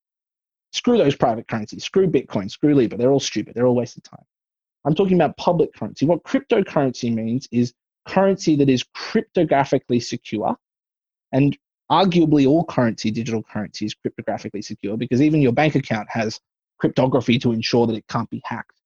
Screw 0.71 0.97
those 0.97 1.15
private 1.15 1.47
currencies. 1.47 1.83
Screw 1.83 2.07
Bitcoin. 2.07 2.49
Screw 2.49 2.73
Libra. 2.73 2.97
They're 2.97 3.11
all 3.11 3.19
stupid. 3.19 3.53
They're 3.53 3.67
all 3.67 3.75
waste 3.75 3.97
of 3.97 4.03
time. 4.03 4.25
I'm 4.85 4.95
talking 4.95 5.15
about 5.15 5.37
public 5.37 5.73
currency. 5.73 6.05
What 6.05 6.23
cryptocurrency 6.23 7.13
means 7.13 7.47
is 7.51 7.73
currency 8.07 8.55
that 8.55 8.69
is 8.69 8.83
cryptographically 8.95 10.01
secure. 10.01 10.55
And 11.31 11.57
arguably, 11.91 12.47
all 12.47 12.65
currency, 12.65 13.11
digital 13.11 13.43
currency, 13.43 13.85
is 13.85 13.95
cryptographically 13.95 14.63
secure 14.63 14.97
because 14.97 15.21
even 15.21 15.41
your 15.41 15.51
bank 15.51 15.75
account 15.75 16.09
has 16.09 16.39
cryptography 16.79 17.37
to 17.39 17.51
ensure 17.51 17.87
that 17.87 17.95
it 17.95 18.07
can't 18.07 18.29
be 18.29 18.41
hacked. 18.45 18.79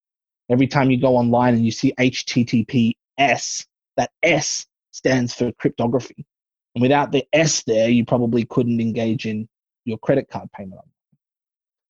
Every 0.50 0.68
time 0.68 0.90
you 0.90 1.00
go 1.00 1.18
online 1.18 1.56
and 1.56 1.66
you 1.66 1.72
see 1.72 1.94
HTTPS, 2.00 3.66
that 3.98 4.12
S 4.24 4.66
stands 4.92 5.34
for 5.34 5.52
cryptography. 5.54 6.26
And 6.76 6.82
without 6.82 7.12
the 7.12 7.26
S 7.34 7.64
there, 7.64 7.90
you 7.90 8.06
probably 8.06 8.46
couldn't 8.46 8.80
engage 8.80 9.26
in 9.26 9.50
your 9.86 9.98
credit 9.98 10.30
card 10.30 10.50
payment. 10.52 10.82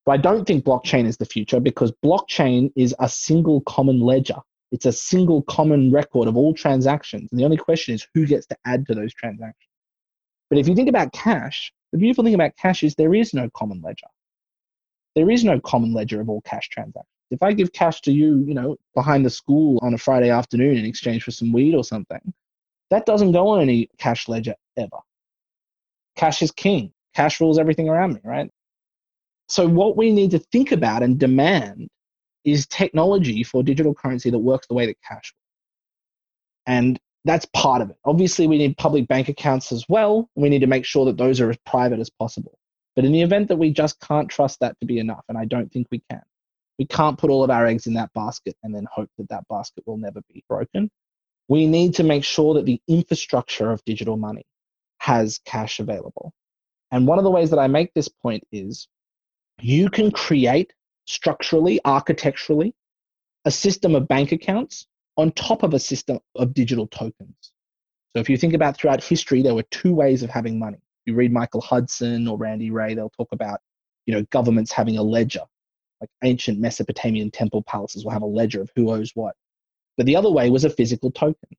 But 0.06 0.14
I 0.14 0.18
don't 0.18 0.46
think 0.46 0.64
blockchain 0.64 1.06
is 1.06 1.18
the 1.18 1.26
future 1.26 1.60
because 1.60 1.92
blockchain 2.04 2.72
is 2.76 2.96
a 3.00 3.10
single 3.10 3.62
common 3.62 4.00
ledger. 4.00 4.38
It's 4.72 4.86
a 4.86 4.92
single 4.92 5.42
common 5.44 5.92
record 5.92 6.28
of 6.28 6.38
all 6.38 6.54
transactions. 6.54 7.30
And 7.32 7.40
the 7.40 7.46
only 7.46 7.58
question 7.58 7.94
is 7.94 8.08
who 8.14 8.26
gets 8.26 8.48
to 8.48 8.58
add 8.66 8.88
to 8.88 8.96
those 8.96 9.14
transactions. 9.14 9.70
But 10.50 10.60
if 10.60 10.68
you 10.68 10.76
think 10.76 10.90
about 10.90 11.12
cash, 11.12 11.74
the 11.92 11.98
beautiful 11.98 12.24
thing 12.24 12.34
about 12.34 12.56
cash 12.56 12.84
is 12.84 12.96
there 12.96 13.14
is 13.14 13.34
no 13.34 13.50
common 13.50 13.82
ledger. 13.82 14.08
There 15.16 15.30
is 15.30 15.44
no 15.44 15.60
common 15.60 15.94
ledger 15.94 16.22
of 16.22 16.30
all 16.30 16.42
cash 16.42 16.70
transactions. 16.70 17.17
If 17.30 17.44
I 17.44 17.54
give 17.54 17.74
cash 17.74 18.02
to 18.02 18.12
you, 18.12 18.44
you 18.48 18.54
know, 18.54 18.78
behind 18.96 19.26
the 19.26 19.30
school 19.30 19.80
on 19.82 19.94
a 19.94 19.98
Friday 19.98 20.30
afternoon 20.30 20.78
in 20.78 20.86
exchange 20.86 21.24
for 21.24 21.32
some 21.32 21.52
weed 21.52 21.76
or 21.76 21.84
something, 21.84 22.34
that 22.90 23.06
doesn't 23.06 23.34
go 23.34 23.50
on 23.50 23.62
any 23.62 23.90
cash 23.98 24.28
ledger 24.28 24.56
ever. 24.78 24.98
Cash 26.16 26.42
is 26.42 26.52
king. 26.52 26.92
Cash 27.14 27.42
rules 27.42 27.60
everything 27.60 27.90
around 27.90 28.14
me, 28.14 28.22
right? 28.24 28.50
So, 29.50 29.68
what 29.68 29.98
we 29.98 30.12
need 30.12 30.32
to 30.32 30.40
think 30.40 30.72
about 30.72 31.04
and 31.04 31.20
demand 31.20 31.90
is 32.44 32.66
technology 32.68 33.44
for 33.44 33.64
digital 33.64 33.94
currency 33.94 34.30
that 34.30 34.40
works 34.40 34.68
the 34.68 34.74
way 34.74 34.86
that 34.86 34.98
cash 35.08 35.34
works. 35.34 35.34
And 36.66 37.00
that's 37.26 37.46
part 37.54 37.82
of 37.82 37.90
it. 37.90 37.98
Obviously, 38.06 38.48
we 38.48 38.58
need 38.58 38.78
public 38.78 39.08
bank 39.08 39.30
accounts 39.30 39.72
as 39.72 39.86
well. 39.90 40.30
We 40.36 40.50
need 40.50 40.60
to 40.60 40.68
make 40.68 40.86
sure 40.86 41.06
that 41.06 41.18
those 41.18 41.42
are 41.42 41.50
as 41.50 41.58
private 41.66 42.00
as 42.00 42.10
possible. 42.10 42.58
But 42.96 43.06
in 43.06 43.12
the 43.12 43.22
event 43.22 43.50
that 43.50 43.58
we 43.58 43.72
just 43.72 44.00
can't 44.00 44.30
trust 44.30 44.60
that 44.62 44.80
to 44.80 44.86
be 44.86 44.98
enough, 45.00 45.24
and 45.30 45.38
I 45.38 45.46
don't 45.46 45.72
think 45.72 45.88
we 45.92 46.02
can, 46.10 46.22
we 46.78 46.86
can't 46.86 47.18
put 47.18 47.30
all 47.30 47.44
of 47.44 47.50
our 47.50 47.66
eggs 47.66 47.88
in 47.88 47.94
that 47.96 48.14
basket 48.14 48.56
and 48.64 48.74
then 48.74 48.88
hope 48.92 49.10
that 49.18 49.30
that 49.30 49.48
basket 49.50 49.84
will 49.88 49.98
never 49.98 50.22
be 50.34 50.44
broken. 50.48 50.90
We 51.48 51.66
need 51.66 51.96
to 51.96 52.04
make 52.04 52.24
sure 52.24 52.54
that 52.56 52.66
the 52.66 52.82
infrastructure 52.88 53.72
of 53.72 53.84
digital 53.86 54.18
money 54.18 54.46
has 55.00 55.40
cash 55.46 55.80
available. 55.80 56.34
And 56.92 57.08
one 57.08 57.18
of 57.18 57.24
the 57.24 57.32
ways 57.32 57.50
that 57.50 57.60
I 57.60 57.68
make 57.68 57.94
this 57.94 58.08
point 58.08 58.44
is 58.52 58.88
you 59.60 59.90
can 59.90 60.12
create 60.12 60.74
structurally, 61.06 61.80
architecturally, 61.86 62.74
a 63.46 63.52
system 63.52 63.96
of 63.96 64.08
bank 64.08 64.32
accounts 64.32 64.88
on 65.16 65.32
top 65.32 65.64
of 65.64 65.74
a 65.74 65.80
system 65.80 66.20
of 66.36 66.54
digital 66.54 66.88
tokens. 66.88 67.54
So 68.16 68.20
if 68.20 68.30
you 68.30 68.38
think 68.38 68.54
about 68.54 68.78
throughout 68.78 69.04
history, 69.04 69.42
there 69.42 69.56
were 69.56 69.64
two 69.72 69.94
ways 69.94 70.22
of 70.22 70.30
having 70.30 70.60
money. 70.60 70.78
You 71.06 71.16
read 71.16 71.32
Michael 71.32 71.62
Hudson 71.62 72.28
or 72.28 72.38
Randy 72.38 72.72
Wray, 72.72 72.94
they'll 72.94 73.10
talk 73.10 73.30
about, 73.32 73.60
you 74.06 74.14
know, 74.14 74.24
governments 74.32 74.72
having 74.72 74.98
a 74.98 75.04
ledger 75.04 75.42
like 76.02 76.10
ancient 76.24 76.60
Mesopotamian 76.60 77.32
temple 77.32 77.64
palaces 77.64 78.04
will 78.04 78.12
have 78.12 78.22
a 78.22 78.28
ledger 78.28 78.62
of 78.62 78.72
who 78.76 78.92
owes 78.92 79.12
what. 79.16 79.36
But 79.98 80.06
the 80.06 80.16
other 80.16 80.32
way 80.32 80.50
was 80.50 80.64
a 80.64 80.70
physical 80.70 81.12
token. 81.12 81.50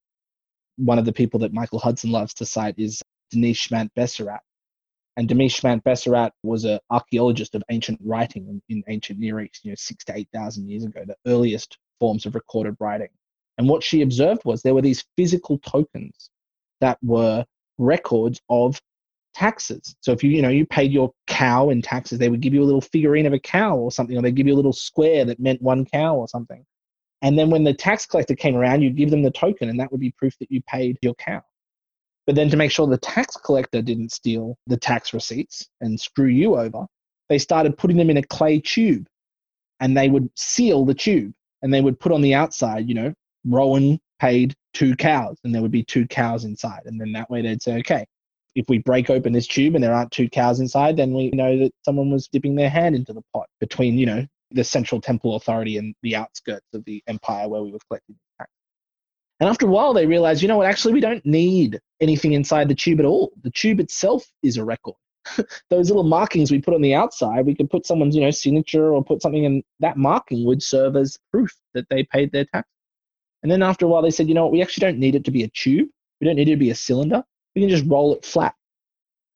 One 0.77 0.99
of 0.99 1.05
the 1.05 1.13
people 1.13 1.41
that 1.41 1.53
Michael 1.53 1.81
Hudson 1.81 2.11
loves 2.13 2.35
to 2.35 2.47
cite 2.47 2.77
is 2.79 3.03
Denise 3.31 3.59
Schmandt-Besserat. 3.59 4.41
And 5.17 5.29
Denise 5.29 5.59
Schmandt-Besserat 5.59 6.31
was 6.45 6.65
an 6.65 6.79
archaeologist 6.91 7.57
of 7.57 7.65
ancient 7.71 8.01
writing 8.05 8.47
in, 8.47 8.63
in 8.69 8.85
ancient 8.87 9.19
Near 9.19 9.41
East, 9.41 9.65
you 9.65 9.73
know, 9.73 9.77
six 9.77 10.05
to 10.05 10.17
8,000 10.17 10.69
years 10.69 10.85
ago, 10.85 11.03
the 11.05 11.17
earliest 11.27 11.77
forms 11.99 12.25
of 12.25 12.37
recorded 12.37 12.77
writing. 12.79 13.09
And 13.59 13.69
what 13.69 13.83
she 13.83 14.03
observed 14.03 14.43
was 14.45 14.63
there 14.63 14.75
were 14.75 14.83
these 14.83 15.05
physical 15.17 15.59
tokens 15.59 16.31
that 16.81 16.99
were 17.03 17.45
records 17.79 18.41
of 18.49 18.81
taxes. 19.39 19.95
So 20.01 20.13
if 20.13 20.25
you 20.25 20.31
you 20.31 20.43
know 20.43 20.49
you 20.49 20.67
paid 20.67 20.91
your 20.93 21.13
cow 21.27 21.71
in 21.71 21.81
taxes, 21.81 22.19
they 22.19 22.29
would 22.29 22.41
give 22.41 22.55
you 22.55 22.63
a 22.63 22.67
little 22.67 22.81
figurine 22.81 23.27
of 23.27 23.33
a 23.33 23.39
cow 23.39 23.77
or 23.77 23.93
something, 23.93 24.17
or 24.17 24.23
they'd 24.23 24.35
give 24.35 24.49
you 24.49 24.55
a 24.55 24.57
little 24.63 24.73
square 24.73 25.25
that 25.27 25.39
meant 25.39 25.63
one 25.63 25.85
cow 25.87 26.17
or 26.17 26.27
something. 26.27 26.65
And 27.23 27.39
then 27.39 27.51
when 27.51 27.65
the 27.65 27.75
tax 27.75 28.07
collector 28.07 28.35
came 28.35 28.57
around, 28.57 28.83
you'd 28.83 28.97
give 28.97 29.11
them 29.11 29.23
the 29.23 29.31
token, 29.31 29.69
and 29.69 29.79
that 29.79 29.91
would 29.93 30.01
be 30.01 30.13
proof 30.19 30.37
that 30.41 30.51
you 30.51 30.61
paid 30.63 30.99
your 31.03 31.15
cow. 31.15 31.43
But 32.27 32.35
then 32.35 32.51
to 32.51 32.57
make 32.57 32.71
sure 32.71 32.87
the 32.87 32.99
tax 32.99 33.37
collector 33.37 33.81
didn't 33.81 34.13
steal 34.13 34.57
the 34.67 34.77
tax 34.77 35.15
receipts 35.15 35.67
and 35.81 35.99
screw 35.99 36.27
you 36.27 36.57
over, 36.57 36.87
they 37.29 37.39
started 37.39 37.79
putting 37.79 37.97
them 37.97 38.11
in 38.11 38.19
a 38.19 38.23
clay 38.23 38.61
tube, 38.61 39.07
and 39.81 39.97
they 39.97 40.09
would 40.09 40.29
seal 40.37 40.85
the 40.85 40.95
tube, 40.95 41.33
and 41.63 41.73
they 41.73 41.81
would 41.81 41.99
put 42.01 42.13
on 42.13 42.23
the 42.23 42.35
outside, 42.35 42.89
you 42.89 42.95
know, 42.95 43.15
Rohan 43.47 43.99
paid 44.21 44.55
two 44.75 44.97
cows, 44.97 45.39
and 45.45 45.55
there 45.55 45.63
would 45.63 45.71
be 45.71 45.85
two 45.85 46.07
cows 46.09 46.45
inside, 46.45 46.83
and 46.87 47.01
then 47.01 47.13
that 47.13 47.31
way 47.31 47.43
they'd 47.43 47.63
say, 47.63 47.79
okay, 47.79 48.05
if 48.59 48.69
we 48.69 48.79
break 48.79 49.09
open 49.09 49.33
this 49.33 49.47
tube 49.47 49.77
and 49.77 49.85
there 49.85 49.95
aren't 49.95 50.11
two 50.11 50.29
cows 50.29 50.59
inside, 50.59 50.97
then 50.97 51.15
we 51.15 51.31
know 51.31 51.57
that 51.57 51.71
someone 51.85 52.11
was 52.11 52.27
dipping 52.27 52.57
their 52.57 52.69
hand 52.69 52.97
into 52.97 53.13
the 53.13 53.23
pot 53.33 53.47
between, 53.61 53.97
you 53.97 54.05
know, 54.05 54.27
the 54.51 54.65
central 54.65 55.01
temple 55.01 55.37
authority 55.37 55.77
and 55.77 55.95
the 56.03 56.17
outskirts 56.17 56.67
of 56.75 56.85
the 56.85 57.01
empire 57.07 57.49
where 57.49 57.63
we 57.63 57.71
were 57.71 57.79
collecting 57.89 58.17
tax. 58.37 58.51
And 59.39 59.49
after 59.49 59.67
a 59.67 59.71
while, 59.71 59.95
they 59.95 60.07
realized, 60.07 60.43
you 60.43 60.49
know 60.49 60.57
what, 60.57 60.67
actually, 60.67 60.95
we 60.95 61.01
don't 61.01 61.25
need 61.25 61.79
anything 62.01 62.33
inside 62.33 62.69
the 62.69 62.75
tube 62.75 62.99
at 62.99 63.07
all. 63.07 63.31
The 63.43 63.53
tube 63.53 63.79
itself 63.79 64.27
is 64.43 64.57
a 64.57 64.65
record. 64.65 64.97
Those 65.71 65.89
little 65.89 66.03
markings 66.03 66.51
we 66.51 66.61
put 66.61 66.75
on 66.75 66.83
the 66.83 66.97
outside, 66.97 67.47
we 67.47 67.55
could 67.55 67.71
put 67.71 67.87
someone's, 67.87 68.17
you 68.17 68.23
know, 68.23 68.33
signature 68.33 68.93
or 68.93 69.05
put 69.05 69.23
something 69.23 69.45
in 69.45 69.63
that 69.79 69.99
marking 69.99 70.45
would 70.47 70.65
serve 70.65 70.97
as 70.97 71.17
proof 71.31 71.55
that 71.75 71.89
they 71.91 72.03
paid 72.03 72.33
their 72.33 72.47
tax. 72.47 72.69
And 73.45 73.53
then 73.53 73.63
after 73.63 73.87
a 73.87 73.89
while, 73.89 74.03
they 74.03 74.11
said, 74.11 74.27
you 74.27 74.35
know 74.35 74.43
what, 74.43 74.53
we 74.53 74.63
actually 74.63 74.81
don't 74.81 74.99
need 74.99 75.15
it 75.15 75.25
to 75.27 75.31
be 75.31 75.45
a 75.45 75.49
tube. 75.49 75.89
We 76.21 76.27
don't 76.27 76.35
need 76.35 76.49
it 76.49 76.55
to 76.55 76.57
be 76.57 76.71
a 76.71 76.75
cylinder 76.75 77.23
we 77.55 77.63
can 77.63 77.69
just 77.69 77.85
roll 77.87 78.15
it 78.15 78.25
flat. 78.25 78.55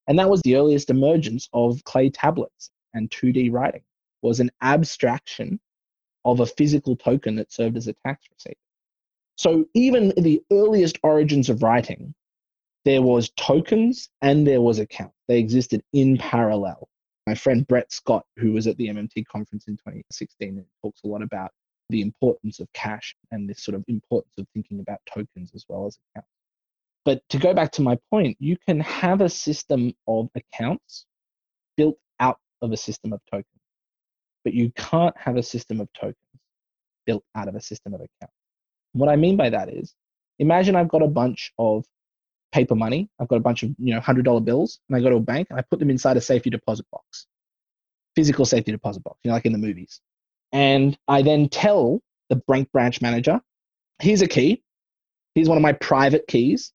And 0.06 0.18
that 0.18 0.30
was 0.30 0.40
the 0.42 0.56
earliest 0.56 0.90
emergence 0.90 1.48
of 1.52 1.82
clay 1.84 2.10
tablets 2.10 2.70
and 2.94 3.10
2D 3.10 3.52
writing 3.52 3.82
was 4.22 4.40
an 4.40 4.50
abstraction 4.60 5.60
of 6.24 6.40
a 6.40 6.46
physical 6.46 6.96
token 6.96 7.36
that 7.36 7.52
served 7.52 7.76
as 7.76 7.88
a 7.88 7.94
tax 8.06 8.24
receipt. 8.32 8.58
So 9.36 9.64
even 9.74 10.12
the 10.16 10.42
earliest 10.52 10.98
origins 11.02 11.50
of 11.50 11.62
writing, 11.62 12.14
there 12.84 13.02
was 13.02 13.30
tokens 13.36 14.08
and 14.20 14.46
there 14.46 14.60
was 14.60 14.78
accounts. 14.78 15.16
They 15.28 15.38
existed 15.38 15.82
in 15.92 16.18
parallel. 16.18 16.88
My 17.26 17.34
friend 17.34 17.66
Brett 17.66 17.92
Scott, 17.92 18.26
who 18.36 18.52
was 18.52 18.66
at 18.66 18.76
the 18.76 18.88
MMT 18.88 19.26
conference 19.26 19.66
in 19.68 19.76
2016, 19.76 20.64
talks 20.82 21.00
a 21.04 21.08
lot 21.08 21.22
about 21.22 21.52
the 21.88 22.00
importance 22.00 22.58
of 22.58 22.72
cash 22.72 23.14
and 23.30 23.48
this 23.48 23.62
sort 23.62 23.76
of 23.76 23.84
importance 23.88 24.32
of 24.38 24.46
thinking 24.54 24.80
about 24.80 24.98
tokens 25.06 25.52
as 25.54 25.64
well 25.68 25.86
as 25.86 25.98
accounts. 26.10 26.28
But 27.04 27.22
to 27.30 27.38
go 27.38 27.52
back 27.52 27.72
to 27.72 27.82
my 27.82 27.98
point, 28.10 28.36
you 28.38 28.56
can 28.66 28.80
have 28.80 29.20
a 29.20 29.28
system 29.28 29.92
of 30.06 30.28
accounts 30.36 31.06
built 31.76 31.96
out 32.20 32.38
of 32.60 32.72
a 32.72 32.76
system 32.76 33.12
of 33.12 33.20
tokens, 33.30 33.46
but 34.44 34.54
you 34.54 34.70
can't 34.76 35.16
have 35.16 35.36
a 35.36 35.42
system 35.42 35.80
of 35.80 35.88
tokens 35.94 36.16
built 37.04 37.24
out 37.34 37.48
of 37.48 37.56
a 37.56 37.60
system 37.60 37.94
of 37.94 38.00
accounts. 38.00 38.36
What 38.92 39.08
I 39.08 39.16
mean 39.16 39.36
by 39.36 39.50
that 39.50 39.68
is, 39.68 39.94
imagine 40.38 40.76
I've 40.76 40.88
got 40.88 41.02
a 41.02 41.08
bunch 41.08 41.52
of 41.58 41.84
paper 42.52 42.76
money. 42.76 43.08
I've 43.18 43.28
got 43.28 43.36
a 43.36 43.40
bunch 43.40 43.64
of 43.64 43.70
you 43.78 43.94
know 43.94 44.00
hundred 44.00 44.24
dollar 44.24 44.40
bills, 44.40 44.78
and 44.88 44.96
I 44.96 45.00
go 45.00 45.10
to 45.10 45.16
a 45.16 45.20
bank 45.20 45.48
and 45.50 45.58
I 45.58 45.62
put 45.62 45.80
them 45.80 45.90
inside 45.90 46.16
a 46.16 46.20
safety 46.20 46.50
deposit 46.50 46.86
box, 46.92 47.26
physical 48.14 48.44
safety 48.44 48.70
deposit 48.70 49.02
box, 49.02 49.18
you 49.24 49.30
know, 49.30 49.34
like 49.34 49.46
in 49.46 49.52
the 49.52 49.58
movies. 49.58 50.00
And 50.52 50.96
I 51.08 51.22
then 51.22 51.48
tell 51.48 52.00
the 52.28 52.36
bank 52.36 52.70
branch 52.70 53.00
manager, 53.00 53.40
here's 53.98 54.22
a 54.22 54.28
key. 54.28 54.62
Here's 55.34 55.48
one 55.48 55.56
of 55.56 55.62
my 55.62 55.72
private 55.72 56.26
keys 56.28 56.72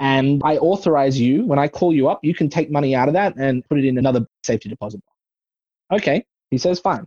and 0.00 0.40
I 0.44 0.56
authorize 0.58 1.18
you 1.20 1.44
when 1.44 1.58
I 1.58 1.68
call 1.68 1.94
you 1.94 2.08
up, 2.08 2.20
you 2.22 2.34
can 2.34 2.48
take 2.48 2.70
money 2.70 2.94
out 2.94 3.08
of 3.08 3.14
that 3.14 3.36
and 3.36 3.68
put 3.68 3.78
it 3.78 3.84
in 3.84 3.98
another 3.98 4.26
safety 4.44 4.68
deposit 4.68 5.02
box. 5.04 6.02
Okay, 6.02 6.24
he 6.50 6.58
says 6.58 6.78
fine. 6.78 7.06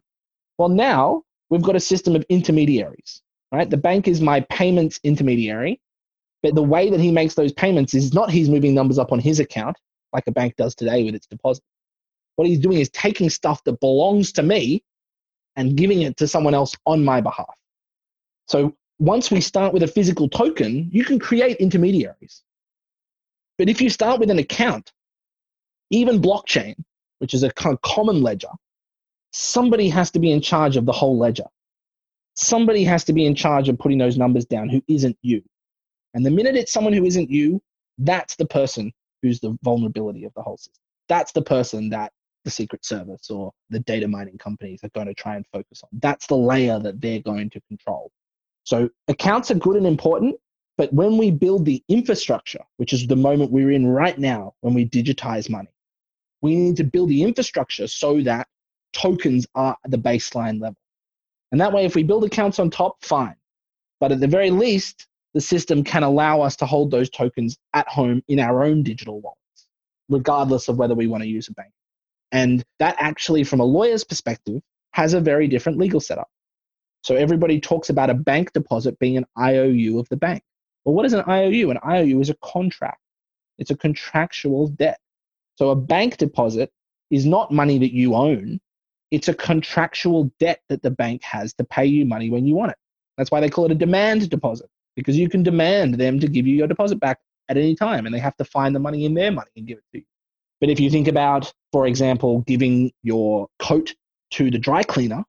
Well, 0.57 0.69
now 0.69 1.23
we've 1.49 1.61
got 1.61 1.75
a 1.75 1.79
system 1.79 2.15
of 2.15 2.25
intermediaries, 2.29 3.21
right? 3.51 3.69
The 3.69 3.77
bank 3.77 4.07
is 4.07 4.21
my 4.21 4.41
payments 4.41 4.99
intermediary, 5.03 5.79
but 6.43 6.55
the 6.55 6.63
way 6.63 6.89
that 6.89 6.99
he 6.99 7.11
makes 7.11 7.35
those 7.35 7.53
payments 7.53 7.93
is 7.93 8.13
not 8.13 8.31
he's 8.31 8.49
moving 8.49 8.73
numbers 8.73 8.97
up 8.97 9.11
on 9.11 9.19
his 9.19 9.39
account 9.39 9.77
like 10.13 10.27
a 10.27 10.31
bank 10.31 10.55
does 10.57 10.75
today 10.75 11.03
with 11.03 11.15
its 11.15 11.27
deposit. 11.27 11.63
What 12.35 12.47
he's 12.47 12.59
doing 12.59 12.79
is 12.79 12.89
taking 12.89 13.29
stuff 13.29 13.63
that 13.65 13.79
belongs 13.79 14.31
to 14.33 14.43
me 14.43 14.83
and 15.55 15.75
giving 15.75 16.01
it 16.01 16.17
to 16.17 16.27
someone 16.27 16.53
else 16.53 16.75
on 16.85 17.03
my 17.03 17.21
behalf. 17.21 17.53
So 18.47 18.75
once 18.99 19.31
we 19.31 19.41
start 19.41 19.73
with 19.73 19.83
a 19.83 19.87
physical 19.87 20.29
token, 20.29 20.89
you 20.91 21.03
can 21.03 21.19
create 21.19 21.57
intermediaries. 21.57 22.43
But 23.61 23.69
if 23.69 23.79
you 23.79 23.91
start 23.91 24.19
with 24.19 24.31
an 24.31 24.39
account, 24.39 24.91
even 25.91 26.19
blockchain, 26.19 26.73
which 27.19 27.35
is 27.35 27.43
a 27.43 27.51
kind 27.51 27.75
of 27.75 27.81
common 27.83 28.23
ledger, 28.23 28.49
somebody 29.33 29.87
has 29.87 30.09
to 30.11 30.19
be 30.19 30.31
in 30.31 30.41
charge 30.41 30.77
of 30.77 30.87
the 30.87 30.91
whole 30.91 31.15
ledger. 31.15 31.45
Somebody 32.33 32.83
has 32.85 33.03
to 33.03 33.13
be 33.13 33.23
in 33.23 33.35
charge 33.35 33.69
of 33.69 33.77
putting 33.77 33.99
those 33.99 34.17
numbers 34.17 34.45
down 34.45 34.67
who 34.67 34.81
isn't 34.87 35.15
you. 35.21 35.43
And 36.15 36.25
the 36.25 36.31
minute 36.31 36.55
it's 36.55 36.73
someone 36.73 36.93
who 36.93 37.05
isn't 37.05 37.29
you, 37.29 37.61
that's 37.99 38.35
the 38.35 38.47
person 38.47 38.91
who's 39.21 39.39
the 39.39 39.55
vulnerability 39.61 40.25
of 40.25 40.33
the 40.33 40.41
whole 40.41 40.57
system. 40.57 40.81
That's 41.07 41.31
the 41.31 41.43
person 41.43 41.87
that 41.91 42.11
the 42.45 42.49
Secret 42.49 42.83
Service 42.83 43.29
or 43.29 43.51
the 43.69 43.81
data 43.81 44.07
mining 44.07 44.39
companies 44.39 44.83
are 44.83 44.89
going 44.95 45.05
to 45.05 45.13
try 45.13 45.35
and 45.35 45.45
focus 45.53 45.83
on. 45.83 45.89
That's 46.01 46.25
the 46.25 46.35
layer 46.35 46.79
that 46.79 46.99
they're 46.99 47.21
going 47.21 47.51
to 47.51 47.61
control. 47.67 48.11
So 48.63 48.89
accounts 49.07 49.51
are 49.51 49.53
good 49.53 49.75
and 49.75 49.85
important, 49.85 50.37
but 50.81 50.91
when 50.91 51.15
we 51.15 51.29
build 51.29 51.63
the 51.63 51.83
infrastructure, 51.89 52.63
which 52.77 52.91
is 52.91 53.05
the 53.05 53.15
moment 53.15 53.51
we're 53.51 53.69
in 53.69 53.85
right 53.85 54.17
now 54.17 54.55
when 54.61 54.73
we 54.73 54.83
digitize 54.83 55.47
money, 55.47 55.69
we 56.41 56.55
need 56.55 56.75
to 56.77 56.83
build 56.83 57.09
the 57.09 57.21
infrastructure 57.21 57.85
so 57.85 58.19
that 58.21 58.47
tokens 58.91 59.45
are 59.53 59.77
at 59.85 59.91
the 59.91 59.97
baseline 59.99 60.59
level. 60.59 60.79
And 61.51 61.61
that 61.61 61.71
way, 61.71 61.85
if 61.85 61.93
we 61.93 62.01
build 62.01 62.23
accounts 62.23 62.57
on 62.57 62.71
top, 62.71 62.95
fine. 63.03 63.35
But 63.99 64.11
at 64.11 64.21
the 64.21 64.27
very 64.27 64.49
least, 64.49 65.05
the 65.35 65.39
system 65.39 65.83
can 65.83 66.01
allow 66.01 66.41
us 66.41 66.55
to 66.55 66.65
hold 66.65 66.89
those 66.89 67.11
tokens 67.11 67.59
at 67.75 67.87
home 67.87 68.23
in 68.27 68.39
our 68.39 68.63
own 68.63 68.81
digital 68.81 69.21
wallets, 69.21 69.67
regardless 70.09 70.67
of 70.67 70.77
whether 70.77 70.95
we 70.95 71.05
want 71.05 71.21
to 71.21 71.29
use 71.29 71.47
a 71.47 71.53
bank. 71.53 71.73
And 72.31 72.63
that 72.79 72.95
actually, 72.97 73.43
from 73.43 73.59
a 73.59 73.65
lawyer's 73.65 74.03
perspective, 74.03 74.63
has 74.93 75.13
a 75.13 75.21
very 75.21 75.47
different 75.47 75.77
legal 75.77 75.99
setup. 75.99 76.31
So 77.03 77.13
everybody 77.13 77.59
talks 77.59 77.91
about 77.91 78.09
a 78.09 78.15
bank 78.15 78.51
deposit 78.53 78.97
being 78.97 79.17
an 79.17 79.27
IOU 79.37 79.99
of 79.99 80.09
the 80.09 80.17
bank. 80.17 80.41
Well, 80.85 80.95
what 80.95 81.05
is 81.05 81.13
an 81.13 81.23
IOU? 81.27 81.71
An 81.71 81.79
IOU 81.85 82.21
is 82.21 82.29
a 82.29 82.35
contract, 82.43 83.01
it's 83.57 83.71
a 83.71 83.77
contractual 83.77 84.67
debt. 84.67 84.99
So 85.55 85.69
a 85.69 85.75
bank 85.75 86.17
deposit 86.17 86.71
is 87.09 87.25
not 87.25 87.51
money 87.51 87.77
that 87.77 87.93
you 87.93 88.15
own, 88.15 88.59
it's 89.11 89.27
a 89.27 89.33
contractual 89.33 90.31
debt 90.39 90.61
that 90.69 90.81
the 90.81 90.91
bank 90.91 91.21
has 91.23 91.53
to 91.55 91.63
pay 91.63 91.85
you 91.85 92.05
money 92.05 92.29
when 92.29 92.45
you 92.45 92.55
want 92.55 92.71
it. 92.71 92.77
That's 93.17 93.29
why 93.29 93.41
they 93.41 93.49
call 93.49 93.65
it 93.65 93.71
a 93.71 93.75
demand 93.75 94.29
deposit, 94.29 94.69
because 94.95 95.17
you 95.17 95.29
can 95.29 95.43
demand 95.43 95.95
them 95.95 96.19
to 96.19 96.27
give 96.27 96.47
you 96.47 96.55
your 96.55 96.67
deposit 96.67 96.99
back 96.99 97.19
at 97.49 97.57
any 97.57 97.75
time, 97.75 98.05
and 98.05 98.15
they 98.15 98.19
have 98.19 98.37
to 98.37 98.45
find 98.45 98.73
the 98.73 98.79
money 98.79 99.05
in 99.05 99.13
their 99.13 99.31
money 99.31 99.51
and 99.57 99.67
give 99.67 99.77
it 99.77 99.83
to 99.91 99.99
you. 99.99 100.05
But 100.61 100.69
if 100.69 100.79
you 100.79 100.89
think 100.89 101.07
about, 101.07 101.51
for 101.71 101.85
example, 101.87 102.41
giving 102.47 102.91
your 103.03 103.47
coat 103.59 103.93
to 104.31 104.49
the 104.49 104.57
dry 104.57 104.83
cleaner, 104.83 105.23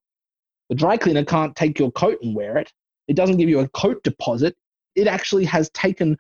the 0.69 0.77
dry 0.77 0.97
cleaner 0.97 1.25
can't 1.25 1.57
take 1.57 1.79
your 1.79 1.91
coat 1.91 2.19
and 2.23 2.35
wear 2.35 2.57
it. 2.59 2.73
It 3.09 3.17
doesn't 3.17 3.39
give 3.39 3.49
you 3.49 3.59
a 3.59 3.69
coat 3.69 4.03
deposit. 4.05 4.57
It 4.95 5.07
actually 5.07 5.45
has 5.47 5.71
taken 5.71 6.19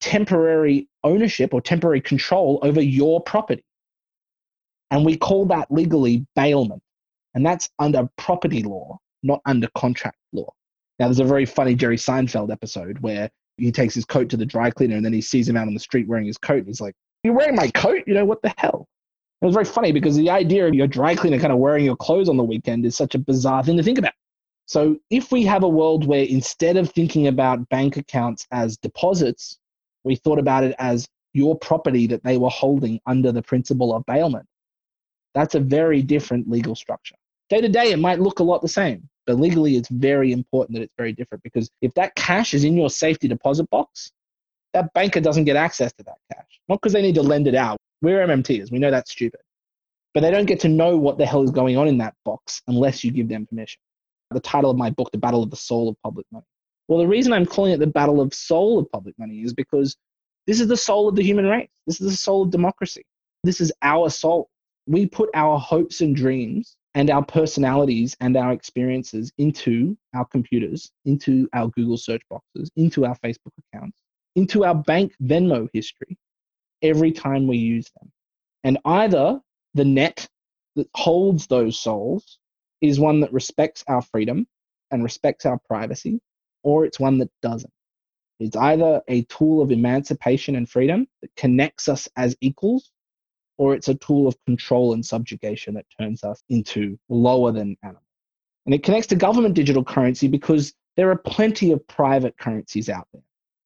temporary 0.00 0.88
ownership 1.02 1.54
or 1.54 1.60
temporary 1.60 2.00
control 2.00 2.58
over 2.62 2.80
your 2.80 3.20
property. 3.22 3.64
And 4.90 5.04
we 5.04 5.16
call 5.16 5.46
that 5.46 5.70
legally 5.70 6.26
bailment. 6.36 6.82
And 7.34 7.44
that's 7.44 7.68
under 7.78 8.08
property 8.16 8.62
law, 8.62 8.98
not 9.22 9.40
under 9.46 9.68
contract 9.74 10.18
law. 10.32 10.52
Now, 10.98 11.06
there's 11.06 11.20
a 11.20 11.24
very 11.24 11.46
funny 11.46 11.74
Jerry 11.74 11.96
Seinfeld 11.96 12.52
episode 12.52 12.98
where 13.00 13.28
he 13.56 13.72
takes 13.72 13.94
his 13.94 14.04
coat 14.04 14.28
to 14.30 14.36
the 14.36 14.46
dry 14.46 14.70
cleaner 14.70 14.96
and 14.96 15.04
then 15.04 15.12
he 15.12 15.20
sees 15.20 15.48
him 15.48 15.56
out 15.56 15.66
on 15.66 15.74
the 15.74 15.80
street 15.80 16.06
wearing 16.06 16.26
his 16.26 16.38
coat. 16.38 16.58
And 16.58 16.66
he's 16.66 16.80
like, 16.80 16.94
You're 17.24 17.34
wearing 17.34 17.56
my 17.56 17.70
coat? 17.70 18.04
You 18.06 18.14
know, 18.14 18.24
what 18.24 18.42
the 18.42 18.54
hell? 18.58 18.86
It 19.42 19.46
was 19.46 19.54
very 19.54 19.64
funny 19.64 19.92
because 19.92 20.16
the 20.16 20.30
idea 20.30 20.66
of 20.66 20.74
your 20.74 20.86
dry 20.86 21.14
cleaner 21.14 21.38
kind 21.38 21.52
of 21.52 21.58
wearing 21.58 21.84
your 21.84 21.96
clothes 21.96 22.28
on 22.28 22.36
the 22.36 22.44
weekend 22.44 22.86
is 22.86 22.96
such 22.96 23.14
a 23.14 23.18
bizarre 23.18 23.64
thing 23.64 23.76
to 23.76 23.82
think 23.82 23.98
about. 23.98 24.14
So, 24.66 24.96
if 25.10 25.30
we 25.30 25.44
have 25.44 25.62
a 25.62 25.68
world 25.68 26.06
where 26.06 26.24
instead 26.24 26.76
of 26.76 26.90
thinking 26.90 27.26
about 27.26 27.68
bank 27.68 27.96
accounts 27.96 28.46
as 28.50 28.76
deposits, 28.78 29.58
we 30.04 30.16
thought 30.16 30.38
about 30.38 30.64
it 30.64 30.74
as 30.78 31.06
your 31.34 31.58
property 31.58 32.06
that 32.06 32.22
they 32.24 32.38
were 32.38 32.48
holding 32.48 33.00
under 33.06 33.30
the 33.32 33.42
principle 33.42 33.94
of 33.94 34.06
bailment, 34.06 34.46
that's 35.34 35.54
a 35.54 35.60
very 35.60 36.00
different 36.00 36.48
legal 36.48 36.74
structure. 36.74 37.16
Day 37.50 37.60
to 37.60 37.68
day, 37.68 37.90
it 37.90 37.98
might 37.98 38.20
look 38.20 38.38
a 38.38 38.42
lot 38.42 38.62
the 38.62 38.68
same, 38.68 39.08
but 39.26 39.38
legally, 39.38 39.76
it's 39.76 39.88
very 39.88 40.32
important 40.32 40.76
that 40.76 40.82
it's 40.82 40.94
very 40.96 41.12
different 41.12 41.42
because 41.42 41.68
if 41.82 41.92
that 41.94 42.14
cash 42.14 42.54
is 42.54 42.64
in 42.64 42.76
your 42.76 42.88
safety 42.88 43.28
deposit 43.28 43.68
box, 43.68 44.12
that 44.72 44.92
banker 44.94 45.20
doesn't 45.20 45.44
get 45.44 45.56
access 45.56 45.92
to 45.94 46.04
that 46.04 46.16
cash. 46.32 46.60
Not 46.68 46.80
because 46.80 46.92
they 46.92 47.02
need 47.02 47.14
to 47.16 47.22
lend 47.22 47.46
it 47.46 47.54
out. 47.54 47.76
We're 48.00 48.26
MMTers, 48.26 48.70
we 48.70 48.78
know 48.78 48.90
that's 48.90 49.10
stupid. 49.10 49.40
But 50.14 50.20
they 50.20 50.30
don't 50.30 50.46
get 50.46 50.60
to 50.60 50.68
know 50.68 50.96
what 50.96 51.18
the 51.18 51.26
hell 51.26 51.42
is 51.42 51.50
going 51.50 51.76
on 51.76 51.88
in 51.88 51.98
that 51.98 52.14
box 52.24 52.62
unless 52.68 53.02
you 53.02 53.10
give 53.10 53.28
them 53.28 53.46
permission. 53.46 53.80
The 54.34 54.40
title 54.40 54.70
of 54.70 54.76
my 54.76 54.90
book, 54.90 55.10
The 55.12 55.18
Battle 55.18 55.42
of 55.42 55.50
the 55.50 55.56
Soul 55.56 55.88
of 55.88 55.96
Public 56.02 56.26
Money. 56.30 56.46
Well, 56.88 56.98
the 56.98 57.08
reason 57.08 57.32
I'm 57.32 57.46
calling 57.46 57.72
it 57.72 57.78
the 57.78 57.86
Battle 57.86 58.20
of 58.20 58.34
Soul 58.34 58.78
of 58.78 58.90
Public 58.90 59.18
Money 59.18 59.42
is 59.42 59.54
because 59.54 59.96
this 60.46 60.60
is 60.60 60.68
the 60.68 60.76
soul 60.76 61.08
of 61.08 61.16
the 61.16 61.22
human 61.22 61.46
race. 61.46 61.70
This 61.86 62.00
is 62.00 62.10
the 62.10 62.16
soul 62.16 62.42
of 62.42 62.50
democracy. 62.50 63.04
This 63.42 63.60
is 63.60 63.72
our 63.82 64.10
soul. 64.10 64.48
We 64.86 65.06
put 65.06 65.30
our 65.34 65.58
hopes 65.58 66.02
and 66.02 66.14
dreams 66.14 66.76
and 66.94 67.10
our 67.10 67.24
personalities 67.24 68.16
and 68.20 68.36
our 68.36 68.52
experiences 68.52 69.32
into 69.38 69.96
our 70.14 70.26
computers, 70.26 70.90
into 71.04 71.48
our 71.54 71.68
Google 71.68 71.96
search 71.96 72.22
boxes, 72.28 72.70
into 72.76 73.06
our 73.06 73.16
Facebook 73.24 73.52
accounts, 73.72 73.96
into 74.36 74.64
our 74.64 74.74
bank 74.74 75.12
Venmo 75.22 75.68
history 75.72 76.18
every 76.82 77.12
time 77.12 77.46
we 77.46 77.56
use 77.56 77.90
them. 78.00 78.12
And 78.62 78.78
either 78.84 79.40
the 79.74 79.84
net 79.84 80.28
that 80.76 80.88
holds 80.94 81.46
those 81.46 81.78
souls 81.78 82.38
is 82.80 83.00
one 83.00 83.20
that 83.20 83.32
respects 83.32 83.84
our 83.88 84.02
freedom 84.02 84.46
and 84.90 85.02
respects 85.02 85.46
our 85.46 85.58
privacy, 85.66 86.20
or 86.62 86.84
it's 86.84 87.00
one 87.00 87.18
that 87.18 87.30
doesn't. 87.42 87.72
It's 88.40 88.56
either 88.56 89.00
a 89.08 89.22
tool 89.24 89.62
of 89.62 89.70
emancipation 89.70 90.56
and 90.56 90.68
freedom 90.68 91.06
that 91.22 91.34
connects 91.36 91.88
us 91.88 92.08
as 92.16 92.36
equals, 92.40 92.90
or 93.58 93.74
it's 93.74 93.88
a 93.88 93.94
tool 93.94 94.26
of 94.26 94.36
control 94.44 94.92
and 94.92 95.04
subjugation 95.04 95.74
that 95.74 95.86
turns 95.98 96.24
us 96.24 96.42
into 96.48 96.98
lower 97.08 97.52
than 97.52 97.76
animals. 97.82 98.02
And 98.66 98.74
it 98.74 98.82
connects 98.82 99.06
to 99.08 99.16
government 99.16 99.54
digital 99.54 99.84
currency 99.84 100.26
because 100.26 100.74
there 100.96 101.10
are 101.10 101.16
plenty 101.16 101.70
of 101.72 101.86
private 101.86 102.36
currencies 102.38 102.88
out 102.88 103.06
there. 103.12 103.22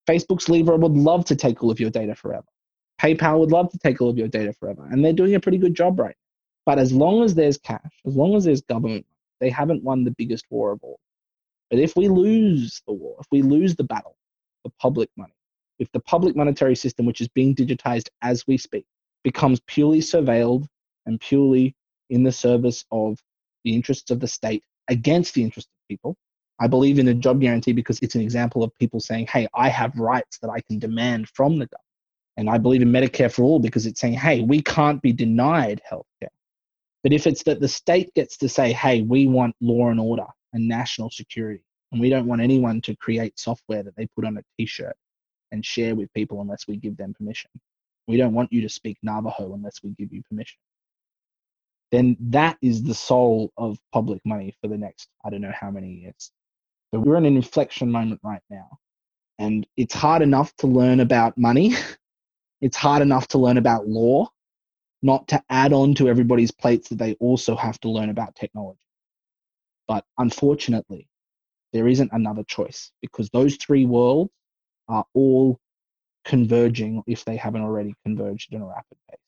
Facebook's 0.08 0.48
Libra 0.48 0.76
would 0.76 0.96
love 0.96 1.24
to 1.26 1.36
take 1.36 1.62
all 1.62 1.70
of 1.70 1.78
your 1.78 1.90
data 1.90 2.14
forever. 2.14 2.46
PayPal 3.00 3.38
would 3.38 3.52
love 3.52 3.70
to 3.70 3.78
take 3.78 4.00
all 4.00 4.10
of 4.10 4.18
your 4.18 4.28
data 4.28 4.52
forever. 4.52 4.86
And 4.90 5.04
they're 5.04 5.12
doing 5.12 5.34
a 5.34 5.40
pretty 5.40 5.58
good 5.58 5.74
job 5.74 6.00
right 6.00 6.16
now. 6.16 6.17
But 6.68 6.78
as 6.78 6.92
long 6.92 7.22
as 7.22 7.34
there's 7.34 7.56
cash, 7.56 7.94
as 8.06 8.14
long 8.14 8.34
as 8.34 8.44
there's 8.44 8.60
government, 8.60 9.06
they 9.40 9.48
haven't 9.48 9.82
won 9.82 10.04
the 10.04 10.10
biggest 10.10 10.44
war 10.50 10.70
of 10.70 10.80
all. 10.82 11.00
But 11.70 11.78
if 11.78 11.96
we 11.96 12.08
lose 12.08 12.82
the 12.86 12.92
war, 12.92 13.16
if 13.20 13.26
we 13.32 13.40
lose 13.40 13.74
the 13.74 13.84
battle 13.84 14.16
for 14.62 14.70
public 14.78 15.08
money, 15.16 15.32
if 15.78 15.90
the 15.92 16.00
public 16.00 16.36
monetary 16.36 16.76
system, 16.76 17.06
which 17.06 17.22
is 17.22 17.28
being 17.28 17.54
digitized 17.54 18.10
as 18.20 18.46
we 18.46 18.58
speak, 18.58 18.84
becomes 19.24 19.60
purely 19.66 20.00
surveilled 20.00 20.66
and 21.06 21.18
purely 21.18 21.74
in 22.10 22.22
the 22.22 22.32
service 22.32 22.84
of 22.92 23.18
the 23.64 23.74
interests 23.74 24.10
of 24.10 24.20
the 24.20 24.28
state 24.28 24.62
against 24.88 25.32
the 25.32 25.42
interests 25.42 25.70
of 25.72 25.88
people, 25.88 26.18
I 26.60 26.66
believe 26.66 26.98
in 26.98 27.08
a 27.08 27.14
job 27.14 27.40
guarantee 27.40 27.72
because 27.72 27.98
it's 28.00 28.14
an 28.14 28.20
example 28.20 28.62
of 28.62 28.76
people 28.78 29.00
saying, 29.00 29.28
hey, 29.28 29.48
I 29.54 29.70
have 29.70 29.98
rights 29.98 30.38
that 30.40 30.50
I 30.50 30.60
can 30.60 30.78
demand 30.78 31.30
from 31.30 31.52
the 31.52 31.64
government. 31.64 31.80
And 32.36 32.50
I 32.50 32.58
believe 32.58 32.82
in 32.82 32.92
Medicare 32.92 33.32
for 33.32 33.42
all 33.44 33.58
because 33.58 33.86
it's 33.86 34.02
saying, 34.02 34.18
hey, 34.18 34.42
we 34.42 34.60
can't 34.60 35.00
be 35.00 35.14
denied 35.14 35.80
healthcare. 35.90 36.28
But 37.02 37.12
if 37.12 37.26
it's 37.26 37.42
that 37.44 37.60
the 37.60 37.68
state 37.68 38.12
gets 38.14 38.36
to 38.38 38.48
say, 38.48 38.72
hey, 38.72 39.02
we 39.02 39.26
want 39.26 39.54
law 39.60 39.88
and 39.90 40.00
order 40.00 40.26
and 40.52 40.66
national 40.66 41.10
security, 41.10 41.62
and 41.92 42.00
we 42.00 42.10
don't 42.10 42.26
want 42.26 42.40
anyone 42.40 42.80
to 42.82 42.96
create 42.96 43.38
software 43.38 43.82
that 43.82 43.96
they 43.96 44.06
put 44.14 44.24
on 44.24 44.36
a 44.36 44.42
t 44.58 44.66
shirt 44.66 44.96
and 45.52 45.64
share 45.64 45.94
with 45.94 46.12
people 46.12 46.40
unless 46.40 46.66
we 46.66 46.76
give 46.76 46.96
them 46.96 47.14
permission. 47.14 47.50
We 48.06 48.16
don't 48.16 48.34
want 48.34 48.52
you 48.52 48.62
to 48.62 48.68
speak 48.68 48.98
Navajo 49.02 49.54
unless 49.54 49.82
we 49.82 49.90
give 49.90 50.12
you 50.12 50.22
permission. 50.28 50.58
Then 51.90 52.16
that 52.20 52.58
is 52.60 52.82
the 52.82 52.94
soul 52.94 53.52
of 53.56 53.78
public 53.92 54.20
money 54.24 54.54
for 54.60 54.68
the 54.68 54.76
next, 54.76 55.08
I 55.24 55.30
don't 55.30 55.40
know 55.40 55.52
how 55.58 55.70
many 55.70 55.92
years. 55.92 56.30
So 56.92 57.00
we're 57.00 57.16
in 57.16 57.26
an 57.26 57.36
inflection 57.36 57.90
moment 57.90 58.20
right 58.22 58.42
now. 58.50 58.78
And 59.38 59.66
it's 59.76 59.94
hard 59.94 60.22
enough 60.22 60.54
to 60.56 60.66
learn 60.66 61.00
about 61.00 61.38
money. 61.38 61.74
it's 62.60 62.76
hard 62.76 63.02
enough 63.02 63.28
to 63.28 63.38
learn 63.38 63.56
about 63.56 63.88
law, 63.88 64.28
not 65.02 65.28
to 65.28 65.42
add 65.48 65.72
on 65.72 65.94
to 65.94 66.08
everybody's 66.08 66.50
plates 66.50 66.88
that 66.88 66.98
they 66.98 67.14
also 67.14 67.56
have 67.56 67.78
to 67.80 67.90
learn 67.90 68.10
about 68.10 68.34
technology. 68.34 68.80
But 69.86 70.04
unfortunately, 70.18 71.08
there 71.72 71.88
isn't 71.88 72.12
another 72.12 72.44
choice 72.44 72.90
because 73.00 73.30
those 73.30 73.56
three 73.56 73.84
worlds 73.84 74.32
are 74.88 75.04
all 75.14 75.58
converging 76.24 77.02
if 77.06 77.24
they 77.24 77.36
haven't 77.36 77.62
already 77.62 77.94
converged 78.04 78.52
in 78.52 78.62
a 78.62 78.66
rapid 78.66 78.98
pace. 79.10 79.18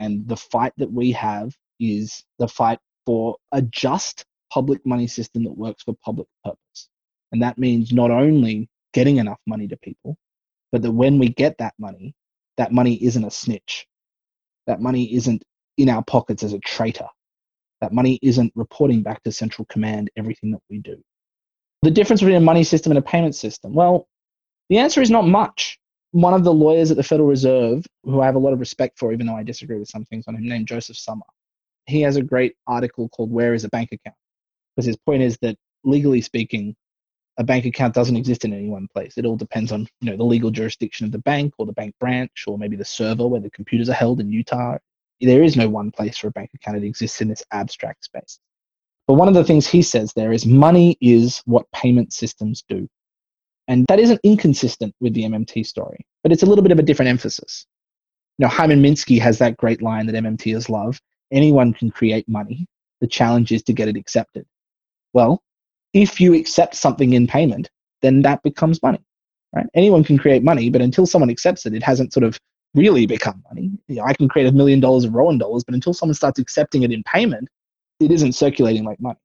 And 0.00 0.26
the 0.28 0.36
fight 0.36 0.72
that 0.78 0.92
we 0.92 1.12
have 1.12 1.54
is 1.80 2.24
the 2.38 2.48
fight 2.48 2.78
for 3.06 3.36
a 3.52 3.62
just 3.62 4.24
public 4.52 4.84
money 4.86 5.06
system 5.06 5.44
that 5.44 5.56
works 5.56 5.82
for 5.82 5.94
public 6.04 6.28
purpose. 6.44 6.88
And 7.32 7.42
that 7.42 7.58
means 7.58 7.92
not 7.92 8.10
only 8.10 8.68
getting 8.92 9.16
enough 9.16 9.40
money 9.46 9.66
to 9.68 9.76
people, 9.76 10.16
but 10.70 10.82
that 10.82 10.92
when 10.92 11.18
we 11.18 11.28
get 11.28 11.58
that 11.58 11.74
money, 11.78 12.14
that 12.56 12.72
money 12.72 13.02
isn't 13.04 13.24
a 13.24 13.30
snitch. 13.30 13.86
That 14.66 14.80
money 14.80 15.14
isn't 15.14 15.42
in 15.76 15.88
our 15.88 16.02
pockets 16.02 16.42
as 16.42 16.52
a 16.52 16.58
traitor. 16.60 17.08
That 17.80 17.92
money 17.92 18.18
isn't 18.22 18.52
reporting 18.54 19.02
back 19.02 19.22
to 19.24 19.32
central 19.32 19.66
command 19.66 20.10
everything 20.16 20.52
that 20.52 20.62
we 20.70 20.78
do. 20.78 21.02
The 21.82 21.90
difference 21.90 22.20
between 22.20 22.36
a 22.36 22.40
money 22.40 22.64
system 22.64 22.92
and 22.92 22.98
a 22.98 23.02
payment 23.02 23.34
system? 23.34 23.74
Well, 23.74 24.08
the 24.70 24.78
answer 24.78 25.02
is 25.02 25.10
not 25.10 25.26
much. 25.26 25.78
One 26.12 26.32
of 26.32 26.44
the 26.44 26.54
lawyers 26.54 26.90
at 26.90 26.96
the 26.96 27.02
Federal 27.02 27.28
Reserve, 27.28 27.84
who 28.04 28.20
I 28.20 28.26
have 28.26 28.36
a 28.36 28.38
lot 28.38 28.52
of 28.52 28.60
respect 28.60 28.98
for, 28.98 29.12
even 29.12 29.26
though 29.26 29.36
I 29.36 29.42
disagree 29.42 29.78
with 29.78 29.88
some 29.88 30.04
things 30.04 30.24
on 30.28 30.36
him, 30.36 30.48
named 30.48 30.68
Joseph 30.68 30.96
Sommer, 30.96 31.26
he 31.86 32.00
has 32.02 32.16
a 32.16 32.22
great 32.22 32.54
article 32.66 33.08
called 33.08 33.30
Where 33.30 33.52
is 33.52 33.64
a 33.64 33.68
Bank 33.68 33.90
Account? 33.92 34.16
because 34.74 34.86
his 34.86 34.96
point 34.96 35.22
is 35.22 35.38
that 35.38 35.56
legally 35.84 36.20
speaking, 36.20 36.74
a 37.36 37.44
bank 37.44 37.64
account 37.64 37.94
doesn't 37.94 38.16
exist 38.16 38.44
in 38.44 38.52
any 38.52 38.68
one 38.68 38.88
place. 38.92 39.14
It 39.16 39.26
all 39.26 39.36
depends 39.36 39.72
on 39.72 39.88
you 40.00 40.10
know 40.10 40.16
the 40.16 40.24
legal 40.24 40.50
jurisdiction 40.50 41.06
of 41.06 41.12
the 41.12 41.18
bank 41.18 41.54
or 41.58 41.66
the 41.66 41.72
bank 41.72 41.94
branch 41.98 42.44
or 42.46 42.58
maybe 42.58 42.76
the 42.76 42.84
server 42.84 43.26
where 43.26 43.40
the 43.40 43.50
computers 43.50 43.88
are 43.88 43.94
held 43.94 44.20
in 44.20 44.30
Utah. 44.30 44.78
There 45.20 45.42
is 45.42 45.56
no 45.56 45.68
one 45.68 45.90
place 45.90 46.18
for 46.18 46.28
a 46.28 46.32
bank 46.32 46.50
account. 46.54 46.76
It 46.76 46.84
exists 46.84 47.20
in 47.20 47.28
this 47.28 47.44
abstract 47.50 48.04
space. 48.04 48.38
But 49.06 49.14
one 49.14 49.28
of 49.28 49.34
the 49.34 49.44
things 49.44 49.66
he 49.66 49.82
says 49.82 50.12
there 50.12 50.32
is 50.32 50.46
money 50.46 50.96
is 51.00 51.42
what 51.44 51.70
payment 51.72 52.12
systems 52.12 52.64
do. 52.68 52.88
And 53.68 53.86
that 53.88 54.00
isn't 54.00 54.20
inconsistent 54.22 54.94
with 55.00 55.14
the 55.14 55.24
MMT 55.24 55.66
story, 55.66 56.06
but 56.22 56.32
it's 56.32 56.42
a 56.42 56.46
little 56.46 56.62
bit 56.62 56.72
of 56.72 56.78
a 56.78 56.82
different 56.82 57.08
emphasis. 57.08 57.66
You 58.38 58.44
know, 58.44 58.50
Hyman 58.50 58.82
Minsky 58.82 59.18
has 59.20 59.38
that 59.38 59.56
great 59.56 59.80
line 59.80 60.06
that 60.06 60.22
MMTers 60.22 60.68
love 60.68 61.00
anyone 61.32 61.72
can 61.72 61.90
create 61.90 62.28
money. 62.28 62.66
The 63.00 63.06
challenge 63.06 63.52
is 63.52 63.62
to 63.64 63.72
get 63.72 63.88
it 63.88 63.96
accepted. 63.96 64.46
Well, 65.12 65.42
if 65.94 66.20
you 66.20 66.34
accept 66.34 66.74
something 66.74 67.14
in 67.14 67.26
payment, 67.26 67.70
then 68.02 68.22
that 68.22 68.42
becomes 68.42 68.82
money. 68.82 69.02
Right? 69.54 69.66
Anyone 69.74 70.04
can 70.04 70.18
create 70.18 70.42
money, 70.42 70.68
but 70.68 70.82
until 70.82 71.06
someone 71.06 71.30
accepts 71.30 71.64
it, 71.64 71.74
it 71.74 71.82
hasn't 71.82 72.12
sort 72.12 72.24
of 72.24 72.38
really 72.74 73.06
become 73.06 73.42
money. 73.48 73.70
You 73.86 73.96
know, 73.96 74.04
I 74.04 74.12
can 74.14 74.28
create 74.28 74.48
a 74.48 74.52
million 74.52 74.80
dollars 74.80 75.04
of 75.04 75.14
Rohan 75.14 75.38
dollars, 75.38 75.62
but 75.64 75.74
until 75.74 75.94
someone 75.94 76.14
starts 76.14 76.40
accepting 76.40 76.82
it 76.82 76.90
in 76.90 77.04
payment, 77.04 77.48
it 78.00 78.10
isn't 78.10 78.32
circulating 78.32 78.84
like 78.84 79.00
money. 79.00 79.18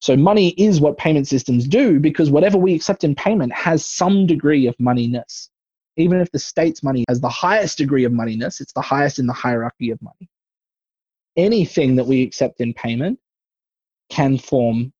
So 0.00 0.16
money 0.16 0.48
is 0.58 0.80
what 0.80 0.98
payment 0.98 1.28
systems 1.28 1.68
do 1.68 2.00
because 2.00 2.28
whatever 2.28 2.58
we 2.58 2.74
accept 2.74 3.04
in 3.04 3.14
payment 3.14 3.52
has 3.52 3.86
some 3.86 4.26
degree 4.26 4.66
of 4.66 4.76
moneyness. 4.78 5.48
Even 5.96 6.20
if 6.20 6.28
the 6.32 6.40
state's 6.40 6.82
money 6.82 7.04
has 7.08 7.20
the 7.20 7.28
highest 7.28 7.78
degree 7.78 8.04
of 8.04 8.10
moneyness, 8.10 8.60
it's 8.60 8.72
the 8.72 8.80
highest 8.80 9.20
in 9.20 9.28
the 9.28 9.32
hierarchy 9.32 9.90
of 9.90 10.02
money. 10.02 10.28
Anything 11.36 11.94
that 11.96 12.04
we 12.04 12.22
accept 12.22 12.60
in 12.60 12.74
payment 12.74 13.20
can 14.10 14.38
form 14.38 14.92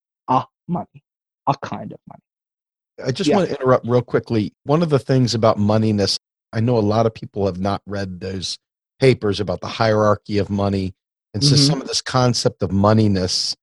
money, 0.73 1.05
a 1.47 1.55
kind 1.63 1.93
of 1.93 1.99
money. 2.09 2.23
I 3.07 3.13
just 3.13 3.29
Yeah. 3.29 3.37
want 3.37 3.49
to 3.49 3.57
interrupt 3.57 3.87
real 3.87 4.03
quickly. 4.03 4.53
One 4.65 4.83
of 4.83 4.91
the 4.91 4.99
things 4.99 5.35
about 5.35 5.59
moneyness, 5.59 6.19
I 6.53 6.61
know 6.61 6.77
a 6.77 6.81
lot 6.81 7.07
of 7.07 7.15
people 7.15 7.47
have 7.47 7.59
not 7.59 7.83
read 7.87 8.21
those 8.21 8.59
papers 9.01 9.41
about 9.41 9.61
the 9.61 9.69
hierarchy 9.69 10.39
of 10.39 10.51
money. 10.51 10.95
And 11.35 11.43
so 11.43 11.55
Mhm. 11.55 11.67
some 11.67 11.81
of 11.81 11.89
this 11.89 12.03
concept 12.03 12.63
of 12.63 12.71
moneyness, 12.71 13.57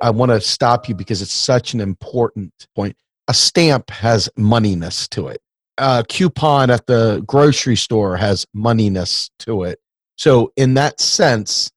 I 0.00 0.10
want 0.10 0.30
to 0.30 0.40
stop 0.40 0.88
you 0.88 0.94
because 0.94 1.22
it's 1.22 1.32
such 1.32 1.74
an 1.74 1.80
important 1.80 2.52
point. 2.74 2.96
A 3.28 3.34
stamp 3.34 3.90
has 3.90 4.28
moneyness 4.36 5.08
to 5.10 5.28
it. 5.28 5.40
A 5.78 6.04
coupon 6.08 6.70
at 6.70 6.86
the 6.86 7.22
grocery 7.26 7.76
store 7.76 8.16
has 8.16 8.44
moneyness 8.54 9.30
to 9.40 9.62
it. 9.62 9.80
So 10.18 10.52
in 10.56 10.74
that 10.74 11.00
sense, 11.00 11.70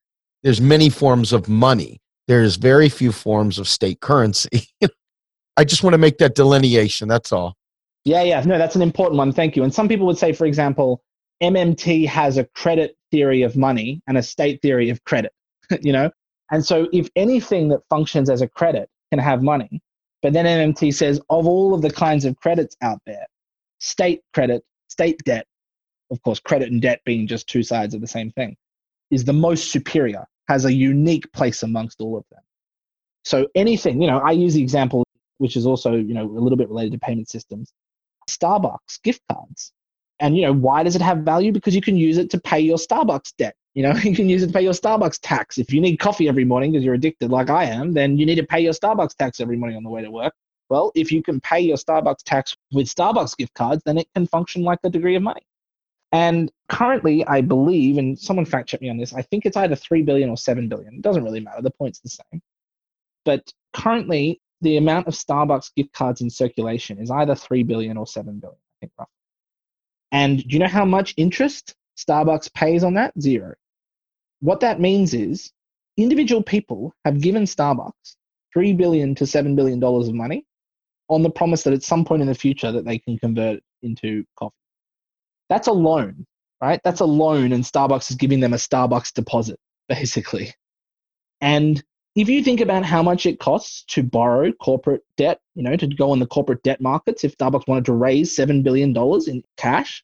there's 0.44 0.60
many 0.60 0.90
forms 0.90 1.32
of 1.32 1.48
money. 1.48 2.02
There's 2.28 2.56
very 2.56 2.90
few 2.90 3.12
forms 3.12 3.60
of 3.60 3.68
state 3.68 4.00
currency. 4.00 4.68
I 5.58 5.64
just 5.64 5.84
want 5.84 5.94
to 5.94 5.98
make 5.98 6.18
that 6.18 6.36
delineation. 6.36 7.08
That's 7.08 7.32
all. 7.32 7.56
Yeah, 8.04 8.24
yeah. 8.24 8.42
No, 8.42 8.58
that's 8.58 8.76
an 8.76 8.82
important 8.82 9.18
one. 9.18 9.32
Thank 9.32 9.56
you. 9.56 9.64
And 9.64 9.74
some 9.74 9.88
people 9.88 10.06
would 10.08 10.18
say, 10.18 10.34
for 10.34 10.46
example, 10.46 11.02
MMT 11.42 12.08
has 12.08 12.38
a 12.38 12.46
credit 12.56 12.96
theory 13.12 13.42
of 13.42 13.56
money 13.56 14.02
and 14.08 14.18
a 14.18 14.24
state 14.24 14.62
theory 14.62 14.90
of 14.90 15.04
credit, 15.06 15.32
you 15.82 15.92
know? 15.92 16.12
And 16.52 16.66
so 16.66 16.88
if 16.94 17.10
anything 17.16 17.70
that 17.70 17.82
functions 17.90 18.30
as 18.30 18.42
a 18.42 18.48
credit 18.48 18.90
can 19.12 19.20
have 19.20 19.42
money, 19.42 19.82
but 20.22 20.34
then 20.34 20.46
MMT 20.46 20.94
says 20.94 21.20
of 21.30 21.48
all 21.48 21.74
of 21.74 21.82
the 21.82 21.90
kinds 21.90 22.26
of 22.26 22.36
credits 22.38 22.76
out 22.82 23.00
there, 23.06 23.26
state 23.80 24.22
credit, 24.34 24.64
state 24.88 25.20
debt, 25.24 25.46
of 26.12 26.22
course, 26.22 26.40
credit 26.40 26.72
and 26.72 26.82
debt 26.82 27.02
being 27.06 27.28
just 27.28 27.48
two 27.48 27.64
sides 27.64 27.94
of 27.94 28.02
the 28.02 28.08
same 28.08 28.32
thing, 28.32 28.56
is 29.12 29.26
the 29.26 29.34
most 29.34 29.72
superior, 29.72 30.26
has 30.48 30.66
a 30.66 30.74
unique 30.74 31.32
place 31.34 31.64
amongst 31.64 32.02
all 32.02 32.18
of 32.18 32.24
them. 32.32 32.42
So 33.24 33.48
anything, 33.56 34.02
you 34.02 34.08
know, 34.08 34.20
I 34.20 34.32
use 34.32 34.54
the 34.54 34.62
example, 34.62 35.04
which 35.40 35.58
is 35.58 35.66
also, 35.66 35.94
you 35.94 36.14
know, 36.14 36.26
a 36.26 36.40
little 36.40 36.58
bit 36.58 36.70
related 36.70 36.94
to 36.94 37.00
payment 37.00 37.30
systems. 37.30 37.72
Starbucks 38.30 39.02
gift 39.04 39.22
cards. 39.32 39.72
And 40.20 40.38
you 40.38 40.44
know, 40.44 40.54
why 40.54 40.84
does 40.84 40.96
it 40.96 41.02
have 41.02 41.20
value? 41.20 41.52
Because 41.52 41.76
you 41.76 41.82
can 41.82 41.98
use 41.98 42.18
it 42.18 42.30
to 42.32 42.40
pay 42.40 42.60
your 42.60 42.78
Starbucks 42.78 43.34
debt. 43.38 43.56
You 43.74 43.84
know, 43.84 43.94
you 44.04 44.16
can 44.16 44.30
use 44.30 44.44
it 44.44 44.48
to 44.48 44.54
pay 44.54 44.62
your 44.62 44.74
Starbucks 44.74 45.20
tax. 45.22 45.58
If 45.58 45.74
you 45.74 45.82
need 45.82 45.98
coffee 45.98 46.30
every 46.30 46.46
morning 46.46 46.72
because 46.72 46.86
you're 46.86 46.94
addicted 46.94 47.32
like 47.32 47.50
I 47.50 47.66
am, 47.66 47.94
then 47.94 48.18
you 48.18 48.26
need 48.26 48.36
to 48.36 48.46
pay 48.46 48.62
your 48.62 48.74
Starbucks 48.74 49.16
tax 49.16 49.40
every 49.40 49.58
morning 49.58 49.78
on 49.78 49.84
the 49.84 49.90
way 49.90 50.02
to 50.02 50.12
work. 50.12 50.34
Well, 50.70 50.92
if 50.96 51.12
you 51.12 51.22
can 51.22 51.40
pay 51.42 51.60
your 51.60 51.78
Starbucks 51.78 52.24
tax 52.26 52.56
with 52.72 52.88
Starbucks 52.88 53.38
gift 53.38 53.54
cards, 53.54 53.84
then 53.86 53.98
it 53.98 54.08
can 54.16 54.26
function 54.26 54.64
like 54.64 54.80
a 54.84 54.90
degree 54.90 55.16
of 55.16 55.22
money. 55.22 55.42
And 56.16 56.50
currently, 56.70 57.28
I 57.28 57.42
believe, 57.42 57.98
and 57.98 58.18
someone 58.18 58.46
fact 58.46 58.70
check 58.70 58.82
me 58.82 58.90
on 58.90 58.96
this, 58.96 59.14
I 59.14 59.22
think 59.22 59.46
it's 59.46 59.58
either 59.58 59.76
3 59.76 60.02
billion 60.04 60.30
or 60.30 60.38
7 60.38 60.70
billion. 60.70 60.94
It 60.94 61.02
doesn't 61.02 61.26
really 61.26 61.42
matter. 61.42 61.62
The 61.62 61.72
point's 61.72 62.00
the 62.00 62.08
same. 62.08 62.42
But 63.26 63.52
currently, 63.74 64.40
the 64.62 64.78
amount 64.78 65.08
of 65.08 65.14
Starbucks 65.14 65.76
gift 65.76 65.92
cards 65.92 66.22
in 66.22 66.30
circulation 66.30 67.00
is 67.00 67.12
either 67.12 67.36
3 67.36 67.64
billion 67.64 67.98
or 67.98 68.08
7 68.08 68.40
billion, 68.40 68.58
I 68.58 68.76
think 68.80 68.94
roughly. 68.98 69.12
And 70.14 70.38
do 70.42 70.54
you 70.54 70.60
know 70.60 70.70
how 70.70 70.86
much 70.86 71.14
interest 71.18 71.76
Starbucks 71.98 72.54
pays 72.54 72.86
on 72.86 72.94
that? 72.94 73.12
Zero. 73.20 73.54
What 74.40 74.62
that 74.62 74.80
means 74.80 75.14
is 75.14 75.52
individual 75.98 76.42
people 76.42 76.94
have 77.04 77.20
given 77.20 77.44
Starbucks 77.44 78.16
3 78.54 78.72
billion 78.72 79.16
to 79.16 79.28
7 79.28 79.54
billion 79.54 79.82
dollars 79.82 80.08
of 80.08 80.16
money 80.16 80.46
on 81.10 81.24
the 81.24 81.30
promise 81.30 81.64
that 81.64 81.74
at 81.74 81.84
some 81.84 82.06
point 82.06 82.22
in 82.22 82.30
the 82.30 82.34
future 82.34 82.72
that 82.72 82.86
they 82.86 83.00
can 83.00 83.20
convert 83.20 83.60
into 83.82 84.24
coffee. 84.40 84.56
That's 85.50 85.68
a 85.68 85.74
loan, 85.74 86.26
right? 86.62 86.80
That's 86.84 87.02
a 87.02 87.06
loan 87.06 87.52
and 87.52 87.64
Starbucks 87.64 88.10
is 88.10 88.16
giving 88.16 88.40
them 88.40 88.54
a 88.54 88.58
Starbucks 88.58 89.14
deposit 89.14 89.60
basically. 89.88 90.54
And 91.42 91.84
if 92.16 92.30
you 92.30 92.44
think 92.44 92.62
about 92.62 92.86
how 92.86 93.04
much 93.04 93.26
it 93.26 93.40
costs 93.40 93.84
to 93.90 94.04
borrow 94.04 94.52
corporate 94.54 95.04
debt, 95.18 95.40
you 95.54 95.64
know, 95.64 95.76
to 95.76 95.88
go 95.88 96.12
on 96.12 96.20
the 96.20 96.28
corporate 96.28 96.64
debt 96.64 96.80
markets, 96.80 97.24
if 97.24 97.38
Starbucks 97.38 97.68
wanted 97.68 97.86
to 97.86 97.94
raise 97.94 98.36
$7 98.36 98.64
billion 98.64 98.96
in 99.28 99.44
cash, 99.58 100.04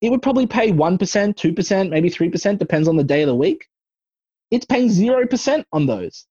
it 0.00 0.10
would 0.10 0.22
probably 0.22 0.46
pay 0.46 0.72
1%, 0.72 0.98
2%, 0.98 1.90
maybe 1.90 2.10
3%, 2.10 2.58
depends 2.58 2.88
on 2.88 2.96
the 2.96 3.04
day 3.04 3.22
of 3.22 3.28
the 3.28 3.34
week. 3.34 3.66
It's 4.50 4.66
paying 4.66 4.88
0% 4.88 5.64
on 5.72 5.86
those. 5.86 6.26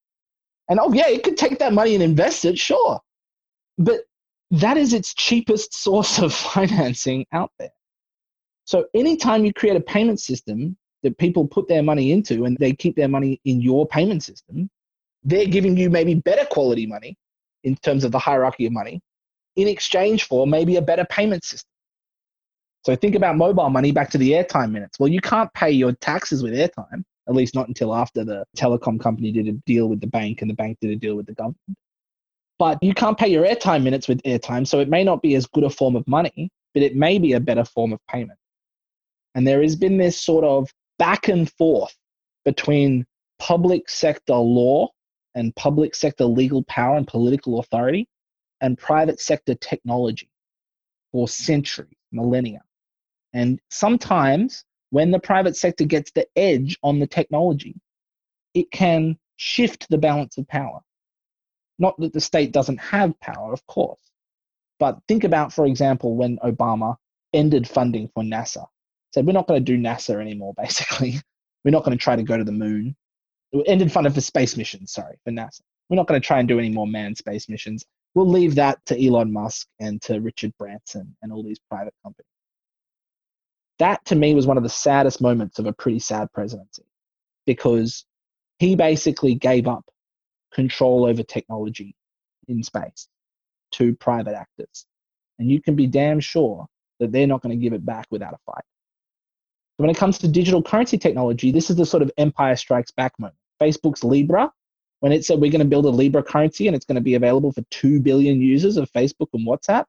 And 0.68 0.78
oh, 0.80 0.92
yeah, 0.92 1.08
it 1.08 1.22
could 1.22 1.36
take 1.36 1.58
that 1.58 1.72
money 1.72 1.94
and 1.94 2.02
invest 2.02 2.44
it, 2.44 2.58
sure. 2.58 3.00
But 3.78 4.02
that 4.50 4.76
is 4.76 4.92
its 4.92 5.14
cheapest 5.14 5.74
source 5.82 6.18
of 6.18 6.34
financing 6.34 7.26
out 7.32 7.50
there. 7.58 7.70
So 8.66 8.86
anytime 8.94 9.44
you 9.44 9.52
create 9.52 9.76
a 9.76 9.80
payment 9.80 10.20
system 10.20 10.76
that 11.02 11.16
people 11.18 11.46
put 11.46 11.68
their 11.68 11.82
money 11.82 12.10
into 12.10 12.44
and 12.44 12.56
they 12.58 12.72
keep 12.72 12.96
their 12.96 13.08
money 13.08 13.40
in 13.44 13.60
your 13.60 13.86
payment 13.86 14.24
system, 14.24 14.68
they're 15.22 15.46
giving 15.46 15.76
you 15.76 15.88
maybe 15.88 16.14
better 16.14 16.44
quality 16.46 16.84
money 16.84 17.16
in 17.64 17.76
terms 17.76 18.04
of 18.04 18.12
the 18.12 18.18
hierarchy 18.18 18.66
of 18.66 18.72
money 18.72 19.00
in 19.54 19.68
exchange 19.68 20.24
for 20.24 20.46
maybe 20.46 20.76
a 20.76 20.82
better 20.82 21.04
payment 21.04 21.44
system. 21.44 21.70
So 22.84 22.94
think 22.94 23.14
about 23.14 23.36
mobile 23.36 23.70
money 23.70 23.90
back 23.92 24.10
to 24.10 24.18
the 24.18 24.32
airtime 24.32 24.70
minutes. 24.72 24.98
Well, 24.98 25.08
you 25.08 25.20
can't 25.20 25.52
pay 25.54 25.70
your 25.70 25.92
taxes 25.92 26.42
with 26.42 26.52
airtime, 26.52 27.04
at 27.28 27.34
least 27.34 27.54
not 27.54 27.68
until 27.68 27.94
after 27.94 28.24
the 28.24 28.44
telecom 28.56 29.00
company 29.00 29.32
did 29.32 29.48
a 29.48 29.52
deal 29.64 29.88
with 29.88 30.00
the 30.00 30.06
bank 30.06 30.42
and 30.42 30.50
the 30.50 30.54
bank 30.54 30.78
did 30.80 30.90
a 30.90 30.96
deal 30.96 31.16
with 31.16 31.26
the 31.26 31.34
government. 31.34 31.76
But 32.58 32.82
you 32.82 32.94
can't 32.94 33.18
pay 33.18 33.28
your 33.28 33.44
airtime 33.44 33.82
minutes 33.82 34.08
with 34.08 34.22
airtime, 34.22 34.66
so 34.66 34.80
it 34.80 34.88
may 34.88 35.04
not 35.04 35.22
be 35.22 35.34
as 35.34 35.46
good 35.46 35.64
a 35.64 35.70
form 35.70 35.96
of 35.96 36.06
money, 36.06 36.50
but 36.74 36.82
it 36.82 36.96
may 36.96 37.18
be 37.18 37.32
a 37.32 37.40
better 37.40 37.64
form 37.64 37.92
of 37.92 38.00
payment. 38.08 38.38
And 39.36 39.46
there 39.46 39.60
has 39.60 39.76
been 39.76 39.98
this 39.98 40.18
sort 40.18 40.44
of 40.44 40.70
back 40.98 41.28
and 41.28 41.48
forth 41.52 41.94
between 42.46 43.04
public 43.38 43.90
sector 43.90 44.34
law 44.34 44.88
and 45.34 45.54
public 45.56 45.94
sector 45.94 46.24
legal 46.24 46.64
power 46.64 46.96
and 46.96 47.06
political 47.06 47.60
authority 47.60 48.08
and 48.62 48.78
private 48.78 49.20
sector 49.20 49.54
technology 49.54 50.30
for 51.12 51.28
centuries, 51.28 51.98
millennia. 52.12 52.62
And 53.34 53.60
sometimes 53.70 54.64
when 54.88 55.10
the 55.10 55.20
private 55.20 55.54
sector 55.54 55.84
gets 55.84 56.10
the 56.12 56.26
edge 56.34 56.78
on 56.82 56.98
the 56.98 57.06
technology, 57.06 57.76
it 58.54 58.70
can 58.70 59.18
shift 59.36 59.86
the 59.90 59.98
balance 59.98 60.38
of 60.38 60.48
power. 60.48 60.80
Not 61.78 62.00
that 62.00 62.14
the 62.14 62.22
state 62.22 62.52
doesn't 62.52 62.78
have 62.78 63.20
power, 63.20 63.52
of 63.52 63.66
course, 63.66 64.00
but 64.78 64.98
think 65.08 65.24
about, 65.24 65.52
for 65.52 65.66
example, 65.66 66.16
when 66.16 66.38
Obama 66.38 66.96
ended 67.34 67.68
funding 67.68 68.08
for 68.14 68.22
NASA. 68.22 68.64
Said, 69.16 69.24
we're 69.24 69.32
not 69.32 69.46
going 69.46 69.64
to 69.64 69.72
do 69.72 69.80
NASA 69.82 70.20
anymore, 70.20 70.52
basically. 70.58 71.14
We're 71.64 71.70
not 71.70 71.84
going 71.84 71.96
to 71.96 72.02
try 72.02 72.16
to 72.16 72.22
go 72.22 72.36
to 72.36 72.44
the 72.44 72.52
moon. 72.52 72.94
It 73.50 73.64
ended 73.66 73.90
funding 73.90 74.12
for 74.12 74.20
space 74.20 74.58
missions, 74.58 74.92
sorry, 74.92 75.16
for 75.24 75.32
NASA. 75.32 75.62
We're 75.88 75.96
not 75.96 76.06
going 76.06 76.20
to 76.20 76.24
try 76.24 76.38
and 76.38 76.46
do 76.46 76.58
any 76.58 76.68
more 76.68 76.86
manned 76.86 77.16
space 77.16 77.48
missions. 77.48 77.82
We'll 78.14 78.28
leave 78.28 78.56
that 78.56 78.78
to 78.84 79.06
Elon 79.06 79.32
Musk 79.32 79.68
and 79.80 80.02
to 80.02 80.20
Richard 80.20 80.52
Branson 80.58 81.16
and 81.22 81.32
all 81.32 81.42
these 81.42 81.58
private 81.70 81.94
companies. 82.04 82.28
That 83.78 84.04
to 84.04 84.14
me 84.14 84.34
was 84.34 84.46
one 84.46 84.58
of 84.58 84.62
the 84.62 84.68
saddest 84.68 85.22
moments 85.22 85.58
of 85.58 85.64
a 85.64 85.72
pretty 85.72 85.98
sad 85.98 86.30
presidency 86.34 86.84
because 87.46 88.04
he 88.58 88.76
basically 88.76 89.34
gave 89.34 89.66
up 89.66 89.86
control 90.52 91.06
over 91.06 91.22
technology 91.22 91.96
in 92.48 92.62
space 92.62 93.08
to 93.72 93.96
private 93.96 94.34
actors. 94.34 94.84
And 95.38 95.50
you 95.50 95.62
can 95.62 95.74
be 95.74 95.86
damn 95.86 96.20
sure 96.20 96.66
that 97.00 97.12
they're 97.12 97.26
not 97.26 97.40
going 97.40 97.58
to 97.58 97.64
give 97.64 97.72
it 97.72 97.84
back 97.86 98.06
without 98.10 98.34
a 98.34 98.38
fight. 98.44 98.64
When 99.78 99.90
it 99.90 99.96
comes 99.96 100.18
to 100.18 100.28
digital 100.28 100.62
currency 100.62 100.98
technology, 100.98 101.50
this 101.50 101.70
is 101.70 101.76
the 101.76 101.86
sort 101.86 102.02
of 102.02 102.10
empire 102.16 102.56
strikes 102.56 102.90
back 102.90 103.12
moment. 103.18 103.36
Facebook's 103.60 104.04
Libra 104.04 104.50
when 105.00 105.12
it 105.12 105.24
said 105.24 105.40
we're 105.40 105.50
going 105.50 105.60
to 105.60 105.64
build 105.64 105.84
a 105.84 105.90
Libra 105.90 106.22
currency 106.22 106.66
and 106.66 106.74
it's 106.74 106.84
going 106.84 106.96
to 106.96 107.02
be 107.02 107.14
available 107.14 107.52
for 107.52 107.62
2 107.70 108.00
billion 108.00 108.40
users 108.40 108.76
of 108.76 108.90
Facebook 108.92 109.28
and 109.34 109.46
WhatsApp, 109.46 109.84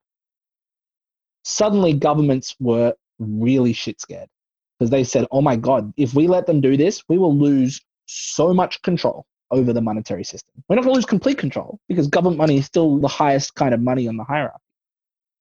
suddenly 1.44 1.94
governments 1.94 2.56
were 2.60 2.94
really 3.20 3.74
shit 3.74 4.02
scared 4.02 4.28
because 4.78 4.92
they 4.92 5.04
said, 5.04 5.26
oh 5.32 5.42
my 5.42 5.56
God, 5.56 5.94
if 5.98 6.14
we 6.14 6.28
let 6.28 6.46
them 6.46 6.62
do 6.62 6.78
this, 6.78 7.04
we 7.08 7.18
will 7.18 7.36
lose 7.36 7.82
so 8.06 8.54
much 8.54 8.82
control 8.82 9.26
over 9.50 9.72
the 9.72 9.82
monetary 9.82 10.24
system. 10.24 10.54
We're 10.68 10.76
not 10.76 10.84
going 10.84 10.94
to 10.94 10.98
lose 10.98 11.06
complete 11.06 11.38
control 11.38 11.80
because 11.88 12.08
government 12.08 12.38
money 12.38 12.58
is 12.58 12.66
still 12.66 13.00
the 13.00 13.08
highest 13.08 13.56
kind 13.56 13.74
of 13.74 13.82
money 13.82 14.08
on 14.08 14.18
the 14.18 14.24
hierarchy. 14.24 14.60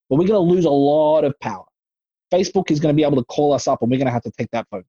But 0.09 0.17
we're 0.17 0.29
going 0.29 0.49
to 0.49 0.55
lose 0.55 0.65
a 0.65 0.71
lot 0.71 1.25
of 1.25 1.39
power. 1.41 1.65
Facebook 2.33 2.71
is 2.71 2.81
going 2.81 2.95
to 2.95 2.97
be 2.97 3.05
able 3.05 3.17
to 3.17 3.25
call 3.25 3.53
us 3.53 3.69
up 3.69 3.83
and 3.83 3.91
we're 3.91 3.99
going 3.99 4.07
to 4.07 4.13
have 4.13 4.23
to 4.23 4.33
take 4.33 4.51
that 4.51 4.67
vote. 4.71 4.87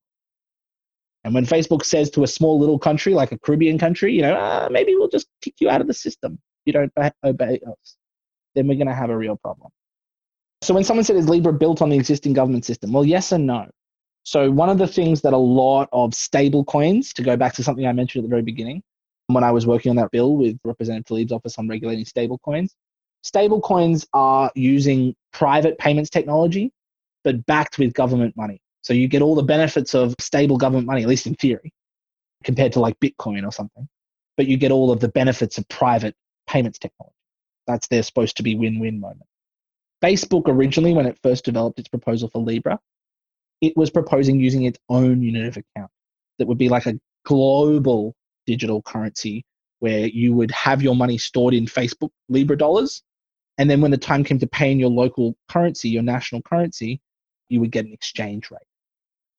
And 1.23 1.33
when 1.33 1.45
Facebook 1.45 1.83
says 1.83 2.09
to 2.11 2.23
a 2.23 2.27
small 2.27 2.59
little 2.59 2.79
country 2.79 3.13
like 3.13 3.31
a 3.31 3.39
Caribbean 3.39 3.77
country, 3.77 4.13
you 4.13 4.21
know, 4.21 4.35
ah, 4.39 4.69
maybe 4.71 4.95
we'll 4.95 5.09
just 5.09 5.27
kick 5.41 5.55
you 5.59 5.69
out 5.69 5.81
of 5.81 5.87
the 5.87 5.93
system. 5.93 6.39
You 6.65 6.73
don't 6.73 6.91
obey 7.23 7.59
us. 7.67 7.97
Then 8.55 8.67
we're 8.67 8.77
going 8.77 8.87
to 8.87 8.93
have 8.93 9.09
a 9.09 9.17
real 9.17 9.35
problem. 9.35 9.69
So 10.61 10.73
when 10.73 10.83
someone 10.83 11.03
said, 11.03 11.15
is 11.15 11.29
Libra 11.29 11.53
built 11.53 11.81
on 11.81 11.89
the 11.89 11.97
existing 11.97 12.33
government 12.33 12.65
system? 12.65 12.91
Well, 12.91 13.05
yes 13.05 13.31
and 13.31 13.45
no. 13.45 13.69
So 14.23 14.51
one 14.51 14.69
of 14.69 14.77
the 14.77 14.87
things 14.87 15.21
that 15.21 15.33
a 15.33 15.37
lot 15.37 15.87
of 15.91 16.13
stable 16.13 16.65
coins, 16.65 17.13
to 17.13 17.21
go 17.21 17.37
back 17.37 17.53
to 17.53 17.63
something 17.63 17.85
I 17.85 17.93
mentioned 17.93 18.23
at 18.23 18.29
the 18.29 18.33
very 18.33 18.41
beginning, 18.41 18.83
when 19.27 19.43
I 19.43 19.51
was 19.51 19.67
working 19.67 19.89
on 19.89 19.95
that 19.97 20.11
bill 20.11 20.35
with 20.35 20.57
Representative 20.63 21.05
Tlaib's 21.05 21.31
office 21.31 21.57
on 21.57 21.67
regulating 21.67 22.05
stable 22.05 22.37
coins, 22.39 22.75
stable 23.21 23.61
coins 23.61 24.07
are 24.13 24.51
using 24.55 25.15
private 25.31 25.77
payments 25.77 26.09
technology, 26.09 26.71
but 27.27 27.45
backed 27.45 27.77
with 27.77 27.93
government 27.93 28.37
money. 28.37 28.61
So 28.83 28.93
you 28.93 29.09
get 29.09 29.21
all 29.21 29.35
the 29.35 29.43
benefits 29.43 29.93
of 29.93 30.15
stable 30.17 30.55
government 30.55 30.87
money, 30.87 31.01
at 31.01 31.09
least 31.09 31.27
in 31.27 31.35
theory, 31.35 31.73
compared 32.45 32.71
to 32.71 32.79
like 32.79 32.97
Bitcoin 33.01 33.45
or 33.45 33.51
something. 33.51 33.85
But 34.37 34.47
you 34.47 34.55
get 34.55 34.71
all 34.71 34.93
of 34.93 35.01
the 35.01 35.09
benefits 35.09 35.57
of 35.57 35.67
private 35.67 36.15
payments 36.47 36.79
technology. 36.79 37.17
That's 37.65 37.89
their 37.89 38.01
supposed 38.01 38.37
to 38.37 38.43
be 38.43 38.55
win-win 38.55 39.01
moment. 39.01 39.27
Facebook 40.01 40.43
originally, 40.47 40.93
when 40.93 41.05
it 41.05 41.19
first 41.21 41.43
developed 41.43 41.79
its 41.79 41.89
proposal 41.89 42.29
for 42.29 42.41
Libra, 42.41 42.79
it 43.59 43.75
was 43.75 43.89
proposing 43.89 44.39
using 44.39 44.63
its 44.63 44.79
own 44.87 45.21
unit 45.21 45.47
of 45.47 45.57
account 45.57 45.91
that 46.39 46.47
would 46.47 46.57
be 46.57 46.69
like 46.69 46.85
a 46.85 46.97
global 47.25 48.15
digital 48.45 48.81
currency 48.81 49.43
where 49.79 50.07
you 50.07 50.33
would 50.33 50.51
have 50.51 50.81
your 50.81 50.95
money 50.95 51.17
stored 51.17 51.53
in 51.53 51.65
Facebook 51.65 52.11
Libra 52.29 52.57
dollars. 52.57 53.03
And 53.57 53.69
then 53.69 53.81
when 53.81 53.91
the 53.91 53.97
time 53.97 54.23
came 54.23 54.39
to 54.39 54.47
pay 54.47 54.71
in 54.71 54.79
your 54.79 54.91
local 54.91 55.35
currency, 55.49 55.89
your 55.89 56.03
national 56.03 56.41
currency, 56.43 57.01
you 57.49 57.59
would 57.59 57.71
get 57.71 57.85
an 57.85 57.93
exchange 57.93 58.51
rate. 58.51 58.61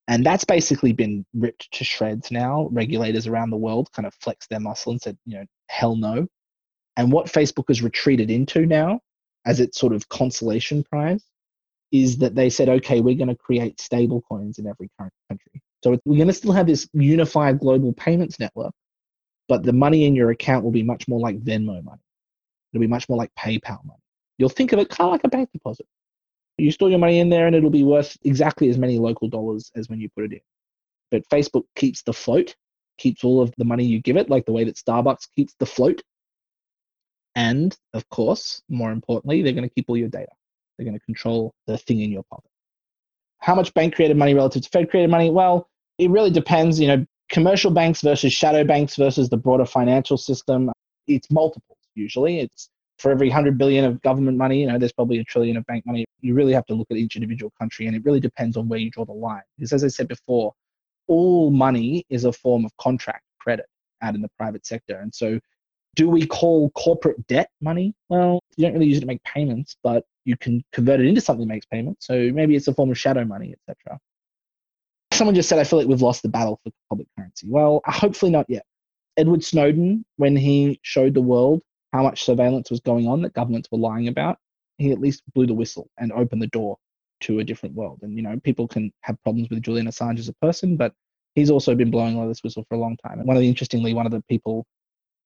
And 0.09 0.25
that's 0.25 0.45
basically 0.45 0.93
been 0.93 1.27
ripped 1.35 1.71
to 1.73 1.85
shreds 1.85 2.31
now. 2.31 2.69
Regulators 2.73 3.27
around 3.27 3.51
the 3.51 3.59
world 3.59 3.93
kind 3.93 4.07
of 4.07 4.15
flexed 4.15 4.49
their 4.49 4.61
muscle 4.61 4.93
and 4.93 5.01
said, 5.01 5.19
you 5.27 5.37
know, 5.37 5.45
hell 5.69 5.97
no. 5.97 6.27
And 6.97 7.13
what 7.13 7.27
Facebook 7.27 7.69
has 7.69 7.83
retreated 7.83 8.31
into 8.31 8.65
now 8.65 9.01
as 9.47 9.61
its 9.61 9.79
sort 9.79 9.93
of 9.93 10.09
consolation 10.09 10.83
prize 10.83 11.25
is 11.93 12.19
that 12.19 12.35
they 12.35 12.51
said, 12.51 12.69
okay, 12.69 13.01
we're 13.01 13.17
going 13.17 13.29
to 13.29 13.37
create 13.37 13.81
stable 13.81 14.23
coins 14.23 14.59
in 14.59 14.67
every 14.67 14.91
country. 14.99 15.63
So 15.85 15.97
we're 16.05 16.17
going 16.17 16.29
to 16.29 16.35
still 16.35 16.53
have 16.53 16.67
this 16.67 16.89
unified 16.93 17.61
global 17.61 17.93
payments 17.93 18.41
network, 18.41 18.73
but 19.47 19.63
the 19.63 19.73
money 19.73 20.05
in 20.07 20.15
your 20.15 20.31
account 20.31 20.65
will 20.65 20.73
be 20.73 20.83
much 20.83 21.07
more 21.07 21.21
like 21.21 21.41
Venmo 21.41 21.83
money. 21.85 22.03
It'll 22.73 22.81
be 22.81 22.87
much 22.87 23.09
more 23.09 23.17
like 23.17 23.31
PayPal 23.39 23.85
money. 23.85 24.01
You'll 24.39 24.49
think 24.49 24.73
of 24.73 24.79
it 24.79 24.89
kind 24.89 25.07
of 25.07 25.13
like 25.13 25.25
a 25.25 25.29
bank 25.29 25.51
deposit. 25.53 25.87
You 26.59 26.73
store 26.73 26.91
your 26.91 26.99
money 26.99 27.21
in 27.21 27.29
there 27.29 27.47
and 27.47 27.55
it'll 27.55 27.71
be 27.71 27.85
worth 27.85 28.17
exactly 28.25 28.69
as 28.69 28.79
many 28.79 28.99
local 28.99 29.29
dollars 29.29 29.71
as 29.77 29.89
when 29.89 30.01
you 30.01 30.09
put 30.11 30.25
it 30.25 30.33
in. 30.33 30.41
But 31.11 31.29
Facebook 31.29 31.65
keeps 31.77 32.03
the 32.03 32.13
float, 32.13 32.55
keeps 32.99 33.25
all 33.25 33.41
of 33.41 33.53
the 33.57 33.65
money 33.65 33.85
you 33.85 34.01
give 34.01 34.17
it, 34.17 34.29
like 34.29 34.45
the 34.45 34.53
way 34.53 34.65
that 34.65 34.77
Starbucks 34.77 35.29
keeps 35.37 35.55
the 35.59 35.67
float. 35.67 36.03
And 37.37 37.77
of 37.95 38.09
course, 38.09 38.63
more 38.69 38.91
importantly, 38.91 39.43
they're 39.43 39.53
going 39.53 39.69
to 39.69 39.75
keep 39.75 39.89
all 39.89 39.97
your 39.97 40.09
data. 40.09 40.33
They're 40.77 40.85
going 40.85 40.99
to 40.99 41.05
control 41.05 41.55
the 41.67 41.79
thing 41.79 42.01
in 42.01 42.11
your 42.11 42.25
pocket. 42.25 42.51
How 43.39 43.55
much 43.55 43.73
bank 43.75 43.95
created 43.95 44.17
money 44.17 44.35
relative 44.35 44.63
to 44.63 44.69
Fed 44.71 44.91
created 44.91 45.11
money? 45.11 45.31
Well, 45.31 45.69
it 45.99 46.11
really 46.11 46.31
depends. 46.31 46.81
You 46.81 46.89
know, 46.89 47.07
commercial 47.31 47.71
banks 47.71 48.01
versus 48.01 48.33
shadow 48.33 48.65
banks 48.65 48.97
versus 48.97 49.29
the 49.29 49.37
broader 49.37 49.65
financial 49.65 50.17
system. 50.17 50.71
It's 51.07 51.31
multiples 51.31 51.79
usually. 51.95 52.41
It's 52.41 52.69
for 52.99 53.11
every 53.11 53.29
100 53.29 53.57
billion 53.57 53.85
of 53.85 54.03
government 54.03 54.37
money, 54.37 54.61
you 54.61 54.67
know, 54.67 54.79
there's 54.79 54.93
probably 54.93 55.19
a 55.19 55.25
trillion 55.25 55.57
of 55.57 55.65
bank 55.67 55.87
money. 55.87 56.05
You 56.21 56.35
really 56.35 56.53
have 56.53 56.67
to 56.67 56.75
look 56.75 56.89
at 56.91 56.97
each 56.97 57.17
individual 57.17 57.53
country, 57.59 57.87
and 57.87 57.95
it 57.95 58.05
really 58.05 58.21
depends 58.21 58.57
on 58.57 58.69
where 58.69 58.79
you 58.79 58.91
draw 58.91 59.05
the 59.05 59.13
line. 59.13 59.43
Because 59.57 59.73
as 59.73 59.85
I 59.85 59.89
said 59.89 60.09
before, 60.09 60.53
all 61.07 61.51
money 61.51 62.05
is 62.11 62.25
a 62.25 62.33
form 62.33 62.65
of 62.65 62.77
contract 62.77 63.25
credit 63.41 63.67
out 64.03 64.15
in 64.15 64.23
the 64.23 64.31
private 64.37 64.67
sector. 64.67 64.99
And 64.99 65.15
so 65.15 65.39
do 65.95 66.09
we 66.09 66.27
call 66.27 66.71
corporate 66.71 67.27
debt 67.27 67.51
money? 67.61 67.95
Well, 68.09 68.41
you 68.57 68.65
don't 68.65 68.75
really 68.75 68.87
use 68.87 68.99
it 68.99 69.01
to 69.01 69.07
make 69.07 69.23
payments, 69.25 69.77
but 69.83 70.05
you 70.25 70.37
can 70.37 70.63
convert 70.73 71.01
it 71.01 71.07
into 71.07 71.21
something 71.21 71.47
that 71.47 71.53
makes 71.53 71.67
payments. 71.67 72.07
So 72.07 72.31
maybe 72.33 72.55
it's 72.55 72.69
a 72.69 72.75
form 72.75 72.91
of 72.91 72.99
shadow 72.99 73.25
money, 73.25 73.55
etc. 73.69 73.99
Someone 75.13 75.35
just 75.35 75.49
said, 75.49 75.59
I 75.59 75.65
feel 75.65 75.79
like 75.79 75.89
we've 75.89 76.03
lost 76.03 76.23
the 76.23 76.29
battle 76.29 76.61
for 76.63 76.71
public 76.89 77.09
currency. 77.17 77.47
Well, 77.49 77.81
hopefully 77.87 78.31
not 78.31 78.47
yet. 78.49 78.65
Edward 79.17 79.43
Snowden, 79.43 80.05
when 80.17 80.37
he 80.37 80.79
showed 80.83 81.15
the 81.15 81.23
world 81.23 81.63
how 81.93 82.03
much 82.03 82.25
surveillance 82.25 82.71
was 82.71 82.81
going 82.81 83.07
on 83.09 83.23
that 83.23 83.33
governments 83.35 83.69
were 83.71 83.79
lying 83.79 84.09
about, 84.09 84.39
he 84.79 84.93
at 84.93 85.01
least 85.01 85.23
blew 85.35 85.47
the 85.47 85.55
whistle 85.55 85.91
and 85.99 86.13
opened 86.13 86.43
the 86.43 86.49
door 86.49 86.77
to 87.21 87.41
a 87.41 87.45
different 87.45 87.75
world. 87.75 87.99
And, 88.03 88.17
you 88.17 88.23
know, 88.23 88.39
people 88.45 88.69
can 88.69 88.93
have 89.03 89.21
problems 89.23 89.49
with 89.51 89.63
Julian 89.63 89.87
Assange 89.87 90.19
as 90.19 90.29
a 90.29 90.35
person, 90.35 90.77
but 90.77 90.93
he's 91.35 91.51
also 91.51 91.75
been 91.75 91.91
blowing 91.91 92.17
all 92.17 92.29
this 92.29 92.43
whistle 92.45 92.65
for 92.69 92.77
a 92.77 92.79
long 92.79 92.97
time. 93.05 93.19
And 93.19 93.27
one 93.27 93.37
of 93.37 93.41
the 93.41 93.49
interestingly, 93.49 93.95
one 93.95 94.07
of 94.07 94.13
the 94.13 94.23
people 94.29 94.67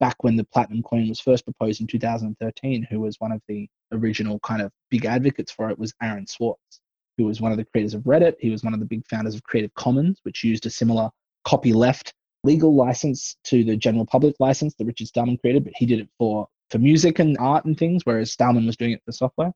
back 0.00 0.16
when 0.24 0.36
the 0.36 0.44
platinum 0.44 0.82
coin 0.82 1.08
was 1.08 1.20
first 1.20 1.44
proposed 1.44 1.80
in 1.80 1.86
2013, 1.86 2.86
who 2.90 3.00
was 3.00 3.16
one 3.20 3.32
of 3.32 3.40
the 3.46 3.68
original 3.92 4.38
kind 4.40 4.62
of 4.62 4.72
big 4.90 5.04
advocates 5.04 5.52
for 5.52 5.70
it, 5.70 5.78
was 5.78 5.94
Aaron 6.02 6.26
Swartz, 6.26 6.80
who 7.18 7.24
was 7.24 7.40
one 7.40 7.52
of 7.52 7.58
the 7.58 7.64
creators 7.64 7.94
of 7.94 8.02
Reddit. 8.02 8.34
He 8.40 8.50
was 8.50 8.64
one 8.64 8.74
of 8.74 8.80
the 8.80 8.86
big 8.86 9.06
founders 9.06 9.34
of 9.34 9.42
Creative 9.42 9.72
Commons, 9.74 10.18
which 10.22 10.42
used 10.42 10.66
a 10.66 10.70
similar 10.70 11.10
copyleft 11.46 12.12
legal 12.44 12.74
license 12.74 13.36
to 13.44 13.64
the 13.64 13.76
general 13.76 14.06
public 14.06 14.34
license 14.40 14.74
that 14.74 14.84
Richard 14.84 15.08
Stallman 15.08 15.38
created, 15.38 15.64
but 15.64 15.72
he 15.76 15.86
did 15.86 16.00
it 16.00 16.08
for, 16.18 16.48
for 16.70 16.78
music 16.78 17.18
and 17.18 17.36
art 17.38 17.64
and 17.64 17.78
things, 17.78 18.02
whereas 18.04 18.32
Stallman 18.32 18.66
was 18.66 18.76
doing 18.76 18.92
it 18.92 19.02
for 19.04 19.12
software. 19.12 19.52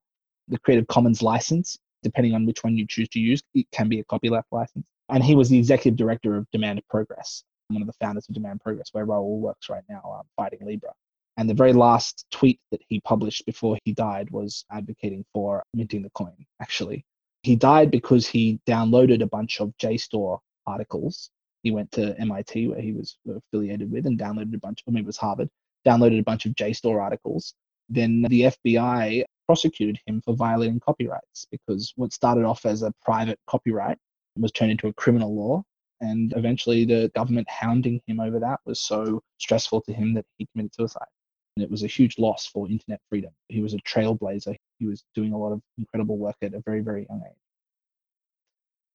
The 0.49 0.59
Creative 0.59 0.87
Commons 0.87 1.23
license, 1.23 1.77
depending 2.03 2.35
on 2.35 2.47
which 2.47 2.63
one 2.63 2.77
you 2.77 2.87
choose 2.87 3.09
to 3.11 3.19
use, 3.19 3.43
it 3.55 3.67
can 3.73 3.89
be 3.89 4.01
a 4.01 4.05
copyleft 4.05 4.45
license. 4.53 4.87
And 5.09 5.23
he 5.23 5.35
was 5.35 5.49
the 5.49 5.59
executive 5.59 5.97
director 5.97 6.37
of 6.37 6.47
Demand 6.53 6.81
Progress, 6.89 7.45
one 7.69 7.83
of 7.83 7.87
the 7.87 7.95
founders 7.95 8.29
of 8.29 8.35
Demand 8.35 8.61
Progress, 8.61 8.89
where 8.93 9.07
Raul 9.07 9.39
works 9.39 9.69
right 9.69 9.85
now 9.89 10.19
um, 10.19 10.27
fighting 10.37 10.65
Libra. 10.65 10.93
And 11.37 11.51
the 11.51 11.55
very 11.55 11.73
last 11.73 12.25
tweet 12.31 12.61
that 12.71 12.81
he 12.89 13.01
published 13.01 13.45
before 13.45 13.79
he 13.85 13.93
died 13.93 14.31
was 14.31 14.65
advocating 14.71 15.25
for 15.35 15.63
minting 15.75 16.03
the 16.03 16.11
coin, 16.11 16.47
actually. 16.63 17.05
He 17.43 17.57
died 17.57 17.91
because 17.91 18.27
he 18.27 18.59
downloaded 18.67 19.23
a 19.23 19.27
bunch 19.27 19.61
of 19.61 19.73
JSTOR 19.79 20.39
articles. 20.67 21.31
He 21.67 21.71
went 21.73 21.91
to 21.93 22.19
MIT, 22.19 22.69
where 22.69 22.81
he 22.81 22.93
was 22.93 23.19
affiliated 23.29 23.91
with, 23.91 24.07
and 24.07 24.19
downloaded 24.19 24.55
a 24.55 24.59
bunch, 24.59 24.83
I 24.87 24.91
mean, 24.93 25.05
it 25.05 25.07
was 25.07 25.17
Harvard, 25.17 25.49
downloaded 25.87 26.21
a 26.21 26.29
bunch 26.31 26.47
of 26.47 26.53
JSTOR 26.53 27.01
articles. 27.01 27.55
Then 27.89 28.23
the 28.23 28.43
FBI 28.43 29.25
prosecuted 29.47 29.99
him 30.07 30.21
for 30.25 30.35
violating 30.35 30.81
copyrights 30.81 31.47
because 31.51 31.93
what 31.97 32.13
started 32.13 32.45
off 32.45 32.67
as 32.67 32.83
a 32.83 32.93
private 33.05 33.39
copyright 33.47 33.99
was 34.37 34.53
turned 34.53 34.73
into 34.73 34.89
a 34.89 34.93
criminal 34.93 35.35
law 35.35 35.63
and 36.01 36.33
eventually, 36.37 36.85
the 36.85 37.11
government 37.15 37.49
hounding 37.49 38.01
him 38.07 38.21
over 38.21 38.39
that 38.41 38.61
was 38.67 38.81
so 38.81 39.23
stressful 39.39 39.81
to 39.83 39.93
him 39.93 40.15
that 40.15 40.27
he 40.37 40.47
committed 40.53 40.75
suicide. 40.75 41.09
And 41.57 41.65
it 41.65 41.71
was 41.71 41.83
a 41.85 41.87
huge 41.87 42.19
loss 42.19 42.47
for 42.47 42.69
internet 42.69 43.01
freedom. 43.09 43.31
He 43.49 43.63
was 43.63 43.73
a 43.73 43.79
trailblazer. 43.79 44.57
He 44.79 44.87
was 44.87 45.05
doing 45.15 45.33
a 45.33 45.39
lot 45.39 45.53
of 45.53 45.63
incredible 45.79 46.19
work 46.19 46.37
at 46.43 46.53
a 46.53 46.61
very, 46.67 46.81
very 46.81 47.07
young 47.09 47.23
age. 47.27 47.39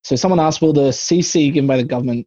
So 0.04 0.14
someone 0.14 0.38
asked, 0.38 0.62
will 0.62 0.72
the 0.72 0.90
CC 0.90 1.52
given 1.52 1.66
by 1.66 1.76
the 1.76 1.84
government, 1.84 2.26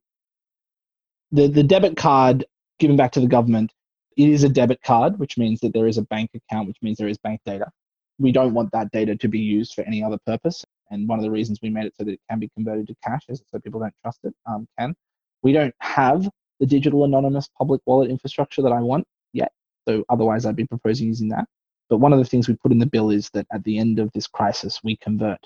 the, 1.31 1.47
the 1.47 1.63
debit 1.63 1.97
card 1.97 2.45
given 2.79 2.95
back 2.95 3.11
to 3.13 3.19
the 3.19 3.27
government, 3.27 3.71
it 4.17 4.29
is 4.29 4.43
a 4.43 4.49
debit 4.49 4.81
card, 4.81 5.19
which 5.19 5.37
means 5.37 5.59
that 5.61 5.73
there 5.73 5.87
is 5.87 5.97
a 5.97 6.03
bank 6.03 6.31
account, 6.33 6.67
which 6.67 6.77
means 6.81 6.97
there 6.97 7.07
is 7.07 7.17
bank 7.17 7.41
data. 7.45 7.69
We 8.17 8.31
don't 8.31 8.53
want 8.53 8.71
that 8.71 8.91
data 8.91 9.15
to 9.15 9.27
be 9.27 9.39
used 9.39 9.73
for 9.73 9.83
any 9.83 10.03
other 10.03 10.17
purpose. 10.25 10.63
And 10.89 11.07
one 11.09 11.19
of 11.19 11.23
the 11.23 11.31
reasons 11.31 11.59
we 11.61 11.69
made 11.69 11.85
it 11.85 11.93
so 11.97 12.03
that 12.03 12.13
it 12.13 12.21
can 12.29 12.39
be 12.39 12.49
converted 12.55 12.87
to 12.87 12.95
cash 13.03 13.23
is 13.27 13.41
so 13.51 13.59
people 13.59 13.79
don't 13.79 13.93
trust 14.01 14.19
it 14.23 14.33
um, 14.45 14.67
can. 14.79 14.95
We 15.41 15.51
don't 15.51 15.75
have 15.79 16.29
the 16.59 16.65
digital 16.65 17.03
anonymous 17.03 17.49
public 17.57 17.81
wallet 17.85 18.09
infrastructure 18.09 18.61
that 18.61 18.71
I 18.71 18.79
want 18.79 19.05
yet. 19.33 19.51
So 19.87 20.05
otherwise, 20.09 20.45
I'd 20.45 20.55
be 20.55 20.65
proposing 20.65 21.07
using 21.07 21.29
that. 21.29 21.45
But 21.89 21.97
one 21.97 22.13
of 22.13 22.19
the 22.19 22.25
things 22.25 22.47
we 22.47 22.55
put 22.55 22.71
in 22.71 22.79
the 22.79 22.85
bill 22.85 23.09
is 23.09 23.29
that 23.33 23.45
at 23.51 23.63
the 23.63 23.77
end 23.77 23.99
of 23.99 24.11
this 24.13 24.27
crisis, 24.27 24.79
we 24.83 24.95
convert 24.97 25.39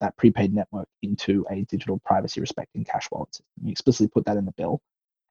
that 0.00 0.16
prepaid 0.16 0.54
network 0.54 0.88
into 1.02 1.44
a 1.50 1.62
digital 1.62 1.98
privacy 2.04 2.40
respecting 2.40 2.84
cash 2.84 3.08
wallet. 3.10 3.40
We 3.62 3.70
explicitly 3.72 4.08
put 4.08 4.24
that 4.26 4.36
in 4.36 4.44
the 4.44 4.52
bill. 4.52 4.80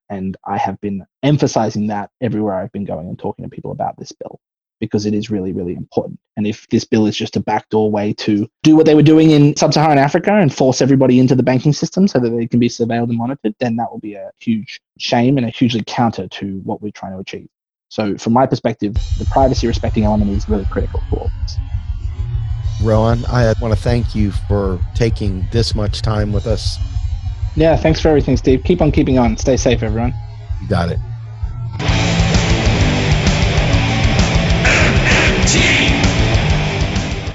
And 0.08 0.36
I 0.44 0.56
have 0.56 0.80
been 0.80 1.04
emphasizing 1.22 1.88
that 1.88 2.10
everywhere 2.20 2.54
I've 2.54 2.72
been 2.72 2.84
going 2.84 3.08
and 3.08 3.18
talking 3.18 3.44
to 3.44 3.48
people 3.48 3.72
about 3.72 3.96
this 3.98 4.12
bill 4.12 4.40
because 4.80 5.06
it 5.06 5.14
is 5.14 5.30
really, 5.30 5.52
really 5.52 5.74
important. 5.74 6.18
And 6.36 6.46
if 6.46 6.66
this 6.68 6.84
bill 6.84 7.06
is 7.06 7.16
just 7.16 7.36
a 7.36 7.40
backdoor 7.40 7.90
way 7.90 8.12
to 8.14 8.48
do 8.62 8.76
what 8.76 8.86
they 8.86 8.94
were 8.94 9.02
doing 9.02 9.30
in 9.30 9.56
sub 9.56 9.72
Saharan 9.72 9.98
Africa 9.98 10.34
and 10.34 10.52
force 10.52 10.82
everybody 10.82 11.18
into 11.18 11.34
the 11.34 11.42
banking 11.42 11.72
system 11.72 12.06
so 12.06 12.18
that 12.18 12.30
they 12.30 12.46
can 12.46 12.60
be 12.60 12.68
surveilled 12.68 13.08
and 13.08 13.16
monitored, 13.16 13.54
then 13.58 13.76
that 13.76 13.90
will 13.90 14.00
be 14.00 14.14
a 14.14 14.30
huge 14.38 14.80
shame 14.98 15.38
and 15.38 15.46
a 15.46 15.50
hugely 15.50 15.82
counter 15.86 16.28
to 16.28 16.60
what 16.64 16.82
we're 16.82 16.92
trying 16.92 17.12
to 17.12 17.18
achieve. 17.18 17.48
So, 17.88 18.18
from 18.18 18.32
my 18.32 18.46
perspective, 18.46 18.94
the 19.18 19.26
privacy 19.26 19.66
respecting 19.66 20.04
element 20.04 20.30
is 20.32 20.48
really 20.48 20.66
critical 20.66 21.00
for 21.08 21.20
all 21.20 21.30
this. 21.42 21.56
Rohan, 22.82 23.24
I 23.26 23.54
want 23.60 23.72
to 23.72 23.80
thank 23.80 24.14
you 24.14 24.32
for 24.32 24.78
taking 24.94 25.46
this 25.52 25.74
much 25.74 26.02
time 26.02 26.32
with 26.32 26.46
us. 26.46 26.78
Yeah, 27.56 27.74
thanks 27.74 28.00
for 28.00 28.08
everything, 28.08 28.36
Steve. 28.36 28.62
Keep 28.64 28.82
on 28.82 28.92
keeping 28.92 29.18
on. 29.18 29.36
Stay 29.38 29.56
safe, 29.56 29.82
everyone. 29.82 30.14
You 30.60 30.68
got 30.68 30.90
it. 30.90 30.98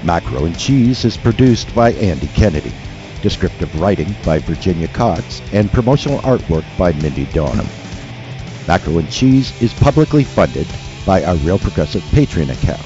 Macro 0.04 0.44
and 0.44 0.58
Cheese 0.58 1.04
is 1.04 1.16
produced 1.16 1.74
by 1.74 1.92
Andy 1.92 2.28
Kennedy. 2.28 2.72
Descriptive 3.20 3.80
writing 3.80 4.14
by 4.24 4.38
Virginia 4.40 4.88
Cox 4.88 5.40
and 5.52 5.70
promotional 5.70 6.18
artwork 6.20 6.64
by 6.76 6.92
Mindy 6.92 7.26
Donham. 7.26 7.68
Macro 8.66 8.98
and 8.98 9.10
Cheese 9.10 9.60
is 9.60 9.72
publicly 9.74 10.24
funded 10.24 10.66
by 11.04 11.24
our 11.24 11.36
Real 11.36 11.58
Progressive 11.58 12.02
Patreon 12.04 12.52
account. 12.52 12.82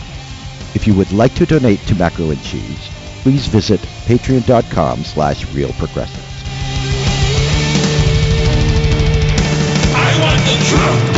If 0.75 0.87
you 0.87 0.95
would 0.95 1.13
like 1.13 1.35
to 1.35 1.47
donate 1.47 1.81
to 1.81 1.95
Macro 1.95 2.31
and 2.31 2.43
Cheese, 2.43 2.91
please 3.23 3.47
visit 3.47 3.81
patreon.com 4.07 5.05
slash 5.05 5.45
realprogressives. 5.47 6.26
The 10.47 10.65
truth. 10.65 11.16